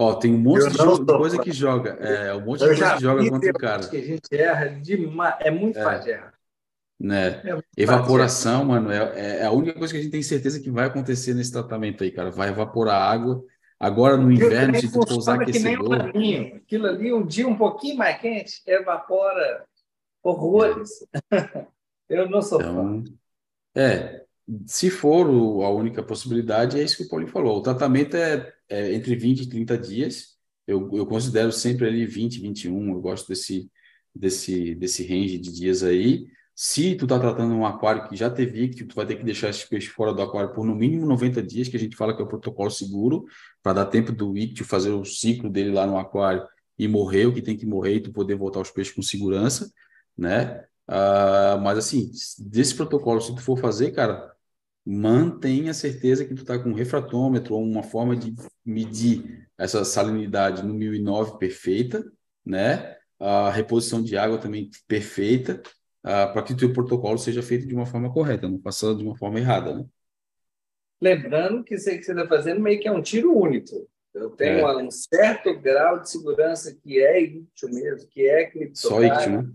Ó, 0.00 0.14
tem 0.14 0.32
um 0.32 0.38
monte 0.38 0.70
de 0.70 0.76
jogo, 0.76 1.04
coisa 1.04 1.42
que 1.42 1.50
joga. 1.50 1.90
É, 2.00 2.32
um 2.32 2.44
monte 2.44 2.60
de 2.60 2.66
coisa 2.66 2.94
que 2.94 3.02
joga 3.02 3.28
contra 3.28 3.50
o 3.50 3.54
cara. 3.54 3.88
que 3.88 3.96
a 3.96 4.04
gente 4.04 4.28
erra 4.32 4.66
demais. 4.68 5.34
É 5.40 5.50
muito 5.50 5.76
é. 5.76 5.82
fácil 5.82 6.04
de 6.04 6.10
errar. 6.10 6.34
Né? 7.00 7.42
É 7.44 7.58
Evaporação, 7.76 8.64
mano, 8.64 8.92
é, 8.92 9.40
é, 9.40 9.44
a 9.44 9.50
única 9.50 9.76
coisa 9.76 9.92
que 9.92 9.98
a 9.98 10.02
gente 10.02 10.12
tem 10.12 10.22
certeza 10.22 10.60
que 10.60 10.70
vai 10.70 10.86
acontecer 10.86 11.34
nesse 11.34 11.50
tratamento 11.50 12.04
aí, 12.04 12.12
cara. 12.12 12.30
Vai 12.30 12.50
evaporar 12.50 13.10
água. 13.10 13.44
Agora 13.80 14.16
no 14.16 14.30
inverno, 14.30 14.76
se 14.76 14.86
tu 14.86 15.04
for 15.04 15.18
usar 15.18 15.42
aquecedor. 15.42 16.12
Um 16.14 16.56
Aquilo 16.56 16.86
ali, 16.86 17.12
um 17.12 17.26
dia 17.26 17.48
um 17.48 17.56
pouquinho 17.56 17.96
mais 17.96 18.20
quente, 18.20 18.62
evapora 18.66 19.64
horrores. 20.22 20.90
É. 21.32 21.66
Eu 22.08 22.30
não 22.30 22.40
sou 22.40 22.60
então, 22.60 23.02
fã. 23.04 23.04
É, 23.74 24.24
se 24.66 24.90
for 24.90 25.26
a 25.64 25.70
única 25.70 26.02
possibilidade, 26.02 26.78
é 26.78 26.82
isso 26.82 26.96
que 26.96 27.02
o 27.04 27.08
Paulinho 27.08 27.30
falou. 27.30 27.58
O 27.58 27.62
tratamento 27.62 28.16
é, 28.16 28.52
é, 28.68 28.94
entre 28.94 29.14
20 29.14 29.42
e 29.42 29.48
30 29.48 29.78
dias. 29.78 30.38
Eu, 30.66 30.90
eu 30.94 31.06
considero 31.06 31.52
sempre 31.52 31.86
ali 31.86 32.06
20, 32.06 32.40
21. 32.40 32.92
Eu 32.92 33.00
gosto 33.00 33.28
desse, 33.28 33.70
desse, 34.14 34.74
desse 34.74 35.06
range 35.06 35.38
de 35.38 35.52
dias 35.52 35.82
aí. 35.82 36.26
Se 36.54 36.94
tu 36.96 37.06
tá 37.06 37.18
tratando 37.20 37.54
um 37.54 37.64
aquário 37.64 38.08
que 38.08 38.16
já 38.16 38.28
teve 38.28 38.64
ictio, 38.64 38.88
tu 38.88 38.96
vai 38.96 39.06
ter 39.06 39.16
que 39.16 39.24
deixar 39.24 39.48
esse 39.48 39.68
peixe 39.68 39.88
fora 39.88 40.12
do 40.12 40.22
aquário 40.22 40.52
por 40.52 40.66
no 40.66 40.74
mínimo 40.74 41.06
90 41.06 41.42
dias, 41.42 41.68
que 41.68 41.76
a 41.76 41.80
gente 41.80 41.96
fala 41.96 42.14
que 42.14 42.20
é 42.20 42.24
o 42.24 42.28
protocolo 42.28 42.70
seguro, 42.70 43.26
para 43.62 43.74
dar 43.74 43.86
tempo 43.86 44.12
do 44.12 44.36
ictio 44.36 44.64
fazer 44.64 44.90
o 44.90 45.04
ciclo 45.04 45.48
dele 45.48 45.70
lá 45.70 45.86
no 45.86 45.96
aquário 45.96 46.44
e 46.76 46.88
morrer 46.88 47.26
o 47.26 47.32
que 47.32 47.42
tem 47.42 47.56
que 47.56 47.66
morrer 47.66 47.96
e 47.96 48.00
tu 48.00 48.12
poder 48.12 48.34
voltar 48.34 48.60
os 48.60 48.70
peixes 48.70 48.94
com 48.94 49.02
segurança, 49.02 49.70
né? 50.16 50.64
Uh, 50.88 51.60
mas 51.62 51.78
assim, 51.78 52.10
desse 52.38 52.74
protocolo, 52.74 53.20
se 53.20 53.34
tu 53.34 53.42
for 53.42 53.58
fazer, 53.58 53.92
cara, 53.92 54.32
mantenha 54.90 55.74
certeza 55.74 56.24
que 56.24 56.34
tu 56.34 56.40
está 56.40 56.58
com 56.58 56.70
um 56.70 56.74
refratômetro 56.74 57.54
ou 57.54 57.62
uma 57.62 57.82
forma 57.82 58.16
de 58.16 58.34
medir 58.64 59.46
essa 59.58 59.84
salinidade 59.84 60.62
no 60.62 60.72
1009 60.72 61.36
perfeita, 61.38 62.10
né? 62.42 62.96
A 63.20 63.50
reposição 63.50 64.02
de 64.02 64.16
água 64.16 64.38
também 64.38 64.70
perfeita, 64.86 65.60
uh, 66.06 66.32
para 66.32 66.42
que 66.42 66.54
o 66.54 66.56
teu 66.56 66.72
protocolo 66.72 67.18
seja 67.18 67.42
feito 67.42 67.66
de 67.66 67.74
uma 67.74 67.84
forma 67.84 68.10
correta, 68.10 68.48
não 68.48 68.58
passando 68.58 69.00
de 69.00 69.04
uma 69.04 69.14
forma 69.14 69.38
errada, 69.38 69.74
né? 69.74 69.84
Lembrando 71.02 71.62
que 71.62 71.74
isso 71.74 71.90
aí 71.90 71.98
que 71.98 72.04
você 72.04 72.12
está 72.12 72.26
fazendo 72.26 72.62
meio 72.62 72.80
que 72.80 72.88
é 72.88 72.92
um 72.92 73.02
tiro 73.02 73.36
único. 73.36 73.86
Eu 74.14 74.30
tenho 74.30 74.60
é. 74.60 74.76
um 74.82 74.90
certo 74.90 75.54
grau 75.60 76.00
de 76.00 76.10
segurança 76.10 76.74
que 76.74 76.98
é 76.98 77.20
ítio 77.20 77.68
mesmo, 77.68 78.08
que 78.08 78.26
é 78.26 78.46
criptográfico. 78.46 78.88
Só 78.88 79.04
ítio, 79.04 79.42
né? 79.42 79.52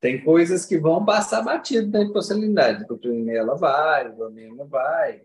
Tem 0.00 0.24
coisas 0.24 0.64
que 0.64 0.78
vão 0.78 1.04
passar 1.04 1.42
batido 1.42 1.90
na 1.90 2.02
impossibilidade. 2.02 2.84
A 2.84 3.32
ela 3.32 3.54
vai, 3.54 4.08
o 4.08 4.16
Domínio 4.16 4.66
vai. 4.66 5.22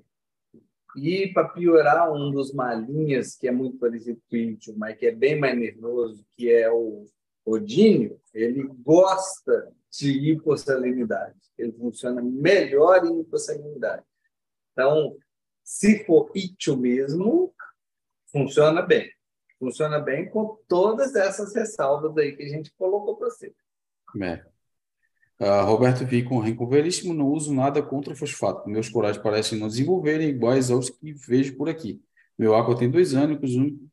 E 0.98 1.32
para 1.34 1.50
piorar, 1.50 2.12
um 2.12 2.32
dos 2.32 2.54
malinhas, 2.54 3.36
que 3.36 3.48
é 3.48 3.52
muito 3.52 3.78
parecido 3.78 4.22
com 4.30 4.36
o 4.36 4.40
ítio, 4.40 4.74
mas 4.78 4.98
que 4.98 5.08
é 5.08 5.12
bem 5.12 5.40
mais 5.40 5.58
nervoso, 5.58 6.26
que 6.36 6.52
é 6.52 6.70
o 6.72 7.06
Odínio, 7.46 8.20
ele 8.34 8.64
gosta 8.64 9.72
de 9.92 10.32
hipossalinidade. 10.32 11.40
Ele 11.58 11.72
funciona 11.74 12.22
melhor 12.22 13.06
em 13.06 13.22
hipossalinidade. 13.22 14.04
Então, 14.74 15.16
se 15.64 16.04
for 16.06 16.32
ítio 16.36 16.76
mesmo, 16.76 17.54
funciona 18.32 18.82
bem. 18.82 19.10
Funciona 19.58 20.00
bem 20.00 20.30
com 20.30 20.60
todas 20.68 21.16
essas 21.16 21.56
ressalvas 21.56 22.18
aí 22.18 22.36
que 22.36 22.44
a 22.44 22.50
gente 22.50 22.74
colocou 22.78 23.16
para 23.16 23.30
você. 23.30 23.54
É. 24.22 24.55
Uh, 25.40 25.66
Roberto 25.66 26.06
Vi 26.06 26.24
com 26.24 26.42
veríssimo, 26.68 27.14
não 27.14 27.28
uso 27.28 27.54
nada 27.54 27.82
contra 27.82 28.14
o 28.14 28.16
fosfato. 28.16 28.70
Meus 28.70 28.88
corais 28.88 29.18
parecem 29.18 29.60
não 29.60 29.68
desenvolverem 29.68 30.30
iguais 30.30 30.72
aos 30.72 30.90
que 30.90 31.14
vejo 31.14 31.58
por 31.58 31.68
aqui. 31.68 32.02
Meu 32.38 32.56
água 32.56 32.78
tem 32.78 32.90
dois 32.90 33.14
anos, 33.14 33.38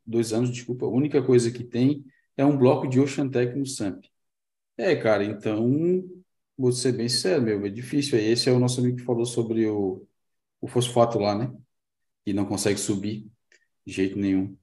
dois 0.05 0.33
anos, 0.33 0.51
desculpa. 0.51 0.85
A 0.85 0.89
única 0.89 1.21
coisa 1.21 1.51
que 1.51 1.63
tem 1.63 2.03
é 2.37 2.45
um 2.45 2.57
bloco 2.57 2.87
de 2.87 2.99
Oceantec 2.99 3.57
no 3.57 3.65
SAMP. 3.65 4.05
É, 4.77 4.95
cara, 4.95 5.23
então, 5.23 6.03
vou 6.57 6.71
ser 6.71 6.93
bem 6.93 7.07
sincero, 7.07 7.41
meu, 7.41 7.65
é 7.65 7.69
difícil. 7.69 8.17
Esse 8.17 8.49
é 8.49 8.51
o 8.51 8.59
nosso 8.59 8.79
amigo 8.79 8.97
que 8.97 9.03
falou 9.03 9.25
sobre 9.25 9.67
o, 9.67 10.05
o 10.59 10.67
fosfato 10.67 11.19
lá, 11.19 11.35
né? 11.35 11.53
E 12.25 12.33
não 12.33 12.45
consegue 12.45 12.79
subir 12.79 13.27
de 13.85 13.93
jeito 13.93 14.17
nenhum. 14.17 14.57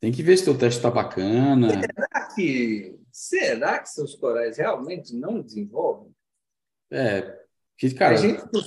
Tem 0.00 0.10
que 0.10 0.22
ver 0.22 0.36
se 0.36 0.44
teu 0.44 0.58
teste 0.58 0.78
está 0.78 0.90
bacana. 0.90 1.68
Será 1.80 2.34
que, 2.34 2.98
será 3.12 3.78
que 3.78 3.88
seus 3.88 4.14
corais 4.14 4.56
realmente 4.56 5.14
não 5.14 5.40
desenvolvem? 5.40 6.12
É, 6.92 7.42
que, 7.78 7.94
cara, 7.94 8.16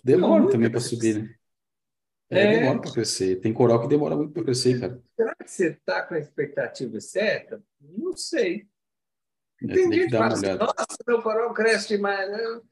demora 0.04 0.50
também 0.50 0.70
para 0.70 0.80
subir, 0.80 1.22
né? 1.22 1.36
É, 2.30 2.40
é, 2.40 2.60
demora 2.60 2.82
para 2.82 2.92
crescer. 2.92 3.40
Tem 3.40 3.54
coral 3.54 3.82
que 3.82 3.88
demora 3.88 4.16
muito 4.16 4.34
para 4.34 4.44
crescer, 4.44 4.80
cara. 4.80 5.00
Será 5.16 5.36
que 5.36 5.52
você 5.52 5.68
está 5.68 6.02
com 6.02 6.16
a 6.16 6.20
expectativa 6.20 7.00
certa? 7.00 7.62
Não 7.80 8.18
sei. 8.18 8.68
É, 9.64 9.74
tem 9.74 9.94
gente 9.94 10.10
que 10.10 10.18
fala 10.18 10.34
assim, 10.34 10.54
nossa, 10.54 10.98
meu 11.08 11.22
coral 11.22 11.54
cresce 11.54 11.90
demais. 11.90 12.28
Eu, 12.40 12.66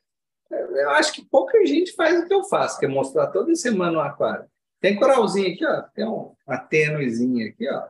eu 0.75 0.89
acho 0.89 1.13
que 1.13 1.23
pouca 1.23 1.63
gente 1.65 1.93
faz 1.93 2.19
o 2.19 2.27
que 2.27 2.33
eu 2.33 2.43
faço, 2.45 2.79
que 2.79 2.85
é 2.85 2.89
mostrar 2.89 3.27
toda 3.27 3.55
semana 3.55 3.91
no 3.91 3.99
aquário. 3.99 4.45
Tem 4.81 4.95
coralzinho 4.95 5.53
aqui, 5.53 5.65
ó. 5.65 5.81
Tem 5.93 6.05
uma 6.05 6.57
tênuezinha 6.57 7.49
aqui, 7.49 7.69
ó. 7.69 7.87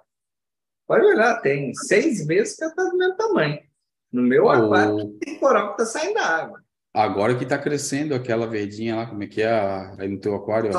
Pode 0.86 1.06
olhar, 1.06 1.42
tem 1.42 1.74
seis 1.74 2.26
meses 2.28 2.56
que 2.58 2.64
ela 2.64 2.72
está 2.72 2.84
do 2.84 2.98
mesmo 2.98 3.16
tamanho. 3.16 3.60
No 4.12 4.22
meu 4.22 4.50
aquário 4.50 5.18
tem 5.18 5.40
coral 5.40 5.76
que 5.76 5.82
está 5.82 6.00
saindo 6.00 6.16
da 6.16 6.26
água. 6.26 6.63
Agora 6.94 7.36
que 7.36 7.44
está 7.44 7.58
crescendo 7.58 8.14
aquela 8.14 8.46
verdinha 8.46 8.96
lá, 8.96 9.08
como 9.08 9.24
é 9.24 9.28
que 9.28 9.42
é 9.42 9.50
aí 9.98 10.08
no 10.08 10.20
teu 10.20 10.36
aquário? 10.36 10.70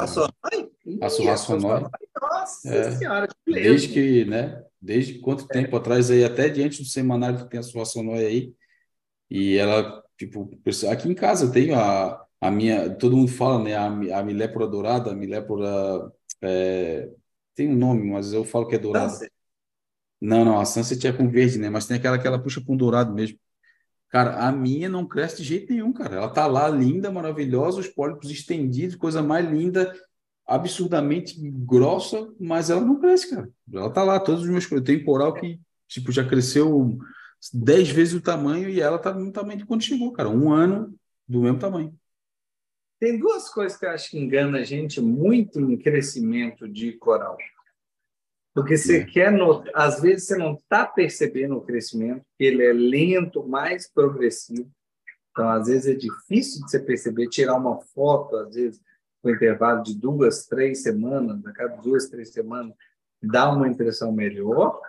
A 1.01 1.09
surraçonói. 1.09 1.85
Nossa 2.21 2.69
é, 2.69 2.91
senhora, 2.93 3.27
que 3.27 3.35
beleza. 3.45 3.69
Desde 3.69 3.89
que, 3.89 4.25
né? 4.25 4.65
Desde 4.81 5.19
quanto 5.19 5.49
tempo 5.49 5.75
é. 5.75 5.79
atrás 5.79 6.11
aí, 6.11 6.23
até 6.23 6.49
diante 6.49 6.81
do 6.81 6.89
semanário 6.89 7.39
que 7.39 7.51
tem 7.51 7.59
a 7.59 7.63
surraçonói 7.63 8.25
aí. 8.25 8.55
E 9.29 9.57
ela, 9.57 10.05
tipo, 10.17 10.49
aqui 10.89 11.09
em 11.09 11.15
casa 11.15 11.47
eu 11.47 11.51
tenho 11.51 11.75
a, 11.75 12.25
a 12.41 12.51
minha, 12.51 12.95
todo 12.95 13.17
mundo 13.17 13.33
fala, 13.33 13.63
né? 13.63 13.75
A, 13.75 13.87
a 13.87 14.23
milépora 14.23 14.69
dourada, 14.69 15.11
a 15.11 15.15
milépora, 15.15 16.13
é, 16.43 17.09
tem 17.57 17.69
um 17.69 17.77
nome, 17.77 18.09
mas 18.09 18.33
eu 18.33 18.45
falo 18.45 18.69
que 18.69 18.77
é 18.77 18.79
dourada. 18.79 19.11
Sunset. 19.11 19.33
Não, 20.21 20.45
não, 20.45 20.61
a 20.61 20.65
Sunset 20.65 21.07
é 21.07 21.13
com 21.13 21.29
verde, 21.29 21.59
né? 21.59 21.69
Mas 21.69 21.87
tem 21.87 21.97
aquela 21.97 22.19
que 22.19 22.27
ela 22.27 22.43
puxa 22.43 22.61
com 22.65 22.77
dourado 22.77 23.13
mesmo. 23.13 23.39
Cara, 24.15 24.47
a 24.47 24.53
minha 24.53 24.89
não 24.89 25.05
cresce 25.05 25.39
de 25.39 25.43
jeito 25.43 25.73
nenhum, 25.73 25.93
cara. 25.93 26.15
Ela 26.15 26.29
tá 26.29 26.47
lá 26.47 26.69
linda, 26.69 27.11
maravilhosa, 27.11 27.81
os 27.81 27.89
pólipos 27.89 28.31
estendidos, 28.31 28.95
coisa 28.95 29.21
mais 29.21 29.45
linda, 29.45 29.93
absurdamente 30.47 31.37
grossa, 31.67 32.33
mas 32.39 32.71
ela 32.71 32.81
não 32.81 33.01
cresce, 33.01 33.31
cara. 33.31 33.51
Ela 33.73 33.91
tá 33.91 34.05
lá, 34.05 34.21
todos 34.21 34.43
os 34.43 34.49
meus 34.49 34.69
temporal 34.85 35.35
que 35.35 35.61
tipo 35.89 36.13
já 36.13 36.25
cresceu 36.25 36.97
dez 37.53 37.91
vezes 37.91 38.15
o 38.15 38.21
tamanho 38.21 38.69
e 38.69 38.81
ela 38.81 39.01
tá 39.01 39.13
no 39.13 39.33
tamanho 39.33 39.59
de 39.59 39.67
quando 39.67 39.83
chegou, 39.83 40.13
cara. 40.13 40.29
Um 40.29 40.53
ano 40.53 40.95
do 41.27 41.41
mesmo 41.41 41.59
tamanho. 41.59 41.93
Tem 43.01 43.19
duas 43.19 43.49
coisas 43.49 43.77
que 43.77 43.85
eu 43.85 43.91
acho 43.91 44.13
que 44.13 44.19
enganam 44.21 44.61
a 44.61 44.63
gente 44.63 45.01
muito 45.01 45.59
em 45.59 45.77
crescimento 45.77 46.69
de 46.69 46.93
coral. 46.93 47.37
Porque 48.55 48.77
você 48.77 49.01
é. 49.01 49.05
quer 49.05 49.33
notar, 49.33 49.73
às 49.75 50.01
vezes 50.01 50.29
você 50.29 50.37
não 50.37 50.55
está 50.55 50.87
percebendo 50.87 51.57
o 51.57 51.61
crescimento, 51.61 52.25
ele 52.39 52.65
é 52.65 52.73
lento, 52.73 53.47
mais 53.47 53.91
progressivo. 53.91 54.71
Então, 55.33 55.49
às 55.51 55.67
vezes 55.67 55.89
é 55.89 55.95
difícil 55.95 56.65
de 56.65 56.71
você 56.71 56.79
perceber, 56.79 57.29
tirar 57.29 57.57
uma 57.57 57.81
foto, 57.81 58.37
às 58.37 58.55
vezes, 58.55 58.81
com 59.21 59.31
intervalo 59.31 59.83
de 59.83 59.99
duas, 59.99 60.47
três 60.47 60.83
semanas, 60.83 61.45
a 61.45 61.53
cada 61.53 61.75
duas, 61.77 62.09
três 62.09 62.33
semanas, 62.33 62.73
dá 63.21 63.51
uma 63.51 63.67
impressão 63.67 64.13
melhor. 64.13 64.81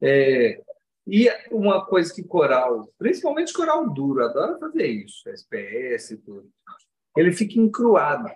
É, 0.00 0.62
e 1.06 1.28
uma 1.50 1.84
coisa 1.84 2.14
que 2.14 2.22
coral, 2.22 2.88
principalmente 2.96 3.52
coral 3.52 3.90
duro, 3.92 4.24
adora 4.24 4.58
fazer 4.58 4.86
isso, 4.86 5.28
SPS 5.28 6.12
e 6.12 6.16
tudo, 6.18 6.48
ele 7.16 7.32
fica 7.32 7.58
encruado. 7.58 8.30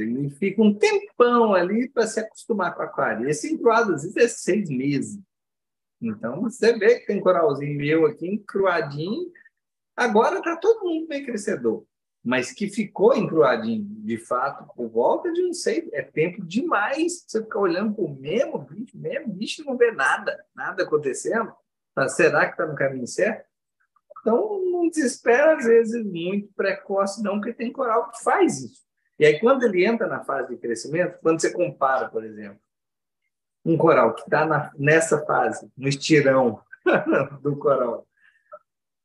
Ele 0.00 0.30
fica 0.30 0.62
um 0.62 0.74
tempão 0.74 1.54
ali 1.54 1.88
para 1.88 2.06
se 2.06 2.20
acostumar 2.20 2.74
com 2.74 2.82
a 2.82 2.84
aquário. 2.86 3.28
Esse 3.28 3.52
encruado, 3.52 3.94
às 3.94 4.02
vezes, 4.02 4.16
é 4.16 4.28
seis 4.28 4.68
meses. 4.68 5.20
Então, 6.00 6.42
você 6.42 6.76
vê 6.78 7.00
que 7.00 7.06
tem 7.06 7.20
coralzinho 7.20 7.76
meu 7.76 8.06
aqui, 8.06 8.26
encruadinho. 8.26 9.30
Agora 9.96 10.38
está 10.38 10.56
todo 10.56 10.84
mundo 10.84 11.08
bem 11.08 11.24
crescedor. 11.24 11.84
Mas 12.24 12.52
que 12.52 12.68
ficou 12.68 13.16
encruadinho, 13.16 13.84
de 13.84 14.18
fato, 14.18 14.72
por 14.74 14.88
volta 14.88 15.32
de 15.32 15.42
um 15.42 15.52
seis. 15.52 15.88
É 15.92 16.02
tempo 16.02 16.44
demais 16.44 17.24
você 17.26 17.42
ficar 17.42 17.60
olhando 17.60 17.94
para 17.94 18.04
o 18.04 18.14
mesmo 18.14 18.58
bicho, 18.58 18.96
mesmo 18.96 19.32
bicho 19.32 19.64
não 19.64 19.76
vê 19.76 19.90
nada, 19.92 20.36
nada 20.54 20.82
acontecendo. 20.82 21.52
será 22.08 22.46
que 22.46 22.52
está 22.52 22.66
no 22.66 22.76
caminho 22.76 23.06
certo? 23.06 23.48
Então, 24.20 24.60
não 24.70 24.88
desespera, 24.88 25.56
às 25.56 25.64
vezes, 25.64 26.04
muito 26.04 26.52
precoce, 26.54 27.22
não, 27.22 27.40
porque 27.40 27.52
tem 27.52 27.72
coral 27.72 28.10
que 28.10 28.22
faz 28.22 28.62
isso. 28.62 28.87
E 29.18 29.26
aí, 29.26 29.40
quando 29.40 29.64
ele 29.64 29.84
entra 29.84 30.06
na 30.06 30.24
fase 30.24 30.50
de 30.50 30.56
crescimento, 30.56 31.18
quando 31.20 31.40
você 31.40 31.52
compara, 31.52 32.08
por 32.08 32.24
exemplo, 32.24 32.60
um 33.64 33.76
coral 33.76 34.14
que 34.14 34.22
está 34.22 34.72
nessa 34.78 35.24
fase, 35.26 35.70
no 35.76 35.88
estirão 35.88 36.60
do 37.42 37.56
coral. 37.56 38.06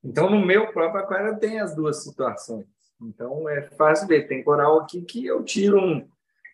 Então, 0.03 0.29
no 0.29 0.45
meu 0.45 0.71
próprio 0.71 1.03
aquário 1.03 1.39
tem 1.39 1.59
as 1.59 1.75
duas 1.75 2.03
situações. 2.03 2.65
Então, 3.01 3.49
é 3.49 3.61
fácil 3.61 4.07
ver. 4.07 4.27
Tem 4.27 4.43
coral 4.43 4.81
aqui 4.81 5.01
que 5.01 5.25
eu 5.25 5.43
tiro 5.43 5.79
um, 5.79 6.07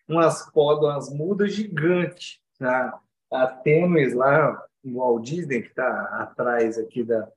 umas 0.08 0.50
podas, 0.50 0.84
umas 0.84 1.10
mudas 1.10 1.52
gigantes. 1.52 2.40
Tá? 2.58 2.98
A 3.30 3.46
tênues 3.46 4.14
lá, 4.14 4.60
o 4.84 4.98
Walt 4.98 5.24
Disney, 5.24 5.62
que 5.62 5.68
está 5.68 6.02
atrás 6.20 6.78
aqui 6.78 7.04
da 7.04 7.28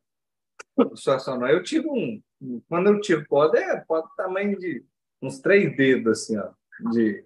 situação. 0.96 1.46
Eu 1.48 1.62
tiro 1.64 1.92
um. 1.92 2.22
Quando 2.70 2.88
eu 2.88 3.02
tiro 3.02 3.26
poda, 3.28 3.60
é 3.60 3.80
poda 3.82 4.08
tamanho 4.16 4.58
de 4.58 4.84
uns 5.24 5.40
três 5.40 5.76
dedos, 5.76 6.24
assim, 6.24 6.38
ó, 6.38 6.52
de 6.92 7.26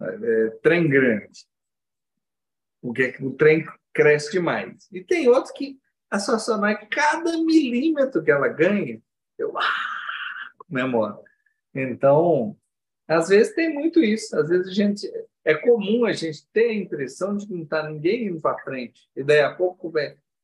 é, 0.00 0.50
trem 0.62 0.88
grande. 0.88 1.46
Porque 2.80 3.16
o 3.20 3.32
trem 3.32 3.66
cresce 3.92 4.32
demais. 4.32 4.88
E 4.90 5.02
tem 5.02 5.28
outros 5.28 5.52
que 5.52 5.78
a 6.10 6.18
situação 6.18 6.64
é 6.66 6.74
cada 6.86 7.36
milímetro 7.38 8.22
que 8.22 8.30
ela 8.30 8.48
ganha, 8.48 9.00
eu 9.38 9.56
ah, 9.58 10.52
comemoro. 10.58 11.22
Então, 11.74 12.56
às 13.06 13.28
vezes 13.28 13.54
tem 13.54 13.72
muito 13.72 14.00
isso. 14.00 14.36
Às 14.38 14.48
vezes 14.48 14.68
a 14.68 14.72
gente 14.72 15.10
é 15.44 15.54
comum 15.54 16.04
a 16.04 16.12
gente 16.12 16.46
ter 16.52 16.70
a 16.70 16.74
impressão 16.74 17.36
de 17.36 17.46
que 17.46 17.52
não 17.52 17.64
está 17.64 17.88
ninguém 17.88 18.28
indo 18.28 18.40
para 18.40 18.58
frente 18.58 19.08
e 19.14 19.22
daí 19.22 19.40
a 19.40 19.54
pouco 19.54 19.92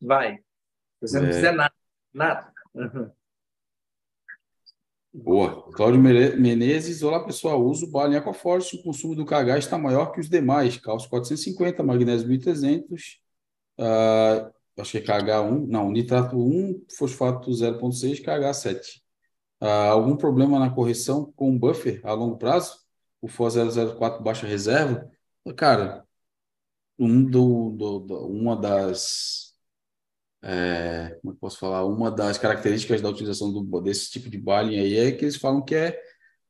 vai. 0.00 0.40
Você 1.00 1.18
não 1.18 1.28
é. 1.28 1.32
fizer 1.32 1.52
nada, 1.52 1.74
nada. 2.12 2.52
Boa. 5.12 5.68
Cláudio 5.72 6.00
Menezes, 6.00 7.02
olá 7.02 7.24
pessoal, 7.24 7.60
uso 7.64 7.90
bala 7.90 8.14
em 8.14 8.16
Aquaforce, 8.16 8.76
o 8.76 8.82
consumo 8.82 9.16
do 9.16 9.24
KH 9.24 9.58
está 9.58 9.76
maior 9.76 10.12
que 10.12 10.20
os 10.20 10.28
demais, 10.28 10.76
cálcio 10.76 11.10
450, 11.10 11.82
magnésio 11.82 12.28
1300, 12.28 13.20
uh, 13.80 14.52
acho 14.78 14.92
que 14.92 14.98
é 14.98 15.00
KH1, 15.00 15.66
não, 15.66 15.90
nitrato 15.90 16.38
1, 16.38 16.84
fosfato 16.96 17.50
0.6, 17.50 18.22
KH7. 18.22 19.00
Uh, 19.60 19.66
algum 19.66 20.16
problema 20.16 20.60
na 20.60 20.70
correção 20.70 21.32
com 21.34 21.58
buffer 21.58 22.00
a 22.04 22.12
longo 22.12 22.38
prazo? 22.38 22.78
O 23.20 23.26
FO 23.28 23.48
004 23.50 24.22
baixa 24.22 24.46
reserva? 24.46 25.10
Cara, 25.56 26.06
um 26.98 27.24
do, 27.24 27.70
do, 27.70 27.98
do 28.00 28.26
uma 28.28 28.56
das 28.56 29.49
é, 30.42 31.18
como 31.20 31.34
eu 31.34 31.38
posso 31.38 31.58
falar, 31.58 31.84
uma 31.84 32.10
das 32.10 32.38
características 32.38 33.00
da 33.02 33.10
utilização 33.10 33.52
do, 33.52 33.80
desse 33.80 34.10
tipo 34.10 34.30
de 34.30 34.38
baling 34.38 34.78
aí 34.78 34.96
é 34.96 35.12
que 35.12 35.24
eles 35.24 35.36
falam 35.36 35.62
que 35.62 35.74
é 35.74 36.00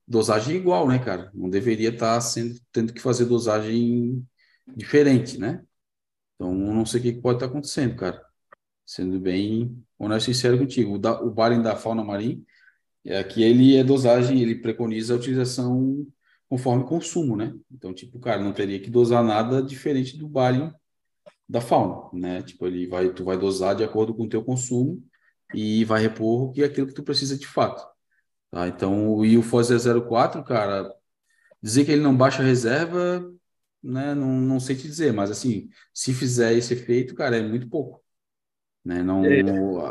dosagem 0.07 0.57
igual, 0.57 0.89
né, 0.89 0.99
cara? 0.99 1.31
Não 1.35 1.51
deveria 1.51 1.91
estar 1.91 2.15
tá 2.15 2.21
sendo, 2.21 2.59
tendo 2.73 2.93
que 2.93 3.01
fazer 3.01 3.27
dosagem 3.27 4.25
diferente, 4.77 5.39
né? 5.39 5.65
Então, 6.35 6.55
não 6.55 6.87
sei 6.87 7.01
o 7.01 7.03
que 7.03 7.13
pode 7.15 7.37
estar 7.37 7.47
tá 7.47 7.53
acontecendo, 7.53 7.97
cara. 7.97 8.21
Sendo 8.87 9.21
bem 9.21 9.85
honesto 9.99 10.31
e 10.31 10.35
sincero 10.35 10.59
contigo. 10.59 10.95
O, 10.95 10.99
da, 10.99 11.21
o 11.23 11.33
da 11.63 11.77
fauna 11.77 12.05
marinha 12.05 12.41
é 13.05 13.23
que 13.25 13.43
ele 13.43 13.77
é 13.77 13.85
dosagem, 13.85 14.41
ele 14.41 14.57
preconiza 14.57 15.15
a 15.15 15.17
utilização 15.17 16.07
conforme 16.49 16.85
consumo, 16.85 17.37
né? 17.37 17.55
Então, 17.71 17.95
tipo, 17.95 18.19
cara, 18.19 18.43
não 18.43 18.53
teria 18.53 18.81
que 18.81 18.91
dosar 18.91 19.23
nada 19.25 19.63
diferente 19.63 20.17
do 20.19 20.29
baling 20.29 20.73
da 21.51 21.61
fauna, 21.61 22.09
né? 22.13 22.43
Tipo, 22.43 22.67
ele 22.67 22.87
vai, 22.87 23.13
tu 23.13 23.25
vai 23.25 23.37
dosar 23.37 23.75
de 23.75 23.83
acordo 23.83 24.15
com 24.15 24.23
o 24.25 24.29
teu 24.29 24.43
consumo 24.45 25.03
e 25.53 25.85
vai 25.85 26.01
repor 26.01 26.45
o 26.45 26.53
que 26.53 26.63
é 26.63 26.67
aquilo 26.67 26.87
que 26.87 26.95
tu 26.95 27.03
precisa 27.03 27.37
de 27.37 27.47
fato. 27.47 27.85
Tá? 28.53 28.69
Então, 28.69 29.25
e 29.25 29.37
o 29.37 29.43
FOS 29.43 29.71
04, 30.09 30.45
cara, 30.45 30.95
dizer 31.61 31.85
que 31.85 31.91
ele 31.91 32.03
não 32.03 32.17
baixa 32.17 32.41
reserva, 32.43 33.29
né? 33.83 34.15
Não, 34.15 34.29
não 34.29 34.61
sei 34.61 34.77
te 34.77 34.83
dizer, 34.83 35.13
mas 35.13 35.29
assim, 35.31 35.69
se 35.93 36.15
fizer 36.15 36.55
esse 36.55 36.73
efeito, 36.75 37.17
cara, 37.17 37.37
é 37.37 37.43
muito 37.43 37.69
pouco. 37.69 38.01
Né? 38.85 39.03
Não, 39.03 39.25
é. 39.25 39.43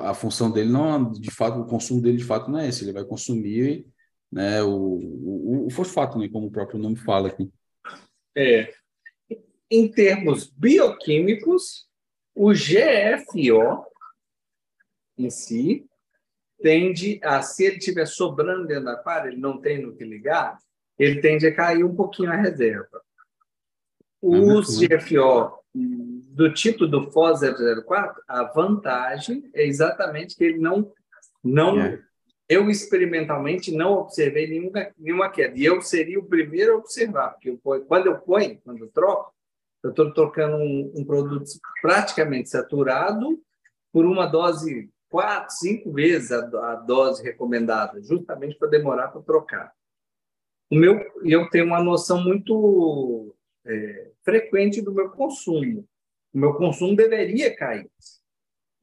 a 0.07 0.13
função 0.13 0.49
dele 0.49 0.69
não, 0.69 1.11
de 1.11 1.29
fato, 1.29 1.59
o 1.59 1.67
consumo 1.67 2.01
dele 2.01 2.17
de 2.17 2.23
fato 2.23 2.49
não 2.49 2.59
é 2.59 2.69
esse, 2.69 2.85
ele 2.85 2.93
vai 2.93 3.03
consumir 3.03 3.85
né, 4.31 4.63
o, 4.63 4.71
o, 4.71 5.67
o 5.67 5.69
fosfato, 5.69 6.17
né, 6.17 6.29
como 6.29 6.47
o 6.47 6.51
próprio 6.51 6.79
nome 6.79 6.95
fala 6.95 7.27
aqui. 7.27 7.51
É, 8.35 8.73
em 9.69 9.87
termos 9.87 10.47
bioquímicos, 10.47 11.87
o 12.35 12.51
GFO 12.51 13.85
em 15.17 15.29
si 15.29 15.85
tende 16.61 17.19
a, 17.23 17.41
se 17.41 17.65
ele 17.65 17.77
estiver 17.77 18.05
sobrando 18.05 18.67
dentro 18.67 18.85
da 18.85 18.93
aquário, 18.93 19.31
ele 19.31 19.39
não 19.39 19.59
tem 19.59 19.81
no 19.81 19.95
que 19.95 20.03
ligar, 20.03 20.57
ele 20.97 21.21
tende 21.21 21.47
a 21.47 21.55
cair 21.55 21.83
um 21.83 21.95
pouquinho 21.95 22.31
a 22.31 22.35
reserva. 22.35 23.01
Os 24.21 24.79
GFO 24.79 25.59
do 25.73 26.53
tipo 26.53 26.85
do 26.85 27.09
FOS 27.11 27.41
004, 27.85 28.23
a 28.27 28.43
vantagem 28.43 29.49
é 29.53 29.65
exatamente 29.65 30.35
que 30.35 30.43
ele 30.43 30.57
não. 30.57 30.91
não 31.43 31.79
é. 31.79 32.01
Eu 32.47 32.67
experimentalmente 32.69 33.71
não 33.71 33.93
observei 33.93 34.47
nenhuma, 34.47 34.91
nenhuma 34.97 35.29
queda. 35.29 35.55
E 35.55 35.63
eu 35.63 35.81
seria 35.81 36.19
o 36.19 36.25
primeiro 36.25 36.73
a 36.73 36.77
observar, 36.77 37.29
porque 37.29 37.51
eu, 37.51 37.59
quando 37.85 38.07
eu 38.07 38.17
ponho, 38.17 38.59
quando 38.63 38.79
eu 38.79 38.87
troco, 38.89 39.31
eu 39.83 39.91
estou 39.91 40.13
trocando 40.13 40.57
um, 40.57 40.91
um, 40.95 41.05
produto 41.05 41.45
praticamente 41.81 42.49
saturado 42.49 43.41
por 43.91 44.05
uma 44.05 44.25
dose 44.25 44.89
quatro, 45.09 45.55
cinco 45.55 45.91
vezes 45.91 46.31
a, 46.31 46.71
a 46.71 46.75
dose 46.75 47.23
recomendada, 47.23 48.01
justamente 48.01 48.57
para 48.57 48.69
demorar 48.69 49.07
para 49.09 49.21
trocar. 49.21 49.73
O 50.71 50.75
meu, 50.75 50.99
eu 51.23 51.49
tenho 51.49 51.65
uma 51.65 51.81
noção 51.83 52.21
muito 52.21 53.35
é, 53.65 54.11
frequente 54.23 54.81
do 54.81 54.93
meu 54.93 55.09
consumo. 55.09 55.87
O 56.33 56.37
meu 56.37 56.53
consumo 56.53 56.95
deveria 56.95 57.55
cair. 57.55 57.89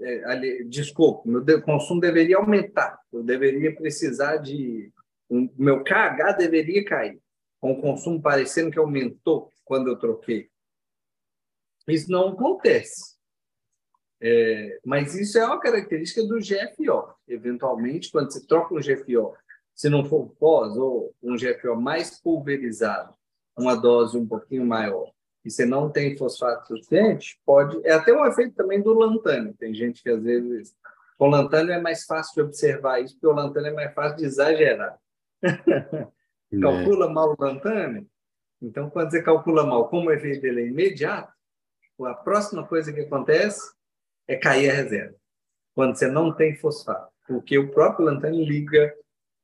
É, 0.01 0.25
ali, 0.25 0.65
desculpa, 0.65 1.23
meu 1.29 1.41
de, 1.41 1.61
consumo 1.61 2.01
deveria 2.01 2.39
aumentar. 2.39 2.99
Eu 3.13 3.23
deveria 3.23 3.75
precisar 3.75 4.39
de. 4.39 4.93
O 5.29 5.49
meu 5.57 5.83
KH 5.83 6.37
deveria 6.39 6.85
cair, 6.85 7.21
com 7.61 7.73
o 7.73 7.81
consumo 7.81 8.21
parecendo 8.21 8.71
que 8.71 8.79
aumentou 8.79 9.53
quando 9.65 9.89
eu 9.89 9.97
troquei. 9.97 10.49
Isso 11.89 12.11
não 12.11 12.29
acontece. 12.29 13.17
É, 14.21 14.79
mas 14.85 15.15
isso 15.15 15.39
é 15.39 15.45
uma 15.45 15.61
característica 15.61 16.23
do 16.23 16.39
GFO. 16.39 17.15
Eventualmente, 17.29 18.11
quando 18.11 18.33
você 18.33 18.45
troca 18.47 18.75
um 18.75 18.79
GFO, 18.79 19.35
se 19.75 19.89
não 19.89 20.05
for 20.05 20.31
pós 20.39 20.77
ou 20.77 21.15
um 21.23 21.37
GFO 21.37 21.77
mais 21.77 22.19
pulverizado, 22.21 23.15
uma 23.57 23.75
dose 23.75 24.17
um 24.17 24.27
pouquinho 24.27 24.65
maior, 24.65 25.11
e 25.45 25.51
você 25.51 25.65
não 25.65 25.89
tem 25.91 26.17
fosfato 26.17 26.67
suficiente, 26.67 27.39
pode. 27.47 27.81
É 27.87 27.93
até 27.93 28.13
um 28.13 28.27
efeito 28.27 28.57
também 28.57 28.83
do 28.83 28.93
lantânio. 28.93 29.55
Tem 29.55 29.73
gente 29.73 30.03
que 30.03 30.11
às 30.11 30.23
vezes. 30.23 30.75
Com 31.17 31.29
lantânio 31.29 31.73
é 31.73 31.81
mais 31.81 32.05
fácil 32.05 32.35
de 32.35 32.41
observar 32.43 33.01
isso, 33.01 33.15
porque 33.15 33.27
o 33.27 33.33
lantânio 33.33 33.71
é 33.71 33.73
mais 33.73 33.95
fácil 33.95 34.19
de 34.19 34.25
exagerar. 34.27 34.99
calcula 36.61 37.09
mal 37.09 37.35
o 37.39 37.43
lantânio? 37.43 38.07
Então, 38.61 38.91
quando 38.91 39.11
você 39.11 39.23
calcula 39.23 39.65
mal, 39.65 39.89
como 39.89 40.09
o 40.09 40.13
efeito 40.13 40.43
dele 40.43 40.63
é 40.63 40.67
imediato, 40.67 41.33
a 42.05 42.15
próxima 42.15 42.67
coisa 42.67 42.93
que 42.93 43.01
acontece 43.01 43.73
é 44.29 44.37
cair 44.37 44.71
a 44.71 44.75
reserva, 44.75 45.15
quando 45.75 45.97
você 45.97 46.09
não 46.09 46.35
tem 46.35 46.57
fosfato, 46.57 47.11
porque 47.27 47.57
o 47.57 47.71
próprio 47.71 48.07
lantânio 48.07 48.45
liga 48.45 48.95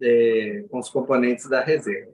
é, 0.00 0.64
com 0.70 0.78
os 0.78 0.90
componentes 0.90 1.48
da 1.48 1.62
reserva. 1.62 2.12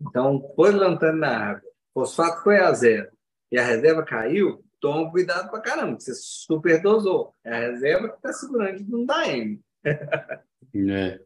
Então, 0.00 0.40
pôs 0.56 0.74
lantânio 0.74 1.20
na 1.20 1.50
água, 1.50 1.70
fosfato 1.92 2.42
foi 2.42 2.58
a 2.58 2.72
zero 2.72 3.10
e 3.52 3.58
a 3.58 3.64
reserva 3.64 4.04
caiu, 4.04 4.64
toma 4.80 5.10
cuidado 5.10 5.50
para 5.50 5.60
caramba, 5.60 5.98
você 5.98 6.12
superdosou. 6.14 7.34
É 7.44 7.52
a 7.52 7.60
reserva 7.70 8.08
que 8.08 8.16
está 8.16 8.32
segurando 8.32 8.78
que 8.78 8.90
não 8.90 9.04
dá 9.04 9.28
M. 9.28 9.60
é. 9.84 11.20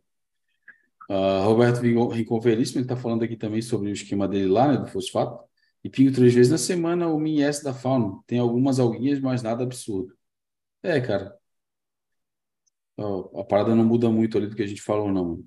Uh, 1.08 1.44
Roberto 1.44 1.80
Rincon 1.80 2.40
Veríssimo, 2.40 2.80
está 2.80 2.96
falando 2.96 3.22
aqui 3.22 3.36
também 3.36 3.60
sobre 3.60 3.90
o 3.90 3.92
esquema 3.92 4.26
dele 4.26 4.48
lá, 4.48 4.68
né, 4.68 4.78
do 4.78 4.86
fosfato. 4.86 5.44
E 5.84 5.90
pingo 5.90 6.12
três 6.12 6.32
vezes 6.34 6.50
na 6.50 6.58
semana 6.58 7.08
o 7.08 7.20
Mini-S 7.20 7.62
da 7.62 7.74
fauna. 7.74 8.18
Tem 8.26 8.38
algumas 8.38 8.80
alguinhas, 8.80 9.20
mas 9.20 9.42
nada 9.42 9.62
absurdo. 9.62 10.16
É, 10.82 11.00
cara. 11.00 11.38
A 13.34 13.44
parada 13.44 13.74
não 13.74 13.84
muda 13.84 14.08
muito 14.10 14.38
ali 14.38 14.46
do 14.46 14.56
que 14.56 14.62
a 14.62 14.66
gente 14.66 14.80
falou, 14.80 15.12
não. 15.12 15.44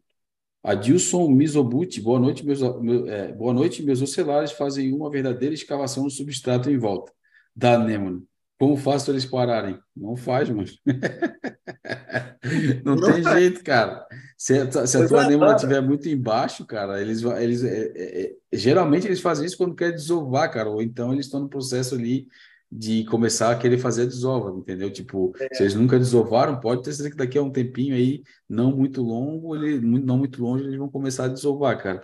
Adilson 0.64 1.30
Mizobuti, 1.30 2.02
boa 2.02 2.20
noite, 2.20 2.46
meus, 2.46 2.60
meu, 2.82 3.08
é, 3.08 3.32
boa 3.32 3.54
noite. 3.54 3.82
Meus 3.82 4.02
ocelares 4.02 4.52
fazem 4.52 4.94
uma 4.94 5.10
verdadeira 5.10 5.56
escavação 5.56 6.04
no 6.04 6.10
substrato 6.12 6.70
em 6.70 6.78
volta 6.78 7.12
da 7.56 7.76
anêmona. 7.76 8.22
Como 8.60 8.76
faço 8.76 9.12
eles 9.12 9.26
pararem? 9.26 9.78
Não 9.96 10.16
faz, 10.16 10.50
mano. 10.50 10.68
não, 12.84 12.96
não 12.96 13.14
tem 13.14 13.24
jeito, 13.24 13.64
cara. 13.64 14.06
Se, 14.36 14.58
a, 14.58 14.88
se 14.88 14.98
a 14.98 15.08
tua 15.08 15.26
anêmona 15.26 15.56
estiver 15.56 15.82
muito 15.82 16.10
embaixo, 16.10 16.66
cara, 16.66 17.00
eles, 17.00 17.22
eles 17.24 17.64
é, 17.64 17.92
é, 17.96 18.22
é, 18.26 18.58
geralmente 18.58 19.06
eles 19.06 19.22
fazem 19.22 19.46
isso 19.46 19.58
quando 19.58 19.76
querem 19.76 19.96
desovar, 19.96 20.52
cara, 20.52 20.70
ou 20.70 20.82
então 20.82 21.14
eles 21.14 21.28
estão 21.28 21.40
no 21.40 21.50
processo 21.50 21.96
ali 21.96 22.28
de 22.72 23.06
começar 23.06 23.52
a 23.52 23.58
querer 23.58 23.78
fazer 23.78 24.04
a 24.04 24.06
desova, 24.06 24.50
entendeu? 24.58 24.92
Tipo, 24.92 25.34
é. 25.40 25.54
se 25.54 25.64
eles 25.64 25.76
nunca 25.76 25.98
desovaram, 25.98 26.60
pode 26.60 26.84
ter 26.84 26.92
certeza 26.92 27.12
que 27.12 27.16
daqui 27.16 27.38
a 27.38 27.44
um 27.44 27.52
tempinho 27.52 27.96
aí, 27.96 28.24
não 28.50 28.76
muito 28.76 29.02
longo, 29.02 29.56
ele, 29.56 29.80
não 29.80 30.18
muito 30.18 30.42
longe, 30.42 30.66
eles 30.66 30.78
vão 30.78 30.90
começar 30.90 31.26
a 31.26 31.30
desovar, 31.30 31.82
cara. 31.82 32.02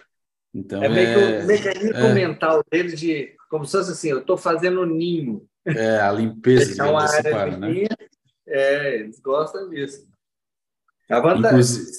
Então, 0.53 0.83
é 0.83 0.87
meio 0.87 1.07
é, 1.07 1.13
que 1.39 1.43
o 1.43 1.47
mecanismo 1.47 1.97
é, 1.97 2.13
mental 2.13 2.63
deles 2.71 2.99
de, 2.99 3.35
como 3.49 3.65
se 3.65 3.71
fosse 3.71 3.91
assim, 3.91 4.09
eu 4.09 4.19
estou 4.19 4.37
fazendo 4.37 4.85
ninho. 4.85 5.45
É, 5.65 5.97
a 5.99 6.11
limpeza, 6.11 6.81
é 6.81 6.85
uma 6.85 7.03
área 7.03 7.31
para, 7.31 7.57
né? 7.57 7.87
É, 8.45 8.95
eles 8.95 9.19
gostam 9.19 9.69
disso. 9.69 10.05
A 11.09 11.19
vantagem, 11.19 11.49
Inclusive... 11.49 11.91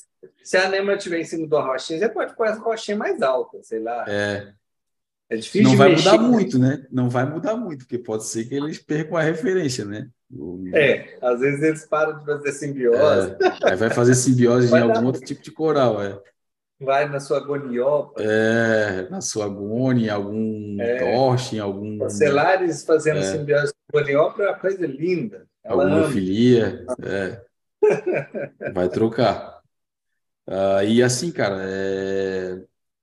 se 0.42 0.56
a 0.56 0.66
anêmona 0.66 0.96
estiver 0.96 1.20
em 1.20 1.24
cima 1.24 1.46
do 1.46 1.58
rochinha, 1.58 1.98
você 1.98 2.08
pode 2.08 2.34
pôr 2.36 2.46
as 2.48 2.58
rochinhas 2.58 2.98
mais 2.98 3.22
altas, 3.22 3.66
sei 3.66 3.80
lá. 3.80 4.04
É. 4.08 4.52
É 5.28 5.36
difícil 5.36 5.70
Não 5.70 5.76
vai 5.76 5.90
mexer. 5.90 6.10
mudar 6.10 6.22
muito, 6.22 6.58
né? 6.58 6.86
Não 6.90 7.08
vai 7.08 7.24
mudar 7.24 7.56
muito, 7.56 7.84
porque 7.84 7.98
pode 7.98 8.24
ser 8.24 8.44
que 8.44 8.54
eles 8.54 8.78
percam 8.78 9.16
a 9.16 9.22
referência, 9.22 9.84
né? 9.84 10.08
É, 10.72 11.16
às 11.22 11.40
vezes 11.40 11.62
eles 11.62 11.86
param 11.86 12.18
de 12.18 12.24
fazer 12.24 12.52
simbiose. 12.52 13.36
É, 13.40 13.70
aí 13.70 13.76
vai 13.76 13.90
fazer 13.90 14.14
simbiose 14.14 14.66
vai 14.66 14.80
em 14.80 14.90
algum 14.90 15.06
outro 15.06 15.22
tipo 15.22 15.42
de 15.42 15.50
coral, 15.50 16.02
é. 16.02 16.20
Vai 16.80 17.08
na 17.08 17.20
sua 17.20 17.38
agoniopa. 17.38 18.20
É, 18.20 19.08
na 19.08 19.20
sua 19.20 19.44
agônia, 19.44 20.14
algum 20.14 20.76
é. 20.80 20.98
torche, 20.98 21.58
algum. 21.58 22.08
Celares 22.08 22.84
fazendo 22.84 23.18
é. 23.18 23.22
simbiose 23.22 23.72
com 23.90 23.98
agoniopa 23.98 24.42
é 24.42 24.48
uma 24.48 24.58
coisa 24.58 24.86
linda. 24.86 25.46
Alguma 25.64 26.08
filia, 26.10 26.84
é. 27.02 27.40
Vai 28.72 28.88
trocar. 28.88 29.60
Uh, 30.46 30.84
e 30.86 31.02
assim, 31.02 31.32
cara, 31.32 31.58
é, 31.62 32.62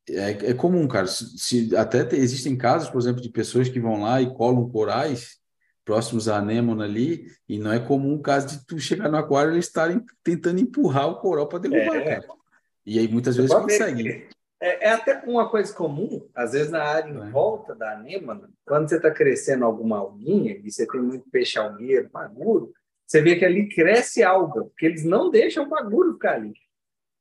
é, 0.09 0.29
é 0.51 0.53
comum, 0.53 0.87
cara. 0.87 1.07
Se, 1.07 1.37
se 1.37 1.75
até 1.75 2.03
te, 2.03 2.15
existem 2.15 2.55
casos, 2.57 2.89
por 2.89 2.99
exemplo, 2.99 3.21
de 3.21 3.29
pessoas 3.29 3.67
que 3.67 3.79
vão 3.79 4.01
lá 4.01 4.21
e 4.21 4.31
colam 4.33 4.69
corais 4.69 5.39
próximos 5.83 6.29
à 6.29 6.37
anêmona 6.37 6.85
ali, 6.85 7.25
e 7.49 7.57
não 7.57 7.71
é 7.71 7.79
comum 7.79 8.15
o 8.15 8.21
caso 8.21 8.47
de 8.47 8.65
tu 8.65 8.77
chegar 8.79 9.09
no 9.09 9.17
aquário 9.17 9.51
e 9.51 9.55
eles 9.55 9.65
estarem 9.65 10.03
tentando 10.23 10.59
empurrar 10.59 11.07
o 11.07 11.19
coral 11.19 11.47
para 11.47 11.59
derrubar, 11.59 11.95
é. 11.97 12.15
cara. 12.15 12.40
E 12.85 12.99
aí 12.99 13.07
muitas 13.07 13.35
vezes 13.35 13.53
conseguem. 13.53 14.27
É, 14.61 14.87
é, 14.87 14.91
até 14.91 15.19
uma 15.25 15.49
coisa 15.49 15.73
comum, 15.73 16.29
às 16.35 16.51
vezes 16.51 16.69
na 16.69 16.83
área 16.83 17.09
em 17.09 17.19
é. 17.19 17.29
volta 17.31 17.73
da 17.73 17.93
anêmona, 17.93 18.47
quando 18.63 18.87
você 18.87 18.97
está 18.97 19.09
crescendo 19.09 19.65
alguma 19.65 19.97
alguinha 19.97 20.55
e 20.63 20.71
você 20.71 20.85
tem 20.85 21.01
muito 21.01 21.27
peixe 21.31 21.57
algueiro, 21.57 22.09
maguro, 22.13 22.71
você 23.07 23.21
vê 23.21 23.35
que 23.35 23.43
ali 23.43 23.67
cresce 23.67 24.23
alga, 24.23 24.63
porque 24.63 24.85
eles 24.85 25.03
não 25.03 25.31
deixam 25.31 25.65
o 25.65 25.69
maguro 25.69 26.13
ficar 26.13 26.35
ali. 26.35 26.53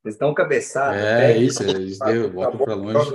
Eles 0.03 0.15
estão 0.15 0.33
cabeçados. 0.33 1.01
É, 1.01 1.35
isso, 1.37 1.63
eles 1.63 1.97
botam 2.31 2.59
para 2.59 2.75
longe. 2.75 3.11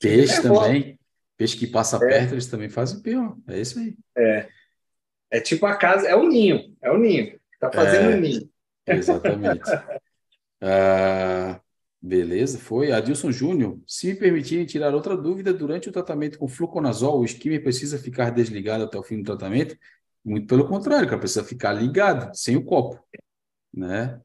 Peixe 0.00 0.38
é 0.38 0.42
também. 0.42 0.98
Peixe 1.36 1.56
que 1.56 1.66
passa 1.66 1.96
é. 1.96 2.08
perto, 2.08 2.34
eles 2.34 2.46
também 2.46 2.68
fazem 2.68 3.00
pior. 3.00 3.36
É 3.48 3.60
isso 3.60 3.78
aí. 3.78 3.96
É. 4.16 4.48
É 5.30 5.40
tipo 5.40 5.66
a 5.66 5.76
casa, 5.76 6.06
é 6.06 6.14
o 6.14 6.28
ninho, 6.28 6.76
é 6.80 6.92
o 6.92 6.96
ninho. 6.96 7.38
Está 7.52 7.70
fazendo 7.72 8.08
o 8.08 8.12
é, 8.12 8.20
ninho. 8.20 8.48
Exatamente. 8.86 9.70
ah, 10.62 11.60
beleza, 12.04 12.58
foi. 12.58 12.92
Adilson 12.92 13.32
Júnior, 13.32 13.80
se 13.86 14.08
me 14.08 14.14
permitirem 14.14 14.66
tirar 14.66 14.94
outra 14.94 15.16
dúvida, 15.16 15.54
durante 15.54 15.88
o 15.88 15.92
tratamento 15.92 16.38
com 16.38 16.46
fluconazol, 16.46 17.20
o 17.20 17.24
skimmer 17.24 17.62
precisa 17.62 17.98
ficar 17.98 18.28
desligado 18.30 18.84
até 18.84 18.98
o 18.98 19.02
fim 19.02 19.16
do 19.16 19.24
tratamento? 19.24 19.74
Muito 20.22 20.46
pelo 20.46 20.68
contrário, 20.68 21.08
cara, 21.08 21.18
precisa 21.18 21.42
ficar 21.42 21.72
ligado, 21.72 22.34
sem 22.34 22.56
o 22.56 22.64
copo, 22.64 23.02
né? 23.72 24.20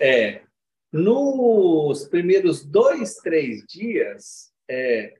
É, 0.00 0.42
nos 0.90 2.06
primeiros 2.08 2.64
dois, 2.64 3.16
três 3.16 3.62
dias, 3.68 4.50
é, 4.66 5.14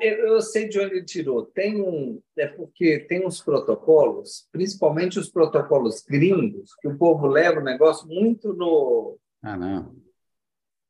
eu 0.00 0.40
sei 0.40 0.66
de 0.66 0.78
onde 0.78 0.94
ele 0.94 1.04
tirou. 1.04 1.44
Tem 1.44 1.80
um, 1.80 2.22
é 2.38 2.46
porque 2.46 3.00
tem 3.00 3.26
uns 3.26 3.42
protocolos, 3.42 4.48
principalmente 4.50 5.18
os 5.18 5.28
protocolos 5.28 6.02
gringos, 6.02 6.74
que 6.80 6.88
o 6.88 6.96
povo 6.96 7.26
leva 7.26 7.60
o 7.60 7.64
negócio 7.64 8.08
muito 8.08 8.54
no. 8.54 9.18
Ah, 9.42 9.58
não. 9.58 10.03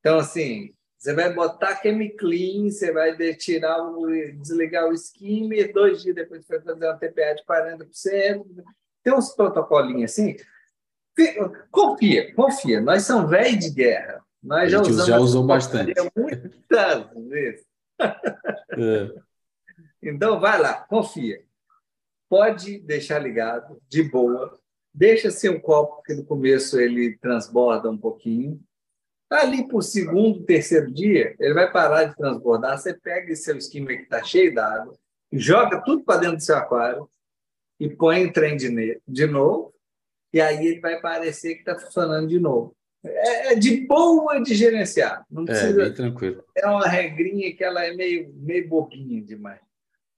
Então, 0.05 0.19
assim, 0.19 0.75
você 0.99 1.15
vai 1.15 1.33
botar 1.33 1.81
chemiclean, 1.81 2.69
você 2.69 2.93
vai 2.93 3.17
tirar 3.37 3.83
o, 3.83 4.07
desligar 4.35 4.87
o 4.87 4.93
skimmer, 4.93 5.73
dois 5.73 6.03
dias 6.03 6.15
depois 6.15 6.45
você 6.45 6.59
vai 6.59 6.75
fazer 6.75 6.85
uma 6.85 6.99
TPA 6.99 7.35
de 7.35 7.43
40%. 7.43 8.45
Tem 9.03 9.15
uns 9.15 9.31
protocolinhos 9.35 10.11
assim. 10.11 10.37
Confia, 11.71 12.35
confia. 12.35 12.83
Nós 12.83 13.05
somos 13.05 13.31
velhos 13.31 13.65
de 13.65 13.71
guerra. 13.71 14.23
Nós 14.43 14.71
já, 14.71 14.83
usamos 14.83 15.07
já 15.07 15.19
usou 15.19 15.47
bastante. 15.47 15.95
Muitas 16.15 17.29
vezes. 17.29 17.67
É. 18.77 19.15
Então, 20.03 20.39
vai 20.39 20.61
lá, 20.61 20.75
confia. 20.75 21.43
Pode 22.29 22.79
deixar 22.81 23.21
ligado, 23.21 23.81
de 23.89 24.03
boa. 24.03 24.59
Deixa 24.93 25.31
ser 25.31 25.49
um 25.49 25.59
copo, 25.59 25.97
porque 25.97 26.13
no 26.13 26.27
começo 26.27 26.79
ele 26.79 27.17
transborda 27.17 27.89
um 27.89 27.97
pouquinho. 27.97 28.61
Ali 29.35 29.67
por 29.69 29.83
segundo, 29.83 30.45
terceiro 30.45 30.93
dia, 30.93 31.35
ele 31.41 31.55
vai 31.55 31.71
parar 31.71 32.05
de 32.05 32.17
transbordar. 32.17 32.79
Você 32.79 32.95
pega 32.95 33.33
esse 33.33 33.45
seu 33.45 33.57
skimmer 33.59 33.99
que 33.99 34.05
está 34.05 34.23
cheio 34.23 34.55
d'água, 34.55 34.95
joga 35.33 35.83
tudo 35.83 36.05
para 36.05 36.21
dentro 36.21 36.37
do 36.37 36.43
seu 36.43 36.57
aquário 36.57 37.09
e 37.81 37.89
põe 37.89 38.21
em 38.21 38.33
trem 38.33 38.57
de, 38.57 39.01
de 39.07 39.27
novo 39.27 39.75
e 40.35 40.41
aí 40.41 40.67
ele 40.67 40.81
vai 40.81 41.01
parecer 41.01 41.55
que 41.55 41.61
está 41.61 41.79
funcionando 41.79 42.27
de 42.27 42.41
novo. 42.41 42.75
É, 43.05 43.53
é 43.53 43.55
de 43.55 43.87
boa 43.87 44.41
de 44.41 44.53
gerenciar. 44.53 45.25
Não 45.31 45.45
é, 45.45 45.47
precisa, 45.47 45.81
é, 45.81 45.85
bem 45.85 45.95
tranquilo. 45.95 46.45
É 46.57 46.67
uma 46.67 46.89
regrinha 46.89 47.55
que 47.55 47.63
ela 47.63 47.85
é 47.85 47.95
meio, 47.95 48.35
meio 48.35 48.69
bobinha 48.69 49.23
demais. 49.23 49.61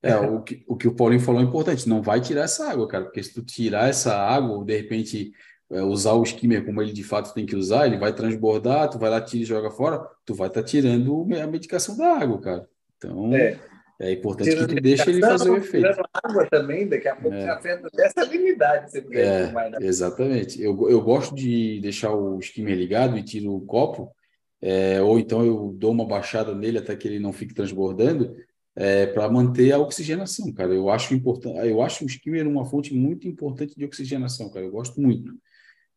É, 0.02 0.16
o 0.16 0.40
que, 0.42 0.64
o 0.66 0.74
que 0.74 0.88
o 0.88 0.94
Paulinho 0.94 1.20
falou 1.20 1.40
é 1.40 1.44
importante, 1.44 1.88
não 1.88 2.00
vai 2.00 2.20
tirar 2.20 2.44
essa 2.44 2.70
água, 2.70 2.86
cara, 2.88 3.04
porque 3.04 3.22
se 3.22 3.34
tu 3.34 3.42
tirar 3.42 3.88
essa 3.88 4.16
água, 4.16 4.64
de 4.64 4.76
repente 4.76 5.32
é, 5.70 5.82
usar 5.82 6.12
o 6.12 6.22
skimmer 6.22 6.64
como 6.64 6.80
ele 6.80 6.92
de 6.92 7.02
fato 7.02 7.34
tem 7.34 7.46
que 7.46 7.56
usar, 7.56 7.86
ele 7.86 7.98
vai 7.98 8.12
transbordar, 8.12 8.88
tu 8.88 8.98
vai 8.98 9.10
lá, 9.10 9.20
tira 9.20 9.42
e 9.42 9.46
joga 9.46 9.70
fora, 9.70 9.98
tu 10.24 10.34
vai 10.34 10.48
estar 10.48 10.60
tá 10.60 10.66
tirando 10.66 11.26
a 11.42 11.46
medicação 11.46 11.96
da 11.96 12.16
água, 12.16 12.40
cara. 12.40 12.68
Então, 12.96 13.34
é. 13.34 13.58
É 13.98 14.12
importante 14.12 14.54
que 14.54 14.66
tu 14.66 14.74
deixe 14.74 15.08
ele 15.08 15.20
fazer 15.20 15.50
o 15.50 15.56
efeito. 15.56 15.88
água 16.22 16.46
também, 16.50 16.86
daqui 16.86 17.08
a 17.08 17.16
pouco 17.16 17.34
é. 17.34 17.48
afeta 17.48 17.88
essa 17.98 18.22
habilidade. 18.22 18.90
Se 18.90 19.06
é, 19.12 19.50
mais, 19.50 19.72
né? 19.72 19.78
Exatamente. 19.80 20.60
Eu, 20.62 20.90
eu 20.90 21.00
gosto 21.00 21.34
de 21.34 21.80
deixar 21.80 22.12
o 22.12 22.38
skimmer 22.40 22.76
ligado 22.76 23.16
e 23.16 23.22
tiro 23.22 23.54
o 23.54 23.62
copo, 23.62 24.12
é, 24.60 25.00
ou 25.00 25.18
então 25.18 25.44
eu 25.44 25.74
dou 25.78 25.92
uma 25.92 26.06
baixada 26.06 26.54
nele 26.54 26.78
até 26.78 26.94
que 26.94 27.08
ele 27.08 27.18
não 27.18 27.32
fique 27.32 27.54
transbordando, 27.54 28.36
é, 28.74 29.06
para 29.06 29.30
manter 29.30 29.72
a 29.72 29.78
oxigenação, 29.78 30.52
cara. 30.52 30.74
Eu 30.74 30.90
acho 30.90 31.14
importante, 31.14 31.66
eu 31.66 31.80
acho 31.80 32.04
o 32.04 32.06
skimmer 32.06 32.46
uma 32.46 32.66
fonte 32.66 32.94
muito 32.94 33.26
importante 33.26 33.74
de 33.74 33.84
oxigenação, 33.86 34.50
cara. 34.50 34.66
Eu 34.66 34.70
gosto 34.70 35.00
muito 35.00 35.32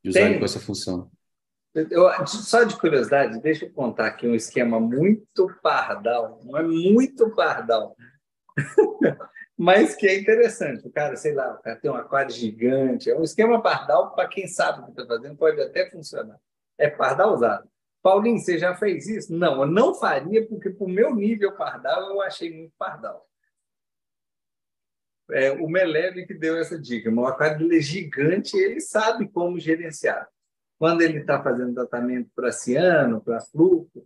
de 0.04 0.10
usar 0.10 0.20
Tem. 0.20 0.40
com 0.40 0.46
essa 0.46 0.60
função. 0.60 1.10
Eu, 1.74 2.10
só 2.26 2.64
de 2.64 2.76
curiosidade, 2.78 3.40
deixa 3.42 3.66
eu 3.66 3.72
contar 3.72 4.08
aqui 4.08 4.28
um 4.28 4.34
esquema 4.34 4.80
muito 4.80 5.48
pardal, 5.62 6.40
não 6.44 6.58
é 6.58 6.64
muito 6.64 7.30
pardal, 7.36 7.96
mas 9.56 9.96
que 9.96 10.08
é 10.08 10.20
interessante. 10.20 10.88
O 10.88 10.92
cara, 10.92 11.16
sei 11.16 11.34
lá, 11.34 11.54
o 11.54 11.62
cara 11.62 11.76
tem 11.76 11.92
um 11.92 11.96
aquário 11.96 12.34
gigante, 12.34 13.12
é 13.12 13.16
um 13.16 13.24
esquema 13.24 13.62
pardal, 13.62 14.16
para 14.16 14.28
quem 14.28 14.48
sabe 14.48 14.82
o 14.82 14.86
que 14.86 14.92
está 14.92 15.06
fazendo, 15.06 15.38
pode 15.38 15.62
até 15.62 15.90
funcionar. 15.92 16.38
É 16.76 16.90
pardal 16.90 17.34
usado. 17.36 17.70
Paulinho, 18.02 18.40
você 18.40 18.58
já 18.58 18.76
fez 18.76 19.08
isso? 19.08 19.32
Não, 19.32 19.62
eu 19.62 19.68
não 19.68 19.94
faria, 19.94 20.48
porque 20.48 20.72
para 20.72 20.86
o 20.86 20.90
meu 20.90 21.14
nível 21.14 21.52
pardal, 21.56 22.10
eu 22.10 22.22
achei 22.22 22.52
muito 22.52 22.74
pardal. 22.80 23.29
É, 25.32 25.52
o 25.52 25.68
Meleve 25.68 26.26
que 26.26 26.34
deu 26.34 26.58
essa 26.58 26.80
dica. 26.80 27.12
O 27.12 27.26
aquário 27.26 27.72
é 27.74 27.80
gigante, 27.80 28.58
ele 28.58 28.80
sabe 28.80 29.28
como 29.28 29.60
gerenciar. 29.60 30.28
Quando 30.78 31.02
ele 31.02 31.20
está 31.20 31.42
fazendo 31.44 31.74
tratamento 31.74 32.30
para 32.36 32.52
ciano, 32.52 33.22
para 33.22 33.42
fluxo, 33.42 34.04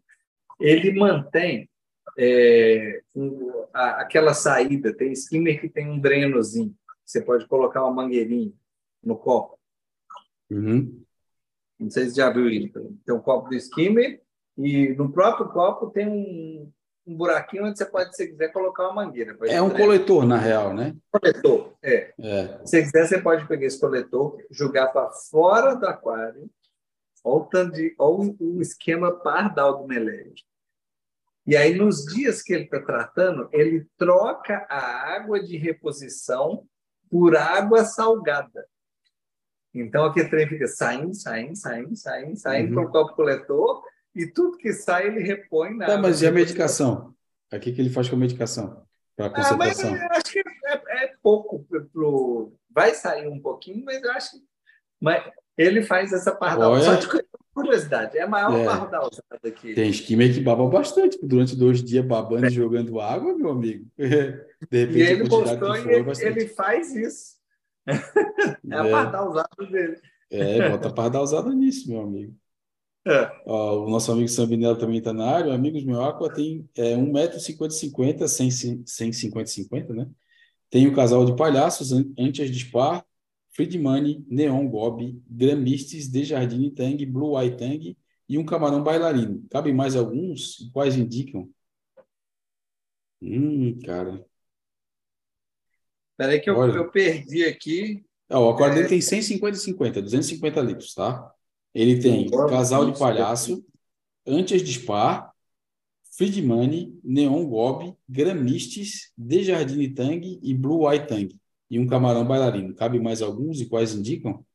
ele 0.60 0.92
mantém 0.92 1.70
é, 2.18 3.02
um, 3.16 3.66
a, 3.74 4.02
aquela 4.02 4.34
saída. 4.34 4.94
Tem 4.94 5.12
skimmer 5.12 5.62
que 5.62 5.70
tem 5.70 5.88
um 5.88 6.00
drenozinho. 6.00 6.76
Você 7.06 7.22
pode 7.22 7.48
colocar 7.48 7.84
uma 7.84 8.04
mangueirinha 8.04 8.52
no 9.04 9.16
copo. 9.18 9.60
Uhum. 10.50 11.04
Não 11.80 11.90
sei 11.90 12.10
se 12.10 12.16
já 12.16 12.30
viu 12.30 12.50
isso. 12.50 12.98
Tem 13.06 13.14
um 13.14 13.20
copo 13.20 13.50
do 13.50 13.56
skimmer 13.56 14.22
e 14.58 14.90
no 14.94 15.12
próprio 15.12 15.50
copo 15.50 15.90
tem 15.90 16.08
um, 16.08 16.72
um 17.06 17.16
buraquinho 17.16 17.66
onde 17.66 17.78
você 17.78 17.86
pode, 17.86 18.16
se 18.16 18.28
quiser, 18.28 18.50
colocar 18.50 18.84
uma 18.84 19.06
mangueira. 19.06 19.38
É 19.44 19.62
um 19.62 19.70
coletor, 19.70 20.26
na 20.26 20.38
real, 20.38 20.74
né? 20.74 20.96
Coletor, 21.12 21.74
é. 21.82 22.14
é. 22.20 22.62
Se 22.66 22.82
quiser, 22.82 23.08
você 23.08 23.22
pode 23.22 23.48
pegar 23.48 23.66
esse 23.66 23.80
coletor, 23.80 24.38
jogar 24.50 24.88
para 24.88 25.12
fora 25.12 25.76
do 25.76 25.86
aquário 25.86 26.50
Olha 27.24 27.96
o, 27.98 28.36
o 28.58 28.62
esquema 28.62 29.12
pardal 29.12 29.78
do 29.78 29.88
Melério. 29.88 30.34
E 31.48 31.56
aí, 31.56 31.76
nos 31.76 32.06
dias 32.06 32.42
que 32.42 32.54
ele 32.54 32.66
está 32.66 32.82
tratando, 32.82 33.50
ele 33.52 33.88
troca 33.98 34.66
a 34.70 35.14
água 35.16 35.42
de 35.42 35.58
reposição 35.58 36.66
por 37.10 37.36
água 37.36 37.86
salgada. 37.86 38.66
Então, 39.74 40.06
aquele 40.06 40.30
trem 40.30 40.48
fica 40.48 40.68
saindo, 40.68 41.14
saindo, 41.14 41.56
saindo, 41.56 41.96
saindo, 41.96 42.38
saindo 42.38 42.80
uhum. 42.80 42.86
o 42.86 43.16
coletor 43.16 43.84
e 44.16 44.28
tudo 44.28 44.58
que 44.58 44.74
sai 44.74 45.08
ele 45.08 45.22
repõe 45.22 45.76
na 45.76 45.86
tá, 45.86 45.98
Mas 45.98 46.22
e 46.22 46.28
a 46.28 46.32
medicação? 46.32 47.14
O 47.52 47.60
que, 47.60 47.72
que 47.72 47.82
ele 47.82 47.90
faz 47.90 48.10
com 48.10 48.16
a 48.16 48.20
medicação? 48.20 48.84
Para 49.16 49.30
concentração? 49.30 49.90
Ah, 49.90 50.00
mas 50.00 50.02
eu 50.02 50.12
acho 50.12 50.34
que 50.34 50.40
é, 50.40 51.04
é 51.06 51.14
pouco 51.22 51.66
vai 52.70 52.94
sair 52.96 53.28
um 53.28 53.40
pouquinho, 53.40 53.86
mas 53.86 54.02
eu 54.02 54.12
acho 54.12 54.32
que 54.32 54.44
mas 55.00 55.22
ele 55.58 55.84
faz 55.84 56.14
essa 56.14 56.34
pardal. 56.34 56.80
Só 56.80 56.96
de 56.96 57.08
curiosidade, 57.54 58.18
é 58.18 58.22
a 58.22 58.28
maior 58.28 58.58
é. 58.58 58.66
pardalzada 58.66 59.40
aqui. 59.46 59.74
Tem 59.74 59.90
esquema 59.90 60.24
que 60.24 60.40
baba 60.40 60.66
bastante, 60.68 61.20
durante 61.22 61.56
dois 61.56 61.84
dias 61.84 62.06
babando 62.06 62.46
é. 62.46 62.48
e 62.48 62.54
jogando 62.54 63.00
água, 63.00 63.36
meu 63.36 63.52
amigo. 63.52 63.86
De 63.98 64.86
repente, 64.86 64.98
e 64.98 65.02
ele 65.02 65.30
postou 65.30 65.76
e 65.76 65.94
ele, 65.94 66.12
ele 66.22 66.48
faz 66.48 66.96
isso. 66.96 67.36
é 67.86 68.76
a 68.76 68.88
é. 68.88 68.92
pardalzada 68.92 69.66
dele. 69.70 69.98
É, 70.32 70.70
bota 70.70 70.90
pardalzada 70.92 71.50
nisso, 71.52 71.90
meu 71.92 72.02
amigo. 72.02 72.34
É. 73.06 73.42
Ó, 73.46 73.86
o 73.86 73.90
nosso 73.90 74.12
amigo 74.12 74.30
Sambinello 74.30 74.78
também 74.78 75.00
está 75.00 75.12
na 75.12 75.26
área. 75.26 75.54
Amigos, 75.54 75.84
meu 75.84 76.02
Aqua 76.02 76.34
tem 76.34 76.68
é, 76.78 76.96
1,50m, 76.96 78.86
150 78.86 79.94
né? 79.94 80.10
Tem 80.70 80.88
o 80.88 80.96
casal 80.96 81.26
de 81.26 81.36
palhaços, 81.36 81.92
Antes 82.18 82.50
de 82.50 82.60
Spar, 82.60 83.06
Friedman, 83.52 84.26
Neon 84.28 84.68
Gobi, 84.68 85.22
Gramistes, 85.30 86.08
Desjardins 86.08 86.74
Tang, 86.74 87.06
Blue 87.06 87.40
Eye 87.40 87.56
Tang 87.56 87.98
e 88.28 88.38
um 88.38 88.46
camarão 88.46 88.84
bailarino. 88.84 89.46
Cabe 89.52 89.72
mais 89.74 89.96
alguns? 89.96 90.70
Quais 90.74 90.96
indicam? 90.96 91.50
Hum, 93.22 93.78
cara. 93.86 94.26
Peraí 96.18 96.40
que 96.40 96.50
eu, 96.50 96.56
eu 96.70 96.90
perdi 96.90 97.44
aqui. 97.46 98.04
Ah, 98.30 98.40
o 98.40 98.50
aquário 98.50 98.74
é... 98.74 98.76
dele 98.78 98.90
tem 98.90 99.02
150 99.02 99.58
e 99.58 99.60
50, 99.60 100.02
250 100.02 100.62
litros, 100.62 100.94
tá? 100.94 101.32
Ele 101.74 102.00
tem 102.00 102.30
Casal 102.30 102.90
de 102.90 102.98
Palhaço, 102.98 103.66
Antes 104.26 104.64
de 104.64 104.72
Spar, 104.72 105.34
Friedman, 106.16 107.00
Neon 107.04 107.46
Gobi, 107.46 107.94
Gramistes, 108.08 109.12
Desjardins 109.18 109.94
Tang 109.94 110.40
e 110.42 110.54
Blue 110.54 110.90
Eye 110.90 111.06
Tang 111.06 111.36
e 111.70 111.80
um 111.80 111.88
camarão 111.88 112.26
bailarino. 112.26 112.76
Cabe 112.76 113.00
mais 113.00 113.22
alguns 113.22 113.60
e 113.60 113.66
quais 113.66 113.94
indicam? 113.96 114.46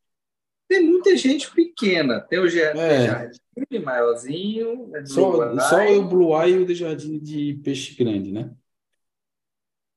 Tem 0.68 0.82
muita 0.82 1.16
gente 1.16 1.50
pequena. 1.52 2.20
Tem 2.20 2.38
o 2.38 2.44
Desjardins 2.44 3.38
é. 3.70 3.78
maiorzinho. 3.80 4.94
É 4.94 5.04
só, 5.04 5.58
só 5.58 5.98
o 5.98 6.08
Blue 6.08 6.40
Eye 6.40 6.54
e 6.54 6.58
o 6.58 6.66
Desjardins 6.66 7.20
de 7.20 7.60
peixe 7.64 7.94
grande, 7.94 8.30
né? 8.30 8.54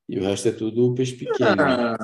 E 0.10 0.18
o 0.18 0.24
resto 0.24 0.48
é 0.48 0.52
tudo 0.52 0.96
peixe 0.96 1.14
pequeno. 1.16 1.62
Ah, 1.62 1.98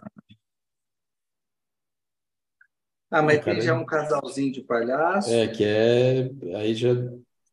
ah 3.09 3.21
mas 3.21 3.43
tem 3.43 3.61
já 3.61 3.73
um 3.73 3.85
casalzinho 3.85 4.51
de 4.51 4.61
palhaço. 4.61 5.31
É, 5.31 5.47
que 5.47 5.63
é. 5.63 6.29
Aí 6.55 6.73
já 6.73 6.89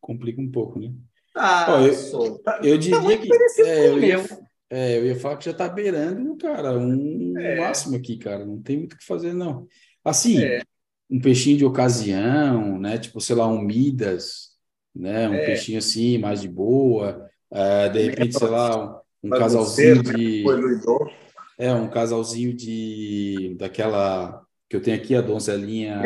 complica 0.01 0.41
um 0.41 0.51
pouco, 0.51 0.79
né? 0.79 0.93
Ah, 1.35 1.67
Ó, 1.71 1.81
eu, 1.81 1.95
sou. 1.95 2.39
Tá, 2.39 2.61
eu 2.63 2.79
diria 2.79 3.01
tá 3.01 3.19
que. 3.19 3.63
É, 3.63 3.89
eu, 3.89 3.99
ia, 3.99 4.25
é, 4.71 4.99
eu 4.99 5.07
ia 5.07 5.17
falar 5.17 5.37
que 5.37 5.47
já 5.47 5.51
está 5.51 5.69
beirando, 5.69 6.37
cara, 6.37 6.79
um 6.79 7.37
é. 7.39 7.61
máximo 7.61 7.97
aqui, 7.97 8.17
cara. 8.17 8.45
Não 8.47 8.63
tem 8.63 8.79
muito 8.79 8.93
o 8.95 8.99
que 8.99 9.05
fazer, 9.05 9.33
não. 9.33 9.67
Assim, 10.05 10.43
é. 10.43 10.63
um 11.11 11.21
peixinho 11.21 11.59
de 11.59 11.65
ocasião, 11.65 12.79
né? 12.79 12.99
Tipo, 12.99 13.21
sei 13.21 13.35
lá, 13.35 13.49
um 13.49 13.61
Midas, 13.61 14.51
né? 14.95 15.29
Um 15.29 15.35
é. 15.35 15.47
peixinho 15.47 15.79
assim, 15.79 16.19
mais 16.19 16.41
de 16.41 16.49
boa. 16.49 17.29
Uh, 17.51 17.93
de 17.93 18.03
repente, 18.03 18.39
sei 18.39 18.49
lá, 18.49 19.03
um, 19.23 19.29
um 19.29 19.31
casalzinho 19.31 20.03
né? 20.03 20.13
de. 20.13 20.45
É, 21.59 21.73
um 21.73 21.89
casalzinho 21.89 22.55
de. 22.55 23.57
daquela. 23.59 24.44
Que 24.75 24.79
eu 24.79 24.83
tenho 24.83 24.97
aqui, 24.97 25.15
a 25.15 25.21
donzelinha. 25.21 26.03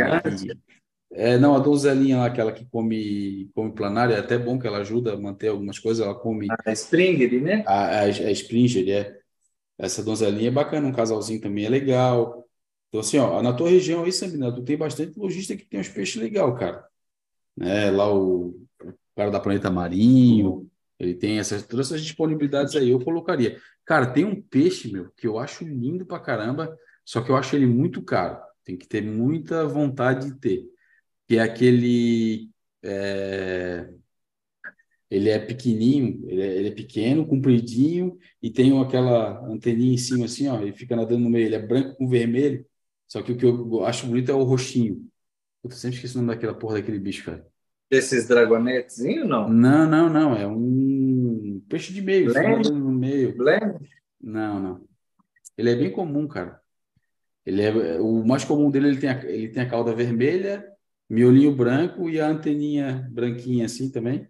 É, 1.11 1.39
não, 1.39 1.57
a 1.57 1.59
donzelinha 1.59 2.19
lá, 2.19 2.27
aquela 2.27 2.53
que 2.53 2.67
come, 2.67 3.51
come 3.55 3.73
planária, 3.73 4.13
é 4.13 4.19
até 4.19 4.37
bom 4.37 4.59
que 4.59 4.67
ela 4.67 4.81
ajuda 4.81 5.15
a 5.15 5.17
manter 5.17 5.49
algumas 5.49 5.79
coisas, 5.79 6.05
ela 6.05 6.15
come... 6.15 6.49
A 6.67 6.73
Springer, 6.73 7.43
né? 7.43 7.65
A, 7.67 8.01
a, 8.01 8.03
a 8.03 8.31
Springer, 8.31 8.87
é. 8.91 9.19
Essa 9.79 10.05
donzelinha 10.05 10.49
é 10.49 10.51
bacana, 10.51 10.87
um 10.87 10.93
casalzinho 10.93 11.41
também 11.41 11.65
é 11.65 11.71
legal. 11.71 12.47
Então, 12.89 13.01
assim, 13.01 13.17
ó, 13.17 13.41
na 13.41 13.55
tua 13.55 13.71
região 13.71 14.05
aí, 14.05 14.13
Sabina, 14.13 14.55
tu 14.55 14.63
tem 14.63 14.77
bastante 14.77 15.19
lojista 15.19 15.57
que 15.57 15.65
tem 15.65 15.81
uns 15.81 15.89
peixes 15.89 16.21
legal, 16.21 16.55
cara. 16.55 16.85
Né? 17.57 17.91
Lá 17.91 18.15
o, 18.15 18.49
o 18.85 18.93
cara 19.17 19.31
da 19.31 19.41
Planeta 19.41 19.71
Marinho, 19.71 20.69
ele 20.99 21.15
tem 21.15 21.39
essas, 21.39 21.67
todas 21.67 21.87
essas 21.87 22.03
disponibilidades 22.03 22.77
aí, 22.77 22.91
eu 22.91 23.01
colocaria. 23.01 23.59
Cara, 23.87 24.09
tem 24.09 24.27
um 24.27 24.43
peixe, 24.43 24.93
meu, 24.93 25.11
que 25.17 25.27
eu 25.27 25.39
acho 25.39 25.65
lindo 25.65 26.05
pra 26.05 26.21
caramba, 26.21 26.77
só 27.03 27.23
que 27.23 27.31
eu 27.31 27.37
acho 27.37 27.57
ele 27.57 27.65
muito 27.65 28.03
caro. 28.03 28.47
Tem 28.69 28.77
que 28.77 28.87
ter 28.87 29.03
muita 29.03 29.67
vontade 29.67 30.27
de 30.27 30.39
ter 30.39 30.69
que 31.27 31.37
é 31.37 31.41
aquele. 31.41 32.51
É, 32.83 33.89
ele 35.11 35.31
é 35.31 35.39
pequenininho, 35.39 36.23
ele 36.29 36.43
é, 36.43 36.57
ele 36.57 36.69
é, 36.69 36.71
pequeno, 36.71 37.27
compridinho, 37.27 38.19
e 38.43 38.51
tem 38.51 38.79
aquela 38.79 39.43
anteninha 39.47 39.95
em 39.95 39.99
cima 39.99 40.27
assim, 40.27 40.49
ó, 40.49 40.63
e 40.63 40.71
fica 40.73 40.95
nadando 40.95 41.25
no 41.25 41.31
meio. 41.31 41.47
Ele 41.47 41.55
é 41.55 41.67
branco 41.67 41.97
com 41.97 42.07
vermelho, 42.07 42.67
só 43.07 43.23
que 43.23 43.33
o 43.33 43.37
que 43.39 43.47
eu 43.47 43.85
acho 43.87 44.07
bonito 44.07 44.31
é 44.31 44.35
o 44.35 44.43
roxinho. 44.43 45.07
Eu 45.65 45.71
sempre 45.71 45.97
esqueci 45.97 46.15
o 46.17 46.19
nome 46.19 46.35
daquela 46.35 46.55
porra 46.55 46.75
daquele 46.75 46.99
bicho, 46.99 47.25
cara. 47.25 47.47
Esses 47.91 48.29
dragonetezinhos, 48.29 49.27
não? 49.27 49.49
Não, 49.49 49.89
não, 49.89 50.11
não. 50.11 50.37
É 50.37 50.47
um 50.47 51.63
peixe 51.71 51.91
de 51.91 52.03
meio, 52.03 52.33
nadando 52.33 52.75
no 52.75 52.93
meio. 52.93 53.35
Blend? 53.35 53.79
Não, 54.21 54.61
não. 54.61 54.89
Ele 55.57 55.71
é 55.71 55.75
bem 55.75 55.91
comum, 55.91 56.29
cara. 56.29 56.61
Ele 57.49 57.63
é, 57.63 57.99
o 58.01 58.23
mais 58.27 58.45
comum 58.45 58.71
dele, 58.71 58.89
ele 58.89 59.01
tem 59.01 59.09
a, 59.09 59.25
ele 59.25 59.49
tem 59.49 59.63
a 59.63 59.69
cauda 59.69 59.95
vermelha 59.95 60.65
miolinho 61.09 61.55
branco 61.55 62.11
e 62.11 62.21
a 62.21 62.29
anteninha 62.29 63.09
branquinha 63.11 63.65
assim 63.65 63.91
também. 63.91 64.29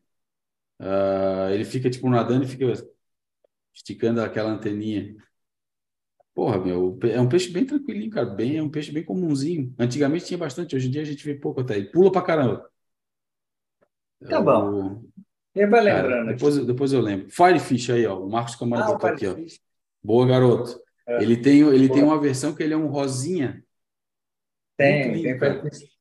Uh, 0.79 1.51
ele 1.53 1.65
fica 1.65 1.91
tipo 1.91 2.09
nadando 2.09 2.45
e 2.45 2.49
fica 2.49 2.73
esticando 3.75 4.23
aquela 4.23 4.51
anteninha. 4.51 5.17
Porra, 6.33 6.65
meu, 6.65 6.97
é 7.03 7.21
um 7.21 7.29
peixe 7.29 7.51
bem 7.51 7.67
tranquilinho, 7.67 8.11
cara. 8.11 8.27
Bem, 8.27 8.59
é 8.59 8.63
um 8.63 8.71
peixe 8.71 8.93
bem 8.93 9.05
comumzinho. 9.05 9.75
Antigamente 9.77 10.27
tinha 10.27 10.39
bastante, 10.39 10.77
hoje 10.77 10.87
em 10.87 10.91
dia 10.93 11.03
a 11.03 11.05
gente 11.05 11.25
vê 11.25 11.35
pouco 11.35 11.61
até. 11.61 11.77
Ele 11.77 11.91
pula 11.91 12.13
pra 12.13 12.23
caramba. 12.23 12.71
Tá 14.29 14.41
bom. 14.41 15.03
E 15.53 15.67
vai 15.67 15.83
lembrando. 15.83 16.09
Cara, 16.09 16.25
depois, 16.33 16.65
depois 16.65 16.93
eu 16.93 17.01
lembro. 17.01 17.29
Firefish 17.29 17.91
aí, 17.91 18.07
ó. 18.07 18.25
O 18.25 18.31
Marcos 18.31 18.55
Camargo 18.55 18.91
ah, 18.91 18.93
botou 18.93 19.11
aqui, 19.11 19.27
ó. 19.27 19.35
Boa, 20.01 20.27
garoto. 20.29 20.81
É. 21.09 21.23
Ele, 21.23 21.39
tem, 21.39 21.61
ele 21.61 21.89
tem 21.89 22.03
uma 22.03 22.21
versão 22.21 22.55
que 22.55 22.63
ele 22.63 22.75
é 22.75 22.77
um 22.77 22.89
rosinha. 22.89 23.65
Tem, 24.77 25.11
lindo, 25.11 25.23
tem 25.23 25.39
Firefish. 25.39 25.99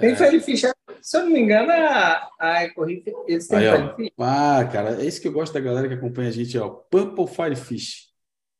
Tem 0.00 0.10
é. 0.10 0.40
Fish, 0.40 0.62
se 1.02 1.16
eu 1.16 1.24
não 1.24 1.30
me 1.30 1.40
engano, 1.40 1.70
a, 1.70 2.30
a 2.40 2.64
Ecorrife, 2.64 3.12
eles 3.28 3.46
têm 3.46 3.58
Aí, 3.58 3.94
Fish. 3.94 4.12
Ah, 4.18 4.68
cara, 4.72 5.02
é 5.02 5.04
isso 5.04 5.20
que 5.20 5.28
eu 5.28 5.32
gosto 5.32 5.52
da 5.52 5.60
galera 5.60 5.86
que 5.86 5.94
acompanha 5.94 6.30
a 6.30 6.32
gente, 6.32 6.58
ó. 6.58 6.70
Purple 6.70 7.26
Firefish. 7.26 8.06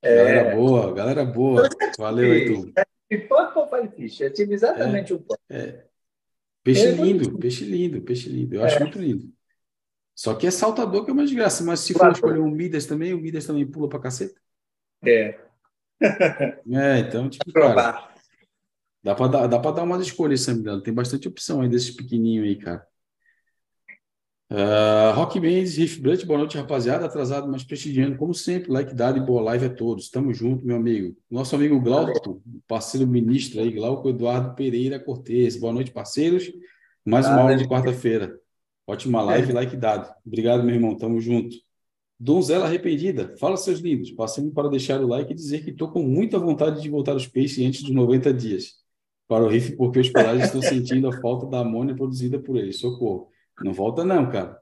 É. 0.03 0.17
Galera 0.17 0.55
boa, 0.55 0.95
galera 0.95 1.25
boa. 1.25 1.69
Valeu, 1.99 2.33
Heitor. 2.33 2.73
Purple 3.09 3.69
Firefish, 3.71 4.21
eu 4.21 4.33
tive 4.33 4.55
exatamente 4.55 5.13
é, 5.13 5.17
o 5.17 5.25
é. 5.49 5.85
Peixe 6.63 6.87
é 6.87 6.91
lindo, 6.91 7.39
peixe 7.39 7.65
lindo, 7.65 8.03
peixe 8.03 8.29
lindo. 8.29 8.57
Eu 8.57 8.65
acho 8.65 8.77
é. 8.77 8.81
muito 8.81 8.99
lindo. 8.99 9.33
Só 10.15 10.35
que 10.35 10.47
é 10.47 10.51
saltador 10.51 11.05
que 11.05 11.11
é 11.11 11.15
uma 11.15 11.25
desgraça. 11.25 11.63
Mas 11.63 11.81
se 11.81 11.95
for 11.95 12.11
escolher 12.11 12.41
um 12.41 12.51
Midas 12.51 12.87
também, 12.87 13.15
o 13.15 13.19
Midas 13.19 13.47
também 13.47 13.67
pula 13.67 13.89
pra 13.89 14.01
caceta. 14.01 14.41
É. 15.05 15.46
É, 16.01 16.99
então, 17.01 17.29
tipo, 17.29 17.51
cara, 17.53 18.11
Dá 19.07 19.15
para 19.15 19.29
dar, 19.29 19.47
dá 19.47 19.59
dar 19.71 19.83
umas 19.85 20.05
escolhas, 20.05 20.45
Tem 20.83 20.93
bastante 20.93 21.29
opção 21.29 21.61
aí 21.61 21.69
desses 21.69 21.93
pequenininhos 21.93 22.47
aí, 22.47 22.57
cara. 22.57 22.85
Uh, 24.51 25.13
Rock 25.15 25.41
Mendes, 25.41 25.77
Riff 25.77 26.01
Blunt, 26.01 26.25
boa 26.25 26.41
noite, 26.41 26.57
rapaziada. 26.57 27.07
Atrasado, 27.07 27.49
mas 27.49 27.65
prestigiando, 27.65 28.17
como 28.17 28.35
sempre. 28.35 28.71
Like 28.71 28.95
dado 28.95 29.19
e 29.19 29.21
boa 29.21 29.43
live 29.43 29.67
a 29.67 29.71
todos. 29.75 30.11
Tamo 30.11 30.33
junto, 30.33 30.67
meu 30.67 30.77
amigo. 30.77 31.17
Nosso 31.31 31.55
amigo 31.55 31.81
Glauco, 31.81 32.43
parceiro 32.67 33.07
ministro 33.07 33.61
aí, 33.61 33.71
Glauco 33.73 34.09
Eduardo 34.09 34.55
Pereira 34.55 34.99
Cortes. 34.99 35.57
Boa 35.57 35.73
noite, 35.73 35.93
parceiros. 35.93 36.51
Mais 37.05 37.27
uma 37.27 37.43
aula 37.43 37.57
de 37.57 37.69
quarta-feira. 37.69 38.37
Ótima 38.87 39.23
live, 39.23 39.53
like 39.53 39.77
dado. 39.77 40.13
Obrigado, 40.25 40.63
meu 40.63 40.75
irmão. 40.75 40.97
Tamo 40.97 41.21
junto. 41.21 41.57
Donzela 42.19 42.67
arrependida. 42.67 43.35
Fala, 43.39 43.57
seus 43.57 43.81
lindos. 43.81 44.11
Passando 44.11 44.51
para 44.53 44.69
deixar 44.69 45.01
o 45.01 45.07
like 45.07 45.33
e 45.33 45.35
dizer 45.35 45.63
que 45.65 45.71
estou 45.71 45.91
com 45.91 46.03
muita 46.03 46.39
vontade 46.39 46.81
de 46.81 46.89
voltar 46.89 47.13
aos 47.13 47.27
peixes 47.27 47.65
antes 47.67 47.83
dos 47.83 47.95
90 47.95 48.33
dias 48.33 48.75
para 49.29 49.45
o 49.45 49.49
Riff 49.49 49.77
porque 49.77 50.01
os 50.01 50.11
corais 50.11 50.45
estão 50.45 50.63
sentindo 50.63 51.09
a 51.09 51.21
falta 51.21 51.47
da 51.47 51.61
amônia 51.61 51.95
produzida 51.95 52.39
por 52.39 52.57
eles. 52.57 52.79
Socorro. 52.79 53.29
Não 53.63 53.73
volta 53.73 54.05
não, 54.05 54.31
cara. 54.31 54.59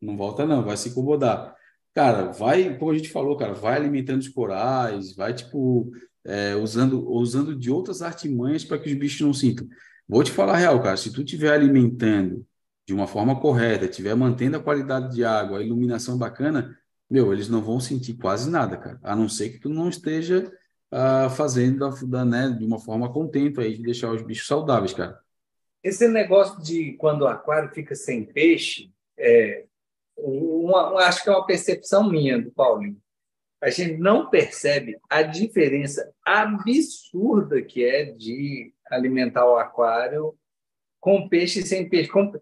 Não 0.00 0.16
volta 0.16 0.46
não, 0.46 0.62
vai 0.62 0.76
se 0.76 0.90
incomodar. 0.90 1.54
Cara, 1.94 2.32
vai, 2.32 2.76
como 2.76 2.90
a 2.90 2.96
gente 2.96 3.08
falou, 3.08 3.36
cara, 3.36 3.54
vai 3.54 3.76
alimentando 3.76 4.20
os 4.20 4.28
corais, 4.28 5.14
vai, 5.14 5.32
tipo, 5.32 5.90
é, 6.24 6.56
usando, 6.56 7.08
usando 7.08 7.56
de 7.56 7.70
outras 7.70 8.02
artimanhas 8.02 8.64
para 8.64 8.78
que 8.78 8.88
os 8.88 8.94
bichos 8.94 9.20
não 9.20 9.32
sintam. 9.32 9.66
Vou 10.08 10.22
te 10.22 10.30
falar 10.30 10.54
a 10.54 10.56
real, 10.56 10.82
cara, 10.82 10.96
se 10.96 11.12
tu 11.12 11.22
estiver 11.22 11.52
alimentando 11.52 12.44
de 12.86 12.92
uma 12.92 13.06
forma 13.06 13.40
correta, 13.40 13.86
estiver 13.86 14.14
mantendo 14.14 14.56
a 14.56 14.62
qualidade 14.62 15.14
de 15.14 15.24
água, 15.24 15.58
a 15.58 15.62
iluminação 15.62 16.18
bacana, 16.18 16.76
meu, 17.10 17.32
eles 17.32 17.48
não 17.48 17.62
vão 17.62 17.78
sentir 17.80 18.14
quase 18.14 18.50
nada, 18.50 18.76
cara. 18.76 18.98
A 19.02 19.14
não 19.14 19.28
ser 19.28 19.50
que 19.50 19.58
tu 19.58 19.68
não 19.68 19.88
esteja 19.88 20.50
uh, 20.92 21.30
fazendo 21.30 21.88
da, 22.06 22.24
né, 22.24 22.50
de 22.50 22.64
uma 22.64 22.78
forma 22.78 23.12
contente 23.12 23.60
aí 23.60 23.76
de 23.76 23.82
deixar 23.82 24.10
os 24.10 24.22
bichos 24.22 24.46
saudáveis, 24.46 24.92
cara. 24.92 25.18
Esse 25.82 26.08
negócio 26.08 26.62
de 26.62 26.92
quando 26.94 27.22
o 27.22 27.26
aquário 27.26 27.70
fica 27.74 27.94
sem 27.94 28.24
peixe, 28.24 28.90
é, 29.18 29.66
uma, 30.16 30.98
acho 31.04 31.22
que 31.22 31.28
é 31.28 31.32
uma 31.32 31.46
percepção 31.46 32.08
minha 32.08 32.40
do 32.40 32.50
Paulinho. 32.50 32.96
a 33.60 33.68
gente 33.70 33.98
não 33.98 34.30
percebe 34.30 34.98
a 35.10 35.22
diferença 35.22 36.10
absurda 36.24 37.60
que 37.60 37.84
é 37.84 38.04
de 38.04 38.72
alimentar 38.90 39.46
o 39.46 39.56
aquário 39.56 40.34
com 41.00 41.28
peixe 41.28 41.60
e 41.60 41.66
sem 41.66 41.88
peixe. 41.88 42.08
Com, 42.08 42.32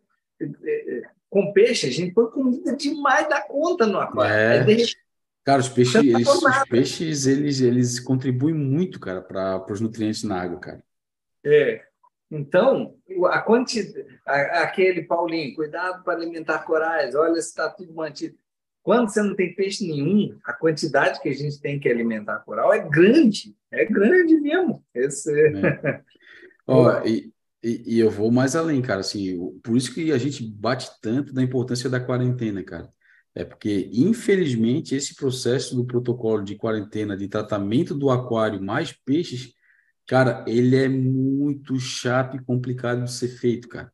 com 1.33 1.51
peixe, 1.51 1.87
a 1.87 1.91
gente 1.91 2.13
põe 2.13 2.31
comida 2.31 2.77
demais 2.77 3.27
da 3.27 3.41
conta 3.41 3.87
no 3.87 3.99
aquário. 3.99 4.71
É. 4.71 4.71
É 4.71 4.87
cara, 5.43 5.63
os 5.63 5.69
peixes, 5.71 5.95
eles, 5.95 6.29
os 6.29 6.65
peixes 6.69 7.27
eles, 7.27 7.61
eles 7.63 7.99
contribuem 7.99 8.55
muito, 8.55 9.01
cara, 9.01 9.23
para 9.23 9.73
os 9.73 9.81
nutrientes 9.81 10.23
na 10.25 10.43
água, 10.43 10.61
cara. 10.61 10.85
É. 11.43 11.83
Então, 12.31 12.95
a 13.31 13.41
quantidade, 13.41 14.07
aquele 14.27 15.05
Paulinho, 15.05 15.55
cuidado 15.55 16.05
para 16.05 16.19
alimentar 16.19 16.59
corais, 16.67 17.15
olha 17.15 17.41
se 17.41 17.49
está 17.49 17.71
tudo 17.71 17.95
mantido. 17.95 18.37
Quando 18.83 19.09
você 19.09 19.23
não 19.23 19.35
tem 19.35 19.55
peixe 19.55 19.87
nenhum, 19.87 20.39
a 20.45 20.53
quantidade 20.53 21.19
que 21.23 21.31
a 21.31 21.35
gente 21.35 21.59
tem 21.63 21.81
que 21.81 21.89
alimentar 21.89 22.41
coral 22.41 22.75
é 22.75 22.79
grande, 22.79 23.57
é 23.71 23.87
grande 23.87 24.39
mesmo. 24.39 24.85
Esse... 24.95 25.33
É. 25.33 26.03
oh, 26.69 26.91
e, 27.07 27.32
e, 27.63 27.97
e, 27.97 27.99
eu 28.01 28.11
vou 28.11 28.31
mais 28.31 28.57
além, 28.57 28.83
cara. 28.83 29.01
Assim, 29.01 29.39
por 29.63 29.77
isso 29.77 29.95
que 29.95 30.13
a 30.13 30.19
gente 30.19 30.45
bate 30.45 30.91
tanto 31.01 31.33
da 31.33 31.43
importância 31.43 31.89
da 31.89 32.01
quarentena, 32.01 32.63
cara. 32.63 32.93
É 33.35 33.45
porque, 33.45 33.91
infelizmente, 33.93 34.95
esse 34.95 35.15
processo 35.15 35.75
do 35.75 35.87
protocolo 35.87 36.43
de 36.43 36.57
quarentena, 36.57 37.17
de 37.17 37.29
tratamento 37.29 37.95
do 37.95 38.11
aquário 38.11 38.63
mais 38.63 38.93
peixes, 38.93 39.55
Cara, 40.07 40.45
ele 40.47 40.77
é 40.77 40.89
muito 40.89 41.79
chato 41.79 42.37
e 42.37 42.45
complicado 42.45 43.05
de 43.05 43.13
ser 43.13 43.29
feito, 43.29 43.69
cara. 43.69 43.93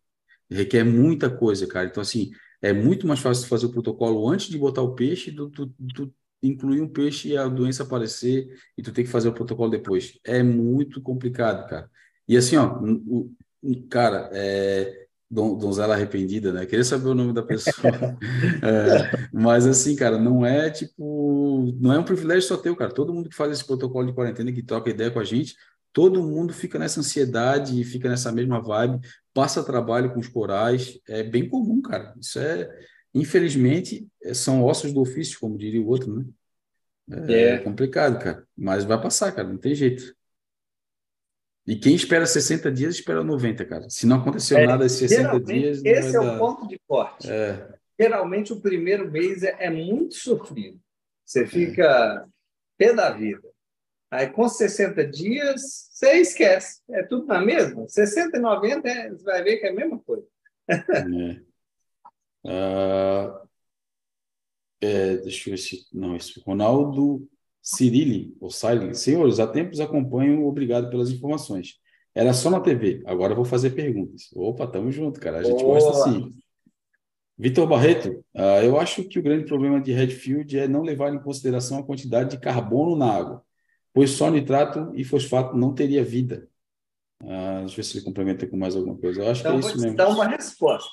Requer 0.50 0.84
muita 0.84 1.30
coisa, 1.30 1.66
cara. 1.66 1.86
Então, 1.86 2.00
assim, 2.00 2.30
é 2.62 2.72
muito 2.72 3.06
mais 3.06 3.20
fácil 3.20 3.46
fazer 3.46 3.66
o 3.66 3.72
protocolo 3.72 4.28
antes 4.28 4.48
de 4.48 4.58
botar 4.58 4.82
o 4.82 4.94
peixe 4.94 5.30
do 5.30 5.50
tu, 5.50 5.72
tu 5.94 6.12
incluir 6.42 6.80
um 6.80 6.88
peixe 6.88 7.28
e 7.28 7.36
a 7.36 7.46
doença 7.48 7.82
aparecer 7.82 8.48
e 8.76 8.82
tu 8.82 8.92
tem 8.92 9.04
que 9.04 9.10
fazer 9.10 9.28
o 9.28 9.34
protocolo 9.34 9.70
depois. 9.70 10.18
É 10.24 10.42
muito 10.42 11.00
complicado, 11.02 11.68
cara. 11.68 11.90
E 12.26 12.36
assim, 12.36 12.56
ó, 12.56 12.78
o, 12.82 13.32
cara, 13.90 14.30
é, 14.32 15.06
donzela 15.30 15.94
arrependida, 15.94 16.52
né? 16.52 16.64
Queria 16.64 16.84
saber 16.84 17.08
o 17.08 17.14
nome 17.14 17.32
da 17.32 17.42
pessoa. 17.42 17.74
é, 18.62 19.28
mas 19.32 19.66
assim, 19.66 19.94
cara, 19.94 20.18
não 20.18 20.44
é 20.44 20.70
tipo, 20.70 21.74
não 21.80 21.92
é 21.92 21.98
um 21.98 22.04
privilégio 22.04 22.48
só 22.48 22.56
teu, 22.56 22.74
cara. 22.74 22.92
Todo 22.92 23.12
mundo 23.12 23.28
que 23.28 23.36
faz 23.36 23.52
esse 23.52 23.64
protocolo 23.64 24.06
de 24.06 24.14
quarentena, 24.14 24.52
que 24.52 24.62
troca 24.62 24.90
ideia 24.90 25.10
com 25.10 25.20
a 25.20 25.24
gente, 25.24 25.54
todo 25.92 26.22
mundo 26.22 26.52
fica 26.52 26.78
nessa 26.78 27.00
ansiedade, 27.00 27.84
fica 27.84 28.08
nessa 28.08 28.32
mesma 28.32 28.60
vibe, 28.60 29.00
passa 29.34 29.62
trabalho 29.62 30.12
com 30.12 30.20
os 30.20 30.28
corais, 30.28 30.98
é 31.06 31.22
bem 31.22 31.48
comum, 31.48 31.82
cara. 31.82 32.14
Isso 32.18 32.38
é, 32.38 32.68
infelizmente, 33.14 34.08
é, 34.22 34.32
são 34.32 34.64
ossos 34.64 34.92
do 34.92 35.00
ofício, 35.00 35.38
como 35.38 35.58
diria 35.58 35.82
o 35.82 35.88
outro, 35.88 36.14
né? 36.14 36.24
É, 37.26 37.42
é, 37.42 37.58
complicado, 37.58 38.18
cara, 38.22 38.46
mas 38.56 38.84
vai 38.84 39.00
passar, 39.00 39.32
cara, 39.32 39.48
não 39.48 39.56
tem 39.56 39.74
jeito. 39.74 40.14
E 41.68 41.76
quem 41.76 41.94
espera 41.94 42.24
60 42.24 42.72
dias, 42.72 42.94
espera 42.94 43.22
90, 43.22 43.62
cara. 43.66 43.90
Se 43.90 44.06
não 44.06 44.20
aconteceu 44.20 44.56
é, 44.56 44.66
nada 44.66 44.86
esses 44.86 45.10
60 45.10 45.38
dias. 45.40 45.84
Esse 45.84 46.16
é 46.16 46.20
dar... 46.20 46.34
o 46.34 46.38
ponto 46.38 46.66
de 46.66 46.80
corte. 46.88 47.30
É. 47.30 47.74
Geralmente, 48.00 48.54
o 48.54 48.60
primeiro 48.60 49.10
mês 49.10 49.42
é, 49.42 49.54
é 49.60 49.68
muito 49.68 50.14
sofrido. 50.14 50.80
Você 51.26 51.46
fica 51.46 52.26
pé 52.78 52.94
da 52.94 53.10
vida. 53.10 53.46
Aí, 54.10 54.30
com 54.30 54.48
60 54.48 55.06
dias, 55.08 55.90
você 55.92 56.12
esquece. 56.12 56.80
É 56.88 57.02
tudo 57.02 57.26
na 57.26 57.38
mesma. 57.38 57.86
60 57.86 58.38
e 58.38 58.40
90, 58.40 58.88
é, 58.88 59.10
você 59.10 59.24
vai 59.24 59.42
ver 59.42 59.58
que 59.58 59.66
é 59.66 59.68
a 59.68 59.74
mesma 59.74 59.98
coisa. 59.98 60.26
é. 60.70 61.48
Uh, 62.46 63.48
é, 64.80 65.16
deixa 65.18 65.50
eu 65.50 65.52
ver 65.52 65.58
se. 65.58 65.86
Não, 65.92 66.16
isso. 66.16 66.40
Ronaldo 66.46 67.28
Cirilli, 67.62 68.36
ou 68.40 68.50
Silent. 68.50 68.94
Senhores, 68.94 69.38
há 69.40 69.46
tempos 69.46 69.80
acompanho, 69.80 70.46
obrigado 70.46 70.90
pelas 70.90 71.10
informações. 71.10 71.74
Era 72.14 72.32
só 72.32 72.50
na 72.50 72.60
TV, 72.60 73.02
agora 73.06 73.34
vou 73.34 73.44
fazer 73.44 73.70
perguntas. 73.70 74.30
Opa, 74.34 74.66
tamo 74.66 74.90
junto, 74.90 75.20
cara. 75.20 75.38
A 75.38 75.42
gente 75.42 75.62
Boa. 75.62 75.74
gosta 75.78 76.10
assim. 76.10 76.34
Vitor 77.36 77.68
Barreto, 77.68 78.24
uh, 78.34 78.64
eu 78.64 78.80
acho 78.80 79.04
que 79.04 79.18
o 79.18 79.22
grande 79.22 79.44
problema 79.44 79.80
de 79.80 79.92
Redfield 79.92 80.58
é 80.58 80.66
não 80.66 80.82
levar 80.82 81.14
em 81.14 81.22
consideração 81.22 81.78
a 81.78 81.84
quantidade 81.84 82.30
de 82.30 82.40
carbono 82.40 82.96
na 82.96 83.12
água 83.12 83.44
pois 83.98 84.10
só 84.10 84.30
nitrato 84.30 84.92
e 84.94 85.02
fosfato 85.02 85.56
não 85.56 85.74
teria 85.74 86.04
vida. 86.04 86.48
Ah, 87.20 87.58
deixa 87.62 87.72
eu 87.72 87.76
ver 87.78 87.82
se 87.82 87.96
ele 87.96 88.04
complementa 88.04 88.46
com 88.46 88.56
mais 88.56 88.76
alguma 88.76 88.96
coisa. 88.96 89.20
Eu 89.20 89.28
acho 89.28 89.40
então, 89.40 89.58
que 89.58 89.66
é 89.66 89.70
isso 89.70 89.76
mesmo. 89.76 89.92
Então, 89.92 90.12
uma 90.12 90.28
resposta. 90.28 90.90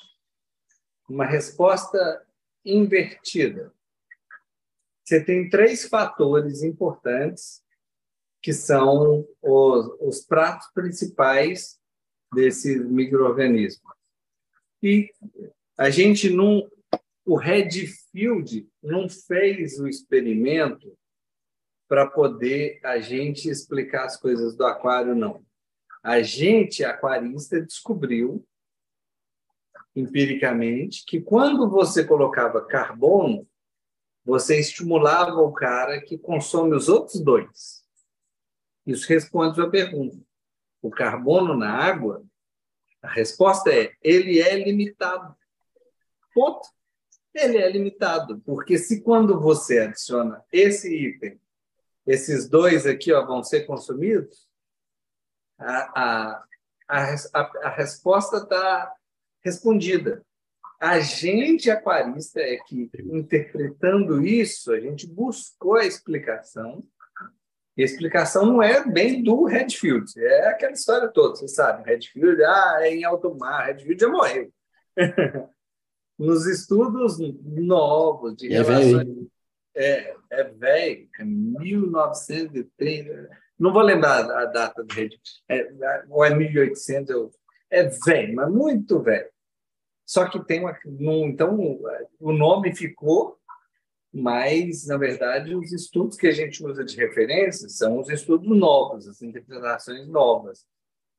Uma 1.08 1.24
resposta 1.24 2.26
invertida. 2.64 3.72
Você 5.06 5.22
tem 5.22 5.48
três 5.48 5.84
fatores 5.84 6.64
importantes 6.64 7.62
que 8.42 8.52
são 8.52 9.24
os, 9.40 9.86
os 10.00 10.24
pratos 10.24 10.66
principais 10.74 11.78
desses 12.34 12.84
micro-organismos. 12.84 13.92
E 14.82 15.08
a 15.78 15.90
gente 15.90 16.28
não... 16.28 16.68
O 17.24 17.36
Redfield 17.36 18.68
não 18.82 19.08
fez 19.08 19.78
o 19.78 19.88
experimento 19.88 20.96
para 21.88 22.08
poder 22.08 22.80
a 22.84 22.98
gente 22.98 23.48
explicar 23.48 24.06
as 24.06 24.16
coisas 24.16 24.56
do 24.56 24.64
aquário, 24.64 25.14
não. 25.14 25.44
A 26.02 26.20
gente, 26.22 26.84
aquarista, 26.84 27.60
descobriu 27.60 28.44
empiricamente 29.94 31.04
que 31.04 31.20
quando 31.20 31.68
você 31.68 32.04
colocava 32.04 32.64
carbono, 32.64 33.48
você 34.26 34.58
estimulava 34.58 35.40
o 35.40 35.52
cara 35.52 36.00
que 36.00 36.18
consome 36.18 36.74
os 36.74 36.88
outros 36.88 37.20
dois. 37.20 37.84
Isso 38.84 39.08
responde 39.08 39.60
a 39.60 39.70
pergunta. 39.70 40.18
O 40.82 40.90
carbono 40.90 41.56
na 41.56 41.70
água, 41.70 42.24
a 43.00 43.08
resposta 43.08 43.72
é: 43.72 43.92
ele 44.02 44.40
é 44.40 44.58
limitado. 44.58 45.34
Ponto. 46.34 46.68
Ele 47.32 47.58
é 47.58 47.70
limitado, 47.70 48.40
porque 48.46 48.78
se 48.78 49.02
quando 49.02 49.38
você 49.38 49.80
adiciona 49.80 50.42
esse 50.50 50.88
item 50.88 51.38
esses 52.06 52.48
dois 52.48 52.86
aqui 52.86 53.12
ó, 53.12 53.26
vão 53.26 53.42
ser 53.42 53.66
consumidos, 53.66 54.48
a, 55.58 56.00
a, 56.00 56.44
a, 56.88 57.66
a 57.66 57.68
resposta 57.70 58.38
está 58.38 58.94
respondida. 59.44 60.24
A 60.80 61.00
gente 61.00 61.70
aquarista 61.70 62.40
é 62.40 62.56
que, 62.58 62.90
interpretando 63.12 64.24
isso, 64.24 64.72
a 64.72 64.80
gente 64.80 65.06
buscou 65.06 65.76
a 65.76 65.86
explicação. 65.86 66.84
E 67.76 67.82
a 67.82 67.84
explicação 67.84 68.46
não 68.46 68.62
é 68.62 68.86
bem 68.86 69.22
do 69.22 69.44
Redfield, 69.44 70.10
é 70.16 70.48
aquela 70.48 70.72
história 70.72 71.08
toda, 71.08 71.36
você 71.36 71.46
sabe. 71.46 71.84
Redfield 71.84 72.42
ah, 72.42 72.78
é 72.80 72.94
em 72.94 73.04
alto 73.04 73.34
mar, 73.34 73.66
Redfield 73.66 74.00
já 74.00 74.08
morreu. 74.08 74.50
Nos 76.18 76.46
estudos 76.46 77.18
novos 77.44 78.34
de 78.36 78.46
é 78.46 78.62
relações, 78.62 79.28
é, 79.74 80.16
é 80.30 80.44
velho, 80.44 81.06
é 81.20 81.24
1930. 81.24 83.28
Não 83.58 83.72
vou 83.72 83.82
lembrar 83.82 84.30
a 84.30 84.46
data 84.46 84.82
do 84.82 84.94
rede, 84.94 85.20
é, 85.48 85.70
ou 86.08 86.24
é 86.24 86.34
1800, 86.34 87.10
eu, 87.10 87.30
é 87.70 87.84
velho, 87.84 88.34
mas 88.34 88.50
muito 88.50 89.02
velho. 89.02 89.28
Só 90.06 90.28
que 90.28 90.42
tem 90.44 90.60
uma. 90.60 90.78
Então, 91.26 91.80
o 92.20 92.32
nome 92.32 92.74
ficou, 92.74 93.38
mas, 94.12 94.86
na 94.86 94.96
verdade, 94.96 95.54
os 95.54 95.72
estudos 95.72 96.16
que 96.16 96.28
a 96.28 96.32
gente 96.32 96.64
usa 96.64 96.84
de 96.84 96.96
referência 96.96 97.68
são 97.68 97.98
os 97.98 98.08
estudos 98.08 98.48
novos, 98.56 99.08
as 99.08 99.20
interpretações 99.20 100.06
novas, 100.08 100.64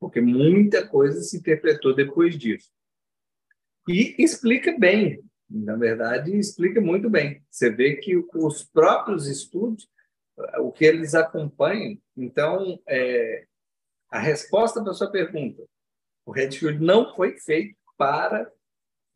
porque 0.00 0.20
muita 0.20 0.86
coisa 0.88 1.20
se 1.20 1.36
interpretou 1.36 1.94
depois 1.94 2.36
disso. 2.36 2.70
E 3.86 4.16
explica 4.18 4.76
bem 4.78 5.22
na 5.48 5.76
verdade, 5.76 6.36
explica 6.36 6.80
muito 6.80 7.08
bem. 7.08 7.42
Você 7.50 7.70
vê 7.70 7.96
que 7.96 8.16
os 8.34 8.64
próprios 8.64 9.26
estudos, 9.26 9.88
o 10.58 10.70
que 10.70 10.84
eles 10.84 11.14
acompanham, 11.14 11.98
então, 12.16 12.78
é, 12.86 13.46
a 14.10 14.18
resposta 14.18 14.82
para 14.82 14.90
a 14.90 14.94
sua 14.94 15.10
pergunta, 15.10 15.64
o 16.26 16.32
Redfield 16.32 16.84
não 16.84 17.14
foi 17.14 17.38
feito 17.38 17.76
para 17.96 18.50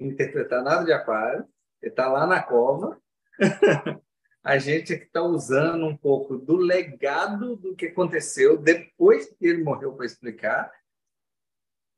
interpretar 0.06 0.62
nada 0.62 0.84
de 0.84 0.92
aquário, 0.92 1.46
ele 1.80 1.90
está 1.90 2.08
lá 2.08 2.26
na 2.26 2.42
cova. 2.42 3.00
a 4.44 4.58
gente 4.58 4.92
está 4.92 5.22
usando 5.22 5.86
um 5.86 5.96
pouco 5.96 6.36
do 6.36 6.56
legado 6.56 7.56
do 7.56 7.74
que 7.76 7.86
aconteceu 7.86 8.58
depois 8.58 9.26
que 9.26 9.46
ele 9.46 9.62
morreu 9.62 9.92
para 9.92 10.06
explicar. 10.06 10.72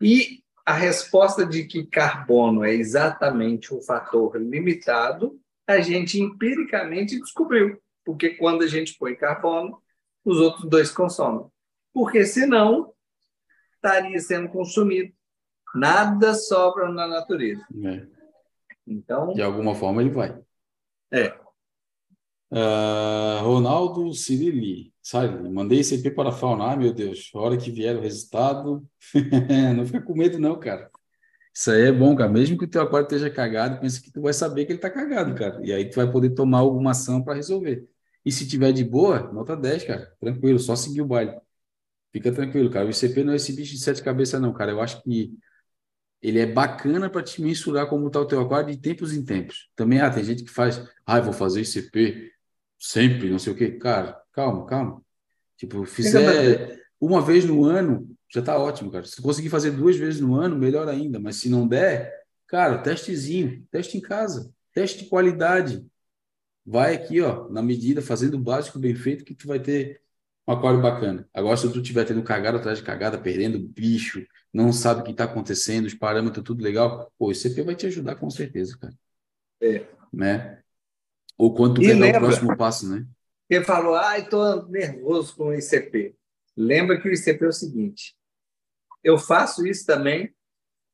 E 0.00 0.42
a 0.66 0.74
resposta 0.74 1.44
de 1.44 1.64
que 1.64 1.86
carbono 1.86 2.64
é 2.64 2.72
exatamente 2.72 3.74
um 3.74 3.80
fator 3.80 4.36
limitado, 4.36 5.38
a 5.66 5.80
gente 5.80 6.20
empiricamente 6.20 7.18
descobriu, 7.18 7.80
porque 8.04 8.30
quando 8.30 8.62
a 8.62 8.66
gente 8.66 8.96
põe 8.98 9.14
carbono, 9.14 9.82
os 10.24 10.38
outros 10.38 10.68
dois 10.68 10.90
consomem. 10.90 11.46
Porque 11.92 12.24
senão 12.24 12.92
estaria 13.74 14.18
sendo 14.20 14.48
consumido. 14.48 15.12
Nada 15.74 16.34
sobra 16.34 16.88
na 16.90 17.06
natureza. 17.06 17.64
É. 17.84 18.06
Então, 18.86 19.32
de 19.32 19.42
alguma 19.42 19.74
forma 19.74 20.02
ele 20.02 20.10
vai. 20.10 20.38
É. 21.10 21.34
Uh, 22.50 23.42
Ronaldo 23.42 24.12
Cirili, 24.14 24.92
sabe? 25.02 25.48
Mandei 25.48 25.80
ICP 25.80 26.10
para 26.12 26.28
a 26.28 26.32
fauna. 26.32 26.66
Ai, 26.66 26.76
meu 26.76 26.92
Deus, 26.92 27.30
a 27.34 27.38
hora 27.38 27.56
que 27.56 27.70
vier 27.70 27.96
o 27.96 28.00
resultado, 28.00 28.86
não 29.76 29.84
fica 29.86 30.00
com 30.00 30.14
medo, 30.14 30.38
não, 30.38 30.58
cara. 30.58 30.90
Isso 31.52 31.70
aí 31.70 31.82
é 31.82 31.92
bom, 31.92 32.14
cara. 32.16 32.30
Mesmo 32.30 32.58
que 32.58 32.64
o 32.64 32.68
teu 32.68 32.82
aquário 32.82 33.06
esteja 33.06 33.30
cagado, 33.30 33.80
pensa 33.80 34.00
que 34.02 34.12
tu 34.12 34.20
vai 34.20 34.32
saber 34.32 34.64
que 34.64 34.72
ele 34.72 34.78
está 34.78 34.90
cagado, 34.90 35.34
cara. 35.34 35.60
E 35.64 35.72
aí 35.72 35.88
tu 35.88 35.96
vai 35.96 36.10
poder 36.10 36.30
tomar 36.30 36.58
alguma 36.58 36.90
ação 36.90 37.22
para 37.22 37.34
resolver. 37.34 37.88
E 38.24 38.32
se 38.32 38.46
tiver 38.48 38.72
de 38.72 38.84
boa, 38.84 39.32
nota 39.32 39.56
10, 39.56 39.84
cara. 39.84 40.12
Tranquilo, 40.20 40.58
só 40.58 40.74
seguir 40.74 41.02
o 41.02 41.06
baile. 41.06 41.36
Fica 42.12 42.32
tranquilo, 42.32 42.70
cara. 42.70 42.86
O 42.86 42.90
ICP 42.90 43.24
não 43.24 43.32
é 43.32 43.36
esse 43.36 43.52
bicho 43.52 43.72
de 43.72 43.80
sete 43.80 44.02
cabeças, 44.02 44.40
não, 44.40 44.52
cara. 44.52 44.72
Eu 44.72 44.80
acho 44.80 45.02
que 45.02 45.32
ele 46.24 46.38
é 46.38 46.46
bacana 46.46 47.10
para 47.10 47.22
te 47.22 47.42
mensurar 47.42 47.86
como 47.86 48.06
está 48.06 48.18
o 48.18 48.24
teu 48.24 48.40
aquário 48.40 48.70
de 48.70 48.78
tempos 48.78 49.12
em 49.12 49.22
tempos. 49.22 49.68
Também, 49.76 50.00
ah, 50.00 50.08
tem 50.08 50.24
gente 50.24 50.42
que 50.42 50.50
faz, 50.50 50.82
ah, 51.04 51.20
vou 51.20 51.34
fazer 51.34 51.60
ICP 51.60 52.32
sempre, 52.78 53.28
não 53.28 53.38
sei 53.38 53.52
o 53.52 53.56
quê. 53.56 53.72
Cara, 53.72 54.18
calma, 54.32 54.64
calma. 54.64 55.02
Tipo, 55.58 55.84
fizer 55.84 56.80
uma 56.98 57.20
vez 57.20 57.44
no 57.44 57.66
ano, 57.66 58.08
já 58.32 58.40
está 58.40 58.58
ótimo, 58.58 58.90
cara. 58.90 59.04
Se 59.04 59.20
conseguir 59.20 59.50
fazer 59.50 59.72
duas 59.72 59.96
vezes 59.96 60.18
no 60.18 60.34
ano, 60.34 60.56
melhor 60.56 60.88
ainda. 60.88 61.20
Mas 61.20 61.36
se 61.36 61.50
não 61.50 61.68
der, 61.68 62.10
cara, 62.46 62.78
testezinho, 62.78 63.62
teste 63.70 63.98
em 63.98 64.00
casa, 64.00 64.50
teste 64.72 65.04
de 65.04 65.10
qualidade. 65.10 65.86
Vai 66.64 66.94
aqui, 66.94 67.20
ó, 67.20 67.50
na 67.50 67.60
medida, 67.60 68.00
fazendo 68.00 68.38
o 68.38 68.42
básico 68.42 68.78
bem 68.78 68.94
feito, 68.94 69.26
que 69.26 69.34
tu 69.34 69.46
vai 69.46 69.60
ter 69.60 70.00
um 70.46 70.52
aquário 70.52 70.80
bacana. 70.80 71.28
Agora, 71.32 71.56
se 71.56 71.70
tu 71.72 71.80
estiver 71.80 72.04
tendo 72.04 72.22
cagada 72.22 72.58
atrás 72.58 72.78
de 72.78 72.84
cagada, 72.84 73.18
perdendo 73.18 73.58
bicho, 73.58 74.24
não 74.52 74.72
sabe 74.72 75.00
o 75.00 75.04
que 75.04 75.10
está 75.10 75.24
acontecendo, 75.24 75.86
os 75.86 75.94
parâmetros, 75.94 76.44
tudo 76.44 76.62
legal, 76.62 77.10
pô, 77.18 77.28
o 77.28 77.32
ICP 77.32 77.62
vai 77.62 77.74
te 77.74 77.86
ajudar 77.86 78.16
com 78.16 78.28
certeza, 78.30 78.76
cara. 78.78 78.94
É. 79.60 79.86
Né? 80.12 80.62
Ou 81.36 81.52
tu 81.52 81.80
pegar 81.80 81.98
lembra, 81.98 82.18
o 82.18 82.24
próximo 82.24 82.56
passo, 82.56 82.88
né? 82.88 83.06
Ele 83.48 83.64
falou, 83.64 83.94
ai, 83.94 84.20
estou 84.20 84.68
nervoso 84.68 85.34
com 85.36 85.48
o 85.48 85.54
ICP. 85.54 86.14
Lembra 86.56 87.00
que 87.00 87.08
o 87.08 87.12
ICP 87.12 87.44
é 87.44 87.48
o 87.48 87.52
seguinte, 87.52 88.14
eu 89.02 89.18
faço 89.18 89.66
isso 89.66 89.84
também, 89.84 90.32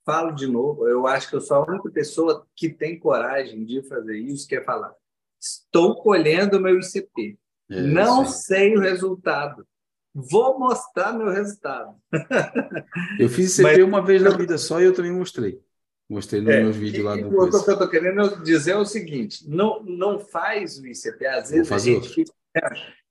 falo 0.04 0.32
de 0.32 0.46
novo, 0.46 0.88
eu 0.88 1.06
acho 1.06 1.28
que 1.28 1.36
eu 1.36 1.40
sou 1.40 1.58
a 1.58 1.70
única 1.70 1.90
pessoa 1.90 2.46
que 2.56 2.68
tem 2.68 2.98
coragem 2.98 3.64
de 3.64 3.82
fazer 3.82 4.18
isso, 4.18 4.48
que 4.48 4.56
é 4.56 4.64
falar, 4.64 4.92
estou 5.38 6.02
colhendo 6.02 6.56
o 6.56 6.60
meu 6.60 6.78
ICP, 6.80 7.38
é, 7.70 7.80
não 7.80 8.24
sei 8.26 8.76
o 8.76 8.80
resultado, 8.80 9.66
vou 10.14 10.58
mostrar 10.58 11.12
meu 11.12 11.30
resultado. 11.30 11.94
Eu 13.18 13.28
fiz 13.28 13.58
ICP 13.58 13.62
Mas, 13.62 13.84
uma 13.84 14.04
vez 14.04 14.22
na 14.22 14.30
vida 14.30 14.58
só 14.58 14.80
e 14.80 14.84
eu 14.84 14.92
também 14.92 15.12
mostrei. 15.12 15.60
Mostrei 16.08 16.40
nos 16.40 16.52
é, 16.52 16.62
meus 16.62 16.76
vídeos 16.76 17.04
lá 17.04 17.16
do 17.16 17.28
O 17.28 17.48
que 17.48 17.70
eu 17.70 17.72
estou 17.72 17.88
querendo 17.88 18.42
dizer 18.42 18.72
é 18.72 18.76
o 18.76 18.84
seguinte: 18.84 19.48
não, 19.48 19.80
não 19.84 20.18
faz 20.18 20.78
o 20.78 20.86
ICP. 20.86 21.24
Às 21.26 21.50
vezes 21.50 21.70
a 21.70 21.78
gente 21.78 22.08
fica 22.08 22.32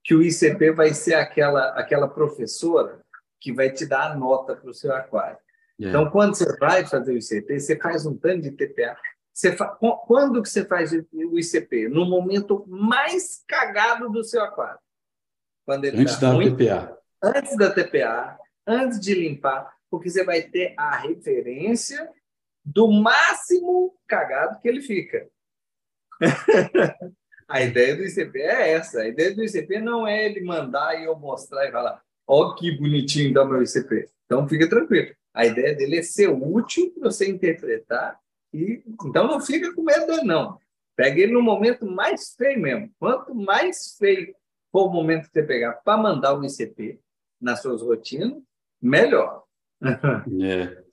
que 0.04 0.14
o 0.14 0.22
ICP 0.22 0.72
vai 0.72 0.94
ser 0.94 1.14
aquela, 1.14 1.70
aquela 1.80 2.10
professora 2.10 3.00
que 3.40 3.54
vai 3.54 3.72
te 3.72 3.86
dar 3.86 4.12
a 4.12 4.16
nota 4.16 4.56
para 4.56 4.70
o 4.70 4.74
seu 4.74 4.94
aquário. 4.94 5.38
É. 5.80 5.88
Então, 5.88 6.10
quando 6.10 6.36
você 6.36 6.58
vai 6.58 6.86
fazer 6.86 7.14
o 7.14 7.18
ICP, 7.18 7.60
você 7.60 7.78
faz 7.78 8.06
um 8.06 8.18
tanto 8.18 8.42
de 8.42 8.52
TPA. 8.52 8.98
Você 9.34 9.56
fa... 9.56 9.68
Quando 9.68 10.42
que 10.42 10.50
você 10.50 10.66
faz 10.66 10.92
o 10.92 11.40
ICP? 11.40 11.88
No 11.88 12.06
momento 12.06 12.66
mais 12.68 13.44
cagado 13.48 14.10
do 14.10 14.24
seu 14.24 14.42
aquário. 14.44 14.80
Quando 15.66 15.86
ele 15.86 16.02
antes 16.02 16.20
tá 16.20 16.34
da 16.34 16.40
TPA. 16.40 16.98
Antes 17.22 17.58
da 17.58 17.72
TPA, 17.72 18.40
antes 18.66 19.00
de 19.00 19.14
limpar, 19.14 19.74
porque 19.90 20.10
você 20.10 20.24
vai 20.24 20.42
ter 20.42 20.74
a 20.78 20.98
referência 20.98 22.10
do 22.64 22.92
máximo 22.92 23.96
cagado 24.08 24.60
que 24.60 24.68
ele 24.68 24.82
fica. 24.82 25.30
a 27.48 27.62
ideia 27.62 27.96
do 27.96 28.04
ICP 28.04 28.40
é 28.42 28.72
essa. 28.72 29.02
A 29.02 29.08
ideia 29.08 29.36
do 29.36 29.44
ICP 29.44 29.80
não 29.80 30.08
é 30.08 30.26
ele 30.26 30.42
mandar 30.42 31.00
e 31.00 31.06
eu 31.06 31.16
mostrar 31.18 31.68
e 31.68 31.72
falar 31.72 32.02
Ó, 32.32 32.54
que 32.54 32.78
bonitinho 32.78 33.34
dá 33.34 33.44
meu 33.44 33.64
ICP. 33.64 34.08
Então, 34.26 34.48
fica 34.48 34.70
tranquilo. 34.70 35.16
A 35.34 35.48
ideia 35.48 35.76
dele 35.76 35.98
é 35.98 36.04
ser 36.04 36.28
útil 36.28 36.92
para 36.92 37.10
você 37.10 37.28
interpretar. 37.28 38.20
E 38.54 38.84
Então, 39.06 39.28
não 39.28 39.40
fica 39.40 39.74
com 39.74 39.84
medo 39.84 40.24
não. 40.24 40.58
Pega 40.96 41.22
ele 41.22 41.34
no 41.34 41.42
momento 41.42 41.86
mais 41.86 42.36
feio 42.36 42.60
mesmo. 42.60 42.92
Quanto 43.00 43.34
mais 43.34 43.96
feio 43.98 44.36
for 44.72 44.88
o 44.88 44.94
momento 44.94 45.28
que 45.28 45.34
você 45.34 45.44
pegar 45.44 45.74
para 45.74 46.02
mandar 46.02 46.38
o 46.38 46.44
ICP 46.44 47.00
nas 47.40 47.62
suas 47.62 47.82
rotinas, 47.82 48.34
melhor. 48.82 49.44
é. 49.82 50.84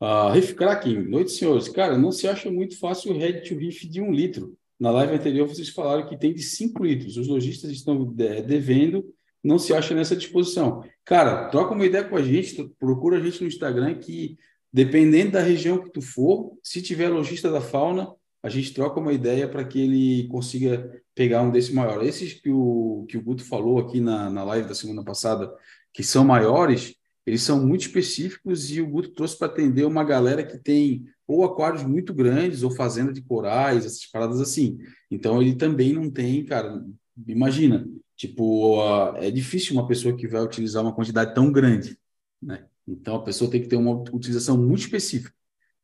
Uh, 0.00 0.30
Riff 0.32 0.54
Kraken, 0.54 1.02
noite, 1.02 1.32
senhores. 1.32 1.68
Cara, 1.68 1.96
não 1.96 2.10
se 2.10 2.26
acha 2.26 2.50
muito 2.50 2.78
fácil 2.78 3.12
o 3.12 3.18
Ready 3.18 3.48
to 3.48 3.54
Riff 3.54 3.86
de 3.86 4.00
um 4.00 4.12
litro. 4.12 4.56
Na 4.78 4.90
live 4.90 5.14
anterior, 5.14 5.46
vocês 5.46 5.68
falaram 5.68 6.06
que 6.06 6.16
tem 6.16 6.34
de 6.34 6.42
5 6.42 6.84
litros. 6.84 7.16
Os 7.16 7.28
lojistas 7.28 7.70
estão 7.70 8.04
devendo 8.04 9.04
não 9.44 9.58
se 9.58 9.74
acha 9.74 9.94
nessa 9.94 10.16
disposição. 10.16 10.82
Cara, 11.04 11.48
troca 11.50 11.74
uma 11.74 11.84
ideia 11.84 12.02
com 12.02 12.16
a 12.16 12.22
gente, 12.22 12.66
procura 12.78 13.18
a 13.18 13.20
gente 13.20 13.42
no 13.42 13.46
Instagram 13.46 13.94
que, 13.96 14.38
dependendo 14.74 15.30
da 15.30 15.40
região 15.40 15.78
que 15.78 15.88
tu 15.88 16.02
for, 16.02 16.58
se 16.60 16.82
tiver 16.82 17.08
lojista 17.08 17.48
da 17.48 17.60
fauna, 17.60 18.12
a 18.42 18.48
gente 18.48 18.74
troca 18.74 18.98
uma 18.98 19.12
ideia 19.12 19.48
para 19.48 19.64
que 19.64 19.80
ele 19.80 20.26
consiga 20.26 21.00
pegar 21.14 21.42
um 21.42 21.50
desse 21.52 21.72
maior. 21.72 22.04
Esses 22.04 22.34
que 22.34 22.50
o, 22.50 23.06
que 23.08 23.16
o 23.16 23.22
Guto 23.22 23.44
falou 23.44 23.78
aqui 23.78 24.00
na, 24.00 24.28
na 24.28 24.42
live 24.42 24.68
da 24.68 24.74
semana 24.74 25.04
passada, 25.04 25.50
que 25.92 26.02
são 26.02 26.24
maiores, 26.24 26.94
eles 27.24 27.40
são 27.42 27.64
muito 27.64 27.82
específicos 27.82 28.70
e 28.72 28.80
o 28.80 28.88
Guto 28.88 29.10
trouxe 29.10 29.38
para 29.38 29.46
atender 29.46 29.84
uma 29.84 30.02
galera 30.02 30.44
que 30.44 30.58
tem 30.58 31.06
ou 31.26 31.44
aquários 31.44 31.84
muito 31.84 32.12
grandes 32.12 32.64
ou 32.64 32.70
fazenda 32.70 33.12
de 33.12 33.22
corais, 33.22 33.86
essas 33.86 34.04
paradas 34.04 34.40
assim. 34.40 34.76
Então 35.10 35.40
ele 35.40 35.54
também 35.54 35.92
não 35.92 36.10
tem, 36.10 36.44
cara, 36.44 36.84
imagina, 37.26 37.86
Tipo, 38.16 38.80
é 39.16 39.30
difícil 39.30 39.74
uma 39.74 39.88
pessoa 39.88 40.16
que 40.16 40.28
vai 40.28 40.40
utilizar 40.40 40.82
uma 40.82 40.94
quantidade 40.94 41.34
tão 41.34 41.50
grande, 41.50 41.98
né? 42.40 42.64
Então, 42.86 43.16
a 43.16 43.22
pessoa 43.22 43.50
tem 43.50 43.60
que 43.60 43.68
ter 43.68 43.76
uma 43.76 43.92
utilização 44.12 44.56
muito 44.58 44.80
específica. 44.80 45.34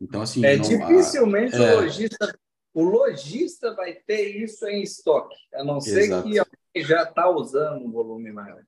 Então, 0.01 0.23
assim... 0.23 0.45
É, 0.45 0.57
não, 0.57 0.63
dificilmente 0.63 1.57
o, 1.57 1.81
lojista, 1.81 2.39
o 2.75 2.83
lojista 2.83 3.75
vai 3.75 3.95
ter 3.95 4.43
isso 4.43 4.67
em 4.67 4.83
estoque, 4.83 5.37
a 5.55 5.65
não 5.65 5.81
ser 5.81 6.05
Exato. 6.05 6.29
que 6.29 6.39
alguém 6.39 6.85
já 6.89 7.03
está 7.03 7.29
usando 7.31 7.85
um 7.85 7.91
volume 7.91 8.33
maior. 8.33 8.63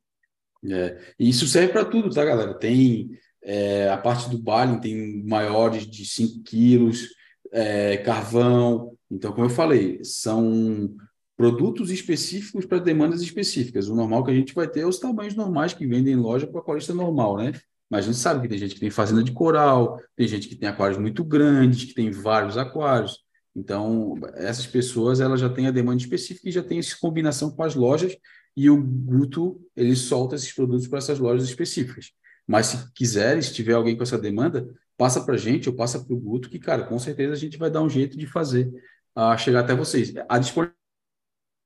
É, 0.65 0.99
e 1.19 1.29
isso 1.29 1.47
serve 1.47 1.73
para 1.73 1.85
tudo, 1.85 2.11
tá, 2.11 2.25
galera? 2.25 2.55
Tem 2.55 3.11
é, 3.43 3.89
a 3.89 3.99
parte 3.99 4.31
do 4.31 4.39
baile, 4.39 4.81
tem 4.81 5.23
maiores 5.25 5.87
de 5.87 6.07
5 6.07 6.43
quilos, 6.45 7.09
é, 7.51 7.97
carvão. 7.99 8.97
Então, 9.11 9.33
como 9.33 9.47
eu 9.47 9.51
falei, 9.51 10.01
são 10.05 10.95
produtos 11.37 11.91
específicos 11.91 12.65
para 12.65 12.79
demandas 12.79 13.21
específicas. 13.21 13.89
O 13.89 13.97
normal 13.97 14.25
que 14.25 14.31
a 14.31 14.35
gente 14.35 14.55
vai 14.55 14.69
ter 14.69 14.81
é 14.81 14.87
os 14.87 14.99
tamanhos 14.99 15.35
normais 15.35 15.73
que 15.73 15.87
vendem 15.87 16.15
em 16.15 16.21
loja 16.21 16.47
para 16.47 16.61
aquarista 16.61 16.95
normal, 16.95 17.37
né? 17.37 17.53
Mas 17.93 18.07
a 18.07 18.09
gente 18.09 18.17
sabe 18.17 18.41
que 18.41 18.49
tem 18.49 18.57
gente 18.57 18.73
que 18.73 18.81
tem 18.81 18.89
fazenda 18.89 19.23
de 19.23 19.33
coral, 19.33 20.01
tem 20.17 20.27
gente 20.27 20.49
que 20.49 20.57
tem 20.57 20.67
aquários 20.67 20.97
muito 20.97 21.23
grandes, 21.23 21.85
que 21.85 21.93
tem 21.93 22.11
vários 22.11 22.57
aquários. 22.57 23.19
Então, 23.55 24.15
essas 24.33 24.67
pessoas 24.67 25.21
elas 25.21 25.39
já 25.39 25.51
têm 25.51 25.67
a 25.67 25.71
demanda 25.71 26.01
específica 26.01 26.49
e 26.49 26.53
já 26.53 26.63
tem 26.63 26.79
essa 26.79 26.97
combinação 26.99 27.51
com 27.51 27.63
as 27.63 27.75
lojas 27.75 28.17
e 28.57 28.71
o 28.71 28.83
Guto 28.83 29.61
ele 29.77 29.95
solta 29.95 30.37
esses 30.37 30.51
produtos 30.55 30.89
para 30.89 31.01
essas 31.01 31.19
lojas 31.19 31.47
específicas. 31.47 32.13
Mas 32.47 32.69
se 32.69 32.93
quiser, 32.95 33.43
se 33.43 33.53
tiver 33.53 33.75
alguém 33.75 33.95
com 33.95 34.05
essa 34.05 34.19
demanda, 34.19 34.67
passa 34.97 35.23
para 35.23 35.35
a 35.35 35.39
gente 35.39 35.69
ou 35.69 35.77
passa 35.77 36.03
para 36.03 36.15
o 36.15 36.19
Guto, 36.19 36.49
que, 36.49 36.59
cara, 36.59 36.85
com 36.85 36.99
certeza 36.99 37.35
a 37.35 37.37
gente 37.37 37.59
vai 37.59 37.71
dar 37.71 37.83
um 37.83 37.91
jeito 37.91 38.17
de 38.17 38.27
fazer 38.27 38.73
a 39.15 39.37
chegar 39.37 39.61
até 39.61 39.75
vocês. 39.75 40.15
A 40.31 40.39
disponibilidade 40.39 40.81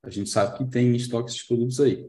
a 0.02 0.10
gente 0.10 0.28
sabe 0.28 0.58
que 0.58 0.64
tem 0.64 0.88
em 0.88 0.96
estoque 0.96 1.30
esses 1.30 1.46
produtos 1.46 1.78
aí. 1.78 2.04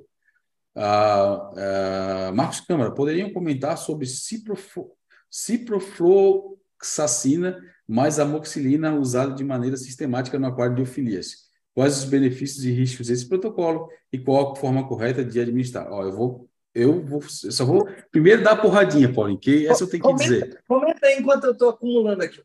Ah, 0.78 1.52
ah, 1.58 2.32
Marcos 2.34 2.62
Câmara, 2.62 2.92
poderiam 2.92 3.34
comentar 3.34 3.78
sobre 3.78 4.06
ciproflo, 4.06 4.94
ciprofloxacina 5.30 7.62
mais 7.88 8.20
amoxilina 8.20 8.94
usada 8.94 9.34
de 9.34 9.44
maneira 9.44 9.76
sistemática 9.76 10.38
no 10.38 10.46
aquário 10.46 10.76
de 10.76 10.84
ofilias? 10.84 11.48
Quais 11.74 11.98
os 11.98 12.06
benefícios 12.06 12.64
e 12.64 12.70
riscos 12.72 13.08
desse 13.08 13.28
protocolo 13.28 13.90
e 14.12 14.20
qual 14.20 14.52
a 14.52 14.56
forma 14.56 14.88
correta 14.88 15.26
de 15.26 15.40
administrar? 15.40 15.92
Ó, 15.92 16.04
eu 16.04 16.12
vou 16.12 16.48
eu 16.76 17.02
vou, 17.04 17.22
eu 17.22 17.52
só 17.52 17.66
vou 17.66 17.90
primeiro 18.12 18.44
dar 18.44 18.52
a 18.52 18.56
porradinha, 18.56 19.12
Paulinho, 19.12 19.40
que 19.40 19.68
essa 19.68 19.84
eu 19.84 19.90
tenho 19.90 20.04
que 20.04 20.10
comenta, 20.10 20.24
dizer. 20.24 20.64
Comenta 20.68 21.08
aí 21.08 21.18
enquanto 21.18 21.46
eu 21.46 21.54
estou 21.54 21.70
acumulando 21.70 22.22
aqui. 22.22 22.44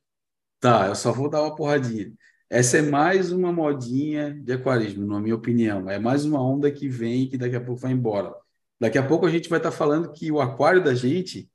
Tá, 0.58 0.86
eu 0.86 0.94
só 0.94 1.12
vou 1.12 1.28
dar 1.28 1.42
uma 1.42 1.54
porradinha. 1.54 2.10
Essa 2.52 2.76
é 2.76 2.82
mais 2.82 3.32
uma 3.32 3.50
modinha 3.50 4.34
de 4.34 4.52
aquarismo, 4.52 5.06
na 5.06 5.18
minha 5.18 5.34
opinião. 5.34 5.88
É 5.88 5.98
mais 5.98 6.26
uma 6.26 6.38
onda 6.38 6.70
que 6.70 6.86
vem 6.86 7.26
que 7.26 7.38
daqui 7.38 7.56
a 7.56 7.60
pouco 7.64 7.80
vai 7.80 7.92
embora. 7.92 8.34
Daqui 8.78 8.98
a 8.98 9.08
pouco 9.08 9.24
a 9.24 9.30
gente 9.30 9.48
vai 9.48 9.58
estar 9.58 9.70
tá 9.70 9.76
falando 9.76 10.12
que 10.12 10.30
o 10.30 10.38
aquário 10.38 10.84
da 10.84 10.94
gente 10.94 11.50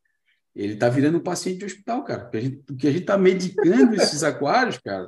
ele 0.56 0.74
está 0.74 0.90
virando 0.90 1.19
um 1.19 1.24
paciente 1.24 1.60
de 1.60 1.65
hospital, 1.65 2.03
cara. 2.03 2.26
Porque 2.26 2.88
a 2.88 2.91
gente, 2.91 3.02
está 3.02 3.15
medicando 3.15 3.94
esses 3.94 4.24
aquários, 4.24 4.80
cara. 4.80 5.07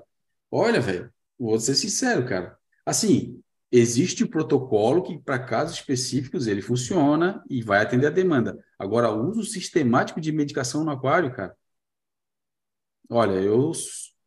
Olha, 0.52 0.80
velho, 0.80 1.11
vou 1.40 1.60
ser 1.60 1.74
sincero, 1.74 2.24
cara. 2.24 2.56
Assim, 2.86 3.41
existe 3.72 4.24
o 4.24 4.30
protocolo 4.30 5.02
que, 5.02 5.18
para 5.18 5.40
casos 5.40 5.78
específicos, 5.78 6.45
ele 6.45 6.61
funciona 6.61 7.44
e 7.49 7.64
vai 7.64 7.82
atender 7.82 8.06
a 8.06 8.11
demanda. 8.11 8.64
Agora, 8.78 9.10
o 9.10 9.28
uso 9.28 9.44
sistemático 9.44 10.22
de 10.22 10.32
medicação 10.32 10.84
no 10.84 10.91
aquário, 10.91 11.34
cara. 11.34 11.56
Olha, 13.10 13.41
eu 13.41 13.72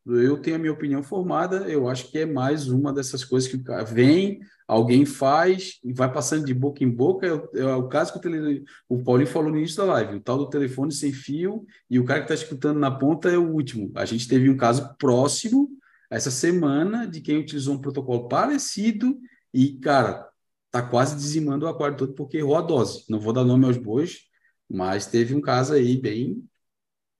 eu 0.07 0.37
tenho 0.39 0.57
a 0.57 0.59
minha 0.59 0.73
opinião 0.73 1.03
formada, 1.03 1.69
eu 1.69 1.89
acho 1.89 2.11
que 2.11 2.19
é 2.19 2.27
mais 2.27 2.69
uma 2.69 2.93
dessas 2.93 3.25
coisas 3.25 3.49
que 3.49 3.63
vem, 3.87 4.41
alguém 4.67 5.05
faz 5.05 5.79
e 5.85 5.93
vai 5.93 6.13
passando 6.13 6.45
de 6.45 6.55
boca 6.55 6.83
em 6.83 6.91
boca. 6.91 7.27
É, 7.55 7.61
é 7.61 7.75
o 7.75 7.89
caso 7.89 8.13
que 8.13 8.19
o, 8.19 8.21
tele, 8.21 8.65
o 8.89 9.03
Paulinho 9.03 9.29
falou 9.29 9.51
no 9.51 9.59
início 9.59 9.77
da 9.77 9.85
live, 9.85 10.17
o 10.17 10.21
tal 10.21 10.39
do 10.39 10.51
telefone 10.51 10.93
sem 10.93 11.13
fio 11.13 11.65
e 11.89 11.99
o 11.99 12.05
cara 12.05 12.21
que 12.21 12.33
está 12.33 12.35
escutando 12.35 12.79
na 12.79 12.91
ponta 12.91 13.31
é 13.31 13.39
o 13.39 13.49
último. 13.49 13.93
A 13.95 14.05
gente 14.05 14.27
teve 14.27 14.51
um 14.51 14.57
caso 14.57 14.97
próximo 14.99 15.69
essa 16.11 16.31
semana 16.31 17.07
de 17.07 17.21
quem 17.21 17.39
utilizou 17.39 17.75
um 17.75 17.81
protocolo 17.81 18.29
parecido 18.29 19.19
e, 19.55 19.79
cara, 19.79 20.29
tá 20.71 20.83
quase 20.83 21.15
dizimando 21.15 21.67
o 21.67 21.69
aquário 21.69 21.97
todo 21.97 22.15
porque 22.15 22.39
errou 22.39 22.57
a 22.57 22.63
dose. 22.63 23.05
Não 23.09 23.21
vou 23.21 23.33
dar 23.33 23.45
nome 23.45 23.67
aos 23.67 23.77
bois, 23.77 24.23
mas 24.69 25.07
teve 25.07 25.35
um 25.35 25.41
caso 25.41 25.75
aí 25.75 25.97
bem, 25.97 26.43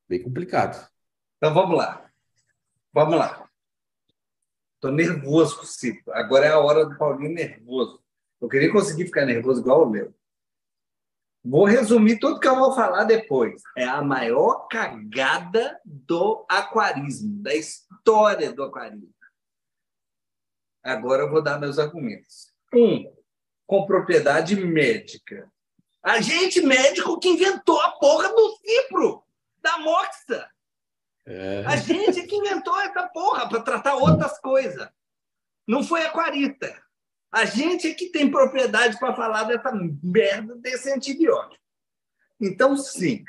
bem 0.09 0.23
complicado. 0.23 0.89
Então 1.37 1.55
vamos 1.55 1.77
lá. 1.77 2.12
Vamos 2.93 3.17
lá. 3.17 3.49
Estou 4.75 4.93
nervoso 4.93 5.59
com 5.59 5.65
o. 5.65 6.13
Agora 6.13 6.47
é 6.47 6.51
a 6.51 6.59
hora 6.59 6.85
do 6.85 6.99
Paulinho 6.99 7.33
nervoso. 7.33 8.03
Eu 8.41 8.49
queria 8.49 8.73
conseguir 8.73 9.07
ficar 9.07 9.25
nervoso 9.25 9.61
igual 9.61 9.85
o 9.85 9.91
meu. 9.91 10.13
Vou 11.45 11.65
resumir 11.65 12.19
tudo 12.19 12.39
que 12.39 12.47
eu 12.47 12.57
vou 12.57 12.75
falar 12.75 13.05
depois. 13.05 13.63
É 13.77 13.85
a 13.85 14.03
maior 14.03 14.69
cagada 14.69 15.81
do 15.85 16.45
aquarismo, 16.49 17.43
da 17.43 17.55
história 17.55 18.53
do 18.53 18.63
aquarismo. 18.63 19.13
Agora 20.83 21.23
eu 21.23 21.31
vou 21.31 21.43
dar 21.43 21.61
meus 21.61 21.79
argumentos. 21.79 22.53
Um, 22.75 23.13
com 23.67 23.87
propriedade 23.87 24.57
médica. 24.57 25.51
A 26.03 26.21
gente 26.21 26.61
médico 26.61 27.19
que 27.21 27.29
inventou 27.29 27.81
a 27.81 27.93
porra 27.93 28.29
do 28.29 28.57
cipro, 28.57 29.25
da 29.63 29.79
moxa. 29.79 30.51
É. 31.43 31.67
A 31.67 31.75
gente 31.75 32.23
que 32.23 32.37
inventou 32.37 32.81
essa 32.81 33.09
porra 33.09 33.49
para 33.49 33.61
tratar 33.63 33.97
outras 33.97 34.39
coisas. 34.39 34.89
Não 35.67 35.83
foi 35.83 36.05
aquarita. 36.05 36.81
A 37.33 37.45
gente 37.45 37.89
é 37.89 37.95
que 37.95 38.11
tem 38.11 38.31
propriedade 38.31 38.97
para 38.97 39.17
falar 39.17 39.45
dessa 39.45 39.73
merda 40.01 40.55
desse 40.57 40.93
antibiótico. 40.93 41.61
Então, 42.41 42.77
sim, 42.77 43.25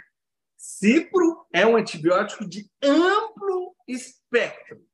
cipro 0.55 1.47
é 1.51 1.65
um 1.65 1.75
antibiótico 1.75 2.47
de 2.47 2.69
amplo 2.83 3.75
espectro. 3.87 4.85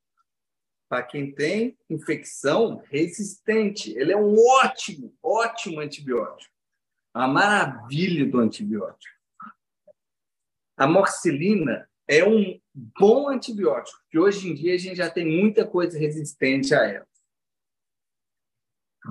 Para 0.88 1.04
quem 1.04 1.34
tem 1.34 1.78
infecção 1.90 2.82
resistente, 2.90 3.92
ele 3.98 4.14
é 4.14 4.18
um 4.18 4.36
ótimo, 4.64 5.14
ótimo 5.22 5.82
antibiótico. 5.82 6.54
A 7.14 7.28
maravilha 7.28 8.26
do 8.26 8.40
antibiótico. 8.40 9.14
A 10.78 10.88
morcilina 10.88 11.90
é 12.10 12.28
um 12.28 12.60
bom 13.00 13.30
antibiótico, 13.30 14.00
que 14.10 14.20
hoje 14.20 14.50
em 14.50 14.56
dia 14.56 14.74
a 14.74 14.78
gente 14.78 14.96
já 14.96 15.10
tem 15.10 15.26
muita 15.26 15.66
coisa 15.66 15.98
resistente 15.98 16.74
a 16.74 16.84
ela 16.84 17.10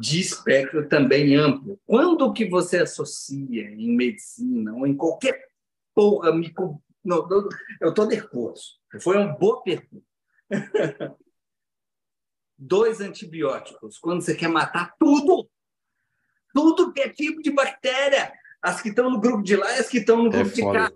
de 0.01 0.21
espectro 0.21 0.89
também 0.89 1.35
amplo. 1.37 1.81
Quando 1.87 2.33
que 2.33 2.49
você 2.49 2.79
associa 2.79 3.71
em 3.71 3.95
medicina 3.97 4.75
ou 4.75 4.87
em 4.87 4.97
qualquer 4.97 5.49
porra 5.95 6.33
micro... 6.33 6.81
Não, 7.05 7.29
eu 7.81 7.89
estou 7.89 8.07
nervoso. 8.07 8.79
Foi 9.01 9.17
uma 9.17 9.33
boa 9.33 9.63
pergunta. 9.63 10.05
Dois 12.57 13.01
antibióticos, 13.01 13.99
quando 13.99 14.21
você 14.21 14.35
quer 14.35 14.49
matar 14.49 14.95
tudo, 14.99 15.49
tudo 16.53 16.93
que 16.93 17.01
é 17.01 17.09
tipo 17.09 17.41
de 17.41 17.53
bactéria, 17.53 18.33
as 18.61 18.83
que 18.83 18.89
estão 18.89 19.11
no 19.11 19.21
grupo 19.21 19.45
de 19.45 19.55
lá 19.55 19.77
e 19.77 19.79
as 19.79 19.89
que 19.89 19.99
estão 19.99 20.25
no 20.25 20.29
é 20.29 20.31
grupo 20.31 20.51
é 20.51 20.53
de 20.53 20.63
cá. 20.63 20.93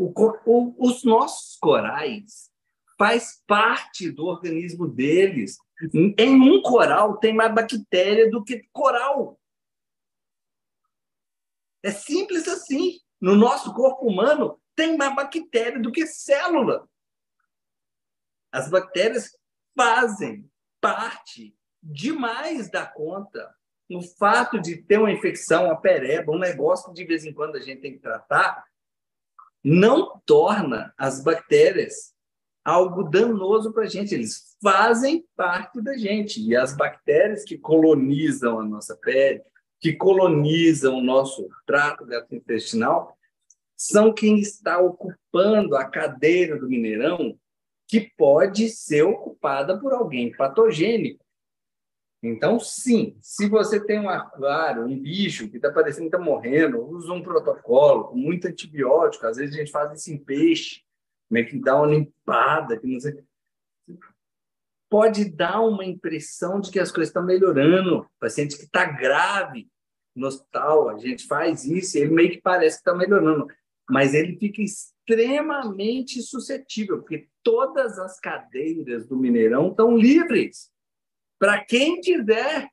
O, 0.00 0.14
o, 0.46 0.74
os 0.78 1.04
nossos 1.04 1.58
corais 1.58 2.50
faz 2.96 3.42
parte 3.46 4.10
do 4.10 4.24
organismo 4.24 4.88
deles. 4.88 5.58
Em 5.92 6.40
um 6.40 6.62
coral 6.62 7.18
tem 7.18 7.34
mais 7.34 7.54
bactéria 7.54 8.30
do 8.30 8.42
que 8.42 8.66
coral. 8.72 9.38
É 11.82 11.90
simples 11.90 12.48
assim. 12.48 12.98
No 13.20 13.36
nosso 13.36 13.74
corpo 13.74 14.06
humano 14.06 14.58
tem 14.74 14.96
mais 14.96 15.14
bactéria 15.14 15.78
do 15.78 15.92
que 15.92 16.06
célula. 16.06 16.88
As 18.50 18.70
bactérias 18.70 19.36
fazem 19.76 20.50
parte 20.80 21.54
demais 21.82 22.70
da 22.70 22.86
conta 22.86 23.54
no 23.88 24.00
fato 24.00 24.58
de 24.58 24.78
ter 24.78 24.98
uma 24.98 25.12
infecção, 25.12 25.66
uma 25.66 25.78
pereba, 25.78 26.32
um 26.32 26.38
negócio 26.38 26.86
que 26.86 26.94
de 26.94 27.04
vez 27.04 27.26
em 27.26 27.34
quando 27.34 27.56
a 27.56 27.60
gente 27.60 27.82
tem 27.82 27.92
que 27.92 27.98
tratar, 27.98 28.64
não 29.62 30.20
torna 30.24 30.92
as 30.96 31.22
bactérias 31.22 32.14
algo 32.64 33.04
danoso 33.04 33.72
para 33.72 33.84
a 33.84 33.88
gente. 33.88 34.14
Eles 34.14 34.56
fazem 34.62 35.24
parte 35.36 35.80
da 35.80 35.96
gente. 35.96 36.40
E 36.40 36.56
as 36.56 36.76
bactérias 36.76 37.44
que 37.44 37.58
colonizam 37.58 38.60
a 38.60 38.62
nossa 38.62 38.96
pele, 38.96 39.42
que 39.80 39.92
colonizam 39.92 40.98
o 40.98 41.02
nosso 41.02 41.48
trato 41.66 42.04
gastrointestinal, 42.04 43.16
são 43.76 44.12
quem 44.12 44.38
está 44.38 44.78
ocupando 44.78 45.74
a 45.74 45.84
cadeira 45.84 46.58
do 46.58 46.68
mineirão 46.68 47.34
que 47.88 48.12
pode 48.16 48.68
ser 48.68 49.02
ocupada 49.02 49.78
por 49.78 49.92
alguém 49.92 50.30
patogênico. 50.36 51.24
Então, 52.22 52.60
sim, 52.60 53.16
se 53.22 53.48
você 53.48 53.82
tem 53.82 53.98
um 53.98 54.08
aquário, 54.08 54.84
um 54.84 55.00
bicho 55.00 55.48
que 55.48 55.56
está 55.56 55.72
parecendo 55.72 56.10
que 56.10 56.16
está 56.16 56.18
morrendo, 56.18 56.84
usa 56.86 57.12
um 57.12 57.22
protocolo 57.22 58.08
com 58.08 58.16
muito 58.16 58.46
antibiótico, 58.46 59.26
às 59.26 59.38
vezes 59.38 59.54
a 59.54 59.58
gente 59.58 59.70
faz 59.70 59.98
isso 59.98 60.12
em 60.12 60.18
peixe, 60.18 60.82
meio 61.30 61.46
que 61.46 61.58
dá 61.58 61.76
uma 61.76 61.86
limpada, 61.86 62.78
que 62.78 62.86
não 62.86 63.00
sei. 63.00 63.24
Pode 64.90 65.30
dar 65.30 65.60
uma 65.60 65.84
impressão 65.84 66.60
de 66.60 66.70
que 66.70 66.78
as 66.78 66.90
coisas 66.90 67.08
estão 67.08 67.24
melhorando. 67.24 68.00
O 68.00 68.08
paciente 68.18 68.56
que 68.56 68.64
está 68.64 68.84
grave 68.84 69.70
no 70.14 70.26
hospital, 70.26 70.90
a 70.90 70.98
gente 70.98 71.26
faz 71.26 71.64
isso, 71.64 71.96
ele 71.96 72.10
meio 72.10 72.30
que 72.32 72.42
parece 72.42 72.76
que 72.76 72.80
está 72.80 72.94
melhorando, 72.94 73.46
mas 73.88 74.12
ele 74.12 74.36
fica 74.36 74.60
extremamente 74.60 76.20
suscetível, 76.20 76.98
porque 76.98 77.28
todas 77.42 77.98
as 77.98 78.20
cadeiras 78.20 79.06
do 79.06 79.16
Mineirão 79.16 79.68
estão 79.70 79.96
livres 79.96 80.70
para 81.40 81.64
quem 81.64 82.00
quiser 82.00 82.68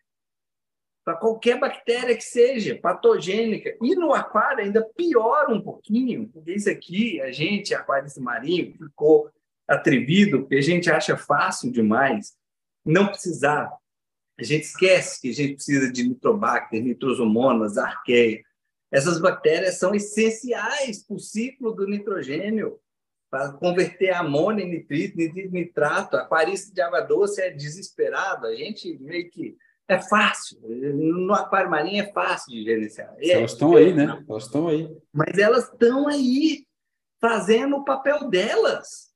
para 1.08 1.16
qualquer 1.16 1.58
bactéria 1.58 2.18
que 2.18 2.24
seja 2.24 2.76
patogênica. 2.76 3.74
E 3.82 3.96
no 3.96 4.14
aquário 4.14 4.66
ainda 4.66 4.84
piora 4.94 5.54
um 5.54 5.62
pouquinho, 5.62 6.28
porque 6.28 6.52
isso 6.52 6.70
aqui, 6.70 7.22
a 7.22 7.32
gente, 7.32 7.74
aquarista 7.74 8.20
marinho, 8.20 8.74
ficou 8.78 9.32
atrevido, 9.66 10.42
porque 10.42 10.58
a 10.58 10.62
gente 10.62 10.92
acha 10.92 11.16
fácil 11.16 11.72
demais 11.72 12.36
não 12.86 13.08
precisar. 13.08 13.72
A 14.38 14.44
gente 14.44 14.64
esquece 14.64 15.22
que 15.22 15.30
a 15.30 15.34
gente 15.34 15.54
precisa 15.54 15.90
de 15.90 16.04
nitrobacter, 16.04 16.84
nitrosomonas, 16.84 17.78
arqueia. 17.78 18.44
Essas 18.92 19.18
bactérias 19.18 19.80
são 19.80 19.96
essenciais 19.96 21.06
para 21.06 21.16
o 21.16 21.20
ciclo 21.20 21.72
do 21.72 21.88
nitrogênio, 21.88 22.78
para 23.30 23.52
converter 23.54 24.12
amônia 24.12 24.64
em 24.64 24.70
nitrito, 24.70 25.18
nitrito 25.18 25.54
nitrato. 25.54 26.16
Aquarista 26.16 26.74
de 26.74 26.82
água 26.82 27.02
doce 27.02 27.42
é 27.42 27.50
desesperado. 27.50 28.48
A 28.48 28.56
gente 28.56 28.98
meio 29.00 29.30
que 29.30 29.58
é 29.88 30.02
fácil. 30.02 30.60
No 30.62 31.34
aquário 31.34 31.70
marinho 31.70 32.04
é 32.04 32.12
fácil 32.12 32.52
de 32.52 32.64
gerenciar. 32.64 33.16
É, 33.20 33.32
elas 33.32 33.52
estão 33.52 33.76
aí, 33.76 33.94
né? 33.94 34.26
Elas 34.28 34.44
estão 34.44 34.68
aí. 34.68 34.98
Mas 35.14 35.38
elas 35.38 35.64
estão 35.66 36.08
aí 36.08 36.66
fazendo 37.20 37.78
o 37.78 37.84
papel 37.84 38.30
delas. 38.30 39.14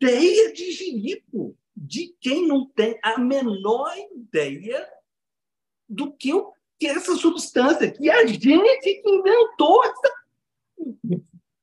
Ideia 0.00 0.52
de 0.52 0.70
giripo, 0.72 1.56
de 1.76 2.14
quem 2.20 2.46
não 2.46 2.68
tem 2.68 2.98
a 3.02 3.18
menor 3.18 3.92
ideia 4.14 4.88
do 5.88 6.12
que, 6.12 6.32
o, 6.32 6.52
que 6.78 6.86
essa 6.86 7.14
substância, 7.16 7.90
que 7.90 8.10
a 8.10 8.26
gente 8.26 8.40
que 8.40 9.02
inventou 9.04 9.84
essa. 9.84 10.22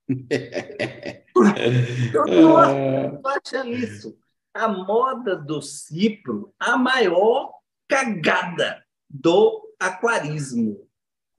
Eu 2.14 2.26
não 2.26 3.22
achando 3.26 3.72
isso. 3.72 4.18
A 4.54 4.68
moda 4.68 5.36
do 5.36 5.62
cipro 5.62 6.54
a 6.60 6.78
maior 6.78 7.54
cagada 7.88 8.84
do 9.10 9.74
aquarismo 9.80 10.88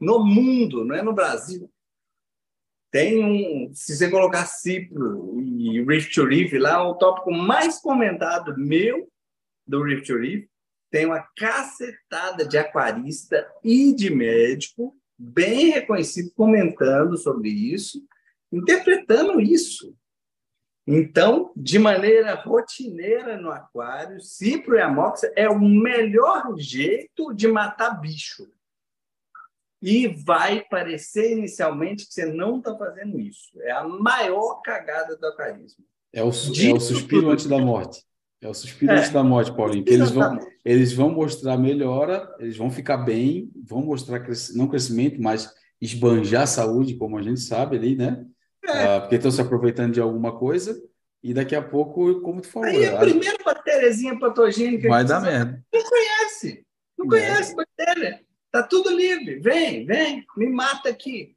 no 0.01 0.25
mundo, 0.25 0.85
não 0.85 0.95
é 0.95 1.03
no 1.03 1.13
Brasil. 1.13 1.71
Tem 2.91 3.25
um, 3.25 3.73
se 3.75 3.97
você 3.97 4.11
colocar 4.11 4.47
cipro 4.47 5.41
e 5.41 5.85
Rift 5.85 6.15
to 6.15 6.25
Reef 6.25 6.53
lá, 6.55 6.89
o 6.89 6.97
tópico 6.97 7.31
mais 7.31 7.81
comentado 7.81 8.57
meu 8.57 9.09
do 9.67 9.83
Rift 9.83 10.07
to 10.07 10.19
Reef 10.19 10.51
tem 10.91 11.07
uma 11.07 11.25
cacetada 11.37 12.45
de 12.45 12.59
aquarista 12.59 13.49
e 13.63 13.95
de 13.95 14.11
médico 14.11 14.97
bem 15.17 15.71
reconhecido 15.71 16.33
comentando 16.35 17.17
sobre 17.17 17.51
isso, 17.51 18.03
interpretando 18.53 19.41
isso. 19.41 19.95
Então, 20.87 21.53
de 21.57 21.79
maneira 21.79 22.35
rotineira 22.35 23.37
no 23.37 23.51
aquário, 23.51 24.21
cipro 24.21 24.77
e 24.77 24.81
amoxa 24.81 25.33
é 25.37 25.49
o 25.49 25.59
melhor 25.59 26.57
jeito 26.59 27.33
de 27.33 27.47
matar 27.47 28.01
bicho. 28.01 28.49
E 29.83 30.09
vai 30.09 30.63
parecer 30.63 31.33
inicialmente 31.33 32.07
que 32.07 32.13
você 32.13 32.27
não 32.27 32.59
está 32.59 32.77
fazendo 32.77 33.19
isso. 33.19 33.51
É 33.61 33.71
a 33.71 33.87
maior 33.87 34.61
cagada 34.63 35.17
do 35.17 35.27
aquarismo. 35.27 35.85
É 36.13 36.23
o, 36.23 36.27
é 36.27 36.29
o 36.29 36.81
suspiro 36.81 37.31
antes 37.31 37.47
da 37.47 37.59
morte. 37.59 38.03
É 38.41 38.49
o 38.49 38.55
suspiro 38.55 38.93
é. 38.93 38.99
antes 38.99 39.11
da 39.11 39.23
morte, 39.23 39.55
Paulinho. 39.55 39.85
Que 39.85 39.95
eles 39.95 40.11
vão, 40.11 40.39
eles 40.65 40.93
vão 40.93 41.11
mostrar 41.11 41.57
melhora, 41.57 42.35
eles 42.39 42.57
vão 42.57 42.71
ficar 42.71 42.99
bem, 42.99 43.51
vão 43.65 43.83
mostrar 43.83 44.27
não 44.55 44.67
crescimento, 44.67 45.21
mas 45.23 45.55
esbanjar 45.81 46.43
a 46.43 46.47
saúde, 46.47 46.97
como 46.97 47.17
a 47.17 47.23
gente 47.23 47.41
sabe 47.41 47.77
ali, 47.77 47.97
né? 47.97 48.27
É. 48.65 48.97
Ah, 48.97 49.01
porque 49.01 49.17
estão 49.17 49.31
se 49.31 49.41
aproveitando 49.41 49.93
de 49.93 50.01
alguma 50.01 50.39
coisa 50.39 50.81
e 51.23 51.35
daqui 51.35 51.55
a 51.55 51.63
pouco, 51.63 52.21
como 52.21 52.41
tu 52.41 52.49
falou... 52.49 52.69
Aí 52.69 52.87
a, 52.87 52.97
a 52.97 53.01
primeira 53.01 53.37
bactériazinha 53.45 54.19
patogênica... 54.19 54.89
Vai 54.89 55.05
dar 55.05 55.21
merda. 55.21 55.65
Não 55.73 55.83
conhece. 55.83 56.67
Não 56.99 57.07
é. 57.07 57.09
conhece 57.09 57.55
bactéria. 57.55 58.21
Tá 58.51 58.63
tudo 58.63 58.91
livre. 58.91 59.39
Vem, 59.39 59.85
vem, 59.87 60.25
me 60.37 60.49
mata 60.49 60.89
aqui. 60.89 61.37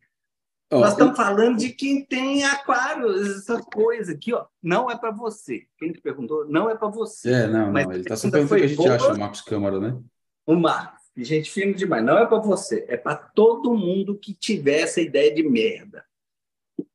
Oh, 0.71 0.79
Nós 0.79 0.93
estamos 0.93 1.17
eu... 1.17 1.23
falando 1.23 1.57
de 1.59 1.69
quem 1.69 2.03
tem 2.03 2.43
aquários, 2.45 3.37
essa 3.37 3.61
coisa 3.61 4.13
aqui, 4.13 4.33
ó. 4.33 4.45
Não 4.61 4.89
é 4.89 4.97
para 4.97 5.11
você. 5.11 5.63
Quem 5.77 5.91
te 5.91 6.01
perguntou, 6.01 6.47
não 6.47 6.69
é 6.69 6.75
para 6.75 6.87
você. 6.87 7.31
É, 7.31 7.47
não, 7.47 7.71
não. 7.71 7.91
Ele 7.91 8.01
está 8.01 8.15
sabendo 8.15 8.45
o 8.45 8.47
que 8.47 8.63
a 8.63 8.67
gente 8.67 8.77
boa, 8.77 8.95
acha, 8.95 9.13
o 9.13 9.19
Marcos 9.19 9.41
Câmara, 9.41 9.79
né? 9.79 9.99
O 10.47 10.55
Marcos. 10.55 11.03
Gente 11.15 11.51
fina 11.51 11.73
demais. 11.73 12.03
Não 12.03 12.17
é 12.17 12.25
para 12.25 12.39
você, 12.39 12.85
é 12.87 12.97
para 12.97 13.15
todo 13.15 13.77
mundo 13.77 14.17
que 14.17 14.33
tiver 14.33 14.79
essa 14.79 14.99
ideia 14.99 15.31
de 15.31 15.47
merda. 15.47 16.03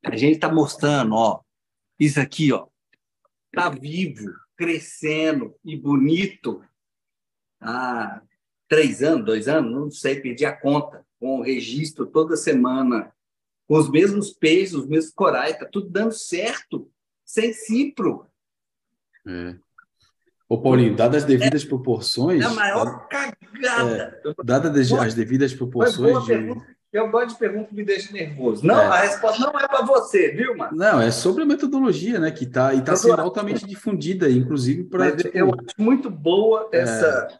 A 0.05 0.17
gente 0.17 0.35
está 0.35 0.53
mostrando, 0.53 1.15
ó, 1.15 1.41
isso 1.99 2.21
aqui, 2.21 2.53
ó, 2.53 2.67
tá 3.53 3.69
vivo, 3.69 4.33
crescendo 4.57 5.55
e 5.65 5.77
bonito 5.77 6.63
há 7.61 8.23
três 8.69 9.03
anos, 9.03 9.25
dois 9.25 9.49
anos, 9.49 9.73
não 9.73 9.91
sei, 9.91 10.21
perdi 10.21 10.45
a 10.45 10.57
conta, 10.57 11.05
com 11.19 11.39
o 11.39 11.43
registro 11.43 12.07
toda 12.07 12.37
semana 12.37 13.13
com 13.69 13.77
os 13.77 13.91
mesmos 13.91 14.33
peixes, 14.33 14.73
os 14.73 14.87
mesmos 14.87 15.13
corais, 15.13 15.53
está 15.53 15.67
tudo 15.67 15.91
dando 15.91 16.13
certo, 16.13 16.91
sem 17.23 17.53
cipro. 17.53 18.27
É. 19.27 19.57
Ô, 20.49 20.63
Paulinho, 20.63 20.97
dadas 20.97 21.23
as 21.23 21.29
devidas 21.29 21.63
é, 21.63 21.67
proporções. 21.67 22.43
É 22.43 22.47
a 22.47 22.51
maior 22.51 23.07
cagada. 23.09 24.19
É, 24.25 24.43
dadas 24.43 24.91
as 24.93 25.15
devidas 25.15 25.53
proporções. 25.53 26.25
De... 26.25 26.78
Eu 26.91 27.11
gosto 27.11 27.35
de 27.35 27.39
pergunta 27.39 27.69
que 27.69 27.75
me 27.75 27.85
deixa 27.85 28.13
nervoso. 28.13 28.67
Não, 28.67 28.81
é. 28.81 28.87
a 28.87 29.01
resposta 29.01 29.41
não 29.41 29.59
é 29.61 29.69
para 29.69 29.85
você, 29.85 30.31
viu, 30.31 30.57
mano? 30.57 30.75
Não, 30.75 31.01
é 31.01 31.11
sobre 31.11 31.43
a 31.43 31.47
metodologia, 31.47 32.19
né? 32.19 32.31
Que 32.31 32.45
está 32.45 32.73
e 32.73 32.83
tá 32.83 32.97
sendo 32.97 33.21
altamente 33.21 33.67
difundida, 33.67 34.31
inclusive 34.31 34.85
para. 34.85 35.15
Tipo, 35.15 35.37
eu 35.37 35.49
acho 35.53 35.75
muito 35.79 36.09
boa 36.09 36.69
essa, 36.73 37.29
é. 37.31 37.39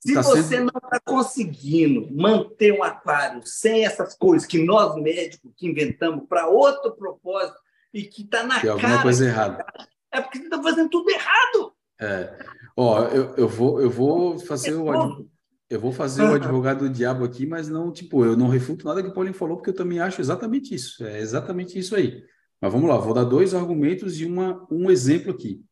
Se 0.00 0.14
tá 0.14 0.22
você 0.22 0.42
sendo... 0.42 0.72
não 0.72 0.80
está 0.82 0.98
conseguindo 1.04 2.08
manter 2.10 2.72
um 2.72 2.82
aquário 2.82 3.42
sem 3.44 3.84
essas 3.84 4.16
coisas 4.16 4.48
que 4.48 4.64
nós 4.64 4.96
médicos 4.96 5.52
que 5.54 5.66
inventamos 5.66 6.26
para 6.26 6.48
outro 6.48 6.92
propósito 6.92 7.58
e 7.92 8.04
que 8.04 8.22
está 8.22 8.42
na 8.42 8.58
Tem 8.60 8.70
cara... 8.70 8.72
alguma 8.72 9.02
coisa 9.02 9.26
errada. 9.26 9.64
É 10.10 10.20
porque 10.20 10.38
você 10.38 10.44
está 10.44 10.62
fazendo 10.62 10.88
tudo 10.88 11.10
errado. 11.10 11.72
É. 12.00 12.34
Ó, 12.74 13.02
eu, 13.04 13.34
eu, 13.36 13.48
vou, 13.48 13.80
eu 13.80 13.90
vou 13.90 14.38
fazer 14.38 14.70
é 14.70 14.74
o... 14.74 15.26
Eu 15.70 15.80
vou 15.80 15.92
fazer 15.92 16.22
o 16.22 16.34
advogado 16.34 16.80
do 16.80 16.92
diabo 16.92 17.24
aqui, 17.24 17.46
mas 17.46 17.68
não, 17.68 17.92
tipo, 17.92 18.24
eu 18.24 18.36
não 18.36 18.48
refuto 18.48 18.84
nada 18.84 19.02
que 19.02 19.08
o 19.08 19.14
Paulinho 19.14 19.34
falou, 19.34 19.56
porque 19.56 19.70
eu 19.70 19.74
também 19.74 20.00
acho 20.00 20.20
exatamente 20.20 20.74
isso. 20.74 21.04
É 21.04 21.20
exatamente 21.20 21.78
isso 21.78 21.94
aí. 21.94 22.22
Mas 22.60 22.72
vamos 22.72 22.88
lá, 22.88 22.98
vou 22.98 23.14
dar 23.14 23.24
dois 23.24 23.54
argumentos 23.54 24.20
e 24.20 24.26
uma, 24.26 24.66
um 24.70 24.90
exemplo 24.90 25.30
aqui, 25.30 25.62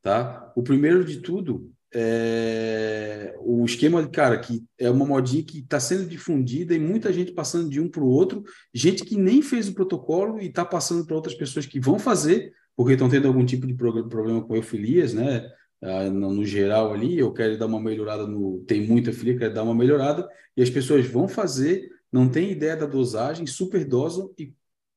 tá? 0.00 0.50
O 0.56 0.62
primeiro 0.62 1.04
de 1.04 1.20
tudo 1.20 1.70
é, 1.94 3.34
o 3.40 3.64
esquema, 3.64 4.06
cara, 4.08 4.38
que 4.38 4.62
é 4.78 4.90
uma 4.90 5.06
modinha 5.06 5.42
que 5.42 5.60
está 5.60 5.80
sendo 5.80 6.06
difundida 6.06 6.74
e 6.74 6.78
muita 6.78 7.12
gente 7.12 7.32
passando 7.32 7.68
de 7.68 7.80
um 7.80 7.88
para 7.88 8.02
o 8.02 8.08
outro, 8.08 8.44
gente 8.74 9.04
que 9.04 9.16
nem 9.16 9.40
fez 9.40 9.68
o 9.68 9.74
protocolo 9.74 10.40
e 10.40 10.46
está 10.46 10.64
passando 10.64 11.06
para 11.06 11.16
outras 11.16 11.34
pessoas 11.34 11.66
que 11.66 11.80
vão 11.80 11.98
fazer, 11.98 12.52
porque 12.76 12.92
estão 12.92 13.08
tendo 13.08 13.26
algum 13.26 13.44
tipo 13.44 13.66
de 13.66 13.74
problema 13.74 14.42
com 14.42 14.54
eufilias, 14.54 15.14
né? 15.14 15.48
Ah, 15.80 16.10
no, 16.10 16.32
no, 16.32 16.44
geral 16.44 16.92
ali, 16.92 17.18
eu 17.18 17.32
quero 17.32 17.56
dar 17.58 17.66
uma 17.66 17.80
melhorada 17.80 18.26
no. 18.26 18.64
Tem 18.66 18.86
muita 18.86 19.12
filia, 19.12 19.38
quero 19.38 19.54
dar 19.54 19.62
uma 19.62 19.74
melhorada, 19.74 20.28
e 20.56 20.62
as 20.62 20.70
pessoas 20.70 21.06
vão 21.06 21.28
fazer, 21.28 21.88
não 22.10 22.28
tem 22.28 22.50
ideia 22.50 22.76
da 22.76 22.86
dosagem, 22.86 23.46
super 23.46 23.84
dosam 23.84 24.32
e 24.38 24.52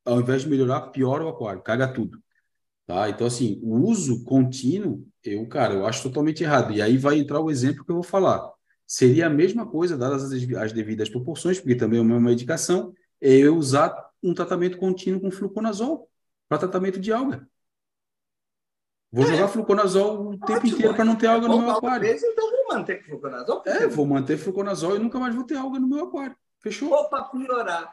ao 0.05 0.19
invés 0.19 0.43
de 0.43 0.49
melhorar, 0.49 0.81
piora 0.89 1.25
o 1.25 1.29
aquário, 1.29 1.61
caga 1.61 1.87
tudo. 1.87 2.21
Tá? 2.87 3.09
Então, 3.09 3.27
assim, 3.27 3.59
o 3.63 3.77
uso 3.87 4.23
contínuo, 4.23 5.07
eu, 5.23 5.47
cara, 5.47 5.73
eu 5.73 5.85
acho 5.85 6.03
totalmente 6.03 6.43
errado. 6.43 6.73
E 6.73 6.81
aí 6.81 6.97
vai 6.97 7.17
entrar 7.19 7.39
o 7.39 7.51
exemplo 7.51 7.85
que 7.85 7.91
eu 7.91 7.95
vou 7.95 8.03
falar. 8.03 8.51
Seria 8.85 9.27
a 9.27 9.29
mesma 9.29 9.65
coisa, 9.65 9.97
dadas 9.97 10.23
as, 10.23 10.33
as 10.33 10.73
devidas 10.73 11.09
proporções, 11.09 11.59
porque 11.59 11.75
também 11.75 11.99
é 11.99 12.01
uma 12.01 12.19
medicação, 12.19 12.93
é 13.21 13.31
eu 13.31 13.55
usar 13.55 13.95
um 14.21 14.33
tratamento 14.33 14.77
contínuo 14.77 15.21
com 15.21 15.31
fluconazol 15.31 16.09
para 16.49 16.57
tratamento 16.57 16.99
de 16.99 17.13
alga. 17.13 17.47
Vou 19.11 19.25
é. 19.25 19.27
jogar 19.27 19.47
fluconazol 19.49 20.29
o 20.29 20.39
tempo 20.39 20.65
inteiro 20.65 20.93
para 20.93 21.03
não 21.03 21.15
ter 21.15 21.27
alga 21.27 21.47
no 21.47 21.59
meu 21.59 21.71
aquário. 21.71 22.07
Vez, 22.07 22.23
então 22.23 22.49
vou 22.49 22.67
manter 22.69 23.03
fluconazol. 23.03 23.63
É, 23.65 23.88
vou 23.88 24.05
manter 24.05 24.38
fluconazol 24.38 24.95
e 24.95 24.99
nunca 24.99 25.19
mais 25.19 25.35
vou 25.35 25.43
ter 25.43 25.57
alga 25.57 25.79
no 25.79 25.88
meu 25.88 26.05
aquário. 26.05 26.35
Fechou? 26.59 26.91
Ou 26.91 27.09
para 27.09 27.23
piorar, 27.23 27.91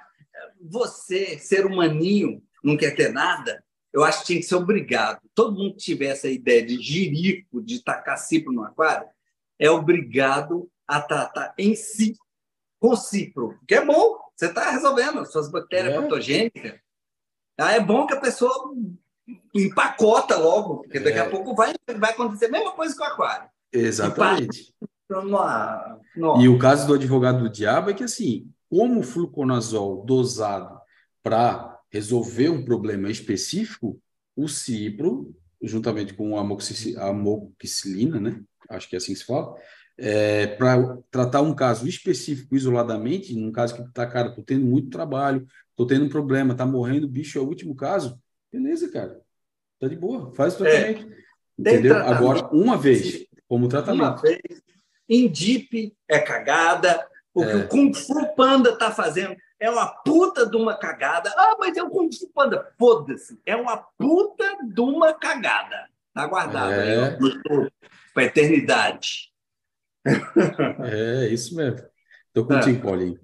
você, 0.61 1.39
ser 1.39 1.66
humaninho, 1.66 2.43
não 2.62 2.77
quer 2.77 2.95
ter 2.95 3.12
nada, 3.12 3.65
eu 3.93 4.05
acho 4.05 4.20
que 4.20 4.27
tinha 4.27 4.40
que 4.40 4.47
ser 4.47 4.55
obrigado. 4.55 5.20
Todo 5.35 5.57
mundo 5.57 5.73
que 5.73 5.82
tiver 5.82 6.07
essa 6.07 6.28
ideia 6.28 6.65
de 6.65 6.81
jirico, 6.81 7.62
de 7.62 7.82
tacar 7.82 8.19
cipro 8.19 8.53
no 8.53 8.62
aquário, 8.62 9.09
é 9.59 9.70
obrigado 9.70 10.70
a 10.86 11.01
tratar 11.01 11.53
em 11.59 11.74
si 11.74 12.16
com 12.78 12.95
cipro, 12.95 13.59
que 13.66 13.74
é 13.74 13.85
bom, 13.85 14.19
você 14.36 14.47
está 14.47 14.70
resolvendo 14.70 15.27
suas 15.27 15.51
bactérias 15.51 15.95
é. 15.95 16.01
patogênicas. 16.01 16.81
Ah, 17.59 17.73
é 17.73 17.81
bom 17.81 18.07
que 18.07 18.15
a 18.15 18.20
pessoa 18.20 18.73
empacota 19.55 20.37
logo, 20.37 20.79
porque 20.79 21.01
daqui 21.01 21.19
é. 21.19 21.23
a 21.23 21.31
pouco 21.31 21.55
vai, 21.55 21.75
vai 21.99 22.13
acontecer 22.13 22.47
a 22.47 22.51
mesma 22.51 22.73
coisa 22.73 22.97
com 22.97 23.03
o 23.03 23.07
aquário. 23.07 23.49
Exatamente. 23.73 24.75
E 26.41 26.49
o 26.49 26.59
caso 26.59 26.87
do 26.87 26.95
advogado 26.95 27.41
do 27.41 27.51
diabo 27.51 27.91
é 27.91 27.95
que, 27.95 28.05
assim, 28.05 28.51
como 28.69 29.01
o 29.01 29.03
fluconazol 29.03 30.05
dosado 30.05 30.79
para 31.23 31.79
resolver 31.91 32.51
um 32.51 32.65
problema 32.65 33.11
específico, 33.11 34.01
o 34.37 34.47
cipro, 34.49 35.35
juntamente 35.63 36.15
com 36.15 36.37
a 36.37 36.41
amoxicilina, 36.41 38.21
né? 38.21 38.43
Acho 38.69 38.89
que 38.89 38.97
é 38.97 38.99
assim 38.99 39.13
que 39.15 39.19
se 39.19 39.25
fala, 39.25 39.55
é, 39.97 40.47
para 40.47 40.99
tratar 41.11 41.41
um 41.41 41.55
caso 41.55 41.89
específico 41.89 42.55
isoladamente, 42.55 43.35
num 43.35 43.51
caso 43.51 43.75
que 43.75 43.93
tá, 43.93 44.07
cara, 44.07 44.31
tô 44.31 44.43
tendo 44.43 44.65
muito 44.65 44.91
trabalho, 44.91 45.47
tô 45.75 45.87
tendo 45.87 46.05
um 46.05 46.09
problema, 46.09 46.55
tá 46.55 46.65
morrendo, 46.67 47.09
bicho, 47.09 47.39
é 47.39 47.43
o 47.43 47.47
último 47.47 47.75
caso, 47.75 48.21
beleza, 48.53 48.91
cara, 48.91 49.20
tá 49.79 49.89
de 49.89 49.97
boa, 49.97 50.35
faz 50.35 50.59
o 50.61 50.66
é, 50.66 50.70
tratamento. 50.70 51.12
É, 51.12 51.16
entendeu? 51.59 51.97
Agora, 51.97 52.47
uma 52.53 52.77
vez, 52.77 53.27
como 53.49 53.69
tratamento. 53.69 54.03
Uma 54.03 54.16
vez, 54.16 54.41
Indip 55.09 55.97
é 56.07 56.19
cagada, 56.19 57.07
o 57.33 57.43
que 57.43 57.51
é. 57.51 57.57
o 57.57 57.69
Kung 57.69 57.95
Fu 57.95 58.35
Panda 58.35 58.77
tá 58.77 58.91
fazendo 58.91 59.37
é 59.61 59.70
uma 59.70 59.87
puta 59.87 60.47
de 60.47 60.57
uma 60.57 60.77
cagada. 60.77 61.33
Ah, 61.37 61.57
mas 61.59 61.77
é 61.77 61.83
o 61.83 61.91
Kung 61.91 62.11
Fu 62.12 62.29
Panda. 62.33 62.73
Foda-se. 62.79 63.41
É 63.45 63.57
uma 63.57 63.77
puta 63.77 64.45
de 64.62 64.81
uma 64.81 65.15
cagada. 65.15 65.89
Tá 66.15 66.27
guardado 66.27 66.73
é. 66.73 67.11
aí, 67.11 67.19
para 68.12 68.25
eternidade. 68.25 69.33
É, 70.85 71.29
isso 71.29 71.55
mesmo. 71.55 71.87
Estou 72.29 72.47
contigo, 72.47 72.79
é. 72.79 72.83
Paulinho. 72.83 73.20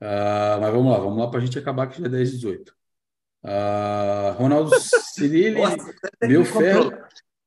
Ah, 0.00 0.58
mas 0.60 0.72
vamos 0.72 0.92
lá, 0.92 0.98
vamos 0.98 1.18
lá 1.18 1.28
para 1.28 1.40
a 1.40 1.42
gente 1.42 1.58
acabar 1.58 1.88
que 1.88 1.98
já 1.98 2.06
é 2.06 2.08
10 2.08 2.32
18. 2.32 2.76
Ah, 3.42 4.34
Ronaldo 4.36 4.70
Cirilli, 4.78 5.60
meu 6.22 6.44
ferro, 6.44 6.92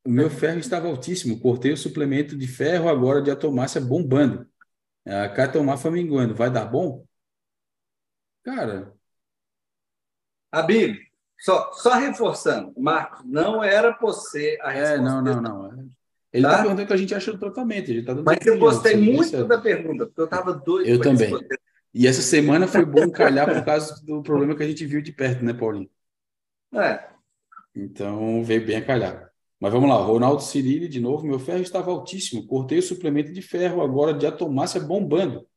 o 0.03 0.09
meu 0.09 0.29
ferro 0.29 0.59
estava 0.59 0.87
altíssimo. 0.87 1.39
Cortei 1.39 1.71
o 1.71 1.77
suplemento 1.77 2.35
de 2.35 2.47
ferro 2.47 2.89
agora 2.89 3.21
de 3.21 3.31
atomácia 3.31 3.79
bombando. 3.79 4.47
A 5.05 5.29
catomar 5.29 5.77
minguando. 5.91 6.33
Vai 6.33 6.49
dar 6.49 6.65
bom? 6.65 7.05
Cara. 8.43 8.93
Abílio, 10.51 10.99
só, 11.39 11.71
só 11.73 11.93
reforçando, 11.95 12.73
Marcos, 12.77 13.25
não 13.25 13.63
era 13.63 13.97
você 13.99 14.57
a 14.61 14.69
resposta. 14.69 14.95
É, 14.95 15.01
não, 15.01 15.21
não, 15.21 15.41
não. 15.41 15.89
Ele 16.31 16.45
está 16.45 16.49
tá 16.49 16.57
perguntando 16.57 16.83
o 16.83 16.87
que 16.87 16.93
a 16.93 16.97
gente 16.97 17.15
acha 17.15 17.31
do 17.31 17.39
tratamento. 17.39 18.05
Tá 18.05 18.15
Mas 18.15 18.45
eu 18.45 18.57
gostei 18.57 18.95
muito 18.95 19.45
da 19.45 19.59
pergunta, 19.59 20.05
porque 20.05 20.21
eu 20.21 20.25
estava 20.25 20.53
doido. 20.53 20.87
Eu 20.87 21.01
também. 21.01 21.29
Responder. 21.29 21.59
E 21.93 22.07
essa 22.07 22.21
semana 22.21 22.67
foi 22.67 22.85
bom 22.85 23.09
calhar 23.11 23.47
por 23.47 23.63
causa 23.65 24.03
do 24.05 24.23
problema 24.23 24.55
que 24.55 24.63
a 24.63 24.67
gente 24.67 24.85
viu 24.85 25.01
de 25.01 25.11
perto, 25.11 25.43
né, 25.45 25.53
Paulinho? 25.53 25.89
É. 26.73 27.09
Então 27.75 28.43
veio 28.43 28.65
bem 28.65 28.77
a 28.77 28.85
calhar. 28.85 29.31
Mas 29.59 29.71
vamos 29.71 29.89
lá, 29.89 29.95
Ronaldo 29.95 30.41
Cirilli, 30.41 30.87
de 30.89 30.99
novo, 30.99 31.25
meu 31.25 31.39
ferro 31.39 31.61
estava 31.61 31.91
altíssimo. 31.91 32.45
Cortei 32.47 32.79
o 32.79 32.83
suplemento 32.83 33.31
de 33.31 33.41
ferro, 33.41 33.81
agora 33.81 34.13
de 34.13 34.25
atomácia 34.25 34.81
bombando. 34.81 35.47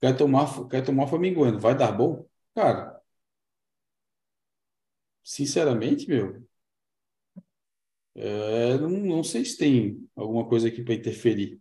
Quer 0.00 0.16
tomar, 0.16 0.68
quer 0.68 0.82
tomar 0.84 1.06
Flamengoano, 1.08 1.58
vai 1.60 1.76
dar 1.76 1.92
bom? 1.92 2.26
Cara, 2.54 3.00
sinceramente, 5.22 6.06
meu, 6.08 6.46
é, 8.14 8.76
não, 8.78 8.90
não 8.90 9.24
sei 9.24 9.44
se 9.44 9.56
tem 9.56 10.08
alguma 10.16 10.46
coisa 10.48 10.68
aqui 10.68 10.82
para 10.82 10.94
interferir. 10.94 11.60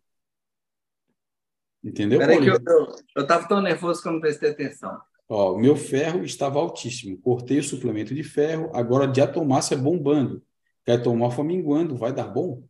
Entendeu, 1.84 2.20
Peraí 2.20 2.40
que 2.42 2.50
eu, 2.50 2.60
eu, 2.68 2.96
eu 3.16 3.28
tava 3.28 3.48
tão 3.48 3.62
nervoso 3.62 4.02
que 4.02 4.08
eu 4.08 4.12
não 4.12 4.20
prestei 4.20 4.52
atenção. 4.52 5.00
Ó, 5.30 5.58
meu 5.58 5.76
ferro 5.76 6.24
estava 6.24 6.60
altíssimo. 6.60 7.18
Cortei 7.22 7.60
o 7.60 7.64
suplemento 7.64 8.14
de 8.14 8.24
ferro, 8.24 8.72
agora 8.74 9.08
de 9.08 9.22
atomácia 9.22 9.78
bombando. 9.78 10.44
Quer 10.84 11.02
tomar 11.04 11.38
minguando, 11.44 11.96
vai 11.96 12.12
dar 12.12 12.28
bom? 12.28 12.64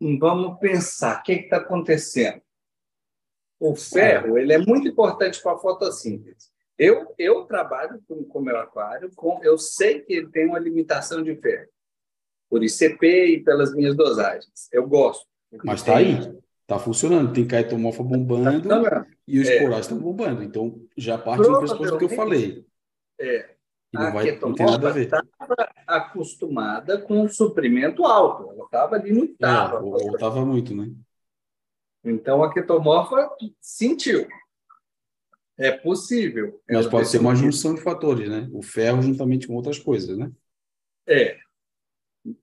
Vamos 0.00 0.58
pensar, 0.60 1.20
o 1.20 1.22
que 1.22 1.32
está 1.32 1.56
acontecendo? 1.56 2.40
O 3.58 3.74
ferro 3.74 4.36
é. 4.36 4.42
ele 4.42 4.52
é 4.52 4.58
muito 4.58 4.86
importante 4.86 5.42
para 5.42 5.52
a 5.52 5.58
fotossíntese. 5.58 6.50
Eu, 6.78 7.14
eu 7.18 7.46
trabalho 7.46 8.02
com 8.06 8.38
o 8.38 8.42
meu 8.42 8.58
aquário, 8.58 9.10
com, 9.16 9.42
eu 9.42 9.56
sei 9.56 10.02
que 10.02 10.12
ele 10.12 10.28
tem 10.28 10.46
uma 10.46 10.58
limitação 10.58 11.22
de 11.22 11.34
ferro, 11.36 11.68
por 12.50 12.62
ICP 12.62 13.26
e 13.26 13.42
pelas 13.42 13.74
minhas 13.74 13.96
dosagens. 13.96 14.68
Eu 14.70 14.86
gosto. 14.86 15.26
Mas 15.64 15.80
está 15.80 15.96
aí, 15.96 16.18
está 16.62 16.78
funcionando. 16.78 17.32
Tem 17.32 17.46
caetomorfa 17.46 18.02
bombando 18.02 18.68
tá 18.68 19.06
e 19.26 19.40
os 19.40 19.48
é. 19.48 19.60
corais 19.62 19.86
estão 19.86 19.98
bombando. 19.98 20.42
Então, 20.42 20.80
já 20.96 21.16
parte 21.16 21.42
do 21.42 21.58
pressuposto 21.58 21.98
que 21.98 22.04
eu 22.04 22.08
falei. 22.08 22.66
É. 23.18 23.50
a 23.94 24.10
vai, 24.10 24.24
ketomorfa 24.24 25.00
estava 25.00 25.26
acostumada 25.86 27.00
com 27.00 27.22
um 27.22 27.28
suprimento 27.28 28.04
alto. 28.04 28.50
Ela 28.50 28.64
estava 28.64 28.96
ali 28.96 29.12
no. 29.12 29.24
É, 29.24 29.78
ou 29.80 30.14
estava 30.14 30.44
muito, 30.44 30.74
né? 30.74 30.90
Então, 32.04 32.42
a 32.42 32.52
ketomorfa 32.52 33.30
sentiu. 33.60 34.26
É 35.58 35.72
possível. 35.72 36.60
Mas 36.68 36.86
pode 36.86 37.08
ser 37.08 37.18
uma 37.18 37.34
junção 37.34 37.74
de 37.74 37.80
fatores, 37.80 38.28
né? 38.28 38.48
O 38.52 38.62
ferro 38.62 39.00
juntamente 39.00 39.46
com 39.46 39.54
outras 39.54 39.78
coisas, 39.78 40.16
né? 40.16 40.30
É. 41.06 41.38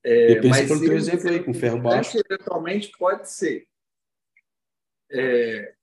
é 0.04 0.36
Depende 0.36 0.68
pelo 0.68 0.80
teu 0.80 0.94
exemplo 0.94 1.30
aí, 1.30 1.44
com 1.44 1.54
ferro 1.54 1.82
baixo. 1.82 2.18
Eventualmente 2.18 2.92
pode 2.98 3.30
ser. 3.30 3.68
É, 5.12 5.76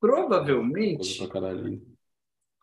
provavelmente 0.00 1.22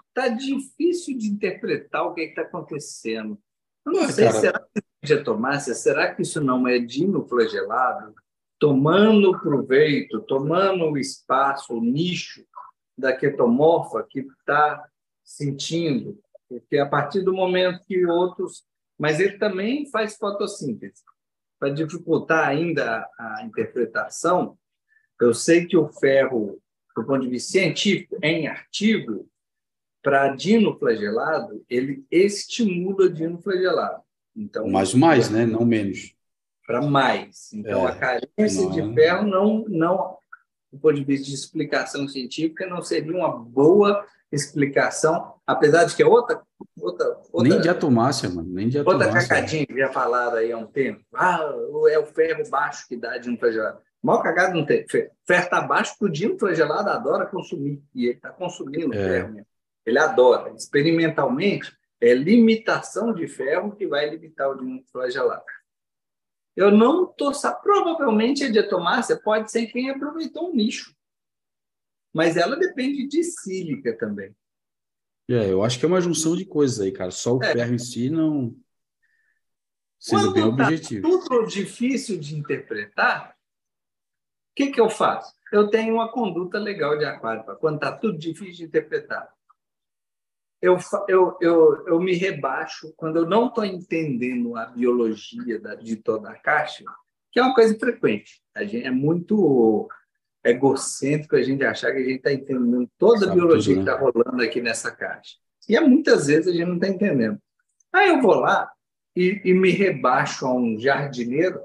está 0.10 0.28
difícil 0.28 1.18
de 1.18 1.28
interpretar 1.28 2.06
o 2.06 2.14
que 2.14 2.22
está 2.22 2.42
acontecendo. 2.42 3.40
Eu 3.86 3.92
não 3.94 4.02
Ué, 4.02 4.12
sei, 4.12 4.26
cara... 4.26 4.40
será 4.40 4.60
que 4.60 4.82
de 5.04 5.24
tomácia, 5.24 5.74
será 5.74 6.14
que 6.14 6.24
isso 6.24 6.42
não 6.42 6.68
é 6.68 6.80
dinoflagelado? 6.80 8.14
tomando 8.60 9.40
proveito, 9.40 10.22
tomando 10.22 10.86
o 10.86 10.98
espaço, 10.98 11.76
o 11.76 11.82
nicho 11.82 12.46
da 12.98 13.16
ketomorfa 13.16 14.06
que 14.10 14.20
está 14.20 14.88
sentindo, 15.24 16.20
porque 16.50 16.78
a 16.78 16.86
partir 16.86 17.22
do 17.22 17.34
momento 17.34 17.84
que 17.86 18.06
outros, 18.06 18.64
mas 18.98 19.20
ele 19.20 19.38
também 19.38 19.90
faz 19.90 20.16
fotossíntese. 20.18 21.04
Para 21.60 21.70
dificultar 21.70 22.48
ainda 22.48 23.08
a 23.18 23.44
interpretação, 23.44 24.58
eu 25.20 25.34
sei 25.34 25.66
que 25.66 25.76
o 25.76 25.88
ferro, 25.88 26.62
do 26.96 27.04
ponto 27.04 27.22
de 27.22 27.30
vista 27.30 27.52
científico, 27.52 28.18
em 28.22 28.48
artigo, 28.48 29.28
para 30.04 30.30
dinoflagelado, 30.30 31.66
ele 31.70 32.06
estimula 32.12 33.10
dinoflagelado. 33.10 34.04
Então, 34.36 34.68
mais 34.70 34.94
mais, 34.94 35.30
né? 35.30 35.46
Não 35.46 35.66
menos 35.66 36.16
para 36.68 36.82
mais. 36.82 37.52
Então, 37.54 37.88
é, 37.88 37.92
a 37.92 37.96
carência 37.96 38.64
não... 38.64 38.72
de 38.72 38.82
é. 38.82 38.94
ferro 38.94 39.26
não, 39.26 39.66
não, 39.70 40.18
do 40.72 40.78
ponto 40.78 40.96
de 40.96 41.06
vista 41.06 41.26
de 41.26 41.34
explicação 41.34 42.08
científica, 42.10 42.68
não 42.68 42.84
seria 42.84 43.16
uma 43.16 43.32
boa 43.32 44.06
explicação, 44.30 45.36
apesar 45.48 45.86
de 45.86 45.96
que 45.96 46.04
é 46.04 46.06
outra. 46.06 46.42
outra, 46.78 47.08
outra 47.32 47.50
nem 47.50 47.62
de 47.62 47.70
atomácia, 47.70 48.30
mano, 48.30 48.50
nem 48.50 48.68
de 48.68 48.80
atomácia. 48.80 49.08
Outra 49.08 49.22
cacadinha 49.22 49.66
que 49.66 49.78
já 49.78 49.90
falaram 49.92 50.38
aí 50.38 50.52
há 50.52 50.58
um 50.58 50.68
tempo. 50.68 51.02
Ah, 51.16 51.40
é 51.90 51.98
o 51.98 52.06
ferro 52.06 52.48
baixo 52.50 52.86
que 52.88 52.98
dá 52.98 53.18
de 53.18 53.30
um 53.30 53.38
flagelado. 53.38 53.80
Mal 54.04 54.22
cagado 54.22 54.54
não 54.56 54.66
tem. 54.66 54.86
Ferro 54.88 55.14
está 55.26 55.62
baixo, 55.62 55.94
porque 55.94 56.06
o 56.06 56.10
dino 56.10 56.38
flagelado 56.38 56.90
adora 56.90 57.26
consumir. 57.26 57.82
E 57.96 58.06
ele 58.06 58.16
está 58.16 58.30
consumindo 58.30 58.94
é. 58.94 58.98
ferro 58.98 59.34
mesmo. 59.34 59.48
Ele 59.86 59.98
adora. 59.98 60.54
Experimentalmente, 60.54 61.76
é 62.00 62.14
limitação 62.14 63.14
de 63.14 63.28
ferro 63.28 63.76
que 63.76 63.88
vai 63.88 64.10
limitar 64.10 64.50
o 64.50 64.58
dino 64.58 64.84
flagelado. 64.92 65.44
Eu 66.56 66.72
não 66.72 67.06
estou. 67.06 67.32
Provavelmente 67.64 68.44
a 68.44 68.52
diatomácia 68.52 69.16
pode 69.16 69.52
ser 69.52 69.68
quem 69.68 69.90
aproveitou 69.90 70.50
o 70.50 70.56
nicho. 70.56 70.94
Mas 72.14 72.36
ela 72.36 72.56
depende 72.56 73.08
de 73.08 73.24
sílica 73.24 73.96
também. 73.98 74.36
É, 75.30 75.52
eu 75.52 75.64
acho 75.64 75.78
que 75.78 75.86
é 75.86 75.88
uma 75.88 76.02
junção 76.02 76.36
de 76.36 76.46
coisas 76.46 76.80
aí, 76.80 76.92
cara. 76.92 77.12
Só 77.12 77.38
o 77.38 77.44
é. 77.44 77.52
ferro 77.52 77.74
em 77.74 77.80
si 77.80 78.10
não. 78.10 78.56
Sendo 80.00 80.32
Quando 80.32 80.34
bem 80.34 80.44
tá 80.44 80.64
objetivo. 80.64 81.10
tudo 81.10 81.48
difícil 81.48 82.20
de 82.20 82.36
interpretar, 82.36 83.32
o 83.32 84.56
que, 84.56 84.72
que 84.72 84.80
eu 84.80 84.90
faço? 84.90 85.34
Eu 85.52 85.70
tenho 85.70 85.96
uma 85.96 86.12
conduta 86.12 86.58
legal 86.58 86.98
de 86.98 87.06
aquário. 87.06 87.44
Quando 87.60 87.76
está 87.76 87.92
tudo 87.92 88.18
difícil 88.18 88.54
de 88.54 88.64
interpretar, 88.66 89.32
eu, 90.62 90.78
eu, 91.08 91.38
eu, 91.42 91.88
eu 91.88 92.00
me 92.00 92.14
rebaixo 92.14 92.94
quando 92.96 93.18
eu 93.18 93.26
não 93.28 93.48
estou 93.48 93.64
entendendo 93.64 94.56
a 94.56 94.66
biologia 94.66 95.60
da, 95.60 95.76
de 95.76 95.96
toda 95.96 96.30
a 96.30 96.36
caixa, 96.36 96.84
que 97.32 97.40
é 97.40 97.44
uma 97.44 97.54
coisa 97.54 97.78
frequente. 97.78 98.42
A 98.56 98.64
gente 98.64 98.86
é 98.86 98.92
muito 98.92 99.88
egocêntrico 100.50 101.36
a 101.36 101.42
gente 101.42 101.64
achar 101.64 101.92
que 101.92 101.98
a 101.98 102.04
gente 102.04 102.18
está 102.18 102.34
entendendo 102.34 102.90
toda 102.98 103.26
a 103.26 103.28
Sabe 103.28 103.34
biologia 103.36 103.76
tudo, 103.76 103.86
né? 103.86 103.92
que 103.92 103.98
está 103.98 104.06
rolando 104.06 104.44
aqui 104.44 104.62
nessa 104.62 104.92
caixa. 104.92 105.36
E 105.68 105.76
é, 105.76 105.82
muitas 105.82 106.28
vezes 106.28 106.48
a 106.48 106.52
gente 106.52 106.68
não 106.68 106.76
está 106.76 106.88
entendendo. 106.88 107.40
Aí 107.92 108.10
eu 108.10 108.22
vou 108.22 108.36
lá 108.36 108.72
e, 109.16 109.42
e 109.44 109.54
me 109.54 109.72
rebaixo 109.72 110.46
a 110.46 110.54
um 110.54 110.80
jardineiro. 110.80 111.62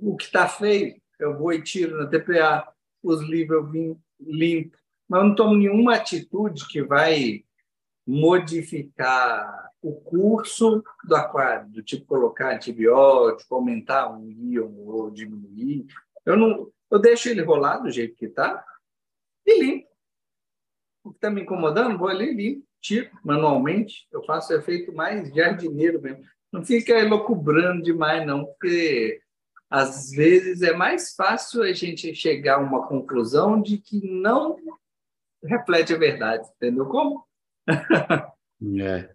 O 0.00 0.16
que 0.16 0.24
está 0.24 0.48
feio, 0.48 0.96
eu 1.18 1.36
vou 1.36 1.52
e 1.52 1.62
tiro 1.62 1.98
na 1.98 2.06
TPA, 2.06 2.66
os 3.02 3.20
livros 3.22 3.58
eu 3.58 3.70
vim 3.70 4.00
limpo, 4.20 4.76
mas 5.08 5.20
eu 5.20 5.28
não 5.28 5.34
tomo 5.34 5.54
nenhuma 5.56 5.96
atitude 5.96 6.66
que 6.68 6.82
vai 6.82 7.44
modificar 8.06 9.70
o 9.82 9.92
curso 9.92 10.82
do 11.04 11.16
aquário, 11.16 11.68
do 11.68 11.82
tipo 11.82 12.06
colocar 12.06 12.54
antibiótico, 12.54 13.54
aumentar 13.54 14.10
um 14.12 14.30
íon 14.30 14.72
ou 14.86 15.10
diminuir. 15.10 15.86
Eu 16.24 16.36
não, 16.36 16.70
eu 16.92 16.98
deixo 16.98 17.30
ele 17.30 17.40
rolar 17.42 17.78
do 17.78 17.90
jeito 17.90 18.14
que 18.14 18.26
está 18.26 18.62
e 19.46 19.58
limpo. 19.58 19.88
O 21.02 21.10
que 21.10 21.16
está 21.16 21.30
me 21.30 21.40
incomodando, 21.40 21.98
vou 21.98 22.08
ali 22.08 22.34
limpo, 22.34 22.66
tiro 22.82 23.10
manualmente. 23.24 24.06
Eu 24.12 24.22
faço 24.24 24.52
efeito 24.52 24.92
mais 24.92 25.34
jardineiro 25.34 26.02
mesmo. 26.02 26.22
Não 26.52 26.62
fica 26.62 26.92
elocubrando 26.92 27.82
demais, 27.82 28.26
não, 28.26 28.44
porque 28.44 29.22
às 29.70 30.10
vezes 30.10 30.60
é 30.60 30.74
mais 30.74 31.14
fácil 31.14 31.62
a 31.62 31.72
gente 31.72 32.14
chegar 32.14 32.56
a 32.56 32.60
uma 32.60 32.86
conclusão 32.86 33.60
de 33.60 33.78
que 33.78 34.06
não 34.06 34.58
reflete 35.42 35.94
a 35.94 35.98
verdade. 35.98 36.46
Entendeu 36.56 36.84
como? 36.84 37.26
é. 38.80 39.10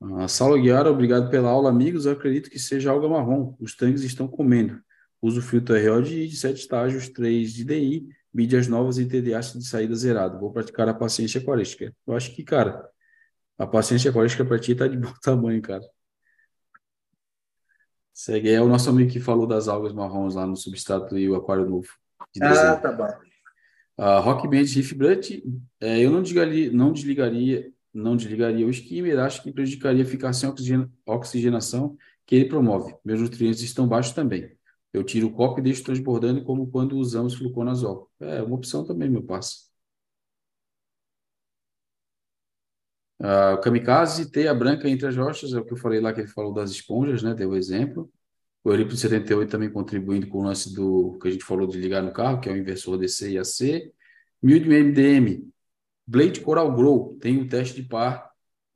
Uh, 0.00 0.28
Saulo 0.28 0.62
Guiara, 0.62 0.92
obrigado 0.92 1.28
pela 1.28 1.50
aula, 1.50 1.70
amigos. 1.70 2.06
Eu 2.06 2.12
acredito 2.12 2.48
que 2.48 2.58
seja 2.60 2.92
alga 2.92 3.08
marrom. 3.08 3.56
Os 3.58 3.74
tanques 3.74 4.04
estão 4.04 4.28
comendo. 4.28 4.80
Uso 5.20 5.42
filtro 5.42 5.74
RO 5.74 6.02
de, 6.02 6.28
de 6.28 6.36
7 6.36 6.60
estágios, 6.60 7.08
3 7.08 7.52
de 7.52 7.64
DI, 7.64 8.08
mídias 8.32 8.68
novas 8.68 8.98
e 8.98 9.06
TDA 9.06 9.40
de 9.40 9.66
saída 9.66 9.94
zerado. 9.94 10.38
Vou 10.38 10.52
praticar 10.52 10.88
a 10.88 10.94
paciência 10.94 11.40
aquarística. 11.40 11.92
Eu 12.06 12.14
acho 12.14 12.34
que, 12.34 12.44
cara, 12.44 12.88
a 13.58 13.66
paciência 13.66 14.10
aquarística 14.10 14.44
para 14.44 14.58
ti 14.58 14.74
tá 14.74 14.86
de 14.86 14.96
bom 14.96 15.12
tamanho, 15.20 15.60
cara. 15.60 15.84
Segue 18.12 18.50
é 18.50 18.60
o 18.60 18.68
nosso 18.68 18.90
amigo 18.90 19.10
que 19.10 19.20
falou 19.20 19.46
das 19.46 19.68
algas 19.68 19.92
marrons 19.92 20.34
lá 20.34 20.46
no 20.46 20.56
substrato 20.56 21.16
e 21.16 21.28
o 21.28 21.36
aquário 21.36 21.68
novo. 21.68 21.88
Ah, 22.42 22.76
tá 22.76 22.92
bom. 22.92 23.08
A 23.96 24.18
Rock 24.20 24.46
Band 24.46 24.62
Riff 24.62 24.94
Brut, 24.94 25.42
é, 25.80 26.00
eu 26.00 26.10
não 26.10 26.22
desligaria, 26.22 26.72
não 26.72 26.92
desligaria, 26.92 27.72
não 27.92 28.16
desligaria 28.16 28.66
o 28.66 28.70
skimmer, 28.70 29.18
acho 29.18 29.42
que 29.42 29.52
prejudicaria 29.52 30.02
a 30.02 30.06
eficácia 30.06 30.46
em 30.46 30.90
oxigenação 31.06 31.96
que 32.24 32.36
ele 32.36 32.48
promove. 32.48 32.94
Meus 33.04 33.20
nutrientes 33.20 33.60
estão 33.60 33.88
baixos 33.88 34.12
também. 34.12 34.57
Eu 34.92 35.04
tiro 35.04 35.28
o 35.28 35.32
copo 35.32 35.60
e 35.60 35.62
deixo 35.62 35.84
transbordando 35.84 36.44
como 36.44 36.70
quando 36.70 36.96
usamos 36.96 37.34
fluconazol. 37.34 38.10
É 38.20 38.42
uma 38.42 38.56
opção 38.56 38.84
também, 38.84 39.08
meu 39.10 39.22
parceiro. 39.22 39.68
Uh, 43.20 43.60
kamikaze, 43.60 44.30
teia 44.30 44.54
branca 44.54 44.88
entre 44.88 45.06
as 45.08 45.16
rochas, 45.16 45.52
é 45.52 45.58
o 45.58 45.64
que 45.64 45.72
eu 45.72 45.76
falei 45.76 46.00
lá, 46.00 46.12
que 46.12 46.20
ele 46.20 46.28
falou 46.28 46.54
das 46.54 46.70
esponjas, 46.70 47.22
né? 47.22 47.34
Deu 47.34 47.50
o 47.50 47.56
exemplo. 47.56 48.10
O 48.62 48.70
Eurípido 48.70 48.96
78 48.96 49.50
também 49.50 49.70
contribuindo 49.70 50.28
com 50.28 50.38
o 50.38 50.42
lance 50.44 50.72
do 50.74 51.18
que 51.20 51.28
a 51.28 51.30
gente 51.30 51.44
falou 51.44 51.66
de 51.66 51.78
ligar 51.78 52.02
no 52.02 52.12
carro, 52.12 52.40
que 52.40 52.48
é 52.48 52.52
o 52.52 52.56
inversor 52.56 52.96
DC 52.98 53.32
e 53.32 53.38
AC. 53.38 53.92
1000 54.42 54.60
de 54.60 54.68
MDM, 54.68 55.52
Blade 56.06 56.40
Coral 56.40 56.74
Grow, 56.74 57.16
tem 57.20 57.38
um 57.38 57.48
teste 57.48 57.82
de 57.82 57.88
par 57.88 58.27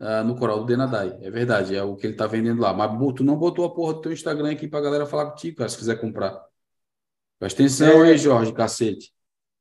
uh, 0.02 0.24
no 0.24 0.36
coral 0.36 0.60
do 0.60 0.66
Denadai. 0.66 1.16
É 1.22 1.30
verdade, 1.30 1.74
é 1.74 1.82
o 1.82 1.96
que 1.96 2.06
ele 2.06 2.14
está 2.14 2.26
vendendo 2.26 2.60
lá. 2.60 2.74
Mas 2.74 2.90
tu 3.14 3.24
não 3.24 3.36
botou 3.36 3.64
a 3.64 3.72
porra 3.72 3.94
do 3.94 4.00
teu 4.02 4.12
Instagram 4.12 4.50
aqui 4.50 4.68
para 4.68 4.80
a 4.80 4.82
galera 4.82 5.06
falar 5.06 5.30
contigo, 5.30 5.56
cara, 5.56 5.70
se 5.70 5.78
quiser 5.78 6.00
comprar. 6.00 6.38
Presta 7.38 7.62
atenção 7.62 8.04
é. 8.04 8.10
aí, 8.10 8.18
Jorge, 8.18 8.52
cacete. 8.52 9.12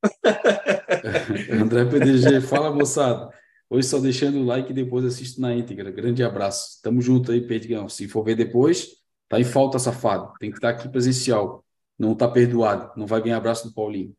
André 1.61 1.85
PDG, 1.85 2.41
fala 2.41 2.73
moçada. 2.73 3.29
Hoje 3.69 3.87
só 3.87 3.99
deixando 3.99 4.39
o 4.39 4.45
like 4.45 4.71
e 4.71 4.75
depois 4.75 5.05
assisto 5.05 5.39
na 5.39 5.53
íntegra. 5.55 5.89
Grande 5.91 6.23
abraço. 6.23 6.81
Tamo 6.83 7.01
junto 7.01 7.31
aí, 7.31 7.39
Pedrão. 7.39 7.87
Se 7.87 8.07
for 8.07 8.23
ver 8.23 8.35
depois, 8.35 9.01
Tá 9.31 9.39
em 9.39 9.45
falta, 9.45 9.79
safado. 9.79 10.33
Tem 10.41 10.51
que 10.51 10.57
estar 10.57 10.71
aqui 10.71 10.89
presencial. 10.89 11.63
Não 11.97 12.13
tá 12.13 12.27
perdoado. 12.27 12.91
Não 12.97 13.07
vai 13.07 13.21
ganhar 13.21 13.37
abraço 13.37 13.65
do 13.65 13.73
Paulinho. 13.73 14.13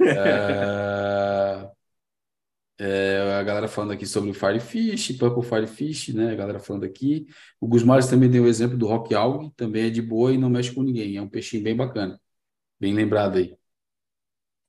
é... 0.00 1.20
É, 2.78 3.36
a 3.38 3.42
galera 3.42 3.68
falando 3.68 3.92
aqui 3.92 4.06
sobre 4.06 4.30
o 4.30 4.34
Firefish, 4.34 5.12
Purple 5.18 5.42
Firefish, 5.44 6.08
né? 6.14 6.32
A 6.32 6.34
galera 6.34 6.58
falando 6.58 6.84
aqui. 6.84 7.26
O 7.60 7.68
Gusmares 7.68 8.08
também 8.08 8.30
deu 8.30 8.44
o 8.44 8.48
exemplo 8.48 8.76
do 8.76 8.86
Rock 8.86 9.14
Alg, 9.14 9.52
também 9.56 9.84
é 9.86 9.90
de 9.90 10.02
boa 10.02 10.32
e 10.32 10.38
não 10.38 10.50
mexe 10.50 10.74
com 10.74 10.82
ninguém. 10.82 11.16
É 11.16 11.22
um 11.22 11.28
peixinho 11.28 11.62
bem 11.62 11.76
bacana. 11.76 12.20
Bem 12.80 12.94
lembrado 12.94 13.38
aí. 13.38 13.56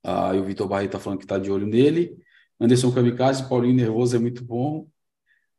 Ah, 0.02 0.34
e 0.34 0.38
o 0.38 0.44
Vitor 0.44 0.68
Barreto 0.68 0.92
tá 0.92 0.98
falando 1.00 1.18
que 1.20 1.26
tá 1.26 1.38
de 1.38 1.50
olho 1.50 1.66
nele. 1.66 2.16
Anderson 2.60 2.92
Kamikaze, 2.92 3.48
Paulinho 3.48 3.74
Nervoso 3.74 4.16
é 4.16 4.18
muito 4.18 4.44
bom. 4.44 4.88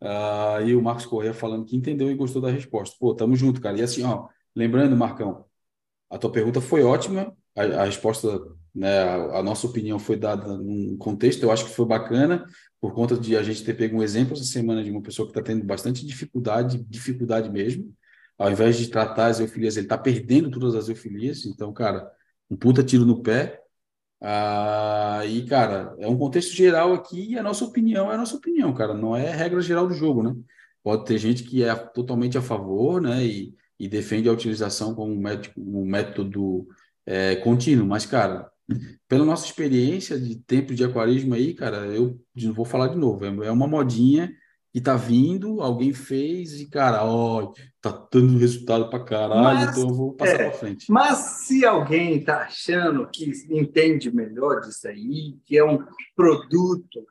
Ah, 0.01 0.59
e 0.63 0.75
o 0.75 0.81
Marcos 0.81 1.05
Corrêa 1.05 1.33
falando 1.33 1.65
que 1.65 1.75
entendeu 1.75 2.11
e 2.11 2.15
gostou 2.15 2.41
da 2.41 2.51
resposta. 2.51 2.95
Pô, 2.99 3.15
tamo 3.15 3.35
junto, 3.35 3.61
cara. 3.61 3.77
E 3.79 3.81
assim, 3.83 4.03
ó, 4.03 4.29
lembrando, 4.55 4.95
Marcão, 4.97 5.45
a 6.09 6.17
tua 6.17 6.31
pergunta 6.31 6.61
foi 6.61 6.83
ótima. 6.83 7.35
A, 7.55 7.63
a 7.63 7.85
resposta, 7.85 8.41
né, 8.73 8.99
a, 8.99 9.39
a, 9.39 9.43
nossa 9.43 9.65
opinião 9.67 9.97
foi 9.97 10.17
dada 10.17 10.57
num 10.57 10.97
contexto, 10.97 11.43
eu 11.43 11.51
acho 11.51 11.65
que 11.65 11.75
foi 11.75 11.85
bacana, 11.85 12.45
por 12.81 12.93
conta 12.93 13.17
de 13.17 13.35
a 13.35 13.43
gente 13.43 13.63
ter 13.63 13.73
pego 13.73 13.97
um 13.97 14.03
exemplo 14.03 14.33
essa 14.33 14.43
semana 14.43 14.83
de 14.83 14.91
uma 14.91 15.01
pessoa 15.01 15.25
que 15.27 15.31
está 15.31 15.41
tendo 15.41 15.63
bastante 15.65 16.05
dificuldade, 16.05 16.83
dificuldade 16.87 17.49
mesmo. 17.49 17.93
Ao 18.37 18.51
invés 18.51 18.77
de 18.77 18.89
tratar 18.89 19.27
as 19.27 19.39
eufilias, 19.39 19.77
ele 19.77 19.85
está 19.85 19.97
perdendo 19.97 20.51
todas 20.51 20.75
as 20.75 20.89
eufilias. 20.89 21.45
Então, 21.45 21.71
cara, 21.73 22.11
um 22.49 22.55
puta 22.55 22.83
tiro 22.83 23.05
no 23.05 23.21
pé. 23.21 23.61
Ah, 24.21 25.21
e, 25.25 25.45
cara, 25.45 25.95
é 25.99 26.07
um 26.07 26.17
contexto 26.17 26.53
geral 26.53 26.93
aqui 26.93 27.31
e 27.31 27.39
a 27.39 27.43
nossa 27.43 27.65
opinião 27.65 28.11
é 28.11 28.15
a 28.15 28.17
nossa 28.17 28.35
opinião, 28.35 28.73
cara. 28.73 28.93
Não 28.93 29.15
é 29.15 29.31
regra 29.31 29.61
geral 29.61 29.87
do 29.87 29.93
jogo, 29.93 30.23
né? 30.23 30.35
Pode 30.83 31.05
ter 31.05 31.17
gente 31.17 31.43
que 31.43 31.63
é 31.63 31.75
totalmente 31.75 32.37
a 32.37 32.41
favor, 32.41 33.01
né? 33.01 33.25
E, 33.25 33.55
e 33.79 33.87
defende 33.87 34.29
a 34.29 34.33
utilização 34.33 34.95
como 34.95 35.13
um 35.13 35.19
método, 35.19 35.53
um 35.57 35.85
método 35.85 36.67
é, 37.05 37.35
contínuo. 37.37 37.87
Mas, 37.87 38.05
cara, 38.05 38.49
pela 39.07 39.25
nossa 39.25 39.45
experiência 39.45 40.19
de 40.19 40.35
tempo 40.35 40.73
de 40.73 40.83
aquarismo 40.83 41.33
aí, 41.33 41.53
cara, 41.53 41.85
eu 41.87 42.19
não 42.35 42.53
vou 42.53 42.65
falar 42.65 42.87
de 42.87 42.97
novo. 42.97 43.25
É, 43.25 43.47
é 43.47 43.51
uma 43.51 43.67
modinha 43.67 44.33
que 44.75 44.81
tá 44.81 44.97
vindo, 44.97 45.61
alguém 45.61 45.93
fez 45.93 46.59
e, 46.59 46.69
cara, 46.69 47.05
ó, 47.05 47.53
tá 47.79 48.07
dando 48.11 48.37
resultado 48.37 48.89
pra 48.89 49.05
caralho, 49.05 49.41
mas, 49.41 49.69
então 49.71 49.87
eu 49.87 49.95
vou 49.95 50.13
passar 50.13 50.33
é, 50.33 50.49
pra 50.49 50.51
frente. 50.51 50.91
Mas 50.91 51.17
se 51.45 51.65
alguém 51.65 52.21
tá 52.21 52.41
achando 52.41 53.07
que 53.07 53.31
entende 53.49 54.13
melhor 54.13 54.59
disso 54.59 54.85
aí, 54.89 55.37
que 55.45 55.57
é 55.57 55.63
um 55.63 55.81
produto, 56.13 57.07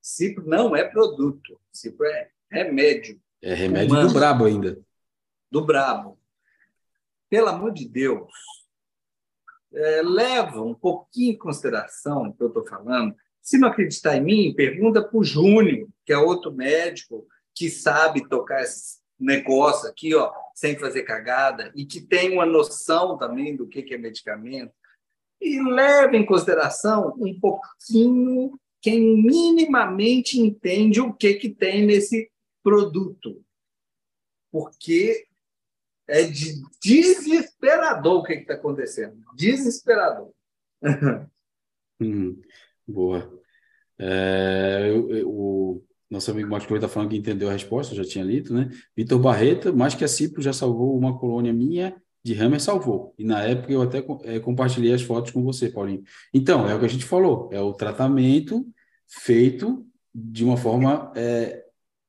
Cipro 0.00 0.48
não 0.48 0.74
é 0.74 0.82
produto, 0.84 1.60
Cipro 1.70 2.06
é 2.06 2.28
remédio. 2.50 3.20
É 3.42 3.52
remédio 3.52 3.92
humano, 3.92 4.08
do 4.08 4.14
brabo 4.14 4.44
ainda. 4.46 4.80
Do 5.50 5.66
brabo. 5.66 6.18
Pelo 7.28 7.48
amor 7.48 7.74
de 7.74 7.86
Deus, 7.86 8.32
é, 9.72 10.02
leva 10.02 10.62
um 10.62 10.74
pouquinho 10.74 11.32
em 11.32 11.38
consideração 11.38 12.24
o 12.24 12.34
que 12.34 12.42
eu 12.42 12.48
estou 12.48 12.66
falando. 12.66 13.14
Se 13.40 13.58
não 13.58 13.68
acreditar 13.68 14.16
em 14.16 14.22
mim, 14.22 14.54
pergunta 14.54 15.02
para 15.02 15.18
o 15.18 15.24
Júnior, 15.24 15.88
que 16.04 16.12
é 16.12 16.18
outro 16.18 16.52
médico 16.52 17.26
que 17.54 17.70
sabe 17.70 18.28
tocar 18.28 18.62
esse 18.62 19.00
negócio 19.18 19.88
aqui, 19.88 20.14
ó, 20.14 20.32
sem 20.54 20.78
fazer 20.78 21.02
cagada, 21.02 21.70
e 21.74 21.84
que 21.84 22.00
tem 22.00 22.32
uma 22.32 22.46
noção 22.46 23.18
também 23.18 23.56
do 23.56 23.66
que 23.66 23.92
é 23.92 23.98
medicamento. 23.98 24.72
E 25.40 25.60
leve 25.62 26.16
em 26.16 26.26
consideração 26.26 27.14
um 27.18 27.38
pouquinho 27.38 28.58
quem 28.80 29.22
minimamente 29.22 30.40
entende 30.40 31.00
o 31.00 31.12
que, 31.12 31.34
que 31.34 31.50
tem 31.50 31.84
nesse 31.84 32.30
produto. 32.62 33.42
Porque 34.50 35.26
é 36.10 36.24
de 36.24 36.60
desesperador 36.82 38.18
o 38.18 38.22
que 38.22 38.34
está 38.34 38.54
acontecendo. 38.54 39.16
Desesperador. 39.34 40.30
hum, 42.00 42.40
boa. 42.86 43.32
É, 43.98 44.90
eu, 44.90 45.30
o 45.30 45.84
nosso 46.10 46.30
amigo 46.30 46.50
Marcos 46.50 46.70
está 46.74 46.88
falando 46.88 47.10
que 47.10 47.16
entendeu 47.16 47.48
a 47.48 47.52
resposta, 47.52 47.94
já 47.94 48.04
tinha 48.04 48.24
lido, 48.24 48.52
né? 48.52 48.68
Vitor 48.96 49.20
Barreta, 49.20 49.72
mais 49.72 49.94
que 49.94 50.04
a 50.04 50.08
Cipro 50.08 50.42
já 50.42 50.52
salvou 50.52 50.96
uma 50.98 51.18
colônia 51.18 51.52
minha 51.52 51.94
de 52.22 52.34
Hammer 52.34 52.60
salvou. 52.60 53.14
E 53.18 53.24
na 53.24 53.42
época 53.42 53.72
eu 53.72 53.82
até 53.82 54.04
é, 54.24 54.40
compartilhei 54.40 54.92
as 54.92 55.02
fotos 55.02 55.30
com 55.30 55.42
você, 55.42 55.70
Paulinho. 55.70 56.02
Então, 56.34 56.68
é 56.68 56.74
o 56.74 56.78
que 56.78 56.84
a 56.84 56.88
gente 56.88 57.04
falou, 57.04 57.48
é 57.52 57.60
o 57.60 57.72
tratamento 57.72 58.66
feito 59.06 59.86
de 60.14 60.44
uma 60.44 60.56
forma, 60.56 61.12
é, 61.14 61.64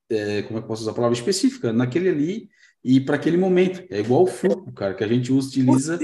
é, 0.09 0.41
como 0.43 0.59
é 0.59 0.61
que 0.61 0.67
posso 0.67 0.81
usar 0.81 0.91
a 0.91 0.95
palavra 0.95 1.15
específica, 1.15 1.71
naquele 1.71 2.09
ali 2.09 2.49
e 2.83 2.99
para 2.99 3.15
aquele 3.15 3.37
momento. 3.37 3.85
É 3.89 3.99
igual 3.99 4.23
o 4.23 4.27
fluco, 4.27 4.71
cara, 4.71 4.93
que 4.93 5.03
a 5.03 5.07
gente 5.07 5.31
utiliza 5.31 5.99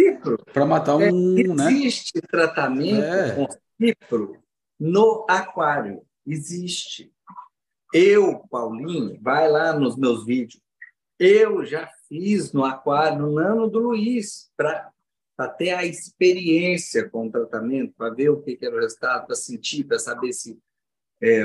para 0.53 0.65
matar 0.65 1.01
é, 1.01 1.11
um. 1.11 1.37
É, 1.37 1.71
existe 1.71 2.15
né? 2.15 2.21
tratamento 2.29 3.03
é. 3.03 3.35
com 3.35 3.47
cipro 3.81 4.37
no 4.79 5.25
aquário. 5.29 6.01
Existe. 6.25 7.11
Eu, 7.93 8.39
Paulinho, 8.51 9.17
vai 9.21 9.49
lá 9.49 9.77
nos 9.77 9.97
meus 9.97 10.25
vídeos. 10.25 10.61
Eu 11.17 11.65
já 11.65 11.89
fiz 12.07 12.53
no 12.53 12.63
aquário, 12.63 13.19
no 13.19 13.33
nano 13.33 13.67
do 13.67 13.79
Luiz, 13.79 14.51
para 14.55 14.91
ter 15.57 15.71
a 15.71 15.83
experiência 15.83 17.09
com 17.09 17.27
o 17.27 17.31
tratamento, 17.31 17.93
para 17.97 18.13
ver 18.13 18.29
o 18.29 18.41
que, 18.41 18.55
que 18.55 18.65
era 18.65 18.75
o 18.75 18.79
resultado, 18.79 19.25
para 19.25 19.35
sentir, 19.35 19.85
para 19.85 19.97
saber 19.97 20.31
se 20.33 20.59
é, 21.23 21.41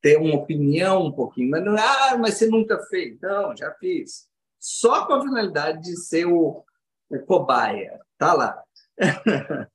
ter 0.00 0.16
uma 0.18 0.34
opinião 0.34 1.06
um 1.06 1.12
pouquinho. 1.12 1.50
Mas 1.50 1.64
não, 1.64 1.76
ah, 1.76 2.16
mas 2.18 2.34
você 2.34 2.48
nunca 2.48 2.80
fez. 2.86 3.20
Não, 3.20 3.56
já 3.56 3.70
fiz 3.74 4.27
só 4.58 5.06
com 5.06 5.14
a 5.14 5.22
finalidade 5.22 5.82
de 5.82 5.96
ser 5.96 6.26
o, 6.26 6.64
o 7.08 7.18
cobaia. 7.20 8.00
Tá 8.16 8.32
lá. 8.32 8.62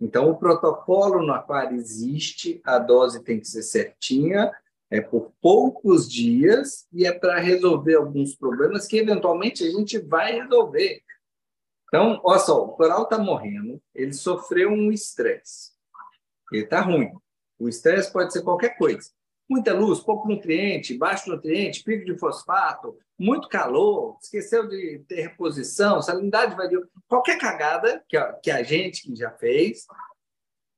então, 0.00 0.30
o 0.30 0.38
protocolo 0.38 1.24
no 1.24 1.32
aquário 1.32 1.76
existe, 1.76 2.60
a 2.64 2.78
dose 2.78 3.22
tem 3.22 3.40
que 3.40 3.48
ser 3.48 3.62
certinha, 3.62 4.52
é 4.90 5.00
por 5.00 5.32
poucos 5.40 6.10
dias 6.10 6.86
e 6.92 7.06
é 7.06 7.12
para 7.12 7.38
resolver 7.38 7.94
alguns 7.94 8.34
problemas 8.34 8.86
que 8.86 8.98
eventualmente 8.98 9.64
a 9.64 9.70
gente 9.70 9.98
vai 9.98 10.40
resolver. 10.40 11.02
Então, 11.88 12.20
olha 12.24 12.38
só, 12.38 12.64
o 12.64 12.68
coral 12.68 13.02
está 13.04 13.18
morrendo, 13.18 13.80
ele 13.94 14.12
sofreu 14.12 14.70
um 14.70 14.92
estresse. 14.92 15.72
Ele 16.52 16.64
está 16.64 16.80
ruim. 16.80 17.12
O 17.58 17.68
estresse 17.68 18.12
pode 18.12 18.32
ser 18.32 18.42
qualquer 18.42 18.76
coisa 18.76 19.10
muita 19.50 19.74
luz, 19.74 19.98
pouco 19.98 20.28
nutriente, 20.28 20.96
baixo 20.96 21.28
nutriente, 21.28 21.82
pico 21.82 22.04
de 22.04 22.16
fosfato, 22.16 22.96
muito 23.18 23.48
calor, 23.48 24.16
esqueceu 24.22 24.68
de 24.68 25.00
ter 25.08 25.22
reposição, 25.22 26.00
salinidade 26.00 26.54
variou, 26.54 26.84
qualquer 27.08 27.36
cagada 27.36 28.00
que 28.08 28.16
a, 28.16 28.32
que 28.34 28.48
a 28.48 28.62
gente 28.62 29.02
que 29.02 29.16
já 29.16 29.32
fez, 29.32 29.86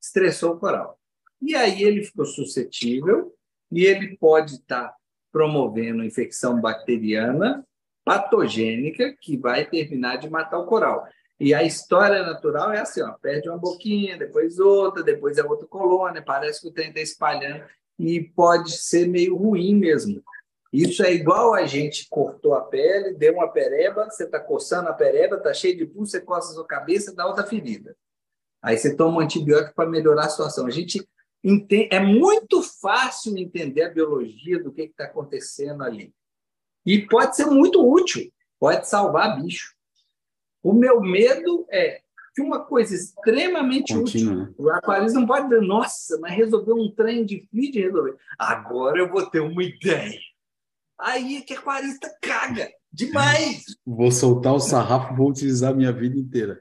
estressou 0.03 0.55
o 0.55 0.59
coral. 0.59 0.99
E 1.43 1.55
aí 1.55 1.83
ele 1.83 2.03
ficou 2.03 2.25
suscetível 2.25 3.35
e 3.71 3.85
ele 3.85 4.17
pode 4.17 4.55
estar 4.55 4.89
tá 4.89 4.97
promovendo 5.31 6.03
infecção 6.03 6.59
bacteriana 6.59 7.63
patogênica 8.05 9.15
que 9.21 9.37
vai 9.37 9.67
terminar 9.67 10.17
de 10.17 10.31
matar 10.31 10.59
o 10.59 10.67
coral. 10.67 11.07
E 11.39 11.53
a 11.53 11.63
história 11.63 12.23
natural 12.23 12.73
é 12.73 12.81
assim, 12.81 13.03
ó, 13.03 13.13
perde 13.13 13.49
uma 13.49 13.59
boquinha, 13.59 14.17
depois 14.17 14.59
outra, 14.59 15.03
depois 15.03 15.39
é 15.39 15.45
outra 15.45 15.67
colônia, 15.67 16.23
parece 16.23 16.61
que 16.61 16.69
o 16.69 16.73
trem 16.73 16.89
está 16.89 17.01
espalhando 17.01 17.65
e 17.99 18.21
pode 18.21 18.73
ser 18.73 19.07
meio 19.07 19.37
ruim 19.37 19.75
mesmo. 19.75 20.23
Isso 20.73 21.03
é 21.03 21.13
igual 21.13 21.55
a 21.55 21.67
gente 21.67 22.09
cortou 22.09 22.55
a 22.55 22.63
pele, 22.63 23.13
deu 23.15 23.35
uma 23.35 23.49
pereba, 23.49 24.09
você 24.09 24.25
está 24.25 24.41
coçando 24.41 24.89
a 24.89 24.95
pereba, 24.95 25.37
está 25.37 25.53
cheio 25.53 25.77
de 25.77 25.87
pulso, 25.87 26.13
você 26.13 26.21
coça 26.21 26.51
a 26.51 26.55
sua 26.55 26.67
cabeça, 26.67 27.15
dá 27.15 27.27
outra 27.27 27.47
ferida. 27.47 27.95
Aí 28.63 28.79
você 28.79 28.97
toma 28.97 29.19
um 29.19 29.21
antibiótico 29.21 29.75
para 29.75 29.91
melhorar 29.91 30.27
a 30.27 30.31
situação. 30.31 30.67
A 30.67 30.71
gente 30.71 31.07
entende, 31.45 31.89
é 31.91 32.01
muito 32.01 32.63
fácil 32.63 33.37
entender 33.37 33.83
a 33.83 33.91
biologia 33.91 34.63
do 34.63 34.73
que 34.73 34.83
está 34.83 35.05
acontecendo 35.05 35.83
ali. 35.83 36.15
E 36.87 37.07
pode 37.07 37.37
ser 37.37 37.47
muito 37.47 37.87
útil, 37.87 38.33
pode 38.59 38.89
salvar 38.89 39.43
bicho. 39.43 39.75
O 40.63 40.73
meu 40.73 41.01
medo 41.01 41.67
é 41.71 42.02
que 42.35 42.41
uma 42.41 42.65
coisa 42.65 42.95
extremamente 42.95 43.95
Continua, 43.95 44.33
útil. 44.33 44.47
Né? 44.47 44.55
O 44.57 44.71
aquarista 44.71 45.21
não 45.21 45.27
pode 45.27 45.49
dizer, 45.49 45.61
nossa, 45.63 46.19
mas 46.21 46.35
resolveu 46.35 46.77
um 46.77 46.91
trem 46.91 47.25
difícil 47.25 47.73
de 47.73 47.81
resolver. 47.83 48.17
Agora 48.39 48.99
eu 48.99 49.11
vou 49.11 49.27
ter 49.27 49.41
uma 49.41 49.63
ideia. 49.63 50.19
Aí 50.99 51.37
é 51.37 51.41
que 51.41 51.55
aquarista 51.55 52.11
caga 52.21 52.71
demais. 52.93 53.65
Vou 53.85 54.13
soltar 54.13 54.53
o 54.53 54.61
sarrafo, 54.61 55.17
vou 55.17 55.31
utilizar 55.31 55.73
a 55.73 55.75
minha 55.75 55.93
vida 55.93 56.17
inteira. 56.17 56.61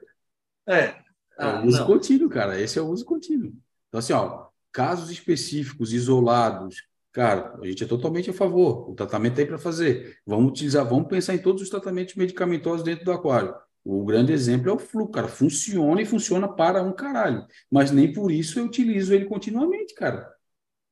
É. 0.66 0.78
é 0.80 0.96
ah, 1.38 1.48
é 1.48 1.60
o 1.60 1.66
uso 1.66 1.78
não. 1.78 1.86
contínuo, 1.86 2.28
cara. 2.28 2.60
Esse 2.60 2.78
é 2.78 2.82
o 2.82 2.88
uso 2.88 3.04
contínuo. 3.04 3.52
Então, 3.88 3.98
assim, 3.98 4.12
ó, 4.12 4.46
casos 4.72 5.10
específicos, 5.10 5.92
isolados, 5.92 6.82
cara, 7.12 7.54
a 7.60 7.66
gente 7.66 7.84
é 7.84 7.86
totalmente 7.86 8.30
a 8.30 8.32
favor. 8.32 8.90
O 8.90 8.94
tratamento 8.94 9.36
tem 9.36 9.46
para 9.46 9.58
fazer. 9.58 10.18
Vamos 10.26 10.50
utilizar, 10.50 10.88
vamos 10.88 11.08
pensar 11.08 11.34
em 11.34 11.42
todos 11.42 11.62
os 11.62 11.68
tratamentos 11.68 12.14
medicamentosos 12.16 12.82
dentro 12.82 13.04
do 13.04 13.12
aquário. 13.12 13.54
O 13.84 14.04
grande 14.04 14.32
exemplo 14.32 14.70
é 14.70 14.72
o 14.72 14.78
fluxo, 14.78 15.12
cara. 15.12 15.28
Funciona 15.28 16.00
e 16.00 16.06
funciona 16.06 16.48
para 16.48 16.82
um 16.82 16.92
caralho. 16.92 17.46
Mas 17.70 17.90
nem 17.90 18.12
por 18.12 18.30
isso 18.30 18.58
eu 18.58 18.66
utilizo 18.66 19.14
ele 19.14 19.24
continuamente, 19.24 19.94
cara. 19.94 20.32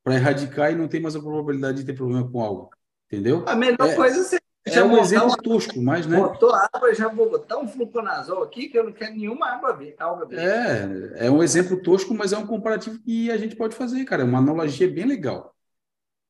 Para 0.03 0.15
erradicar 0.15 0.73
e 0.73 0.75
não 0.75 0.89
ter 0.89 1.01
mais 1.01 1.15
a 1.15 1.21
probabilidade 1.21 1.79
de 1.79 1.85
ter 1.85 1.95
problema 1.95 2.29
com 2.29 2.41
algo. 2.41 2.71
Entendeu? 3.07 3.45
A 3.47 3.55
melhor 3.55 3.89
é... 3.89 3.95
coisa 3.95 4.21
é 4.21 4.25
você 4.25 4.41
é 4.79 4.85
um 4.85 4.99
exemplo 4.99 5.29
uma, 5.29 5.37
tosco, 5.39 5.81
mas 5.81 6.07
né? 6.07 6.19
Botou 6.19 6.55
água, 6.55 6.95
já 6.95 7.09
vou 7.09 7.31
botar 7.31 7.59
um 7.59 7.67
fluconazol 7.67 8.43
aqui, 8.43 8.69
que 8.69 8.79
eu 8.79 8.85
não 8.85 8.93
quero 8.93 9.17
nenhuma 9.17 9.49
água 9.49 9.71
água 9.99 10.29
É, 10.33 11.27
é 11.27 11.31
um 11.31 11.43
exemplo 11.43 11.81
tosco, 11.81 12.15
mas 12.15 12.33
é 12.33 12.39
um 12.39 12.47
comparativo 12.47 13.01
que 13.01 13.31
a 13.31 13.39
gente 13.39 13.57
pode 13.57 13.75
fazer, 13.75 14.05
cara. 14.05 14.23
É 14.23 14.25
uma 14.25 14.39
analogia 14.39 14.89
bem 14.89 15.07
legal, 15.07 15.55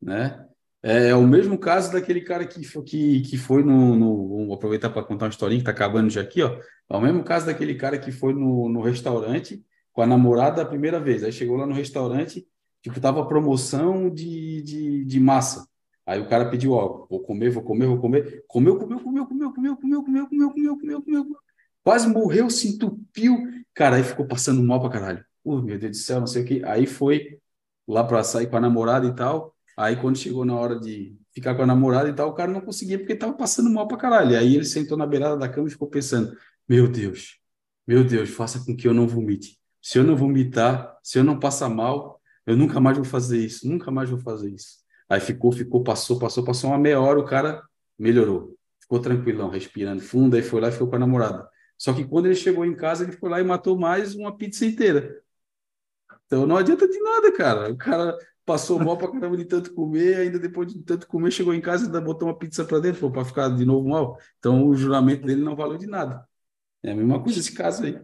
né? 0.01 0.47
É, 0.83 1.09
é 1.09 1.15
o 1.15 1.27
mesmo 1.27 1.59
caso 1.59 1.93
daquele 1.93 2.23
cara 2.23 2.47
que, 2.47 2.61
que, 2.85 3.21
que 3.21 3.37
foi 3.37 3.63
no, 3.63 3.95
no 3.95 4.47
Vou 4.51 4.57
aproveitar 4.57 4.91
para 4.91 5.05
contar 5.05 5.27
uma 5.27 5.31
historinha 5.31 5.61
que 5.61 5.63
está 5.63 5.71
acabando 5.71 6.11
já 6.11 6.23
aqui, 6.23 6.43
ó. 6.43 6.59
É 6.89 6.97
o 6.97 7.01
mesmo 7.01 7.23
caso 7.23 7.47
daquele 7.47 7.77
cara 7.77 7.97
que 7.97 8.11
foi 8.11 8.35
no, 8.35 8.69
no 8.69 8.81
restaurante 8.81 9.65
com 9.93 10.03
a 10.03 10.07
namorada 10.07 10.63
a 10.63 10.67
primeira 10.67 10.99
vez. 10.99 11.23
Aí 11.23 11.31
chegou 11.31 11.57
lá 11.57 11.65
no 11.67 11.73
restaurante, 11.73 12.45
tipo, 12.83 13.01
tava 13.01 13.25
promoção 13.27 14.11
de, 14.11 14.61
de, 14.63 15.05
de 15.05 15.21
massa. 15.21 15.69
Aí 16.05 16.21
o 16.21 16.29
cara 16.29 16.51
pediu, 16.51 16.73
ó, 16.73 17.07
vou 17.09 17.21
comer, 17.21 17.51
vou 17.51 17.63
comer, 17.63 17.87
vou 17.87 17.99
comer. 17.99 18.43
Comeu, 18.49 18.77
comeu, 18.77 18.99
comeu, 18.99 19.25
comeu, 19.27 19.53
comeu, 19.53 19.77
comeu, 19.77 20.03
comeu, 20.03 20.27
comeu, 20.27 20.51
comeu, 20.51 20.77
comeu, 20.77 21.03
comeu. 21.03 21.37
Quase 21.85 22.09
morreu, 22.09 22.51
se 22.51 22.71
entupiu. 22.71 23.39
Cara, 23.73 23.97
aí 23.97 24.03
ficou 24.03 24.27
passando 24.27 24.61
mal 24.63 24.81
pra 24.81 24.91
caralho. 24.91 25.25
Uh, 25.45 25.63
meu 25.63 25.79
Deus 25.79 25.93
do 25.93 26.03
céu, 26.03 26.19
não 26.19 26.27
sei 26.27 26.43
o 26.43 26.45
que. 26.45 26.65
Aí 26.65 26.87
foi 26.87 27.39
lá 27.87 28.03
para 28.03 28.25
sair 28.25 28.49
com 28.49 28.57
a 28.57 28.61
namorada 28.61 29.07
e 29.07 29.15
tal. 29.15 29.55
Aí 29.81 29.97
quando 29.97 30.19
chegou 30.19 30.45
na 30.45 30.55
hora 30.55 30.79
de 30.79 31.17
ficar 31.33 31.55
com 31.55 31.63
a 31.63 31.67
namorada 31.67 32.07
e 32.11 32.13
tal, 32.13 32.29
o 32.29 32.35
cara 32.35 32.53
não 32.53 32.61
conseguia 32.61 32.99
porque 32.99 33.15
tava 33.17 33.33
passando 33.33 33.71
mal 33.71 33.89
pra 33.89 33.97
caralho. 33.97 34.37
Aí 34.37 34.55
ele 34.55 34.67
sentou 34.67 34.95
na 34.95 35.07
beirada 35.07 35.39
da 35.39 35.49
cama 35.49 35.69
e 35.69 35.71
ficou 35.71 35.89
pensando: 35.89 36.37
Meu 36.69 36.87
Deus, 36.87 37.39
meu 37.87 38.05
Deus, 38.05 38.29
faça 38.29 38.63
com 38.63 38.77
que 38.77 38.87
eu 38.87 38.93
não 38.93 39.09
vomite. 39.09 39.59
Se 39.81 39.99
eu 39.99 40.05
não 40.05 40.15
vomitar, 40.15 40.99
se 41.03 41.19
eu 41.19 41.25
não 41.25 41.39
passar 41.39 41.71
mal, 41.71 42.21
eu 42.47 42.59
nunca 42.59 42.79
mais 42.79 42.99
vou 42.99 43.07
fazer 43.07 43.39
isso, 43.39 43.67
nunca 43.67 43.91
mais 43.91 44.11
vou 44.11 44.19
fazer 44.19 44.51
isso. 44.51 44.81
Aí 45.09 45.19
ficou, 45.19 45.51
ficou, 45.51 45.83
passou, 45.83 46.19
passou, 46.19 46.45
passou 46.45 46.69
uma 46.69 46.79
meia 46.79 47.01
hora, 47.01 47.19
o 47.19 47.25
cara 47.25 47.63
melhorou. 47.99 48.55
Ficou 48.83 49.01
tranquilão, 49.01 49.49
respirando 49.49 50.03
fundo, 50.03 50.37
aí 50.37 50.43
foi 50.43 50.61
lá 50.61 50.69
e 50.69 50.73
ficou 50.73 50.89
com 50.89 50.97
a 50.97 50.99
namorada. 50.99 51.49
Só 51.79 51.95
que 51.95 52.05
quando 52.05 52.27
ele 52.27 52.35
chegou 52.35 52.67
em 52.67 52.77
casa, 52.77 53.05
ele 53.05 53.13
foi 53.13 53.31
lá 53.31 53.41
e 53.41 53.45
matou 53.45 53.79
mais 53.79 54.15
uma 54.15 54.37
pizza 54.37 54.67
inteira. 54.67 55.23
Então 56.27 56.47
não 56.47 56.59
adianta 56.59 56.87
de 56.87 57.01
nada, 57.01 57.33
cara. 57.33 57.73
O 57.73 57.77
cara 57.79 58.17
passou 58.45 58.79
mal 58.79 58.97
pra 58.97 59.11
caramba 59.11 59.37
de 59.37 59.45
tanto 59.45 59.73
comer, 59.75 60.17
ainda 60.17 60.39
depois 60.39 60.73
de 60.73 60.83
tanto 60.83 61.07
comer, 61.07 61.31
chegou 61.31 61.55
em 61.55 61.61
casa 61.61 61.85
e 61.85 61.87
ainda 61.87 62.01
botou 62.01 62.29
uma 62.29 62.39
pizza 62.39 62.65
para 62.65 62.81
dentro 62.81 63.11
para 63.11 63.25
ficar 63.25 63.49
de 63.49 63.65
novo 63.65 63.89
mal. 63.89 64.19
Então 64.39 64.67
o 64.67 64.75
juramento 64.75 65.27
dele 65.27 65.43
não 65.43 65.57
valeu 65.57 65.79
de 65.79 65.87
nada. 65.87 66.27
É 66.83 66.93
a 66.93 66.95
mesma 66.95 67.23
coisa 67.23 67.39
esse 67.39 67.53
caso 67.53 67.85
aí. 67.85 68.01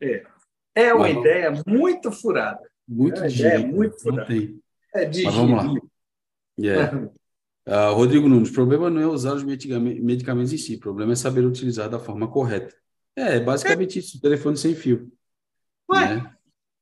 É, 0.00 0.24
é 0.74 0.94
uma 0.94 1.08
Mas, 1.08 1.16
ideia 1.16 1.62
muito 1.66 2.12
furada. 2.12 2.60
Muito 2.86 3.22
é, 3.22 3.28
é 3.28 3.58
muito 3.58 4.00
furada. 4.00 4.32
É 4.94 5.04
de 5.04 5.24
Mas 5.24 5.34
vamos 5.34 5.64
lá. 5.64 5.80
Yeah. 6.58 7.10
Uh, 7.68 7.92
Rodrigo 7.92 8.26
Nunes, 8.26 8.48
o 8.48 8.54
problema 8.54 8.88
não 8.88 9.02
é 9.02 9.06
usar 9.06 9.34
os 9.34 9.44
medicamentos 9.44 10.54
em 10.54 10.56
si, 10.56 10.76
o 10.76 10.80
problema 10.80 11.12
é 11.12 11.16
saber 11.16 11.44
utilizar 11.44 11.90
da 11.90 11.98
forma 11.98 12.26
correta. 12.26 12.74
É, 13.14 13.38
basicamente 13.38 13.98
é. 13.98 14.00
isso, 14.00 14.18
telefone 14.22 14.56
sem 14.56 14.74
fio. 14.74 15.12
Ué, 15.90 16.14
né? 16.14 16.34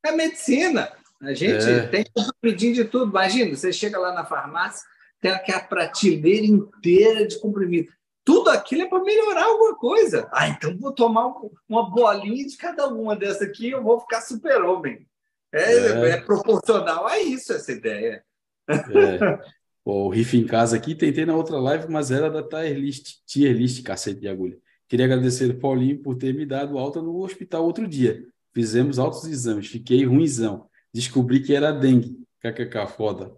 é 0.05 0.13
medicina. 0.13 0.89
A 1.23 1.33
gente 1.33 1.69
é. 1.69 1.87
tem 1.87 2.05
comprimidinho 2.13 2.75
de 2.75 2.85
tudo. 2.85 3.11
Imagina, 3.11 3.55
você 3.55 3.73
chega 3.73 3.99
lá 3.99 4.13
na 4.13 4.25
farmácia, 4.25 4.87
tem 5.21 5.31
aquela 5.31 5.61
prateleira 5.61 6.47
inteira 6.47 7.27
de 7.27 7.39
comprimido. 7.39 7.89
Tudo 8.25 8.51
aquilo 8.51 8.83
é 8.83 8.89
para 8.89 9.03
melhorar 9.03 9.45
alguma 9.45 9.77
coisa. 9.77 10.29
Ah, 10.33 10.49
então 10.49 10.77
vou 10.77 10.93
tomar 10.93 11.33
uma 11.69 11.89
bolinha 11.89 12.45
de 12.45 12.57
cada 12.57 12.89
uma 12.89 13.15
dessa 13.15 13.45
aqui 13.45 13.69
e 13.69 13.71
eu 13.71 13.83
vou 13.83 14.01
ficar 14.01 14.21
super-homem. 14.21 15.07
É, 15.53 15.63
é. 15.63 16.11
é, 16.11 16.21
proporcional 16.21 17.07
a 17.07 17.21
isso 17.21 17.53
essa 17.53 17.73
ideia. 17.73 18.23
É. 18.69 19.39
o 19.85 20.09
riff 20.09 20.37
em 20.37 20.45
casa 20.45 20.77
aqui, 20.77 20.95
tentei 20.95 21.25
na 21.25 21.37
outra 21.37 21.59
live, 21.59 21.87
mas 21.89 22.11
era 22.11 22.29
da 22.29 22.43
tier 22.43 22.77
list, 22.77 23.19
tier 23.25 23.55
list, 23.55 23.83
cacete 23.85 24.21
de 24.21 24.29
agulha. 24.29 24.59
Queria 24.89 25.07
agradecer 25.07 25.51
ao 25.51 25.59
Paulinho 25.59 26.03
por 26.03 26.17
ter 26.17 26.35
me 26.35 26.45
dado 26.45 26.79
alta 26.79 27.01
no 27.01 27.23
hospital 27.23 27.65
outro 27.65 27.87
dia. 27.87 28.25
Fizemos 28.53 28.99
altos 28.99 29.25
exames, 29.25 29.69
fiquei 29.69 30.05
ruimzão 30.05 30.69
descobri 30.97 31.41
que 31.41 31.55
era 31.55 31.73
dengue. 31.73 32.17
KKK, 32.41 32.87
foda. 32.87 33.33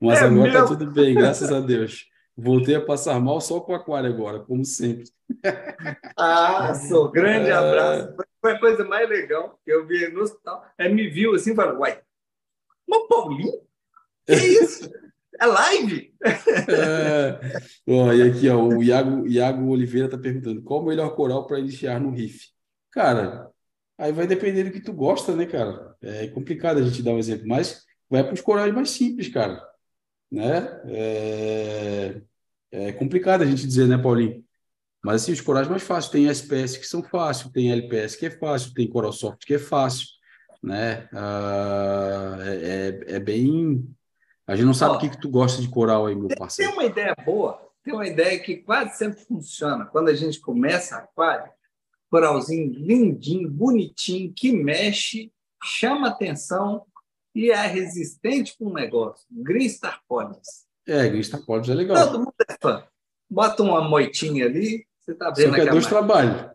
Mas 0.00 0.20
é 0.20 0.24
agora 0.24 0.50
meu... 0.50 0.62
tá 0.62 0.66
tudo 0.66 0.90
bem, 0.90 1.14
graças 1.14 1.52
a 1.52 1.60
Deus. 1.60 2.06
Voltei 2.36 2.74
a 2.74 2.80
passar 2.80 3.20
mal 3.20 3.40
só 3.40 3.60
com 3.60 3.72
o 3.72 3.74
aquário 3.74 4.08
agora, 4.08 4.40
como 4.40 4.64
sempre. 4.64 5.04
Ah, 6.16 6.74
sou 6.74 7.10
grande 7.10 7.48
é... 7.48 7.52
abraço. 7.52 8.14
Foi 8.40 8.52
a 8.52 8.58
coisa 8.58 8.84
mais 8.84 9.08
legal 9.08 9.58
que 9.64 9.72
eu 9.72 9.86
vi 9.86 10.08
no 10.08 10.20
hospital. 10.20 10.64
Aí 10.78 10.92
me 10.92 11.08
viu 11.08 11.34
assim 11.34 11.52
e 11.52 11.54
falou: 11.54 11.80
Uai, 11.80 12.00
mas 12.86 13.08
Paulinho? 13.08 13.52
Que 14.26 14.34
isso? 14.62 14.90
É 15.40 15.46
live? 15.46 16.14
É... 16.22 17.58
Ó, 17.88 18.12
e 18.12 18.22
aqui, 18.22 18.48
ó, 18.48 18.62
o 18.62 18.82
Iago, 18.82 19.26
Iago 19.26 19.68
Oliveira 19.68 20.08
tá 20.08 20.18
perguntando: 20.18 20.62
qual 20.62 20.82
o 20.82 20.86
melhor 20.86 21.14
coral 21.16 21.46
para 21.46 21.58
iniciar 21.58 21.98
no 21.98 22.10
riff? 22.10 22.48
Cara, 22.90 23.50
Aí 23.98 24.12
vai 24.12 24.26
depender 24.26 24.64
do 24.64 24.72
que 24.72 24.80
tu 24.80 24.92
gosta, 24.92 25.34
né, 25.34 25.46
cara? 25.46 25.96
É 26.00 26.26
complicado 26.28 26.78
a 26.78 26.82
gente 26.82 27.02
dar 27.02 27.12
um 27.12 27.18
exemplo, 27.18 27.46
mas 27.46 27.84
vai 28.08 28.24
para 28.24 28.34
os 28.34 28.40
corais 28.40 28.72
mais 28.74 28.90
simples, 28.90 29.28
cara. 29.28 29.62
Né? 30.30 30.80
É... 30.86 32.20
é 32.70 32.92
complicado 32.92 33.42
a 33.42 33.46
gente 33.46 33.66
dizer, 33.66 33.86
né, 33.86 33.98
Paulinho? 33.98 34.44
Mas 35.04 35.22
assim, 35.22 35.32
os 35.32 35.40
corais 35.40 35.68
mais 35.68 35.82
fáceis, 35.82 36.12
tem 36.12 36.28
SPS 36.28 36.78
que 36.78 36.86
são 36.86 37.02
fáceis, 37.02 37.50
tem 37.52 37.72
LPS 37.72 38.16
que 38.16 38.26
é 38.26 38.30
fácil, 38.30 38.72
tem 38.72 38.88
Coral 38.88 39.12
Soft 39.12 39.44
que 39.44 39.54
é 39.54 39.58
fácil, 39.58 40.06
né? 40.62 41.08
Ah, 41.12 42.38
é, 42.40 43.08
é, 43.10 43.16
é, 43.16 43.20
bem... 43.20 43.84
A 44.46 44.54
gente 44.54 44.66
não 44.66 44.74
sabe 44.74 44.96
o 44.96 44.98
que, 44.98 45.10
que 45.10 45.20
tu 45.20 45.28
gosta 45.28 45.60
de 45.60 45.68
coral 45.68 46.06
aí, 46.06 46.14
meu 46.14 46.28
parceiro. 46.28 46.70
Tem 46.70 46.80
uma 46.80 46.88
ideia 46.88 47.16
boa, 47.24 47.60
tem 47.82 47.94
uma 47.94 48.06
ideia 48.06 48.38
que 48.38 48.56
quase 48.56 48.96
sempre 48.96 49.20
funciona. 49.24 49.86
Quando 49.86 50.08
a 50.08 50.14
gente 50.14 50.40
começa 50.40 50.96
aquário, 50.96 51.50
coralzinho 52.12 52.70
lindinho, 52.74 53.50
bonitinho, 53.50 54.30
que 54.36 54.52
mexe, 54.52 55.32
chama 55.64 56.08
atenção 56.08 56.84
e 57.34 57.50
é 57.50 57.66
resistente 57.66 58.54
para 58.58 58.68
um 58.68 58.72
negócio. 58.74 59.26
Green 59.30 59.66
Star 59.66 59.98
Police. 60.06 60.66
É, 60.86 61.08
Green 61.08 61.22
Star 61.22 61.42
Police 61.42 61.70
é 61.70 61.74
legal. 61.74 62.06
Todo 62.06 62.18
mundo 62.18 62.34
é 62.46 62.56
fã. 62.60 62.84
Bota 63.30 63.62
uma 63.62 63.80
moitinha 63.80 64.44
ali, 64.44 64.86
você 65.00 65.12
está 65.12 65.30
vendo 65.30 65.48
Só 65.48 65.54
que 65.54 65.60
é 65.62 65.70
dois 65.70 65.86
trabalhos. 65.86 66.52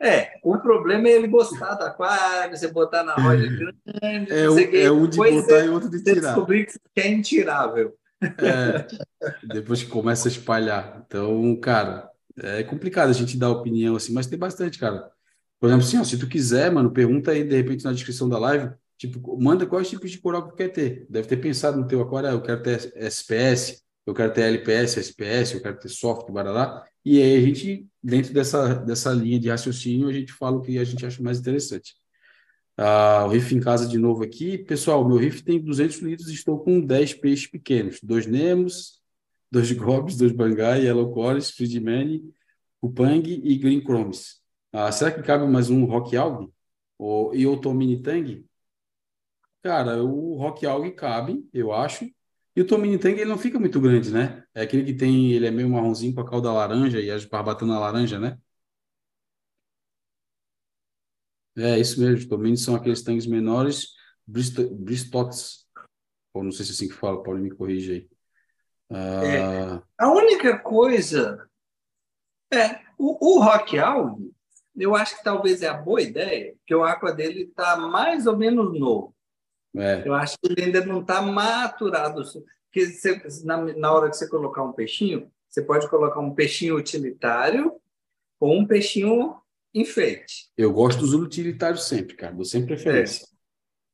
É, 0.00 0.32
o 0.42 0.58
problema 0.58 1.08
é 1.08 1.12
ele 1.12 1.28
gostar 1.28 1.74
do 1.74 1.84
aquário, 1.84 2.56
você 2.56 2.68
botar 2.68 3.02
na 3.02 3.14
roda 3.14 3.36
grande. 3.46 4.32
É, 4.32 4.48
o, 4.48 4.58
é 4.58 4.90
um 4.90 5.06
de 5.06 5.18
botar 5.18 5.60
e 5.60 5.68
outro 5.68 5.90
de 5.90 6.02
tirar. 6.02 6.20
descobrir 6.20 6.66
que 6.66 7.00
é 7.02 7.08
intirável. 7.08 7.94
É, 8.22 8.86
depois 9.46 9.82
que 9.82 9.90
começa 9.90 10.26
a 10.26 10.30
espalhar. 10.30 11.02
Então, 11.06 11.54
cara, 11.60 12.10
é 12.38 12.62
complicado 12.62 13.10
a 13.10 13.12
gente 13.12 13.36
dar 13.36 13.50
opinião 13.50 13.96
assim, 13.96 14.12
mas 14.12 14.26
tem 14.26 14.38
bastante, 14.38 14.78
cara. 14.78 15.10
Por 15.58 15.68
exemplo, 15.68 15.86
assim, 15.86 15.98
ó, 15.98 16.04
se 16.04 16.18
tu 16.18 16.28
quiser, 16.28 16.70
mano, 16.70 16.90
pergunta 16.90 17.30
aí 17.30 17.42
de 17.42 17.56
repente 17.56 17.84
na 17.84 17.92
descrição 17.92 18.28
da 18.28 18.38
live, 18.38 18.74
tipo, 18.98 19.40
manda 19.40 19.66
quais 19.66 19.88
tipos 19.88 20.10
de 20.10 20.18
coral 20.18 20.44
que 20.44 20.50
tu 20.50 20.56
quer 20.56 20.68
ter. 20.68 21.06
Deve 21.08 21.28
ter 21.28 21.38
pensado 21.38 21.78
no 21.78 21.86
teu 21.86 22.00
aquário, 22.00 22.28
eu 22.28 22.42
quero 22.42 22.62
ter 22.62 22.92
SPS, 22.96 23.82
eu 24.06 24.14
quero 24.14 24.32
ter 24.32 24.42
LPS, 24.42 24.98
SPS, 24.98 25.54
eu 25.54 25.62
quero 25.62 25.78
ter 25.78 25.88
soft, 25.88 26.30
barará. 26.30 26.84
E 27.04 27.22
aí 27.22 27.36
a 27.36 27.40
gente, 27.40 27.86
dentro 28.02 28.32
dessa, 28.32 28.74
dessa 28.74 29.12
linha 29.12 29.40
de 29.40 29.48
raciocínio, 29.48 30.08
a 30.08 30.12
gente 30.12 30.32
fala 30.32 30.56
o 30.58 30.60
que 30.60 30.78
a 30.78 30.84
gente 30.84 31.04
acha 31.06 31.22
mais 31.22 31.38
interessante. 31.38 31.94
Ah, 32.76 33.24
o 33.26 33.30
riff 33.30 33.54
em 33.54 33.60
casa 33.60 33.88
de 33.88 33.96
novo 33.98 34.22
aqui. 34.22 34.58
Pessoal, 34.58 35.06
meu 35.06 35.16
riff 35.16 35.42
tem 35.42 35.60
200 35.60 35.98
litros, 36.00 36.28
estou 36.28 36.58
com 36.58 36.80
10 36.80 37.14
peixes 37.14 37.46
pequenos, 37.46 37.98
dois 38.02 38.26
Nemos, 38.26 39.00
dois 39.50 39.70
Gobs, 39.72 40.16
dois 40.16 40.32
Bangai, 40.32 40.84
Yellow 40.84 41.12
Chorus, 41.14 41.50
Friedman, 41.50 42.32
Kupang 42.80 43.22
e 43.28 43.58
Green 43.58 43.80
Chromes. 43.82 44.40
Ah, 44.72 44.90
será 44.92 45.10
que 45.10 45.22
cabe 45.22 45.46
mais 45.46 45.70
um 45.70 45.84
Rock 45.84 46.16
Alg? 46.16 46.52
Ou, 46.98 47.34
e 47.34 47.46
o 47.46 47.60
Tomini 47.60 48.02
Tang? 48.02 48.44
Cara, 49.62 50.02
o 50.02 50.36
Rock 50.36 50.64
Alg 50.66 50.90
cabe, 50.92 51.48
eu 51.52 51.72
acho. 51.72 52.04
E 52.54 52.60
o 52.60 52.66
Tomini 52.66 52.98
Tang 52.98 53.14
ele 53.14 53.28
não 53.28 53.38
fica 53.38 53.58
muito 53.58 53.80
grande, 53.80 54.10
né? 54.10 54.44
É 54.54 54.62
aquele 54.62 54.84
que 54.84 54.94
tem, 54.94 55.32
ele 55.32 55.46
é 55.46 55.50
meio 55.50 55.68
marronzinho 55.68 56.14
com 56.14 56.20
a 56.20 56.28
cauda 56.28 56.52
laranja 56.52 57.00
e 57.00 57.10
as 57.10 57.24
barbatanas 57.24 57.78
laranja, 57.80 58.18
né? 58.18 58.38
É 61.58 61.78
isso 61.78 62.00
mesmo, 62.00 62.28
Tomini 62.28 62.56
são 62.56 62.74
aqueles 62.74 63.02
tanques 63.02 63.26
menores, 63.26 63.94
Bristots, 64.26 65.66
ou 66.34 66.44
não 66.44 66.52
sei 66.52 66.64
se 66.66 66.72
é 66.72 66.74
assim 66.74 66.88
que 66.88 66.94
fala, 66.94 67.22
pode 67.22 67.40
me 67.40 67.50
corrigir 67.50 67.92
aí. 67.94 68.15
É, 68.90 69.38
ah. 69.38 69.82
a 69.98 70.10
única 70.10 70.58
coisa 70.58 71.48
é 72.52 72.80
o, 72.98 73.36
o 73.36 73.40
Rock 73.40 73.78
Alg, 73.78 74.32
eu 74.76 74.94
acho 74.94 75.16
que 75.16 75.24
talvez 75.24 75.62
é 75.62 75.68
a 75.68 75.74
boa 75.74 76.00
ideia, 76.00 76.54
que 76.66 76.74
o 76.74 76.84
aqua 76.84 77.12
dele 77.12 77.44
está 77.44 77.76
mais 77.76 78.26
ou 78.26 78.36
menos 78.36 78.78
novo. 78.78 79.14
É. 79.74 80.06
Eu 80.06 80.14
acho 80.14 80.38
que 80.38 80.52
ele 80.52 80.64
ainda 80.64 80.84
não 80.84 81.00
está 81.00 81.20
maturado. 81.20 82.22
Porque 82.22 82.86
você, 82.86 83.22
na, 83.44 83.58
na 83.58 83.92
hora 83.92 84.10
que 84.10 84.16
você 84.16 84.28
colocar 84.28 84.62
um 84.62 84.72
peixinho, 84.72 85.30
você 85.48 85.62
pode 85.62 85.88
colocar 85.88 86.20
um 86.20 86.34
peixinho 86.34 86.76
utilitário 86.76 87.72
ou 88.40 88.52
um 88.52 88.66
peixinho 88.66 89.36
enfeite. 89.74 90.50
Eu 90.56 90.72
gosto 90.72 91.00
dos 91.00 91.14
utilitários 91.14 91.86
sempre, 91.86 92.16
cara. 92.16 92.34
Dou 92.34 92.44
sempre 92.44 92.74
preferência. 92.74 93.24
É. 93.24 93.36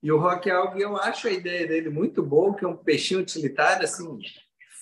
E 0.04 0.10
o 0.10 0.18
Rock 0.18 0.50
Alg, 0.50 0.80
eu 0.80 0.96
acho 0.96 1.28
a 1.28 1.32
ideia 1.32 1.66
dele 1.66 1.88
muito 1.88 2.22
boa, 2.22 2.54
que 2.56 2.64
é 2.64 2.68
um 2.68 2.76
peixinho 2.76 3.20
utilitário, 3.20 3.84
assim, 3.84 4.18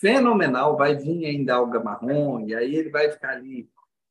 fenomenal, 0.00 0.76
vai 0.76 0.96
vir 0.96 1.26
ainda 1.26 1.54
alga 1.54 1.80
marrom, 1.80 2.40
e 2.46 2.54
aí 2.54 2.74
ele 2.74 2.90
vai 2.90 3.10
ficar 3.10 3.30
ali 3.30 3.68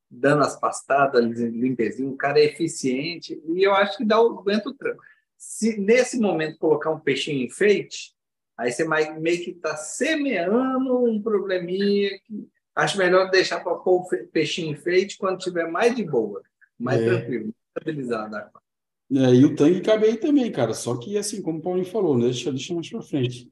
dando 0.10 0.44
as 0.44 0.60
pastadas, 0.60 1.24
limpezinho, 1.24 2.12
o 2.12 2.18
cara 2.18 2.40
é 2.40 2.46
eficiente, 2.46 3.42
e 3.48 3.64
eu 3.64 3.74
acho 3.74 3.98
que 3.98 4.06
dá 4.06 4.22
o 4.22 4.40
aguenta 4.40 4.70
o 4.70 4.74
tranco. 4.74 5.02
Se 5.38 5.80
nesse 5.80 6.20
momento 6.20 6.58
colocar 6.58 6.92
um 6.92 7.00
peixinho 7.00 7.46
enfeite, 7.46 8.14
aí 8.58 8.72
você 8.72 8.88
meio 8.88 9.44
que 9.44 9.52
está 9.52 9.76
semeando 9.76 11.04
um 11.04 11.22
probleminha 11.22 12.10
que 12.26 12.48
acho 12.76 12.98
melhor 12.98 13.30
deixar 13.30 13.60
para 13.62 13.76
pôr 13.76 14.02
o 14.02 14.28
peixinho 14.32 14.72
enfeite 14.72 15.18
quando 15.18 15.40
tiver 15.40 15.70
mais 15.70 15.96
de 15.96 16.04
boa, 16.04 16.42
mais 16.78 17.02
é. 17.02 17.06
tranquilo, 17.06 17.54
estabilizado 17.68 18.36
a 18.36 18.40
aquário. 18.40 18.70
É, 19.12 19.34
e 19.34 19.44
o 19.44 19.56
tangue 19.56 19.82
cabe 19.82 20.06
aí 20.06 20.18
também, 20.18 20.52
cara. 20.52 20.74
Só 20.74 20.96
que, 20.96 21.18
assim, 21.18 21.42
como 21.42 21.58
o 21.58 21.62
Paulinho 21.62 21.86
falou, 21.86 22.16
né? 22.16 22.26
deixa, 22.26 22.52
deixa 22.52 22.76
mais 22.76 22.90
para 22.90 23.02
frente. 23.02 23.52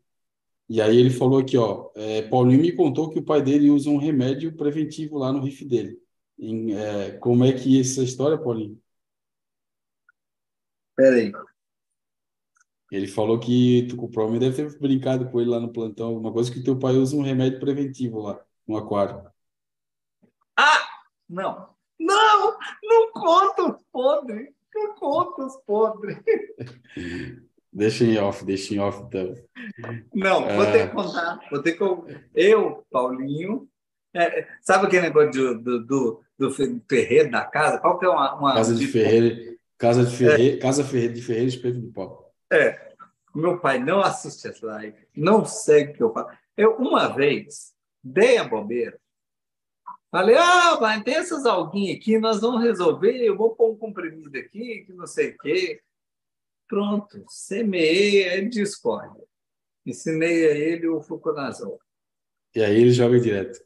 E 0.70 0.82
aí 0.82 0.98
ele 0.98 1.10
falou 1.10 1.40
aqui, 1.40 1.58
ó, 1.58 1.90
é, 1.96 2.24
Paulinho 2.24 2.62
me 2.62 2.74
contou 2.74 3.10
que 3.10 3.20
o 3.20 3.24
pai 3.24 3.42
dele 3.42 3.70
usa 3.70 3.90
um 3.90 3.98
remédio 3.98 4.56
preventivo 4.56 5.18
lá 5.18 5.32
no 5.32 5.40
RIF 5.40 5.64
dele. 5.64 5.98
Em, 6.38 6.74
é, 6.74 7.12
como 7.20 7.46
é 7.46 7.54
que 7.54 7.78
é 7.78 7.82
essa 7.82 8.04
história, 8.04 8.38
Paulinho? 8.38 8.80
Peraí. 10.96 11.32
Ele 12.92 13.08
falou 13.08 13.40
que 13.40 13.88
tu, 13.90 14.04
o 14.04 14.10
Paulinho 14.10 14.40
deve 14.40 14.56
ter 14.56 14.80
brincado 14.80 15.30
com 15.30 15.40
ele 15.40 15.50
lá 15.50 15.60
no 15.60 15.72
plantão, 15.72 16.18
uma 16.18 16.32
coisa 16.34 16.52
que 16.52 16.64
teu 16.64 16.78
pai 16.78 16.96
usa 16.96 17.16
um 17.16 17.22
remédio 17.22 17.60
preventivo 17.60 18.20
lá 18.22 18.40
no 18.68 18.78
aquário. 18.78 19.30
Ah! 20.56 20.88
Não! 21.30 21.70
Não! 22.00 22.58
Não 22.84 23.12
conta 23.14 23.80
podre! 23.92 24.56
Contos 25.00 25.56
podres. 25.66 26.18
Deixa 27.78 28.04
em 28.04 28.18
off, 28.18 28.44
deixa 28.44 28.74
em 28.74 28.80
off 28.80 29.04
então. 29.04 29.36
Não, 30.14 30.48
vou 30.56 30.66
ter 30.66 30.90
que 30.90 30.96
contar. 30.96 31.40
Vou 31.52 31.62
ter 31.62 31.74
que... 31.74 31.84
Eu, 32.34 32.84
Paulinho, 32.90 33.70
é, 34.16 34.48
sabe 34.62 34.88
aquele 34.88 35.04
negócio 35.04 35.60
do, 35.60 35.86
do, 35.86 36.24
do, 36.40 36.52
Ferreiro 36.52 37.30
da 37.30 37.46
casa? 37.46 37.78
Qual 37.78 38.00
que 38.00 38.06
é 38.06 38.10
uma. 38.10 38.36
uma 38.36 38.54
casa 38.56 38.74
de 38.74 38.88
Ferreiro. 38.88 39.58
Casa 39.78 40.04
de 40.04 40.16
Ferreiro, 40.16 40.58
é. 40.58 40.60
casa 40.60 40.84
Ferreiro, 40.84 41.14
de 41.14 41.22
Ferreiro 41.22 41.50
Espeto 41.50 41.80
de 41.80 41.88
Pau. 41.88 42.34
É. 42.52 42.88
Meu 43.36 43.60
pai 43.60 43.78
não 43.78 44.02
assiste 44.02 44.48
essa 44.48 44.66
live, 44.66 44.98
não 45.16 45.46
segue 45.46 45.92
o 45.92 45.94
que 45.94 46.04
eu 46.04 46.12
falo. 46.12 46.30
Eu, 46.58 46.78
uma 46.78 47.08
vez, 47.10 47.74
dei 48.04 48.40
a 48.40 48.44
bobeira 48.44 48.98
Falei, 50.10 50.36
ah, 50.38 50.78
vai 50.80 51.04
ter 51.04 51.12
essas 51.12 51.46
alguinhas 51.46 51.98
aqui, 51.98 52.18
nós 52.18 52.40
vamos 52.40 52.64
resolver, 52.64 53.18
eu 53.18 53.36
vou 53.36 53.56
pôr 53.56 53.72
um 53.72 53.78
comprimido 53.78 54.36
aqui, 54.38 54.86
que 54.86 54.94
não 54.94 55.06
sei 55.06 55.32
o 55.32 55.38
quê. 55.38 55.82
Pronto, 56.68 57.24
semeei 57.30 58.30
a 58.30 58.50
discórdia. 58.50 59.24
Ensinei 59.86 60.48
a 60.48 60.52
ele 60.52 60.88
o 60.88 61.02
fluconazol. 61.02 61.80
E 62.54 62.62
aí 62.62 62.82
ele 62.82 62.92
joga 62.92 63.20
direto. 63.20 63.66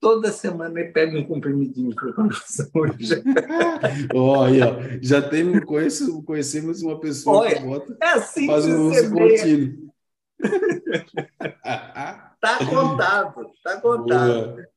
Toda 0.00 0.32
semana 0.32 0.80
ele 0.80 0.92
pega 0.92 1.18
um 1.18 1.26
comprimidinho 1.26 1.90
de 1.90 2.00
fluconazol. 2.00 2.70
Olha, 4.14 4.98
já 5.02 5.20
temos, 5.20 5.64
conheço, 5.64 6.22
conhecemos 6.22 6.82
uma 6.82 6.98
pessoa 6.98 7.38
Olha, 7.38 7.56
que 7.56 7.62
bota, 7.62 7.96
é 8.00 8.06
assim 8.06 8.46
faz 8.46 8.66
um 8.66 8.88
uso 8.88 9.12
contínuo. 9.12 9.90
Tá 12.40 12.56
contado, 12.64 13.52
tá 13.62 13.80
contado. 13.82 14.54
Boa. 14.54 14.70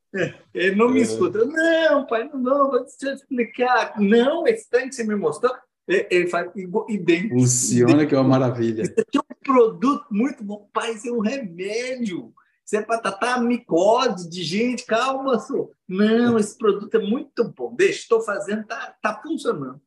Ele 0.53 0.75
não 0.75 0.89
me 0.89 0.99
é. 0.99 1.03
escuta. 1.03 1.43
Não, 1.45 2.05
pai, 2.05 2.29
não, 2.31 2.39
não, 2.39 2.69
vou 2.69 2.85
te 2.85 3.07
explicar. 3.07 3.99
Não, 3.99 4.45
esse 4.45 4.69
tanque 4.69 4.89
que 4.89 4.95
você 4.95 5.03
me 5.03 5.15
mostrou, 5.15 5.55
ele 5.87 6.27
faz 6.27 6.51
idêntico. 6.89 7.39
Funciona, 7.39 8.05
que 8.05 8.15
é 8.15 8.17
uma 8.17 8.27
maravilha. 8.27 8.83
Aqui 8.83 9.17
é 9.17 9.19
um 9.19 9.43
produto 9.43 10.05
muito 10.09 10.43
bom. 10.43 10.69
Pai, 10.73 10.93
isso 10.93 11.09
é 11.09 11.11
um 11.11 11.19
remédio. 11.19 12.33
Isso 12.65 12.77
é 12.77 12.81
para 12.81 12.99
tratar 12.99 13.41
micose 13.41 14.29
de 14.29 14.43
gente. 14.43 14.85
Calma, 14.85 15.37
senhor. 15.39 15.71
Não, 15.87 16.37
esse 16.37 16.57
produto 16.57 16.95
é 16.95 16.99
muito 16.99 17.43
bom. 17.49 17.73
Deixa, 17.75 17.99
estou 17.99 18.21
fazendo, 18.21 18.65
tá, 18.65 18.95
tá 19.01 19.19
funcionando. 19.21 19.81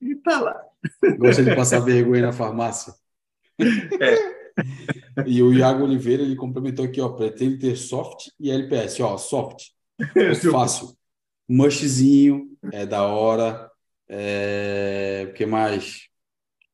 E 0.00 0.14
tá 0.16 0.40
lá. 0.40 0.60
Gosta 1.18 1.44
de 1.44 1.54
passar 1.54 1.80
vergonha 1.80 2.22
na 2.22 2.32
farmácia. 2.32 2.94
É. 3.60 4.42
E 5.26 5.42
o 5.42 5.52
Iago 5.52 5.84
Oliveira 5.84 6.22
ele 6.22 6.36
complementou 6.36 6.84
aqui, 6.84 7.00
ó, 7.00 7.10
pretende 7.10 7.58
ter 7.58 7.76
soft 7.76 8.28
e 8.38 8.50
LPS, 8.50 9.00
ó, 9.00 9.16
soft, 9.16 9.68
é 10.16 10.34
fácil, 10.34 10.94
mushzinho, 11.48 12.50
é 12.72 12.84
da 12.84 13.04
hora, 13.04 13.70
é, 14.14 15.26
o 15.30 15.32
que 15.32 15.46
mais? 15.46 16.08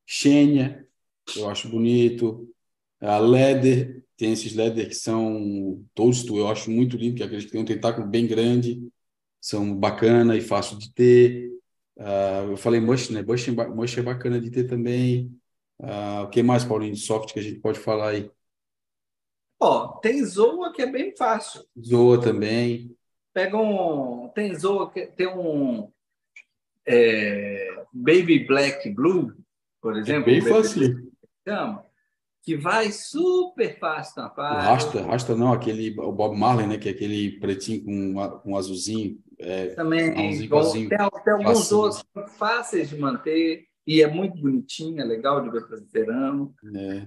Xênia, 0.04 0.88
eu 1.36 1.48
acho 1.48 1.68
bonito, 1.68 2.52
a 3.00 3.18
Leather, 3.18 4.04
tem 4.16 4.32
esses 4.32 4.54
Leather 4.54 4.88
que 4.88 4.94
são 4.94 5.84
todos, 5.94 6.26
eu 6.26 6.48
acho 6.48 6.70
muito 6.70 6.96
lindo, 6.96 7.16
que 7.16 7.22
é 7.22 7.26
aqueles 7.26 7.44
que 7.44 7.52
têm 7.52 7.60
um 7.60 7.64
tentáculo 7.64 8.06
bem 8.06 8.26
grande, 8.26 8.90
são 9.40 9.72
bacana 9.74 10.36
e 10.36 10.40
fácil 10.40 10.76
de 10.78 10.92
ter. 10.92 11.48
Uh, 11.96 12.50
eu 12.50 12.56
falei 12.56 12.80
Mush, 12.80 13.10
né? 13.10 13.22
Mush, 13.22 13.48
Mush 13.48 13.98
é 13.98 14.02
bacana 14.02 14.40
de 14.40 14.50
ter 14.50 14.64
também. 14.64 15.32
Uh, 15.78 16.24
o 16.24 16.30
que 16.30 16.42
mais, 16.42 16.64
Paulinho, 16.64 16.94
de 16.94 17.00
soft 17.00 17.32
que 17.32 17.38
a 17.38 17.42
gente 17.42 17.60
pode 17.60 17.78
falar 17.78 18.10
aí? 18.10 18.30
Ó, 19.60 19.98
tem 19.98 20.24
Zoa 20.24 20.72
que 20.72 20.82
é 20.82 20.86
bem 20.90 21.14
fácil. 21.16 21.64
Zoa 21.80 22.20
também. 22.20 22.96
Pega 23.32 23.56
um. 23.56 24.28
Tem 24.30 24.52
Zoa 24.56 24.90
que 24.90 25.06
tem 25.06 25.28
um. 25.28 25.92
É, 26.88 27.84
Baby 27.92 28.46
Black 28.46 28.88
Blue, 28.90 29.32
por 29.80 29.96
é 29.96 30.00
exemplo. 30.00 30.30
É 30.30 30.40
bem 30.40 30.40
fácil. 30.40 31.12
Que 32.42 32.56
vai 32.56 32.90
super 32.90 33.78
fácil 33.78 34.22
na 34.22 34.30
parte. 34.30 34.64
Rasta, 34.64 35.02
rasta 35.02 35.36
não, 35.36 35.52
aquele. 35.52 35.94
O 36.00 36.12
Bob 36.12 36.36
Marley, 36.36 36.66
né? 36.66 36.78
Que 36.78 36.88
é 36.88 36.92
aquele 36.92 37.38
pretinho 37.38 37.84
com, 37.84 38.40
com 38.40 38.56
azulzinho. 38.56 39.18
É, 39.38 39.66
também. 39.74 40.48
Bom, 40.48 40.72
tem, 40.72 40.88
tem 40.88 40.98
alguns 40.98 41.70
outros 41.70 42.02
fáceis 42.38 42.88
de 42.88 42.96
manter. 42.96 43.66
E 43.86 44.02
é 44.02 44.06
muito 44.06 44.40
bonitinho, 44.40 45.00
é 45.00 45.04
legal 45.04 45.42
de 45.42 45.50
ver 45.50 45.66
presbiterano. 45.66 46.54
É. 46.74 47.06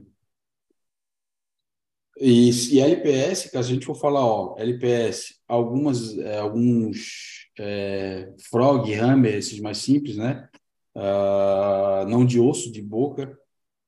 E, 2.20 2.50
e 2.76 2.80
LPS, 2.80 3.50
que 3.50 3.58
a 3.58 3.62
gente 3.62 3.86
for 3.86 3.96
falar, 3.96 4.24
ó, 4.26 4.56
LPS, 4.58 5.40
algumas, 5.48 6.18
é, 6.18 6.38
alguns 6.40 7.41
é, 7.60 8.32
Frog, 8.50 8.94
Hammer, 8.94 9.36
esses 9.36 9.60
mais 9.60 9.78
simples, 9.78 10.18
né? 10.18 10.48
Uh, 10.96 12.06
não 12.08 12.26
de 12.26 12.40
osso, 12.40 12.72
de 12.72 12.82
boca, 12.82 13.38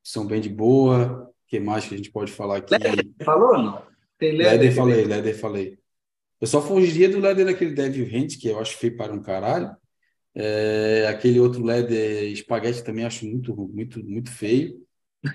são 0.04 0.26
bem 0.26 0.42
de 0.42 0.50
boa. 0.50 1.30
O 1.30 1.34
que 1.48 1.60
mais 1.60 1.86
que 1.86 1.94
a 1.94 1.98
gente 1.98 2.12
pode 2.12 2.32
falar 2.32 2.58
aqui? 2.58 2.74
Leder, 2.74 3.06
falou 3.24 3.58
não? 3.58 3.82
Tem 4.18 4.32
Leder, 4.32 4.52
Leder 4.52 4.76
falei, 4.76 5.04
Leder 5.04 5.40
falei. 5.40 5.78
Eu 6.40 6.48
só 6.48 6.62
fugiria 6.62 7.10
do 7.10 7.20
Leder 7.20 7.46
daquele 7.46 7.74
Devil 7.74 8.06
Hand, 8.06 8.38
que 8.40 8.48
eu 8.48 8.60
acho 8.60 8.78
feio 8.78 8.98
para 8.98 9.14
um 9.14 9.22
caralho. 9.22 9.76
É, 10.36 11.06
aquele 11.08 11.40
outro 11.40 11.64
LED 11.64 11.94
espaguete 12.32 12.84
também 12.84 13.06
acho 13.06 13.26
muito, 13.26 13.56
muito, 13.56 14.04
muito 14.04 14.32
feio. 14.32 14.82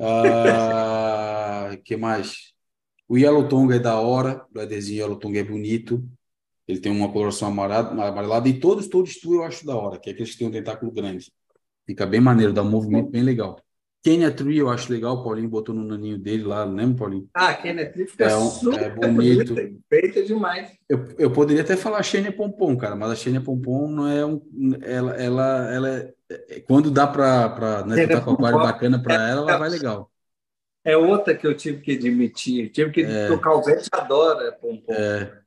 Ah, 0.01 1.77
que 1.85 1.97
mais? 1.97 2.53
O 3.09 3.17
Yellow 3.17 3.49
Tonga 3.49 3.77
é 3.77 3.79
da 3.79 3.99
hora, 4.01 4.45
o 4.55 4.59
LEDzinho 4.59 4.99
Yellow 4.99 5.19
Tonga 5.19 5.41
é 5.41 5.45
bonito. 5.45 6.07
Ele 6.69 6.81
tem 6.81 6.93
uma 6.93 7.11
coloração 7.11 7.49
amarelada, 7.49 7.91
amarelada 7.91 8.49
e 8.49 8.61
todos, 8.61 8.87
todos 8.87 9.19
tu 9.19 9.35
eu 9.35 9.43
acho 9.43 9.65
da 9.65 9.75
hora, 9.75 9.99
que 9.99 10.11
é 10.11 10.13
aqueles 10.13 10.33
que 10.33 10.39
tem 10.39 10.49
um 10.49 10.53
tentáculo 10.53 10.93
grande. 10.93 11.33
Fica 11.87 12.05
bem 12.05 12.21
maneiro, 12.21 12.53
dá 12.53 12.63
um 12.63 12.71
movimento 12.71 13.09
bem 13.09 13.23
legal. 13.23 13.59
Kenya 14.03 14.31
Tree 14.31 14.59
eu 14.59 14.69
acho 14.69 14.93
legal, 14.93 15.17
o 15.17 15.25
Paulinho 15.25 15.49
botou 15.49 15.75
no 15.75 15.83
naninho 15.83 16.19
dele 16.19 16.45
lá, 16.45 16.65
lembra, 16.65 16.99
Paulinho? 16.99 17.29
Ah, 17.35 17.53
Kenya 17.55 17.91
Tree 17.91 18.07
fica 18.07 18.27
é 18.27 18.37
um, 18.37 18.49
super 18.49 18.83
é 18.83 18.91
bonito. 18.91 19.55
feita 19.89 20.23
demais. 20.23 20.71
Eu, 20.89 21.05
eu 21.19 21.31
poderia 21.31 21.63
até 21.63 21.77
falar 21.77 22.03
Xenia 22.03 22.31
Pompom, 22.31 22.77
cara, 22.77 22.95
mas 22.95 23.11
a 23.11 23.17
Xenia 23.17 23.41
Pompom 23.41 23.89
não 23.89 24.07
é 24.07 24.25
um. 24.25 24.41
Ela, 24.83 25.17
ela, 25.17 25.75
ela 25.75 25.89
é, 25.89 26.15
é 26.31 26.61
quando 26.61 26.91
dá 26.91 27.07
para 27.07 27.85
né, 27.87 28.07
tá 28.07 28.21
com 28.21 28.33
aquário 28.33 28.59
bacana 28.59 29.03
para 29.03 29.15
ela, 29.15 29.51
ela 29.51 29.59
vai 29.59 29.69
legal. 29.69 30.11
É 30.85 30.97
outra 30.97 31.35
que 31.35 31.47
eu 31.47 31.57
tive 31.57 31.81
que 31.81 31.93
admitir. 31.93 32.71
Tive 32.71 32.91
que 32.91 33.03
é. 33.03 33.27
tocar 33.27 33.55
o 33.55 33.63
Vete 33.63 33.89
adora 33.93 34.53
Pompom. 34.53 34.93
É. 34.93 35.39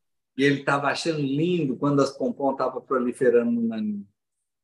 E 0.41 0.43
ele 0.43 0.61
estava 0.61 0.87
achando 0.87 1.19
lindo 1.19 1.77
quando 1.77 2.01
as 2.01 2.17
Pompom 2.17 2.53
estavam 2.53 2.81
proliferando 2.81 3.51
no 3.51 3.61
naninho. 3.61 4.07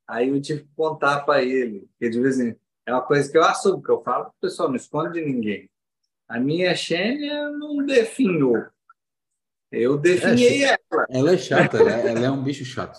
Aí 0.08 0.30
eu 0.30 0.42
tive 0.42 0.62
que 0.62 0.70
contar 0.76 1.20
para 1.20 1.44
ele, 1.44 1.88
que 2.00 2.10
de 2.10 2.20
vez 2.20 2.40
em 2.40 2.58
é 2.84 2.92
uma 2.92 3.04
coisa 3.04 3.32
que 3.32 3.38
eu 3.38 3.44
assumo, 3.44 3.84
que 3.84 3.92
eu 3.92 4.02
falo 4.02 4.30
o 4.30 4.42
pessoal, 4.42 4.70
não 4.70 4.76
esconde 4.76 5.20
de 5.20 5.24
ninguém. 5.24 5.70
A 6.28 6.40
minha 6.40 6.74
Xênia 6.74 7.52
não 7.52 7.86
definhou. 7.86 8.66
Eu 9.72 10.00
defini 10.00 10.64
é, 10.64 10.80
ela. 10.92 11.06
Ela 11.12 11.34
é 11.34 11.38
chata, 11.38 11.78
ela, 11.78 11.92
é, 11.92 12.08
ela, 12.08 12.26
é 12.26 12.32
um 12.32 12.42
bicho 12.42 12.66
chato. 12.66 12.98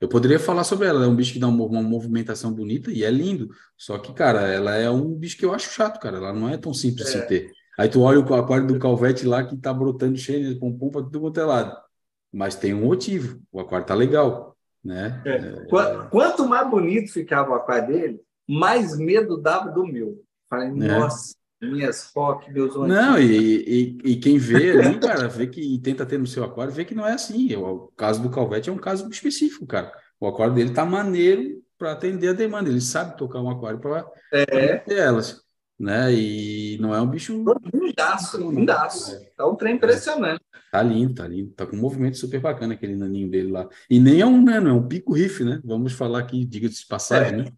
Eu 0.00 0.08
poderia 0.08 0.38
falar 0.38 0.62
sobre 0.62 0.86
ela, 0.86 0.98
ela 0.98 1.06
é 1.06 1.08
um 1.08 1.16
bicho 1.16 1.32
que 1.32 1.40
dá 1.40 1.48
uma, 1.48 1.64
uma, 1.64 1.82
movimentação 1.82 2.52
bonita 2.52 2.92
e 2.92 3.02
é 3.02 3.10
lindo. 3.10 3.48
Só 3.76 3.98
que, 3.98 4.12
cara, 4.12 4.42
ela 4.42 4.76
é 4.76 4.88
um 4.88 5.12
bicho 5.16 5.36
que 5.36 5.44
eu 5.44 5.52
acho 5.52 5.72
chato, 5.72 5.98
cara. 5.98 6.18
Ela 6.18 6.32
não 6.32 6.48
é 6.48 6.56
tão 6.56 6.72
simples 6.72 7.12
é. 7.12 7.20
de 7.22 7.26
ter. 7.26 7.52
Aí 7.76 7.88
tu 7.88 8.02
olha 8.02 8.20
o 8.20 8.34
aquário 8.34 8.68
do 8.68 8.78
Calvete 8.78 9.26
lá 9.26 9.42
que 9.42 9.56
tá 9.56 9.74
brotando 9.74 10.16
cheio 10.16 10.54
de 10.54 10.60
pompom 10.60 10.90
para 10.90 11.02
tudo 11.02 11.18
quanto 11.22 11.40
é 11.40 11.44
lado. 11.44 11.89
Mas 12.32 12.54
tem 12.54 12.74
um 12.74 12.86
motivo. 12.86 13.40
O 13.50 13.60
aquário 13.60 13.86
tá 13.86 13.94
legal, 13.94 14.56
né? 14.84 15.20
É. 15.24 15.36
É... 15.36 15.66
Quanto 16.10 16.46
mais 16.46 16.68
bonito 16.70 17.12
ficava 17.12 17.50
o 17.50 17.54
aquário 17.54 17.88
dele, 17.88 18.20
mais 18.48 18.96
medo 18.96 19.36
dava 19.36 19.70
do 19.70 19.86
meu. 19.86 20.22
Falei, 20.48 20.68
é. 20.68 20.72
nossa, 20.72 21.34
minhas 21.60 22.10
rock, 22.14 22.50
meus 22.52 22.74
Não, 22.74 23.18
e, 23.18 23.98
e, 24.04 24.12
e, 24.12 24.16
quem 24.16 24.38
vê 24.38 24.72
ali, 24.72 24.98
cara, 25.00 25.28
vê 25.28 25.46
que 25.46 25.60
e 25.60 25.78
tenta 25.78 26.06
ter 26.06 26.18
no 26.18 26.26
seu 26.26 26.42
aquário, 26.42 26.72
vê 26.72 26.84
que 26.84 26.94
não 26.94 27.06
é 27.06 27.12
assim. 27.12 27.54
O, 27.54 27.88
caso 27.96 28.22
do 28.22 28.30
Calvete 28.30 28.70
é 28.70 28.72
um 28.72 28.78
caso 28.78 29.08
específico, 29.08 29.66
cara. 29.66 29.92
O 30.18 30.26
aquário 30.26 30.54
dele 30.54 30.72
tá 30.72 30.84
maneiro 30.84 31.62
para 31.78 31.92
atender 31.92 32.28
a 32.28 32.32
demanda. 32.32 32.68
Ele 32.68 32.80
sabe 32.80 33.16
tocar 33.16 33.40
um 33.40 33.50
aquário 33.50 33.78
para 33.78 34.06
é. 34.32 34.82
elas, 34.88 35.42
né? 35.80 36.12
E 36.12 36.78
não 36.78 36.94
é 36.94 37.00
um 37.00 37.06
bicho. 37.06 37.42
Lindaço, 37.72 38.50
lindaço. 38.50 39.14
É. 39.14 39.30
Tá 39.34 39.48
um 39.48 39.56
trem 39.56 39.76
impressionante. 39.76 40.44
Tá 40.70 40.82
lindo, 40.82 41.14
tá 41.14 41.26
lindo. 41.26 41.52
Tá 41.52 41.66
com 41.66 41.74
um 41.74 41.80
movimento 41.80 42.18
super 42.18 42.38
bacana 42.38 42.74
aquele 42.74 42.94
naninho 42.94 43.30
dele 43.30 43.50
lá. 43.50 43.66
E 43.88 43.98
nem 43.98 44.20
é 44.20 44.26
um 44.26 44.42
nano, 44.42 44.68
é 44.68 44.72
um 44.72 44.86
pico 44.86 45.14
riff, 45.14 45.42
né? 45.42 45.58
Vamos 45.64 45.94
falar 45.94 46.20
aqui, 46.20 46.44
diga-se 46.44 46.82
de 46.82 46.86
passagem, 46.86 47.32
é. 47.32 47.36
né? 47.36 47.52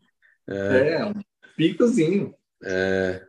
É, 0.49 0.93
é 1.01 1.05
um 1.05 1.15
picozinho. 1.57 2.33
É, 2.65 3.27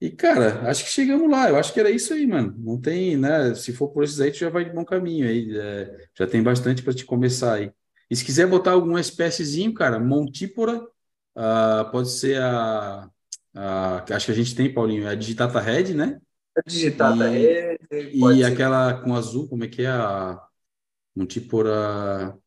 e, 0.00 0.10
cara, 0.10 0.68
acho 0.68 0.84
que 0.84 0.90
chegamos 0.90 1.30
lá. 1.30 1.48
Eu 1.48 1.56
acho 1.56 1.72
que 1.72 1.80
era 1.80 1.90
isso 1.90 2.12
aí, 2.14 2.26
mano. 2.26 2.54
Não 2.58 2.80
tem, 2.80 3.16
né? 3.16 3.54
Se 3.54 3.72
for 3.72 3.88
por 3.88 4.04
esses 4.04 4.20
aí, 4.20 4.30
tu 4.30 4.38
já 4.38 4.50
vai 4.50 4.64
de 4.64 4.70
bom 4.70 4.84
caminho 4.84 5.28
aí. 5.28 5.56
É, 5.56 6.08
já 6.18 6.26
tem 6.26 6.42
bastante 6.42 6.82
para 6.82 6.94
te 6.94 7.04
começar 7.04 7.54
aí. 7.54 7.72
E 8.10 8.16
se 8.16 8.24
quiser 8.24 8.46
botar 8.46 8.72
alguma 8.72 9.00
espéciezinho, 9.00 9.74
cara, 9.74 9.98
Montípora, 9.98 10.80
uh, 10.80 11.90
pode 11.90 12.10
ser 12.10 12.40
a, 12.40 13.10
a, 13.56 14.04
Acho 14.14 14.26
que 14.26 14.32
a 14.32 14.34
gente 14.34 14.54
tem, 14.54 14.72
Paulinho, 14.72 15.06
é 15.06 15.10
a 15.10 15.14
Digitata 15.14 15.58
Red, 15.60 15.94
né? 15.94 16.20
A 16.56 16.60
Digitata 16.60 17.28
Red. 17.28 17.78
E 18.12 18.44
aquela 18.44 19.00
com 19.02 19.14
azul, 19.14 19.48
como 19.48 19.64
é 19.64 19.68
que 19.68 19.82
é 19.82 19.88
a. 19.88 20.42
Montípora. 21.14 22.38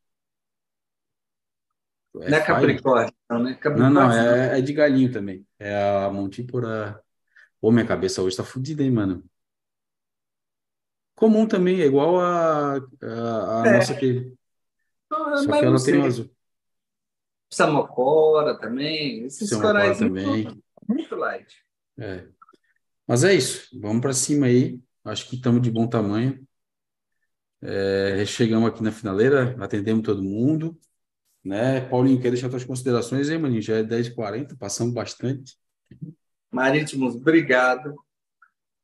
É 2.22 2.30
não 2.30 2.38
é 2.38 2.42
Capricórnio, 2.42 3.14
não, 3.30 3.44
né? 3.44 3.54
Capricórnio, 3.56 3.94
não, 3.94 4.08
não, 4.08 4.12
é, 4.12 4.60
é 4.60 4.62
de 4.62 4.74
galinho 4.74 5.12
também. 5.12 5.46
É 5.58 6.04
a 6.06 6.10
Montípora. 6.12 7.02
Pô, 7.60 7.72
minha 7.72 7.86
cabeça 7.86 8.22
hoje 8.22 8.38
tá 8.38 8.44
fodida, 8.44 8.84
hein, 8.84 8.92
mano? 8.92 9.24
Comum 11.16 11.46
também, 11.48 11.82
é 11.82 11.86
igual 11.86 12.20
a, 12.20 12.76
a, 12.78 13.62
a 13.62 13.68
é. 13.68 13.76
nossa 13.76 13.94
aqui. 13.94 14.34
Só 15.10 15.60
que 15.60 15.66
ela 15.66 15.84
tem 15.84 16.02
azul. 16.06 16.32
Samocora 17.52 18.58
também. 18.60 19.26
Esses 19.26 19.54
corais 19.56 19.98
também. 19.98 20.62
Muito, 20.90 21.16
light. 21.16 21.64
É. 22.00 22.26
Mas 23.08 23.24
é 23.24 23.36
isso. 23.36 23.70
Vamos 23.80 24.02
para 24.02 24.12
cima 24.12 24.48
aí. 24.48 24.82
Acho 25.06 25.30
que 25.30 25.36
estamos 25.36 25.62
de 25.62 25.70
bom 25.70 25.88
tamanho. 25.88 26.44
É, 27.62 28.26
chegamos 28.26 28.68
aqui 28.68 28.82
na 28.82 28.92
finaleira, 28.92 29.56
atendemos 29.60 30.04
todo 30.04 30.24
mundo. 30.24 30.76
Né? 31.46 31.82
Paulinho, 31.82 32.20
quer 32.20 32.32
deixar 32.32 32.50
suas 32.50 32.66
considerações 32.66 33.30
aí, 33.30 33.38
maninho? 33.38 33.62
Já 33.62 33.78
é 33.78 33.84
10h40, 33.84 34.58
passamos 34.58 34.94
bastante. 34.94 35.56
Marítimos, 36.52 37.16
obrigado. 37.16 37.96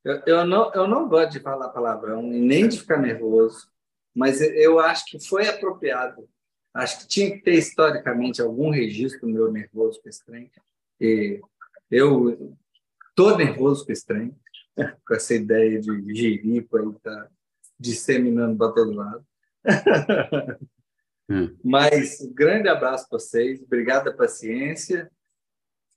Eu, 0.04 0.22
eu, 0.28 0.46
não, 0.46 0.72
eu 0.74 0.88
não 0.88 1.10
gosto 1.10 1.32
de 1.32 1.40
falar 1.40 1.70
palavrão 1.70 2.32
e 2.32 2.40
nem 2.40 2.68
de 2.68 2.80
ficar 2.80 3.00
nervoso, 3.00 3.68
mas 4.14 4.40
eu 4.40 4.80
acho 4.80 5.06
que 5.06 5.20
foi 5.20 5.48
apropriado. 5.48 6.30
Acho 6.72 7.00
que 7.00 7.08
tinha 7.08 7.32
que 7.32 7.42
ter 7.42 7.56
historicamente 7.56 8.42
algum 8.42 8.70
registro 8.70 9.28
meu 9.28 9.52
nervoso 9.52 10.00
com 10.02 10.08
esse 10.08 10.24
trem. 10.24 10.52
E 11.00 11.42
eu 11.90 12.56
estou 13.10 13.38
nervoso 13.38 13.86
com 13.86 13.92
esse 13.92 14.06
trem, 14.06 14.36
com 15.08 15.16
essa 15.16 15.34
ideia 15.34 15.80
de 15.80 16.14
jirico 16.14 16.78
aí 16.78 16.94
tá 17.02 17.30
disseminando 17.80 18.58
para 18.58 18.72
todo 18.72 18.94
lado. 18.94 19.26
hum. 21.30 21.56
Mas 21.64 22.20
grande 22.34 22.70
abraço 22.70 23.08
para 23.10 23.20
vocês, 23.20 23.62
obrigado 23.62 24.04
pela 24.04 24.18
paciência 24.18 25.10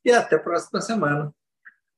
e 0.05 0.11
até 0.11 0.37
a 0.37 0.41
próxima 0.41 0.81
semana. 0.81 1.35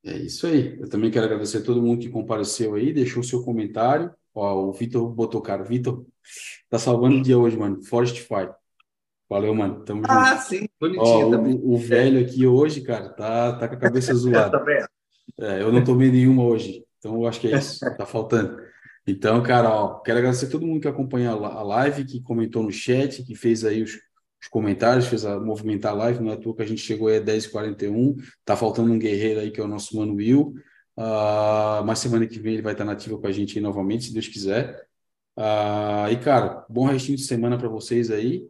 É 0.05 0.17
isso 0.17 0.47
aí. 0.47 0.79
Eu 0.81 0.89
também 0.89 1.11
quero 1.11 1.27
agradecer 1.27 1.59
a 1.59 1.65
todo 1.65 1.83
mundo 1.83 2.01
que 2.01 2.09
compareceu 2.09 2.75
aí, 2.75 2.93
deixou 2.93 3.23
seu 3.23 3.43
comentário. 3.45 4.13
Ó, 4.35 4.69
o 4.69 4.73
Vitor 4.73 5.09
botou, 5.11 5.43
cara. 5.43 5.63
Vitor, 5.63 6.07
tá 6.69 6.79
salvando 6.79 7.19
o 7.19 7.23
dia 7.23 7.39
hoje, 7.39 7.57
mano. 7.57 7.83
Forest 7.83 8.21
Fire. 8.23 8.55
Valeu, 9.31 9.55
mano. 9.55 9.85
Tamo 9.85 10.01
junto. 10.01 10.11
Ah, 10.11 10.37
sim. 10.39 10.69
Bonitinho 10.81 11.29
Ó, 11.29 11.31
também. 11.31 11.55
O, 11.55 11.75
o, 11.75 11.79
velho 11.79 12.21
aqui 12.21 12.45
hoje, 12.45 12.81
cara, 12.81 13.11
tá, 13.11 13.53
tá 13.53 13.69
com 13.69 13.77
a 13.77 13.79
cabeça 13.79 14.13
zoada. 14.15 14.61
é, 15.39 15.63
eu 15.63 15.73
não 15.73 15.85
tomei 15.85 16.11
nenhuma 16.11 16.43
hoje. 16.43 16.85
Então, 16.99 17.15
eu 17.15 17.29
acho 17.29 17.41
que 17.41 17.47
é 17.47 17.57
isso. 17.57 17.79
Tá 17.97 18.05
faltando. 18.05 18.61
Então, 19.07 19.41
cara, 19.41 19.71
ó, 19.71 20.01
quero 20.01 20.19
agradecer 20.19 20.47
a 20.47 20.51
todo 20.51 20.67
mundo 20.67 20.81
que 20.81 20.89
acompanhou 20.89 21.45
a 21.45 21.63
live, 21.63 22.05
que 22.05 22.21
comentou 22.21 22.65
no 22.65 22.73
chat, 22.73 23.23
que 23.23 23.37
fez 23.37 23.65
aí 23.65 23.83
os, 23.83 23.93
os 24.43 24.49
comentários, 24.49 25.07
fez 25.07 25.25
a 25.25 25.39
movimentar 25.39 25.93
a 25.93 25.97
live, 25.97 26.23
não 26.23 26.33
é 26.33 26.35
à 26.35 26.37
toa 26.37 26.57
que 26.57 26.63
a 26.63 26.67
gente 26.67 26.83
chegou 26.83 27.09
aí 27.09 27.19
a 27.19 27.23
10h41, 27.23 28.17
tá 28.45 28.57
faltando 28.57 28.93
um 28.93 28.99
guerreiro 28.99 29.41
aí 29.41 29.51
que 29.51 29.61
é 29.61 29.65
o 29.65 29.69
nosso 29.69 29.97
Mano 29.97 30.17
Will, 30.17 30.55
uh, 30.99 31.85
mas 31.85 31.99
semana 32.01 32.27
que 32.27 32.39
vem 32.39 32.55
ele 32.55 32.63
vai 32.63 32.73
estar 32.73 32.85
nativa 32.85 33.19
com 33.19 33.27
a 33.27 33.33
gente 33.33 33.59
aí 33.59 33.63
novamente, 33.63 34.05
se 34.05 34.13
Deus 34.13 34.29
quiser. 34.29 34.87
Uh, 35.37 36.13
e, 36.13 36.17
cara, 36.19 36.67
bom 36.69 36.85
restinho 36.85 37.17
de 37.17 37.25
semana 37.25 37.57
para 37.57 37.69
vocês 37.69 38.11
aí, 38.11 38.47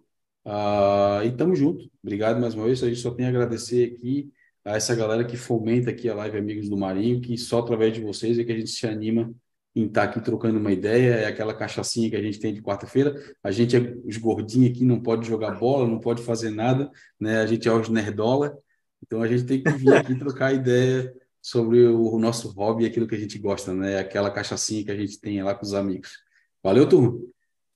uh, 0.50 1.24
e 1.24 1.30
tamo 1.32 1.54
junto. 1.54 1.88
Obrigado 2.02 2.40
mais 2.40 2.54
uma 2.54 2.66
vez, 2.66 2.82
a 2.82 2.88
gente 2.88 3.00
só 3.00 3.10
tem 3.10 3.26
a 3.26 3.28
agradecer 3.28 3.92
aqui 3.92 4.32
a 4.64 4.76
essa 4.76 4.94
galera 4.94 5.24
que 5.24 5.36
fomenta 5.36 5.90
aqui 5.90 6.08
a 6.08 6.14
live 6.14 6.36
Amigos 6.36 6.68
do 6.68 6.76
Marinho, 6.76 7.20
que 7.20 7.38
só 7.38 7.60
através 7.60 7.92
de 7.92 8.00
vocês 8.00 8.38
é 8.38 8.44
que 8.44 8.52
a 8.52 8.56
gente 8.56 8.70
se 8.70 8.86
anima 8.86 9.32
em 9.74 9.86
estar 9.86 10.04
aqui 10.04 10.20
trocando 10.20 10.58
uma 10.58 10.72
ideia, 10.72 11.14
é 11.14 11.26
aquela 11.26 11.54
cachaçinha 11.54 12.10
que 12.10 12.16
a 12.16 12.22
gente 12.22 12.40
tem 12.40 12.52
de 12.52 12.60
quarta-feira. 12.60 13.14
A 13.42 13.50
gente 13.50 13.76
é 13.76 13.96
os 14.04 14.16
gordinhos 14.16 14.70
aqui, 14.70 14.84
não 14.84 15.00
pode 15.00 15.26
jogar 15.26 15.52
bola, 15.52 15.86
não 15.86 16.00
pode 16.00 16.22
fazer 16.22 16.50
nada, 16.50 16.90
né? 17.18 17.40
A 17.40 17.46
gente 17.46 17.68
é 17.68 17.72
os 17.72 17.88
nerdola, 17.88 18.58
então 19.02 19.22
a 19.22 19.28
gente 19.28 19.44
tem 19.44 19.62
que 19.62 19.70
vir 19.70 19.94
aqui 19.94 20.18
trocar 20.18 20.52
ideia 20.52 21.14
sobre 21.40 21.86
o 21.86 22.18
nosso 22.18 22.50
hobby 22.50 22.84
e 22.84 22.86
aquilo 22.86 23.06
que 23.06 23.14
a 23.14 23.18
gente 23.18 23.38
gosta, 23.38 23.72
né? 23.72 23.98
Aquela 23.98 24.30
cachaçinha 24.30 24.84
que 24.84 24.90
a 24.90 24.96
gente 24.96 25.20
tem 25.20 25.42
lá 25.42 25.54
com 25.54 25.64
os 25.64 25.72
amigos. 25.72 26.18
Valeu, 26.62 26.88
turma! 26.88 27.18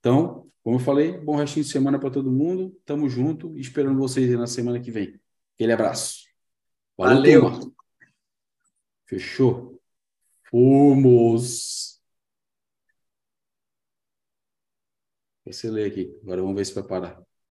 Então, 0.00 0.43
como 0.64 0.76
eu 0.76 0.80
falei, 0.80 1.12
bom 1.18 1.36
restinho 1.36 1.62
de 1.62 1.70
semana 1.70 2.00
para 2.00 2.10
todo 2.10 2.32
mundo. 2.32 2.74
Tamo 2.86 3.06
junto, 3.06 3.54
esperando 3.58 3.98
vocês 3.98 4.30
na 4.30 4.46
semana 4.46 4.80
que 4.80 4.90
vem. 4.90 5.20
Aquele 5.54 5.72
abraço. 5.74 6.24
Valeu, 6.96 7.42
Valeu. 7.50 7.74
Fechou? 9.04 9.78
Fomos! 10.48 12.00
Você 15.44 15.70
lê 15.70 15.84
aqui. 15.84 16.18
Agora 16.22 16.40
vamos 16.40 16.56
ver 16.56 16.64
se 16.64 16.74
vai 16.74 16.82
parar. 16.82 17.22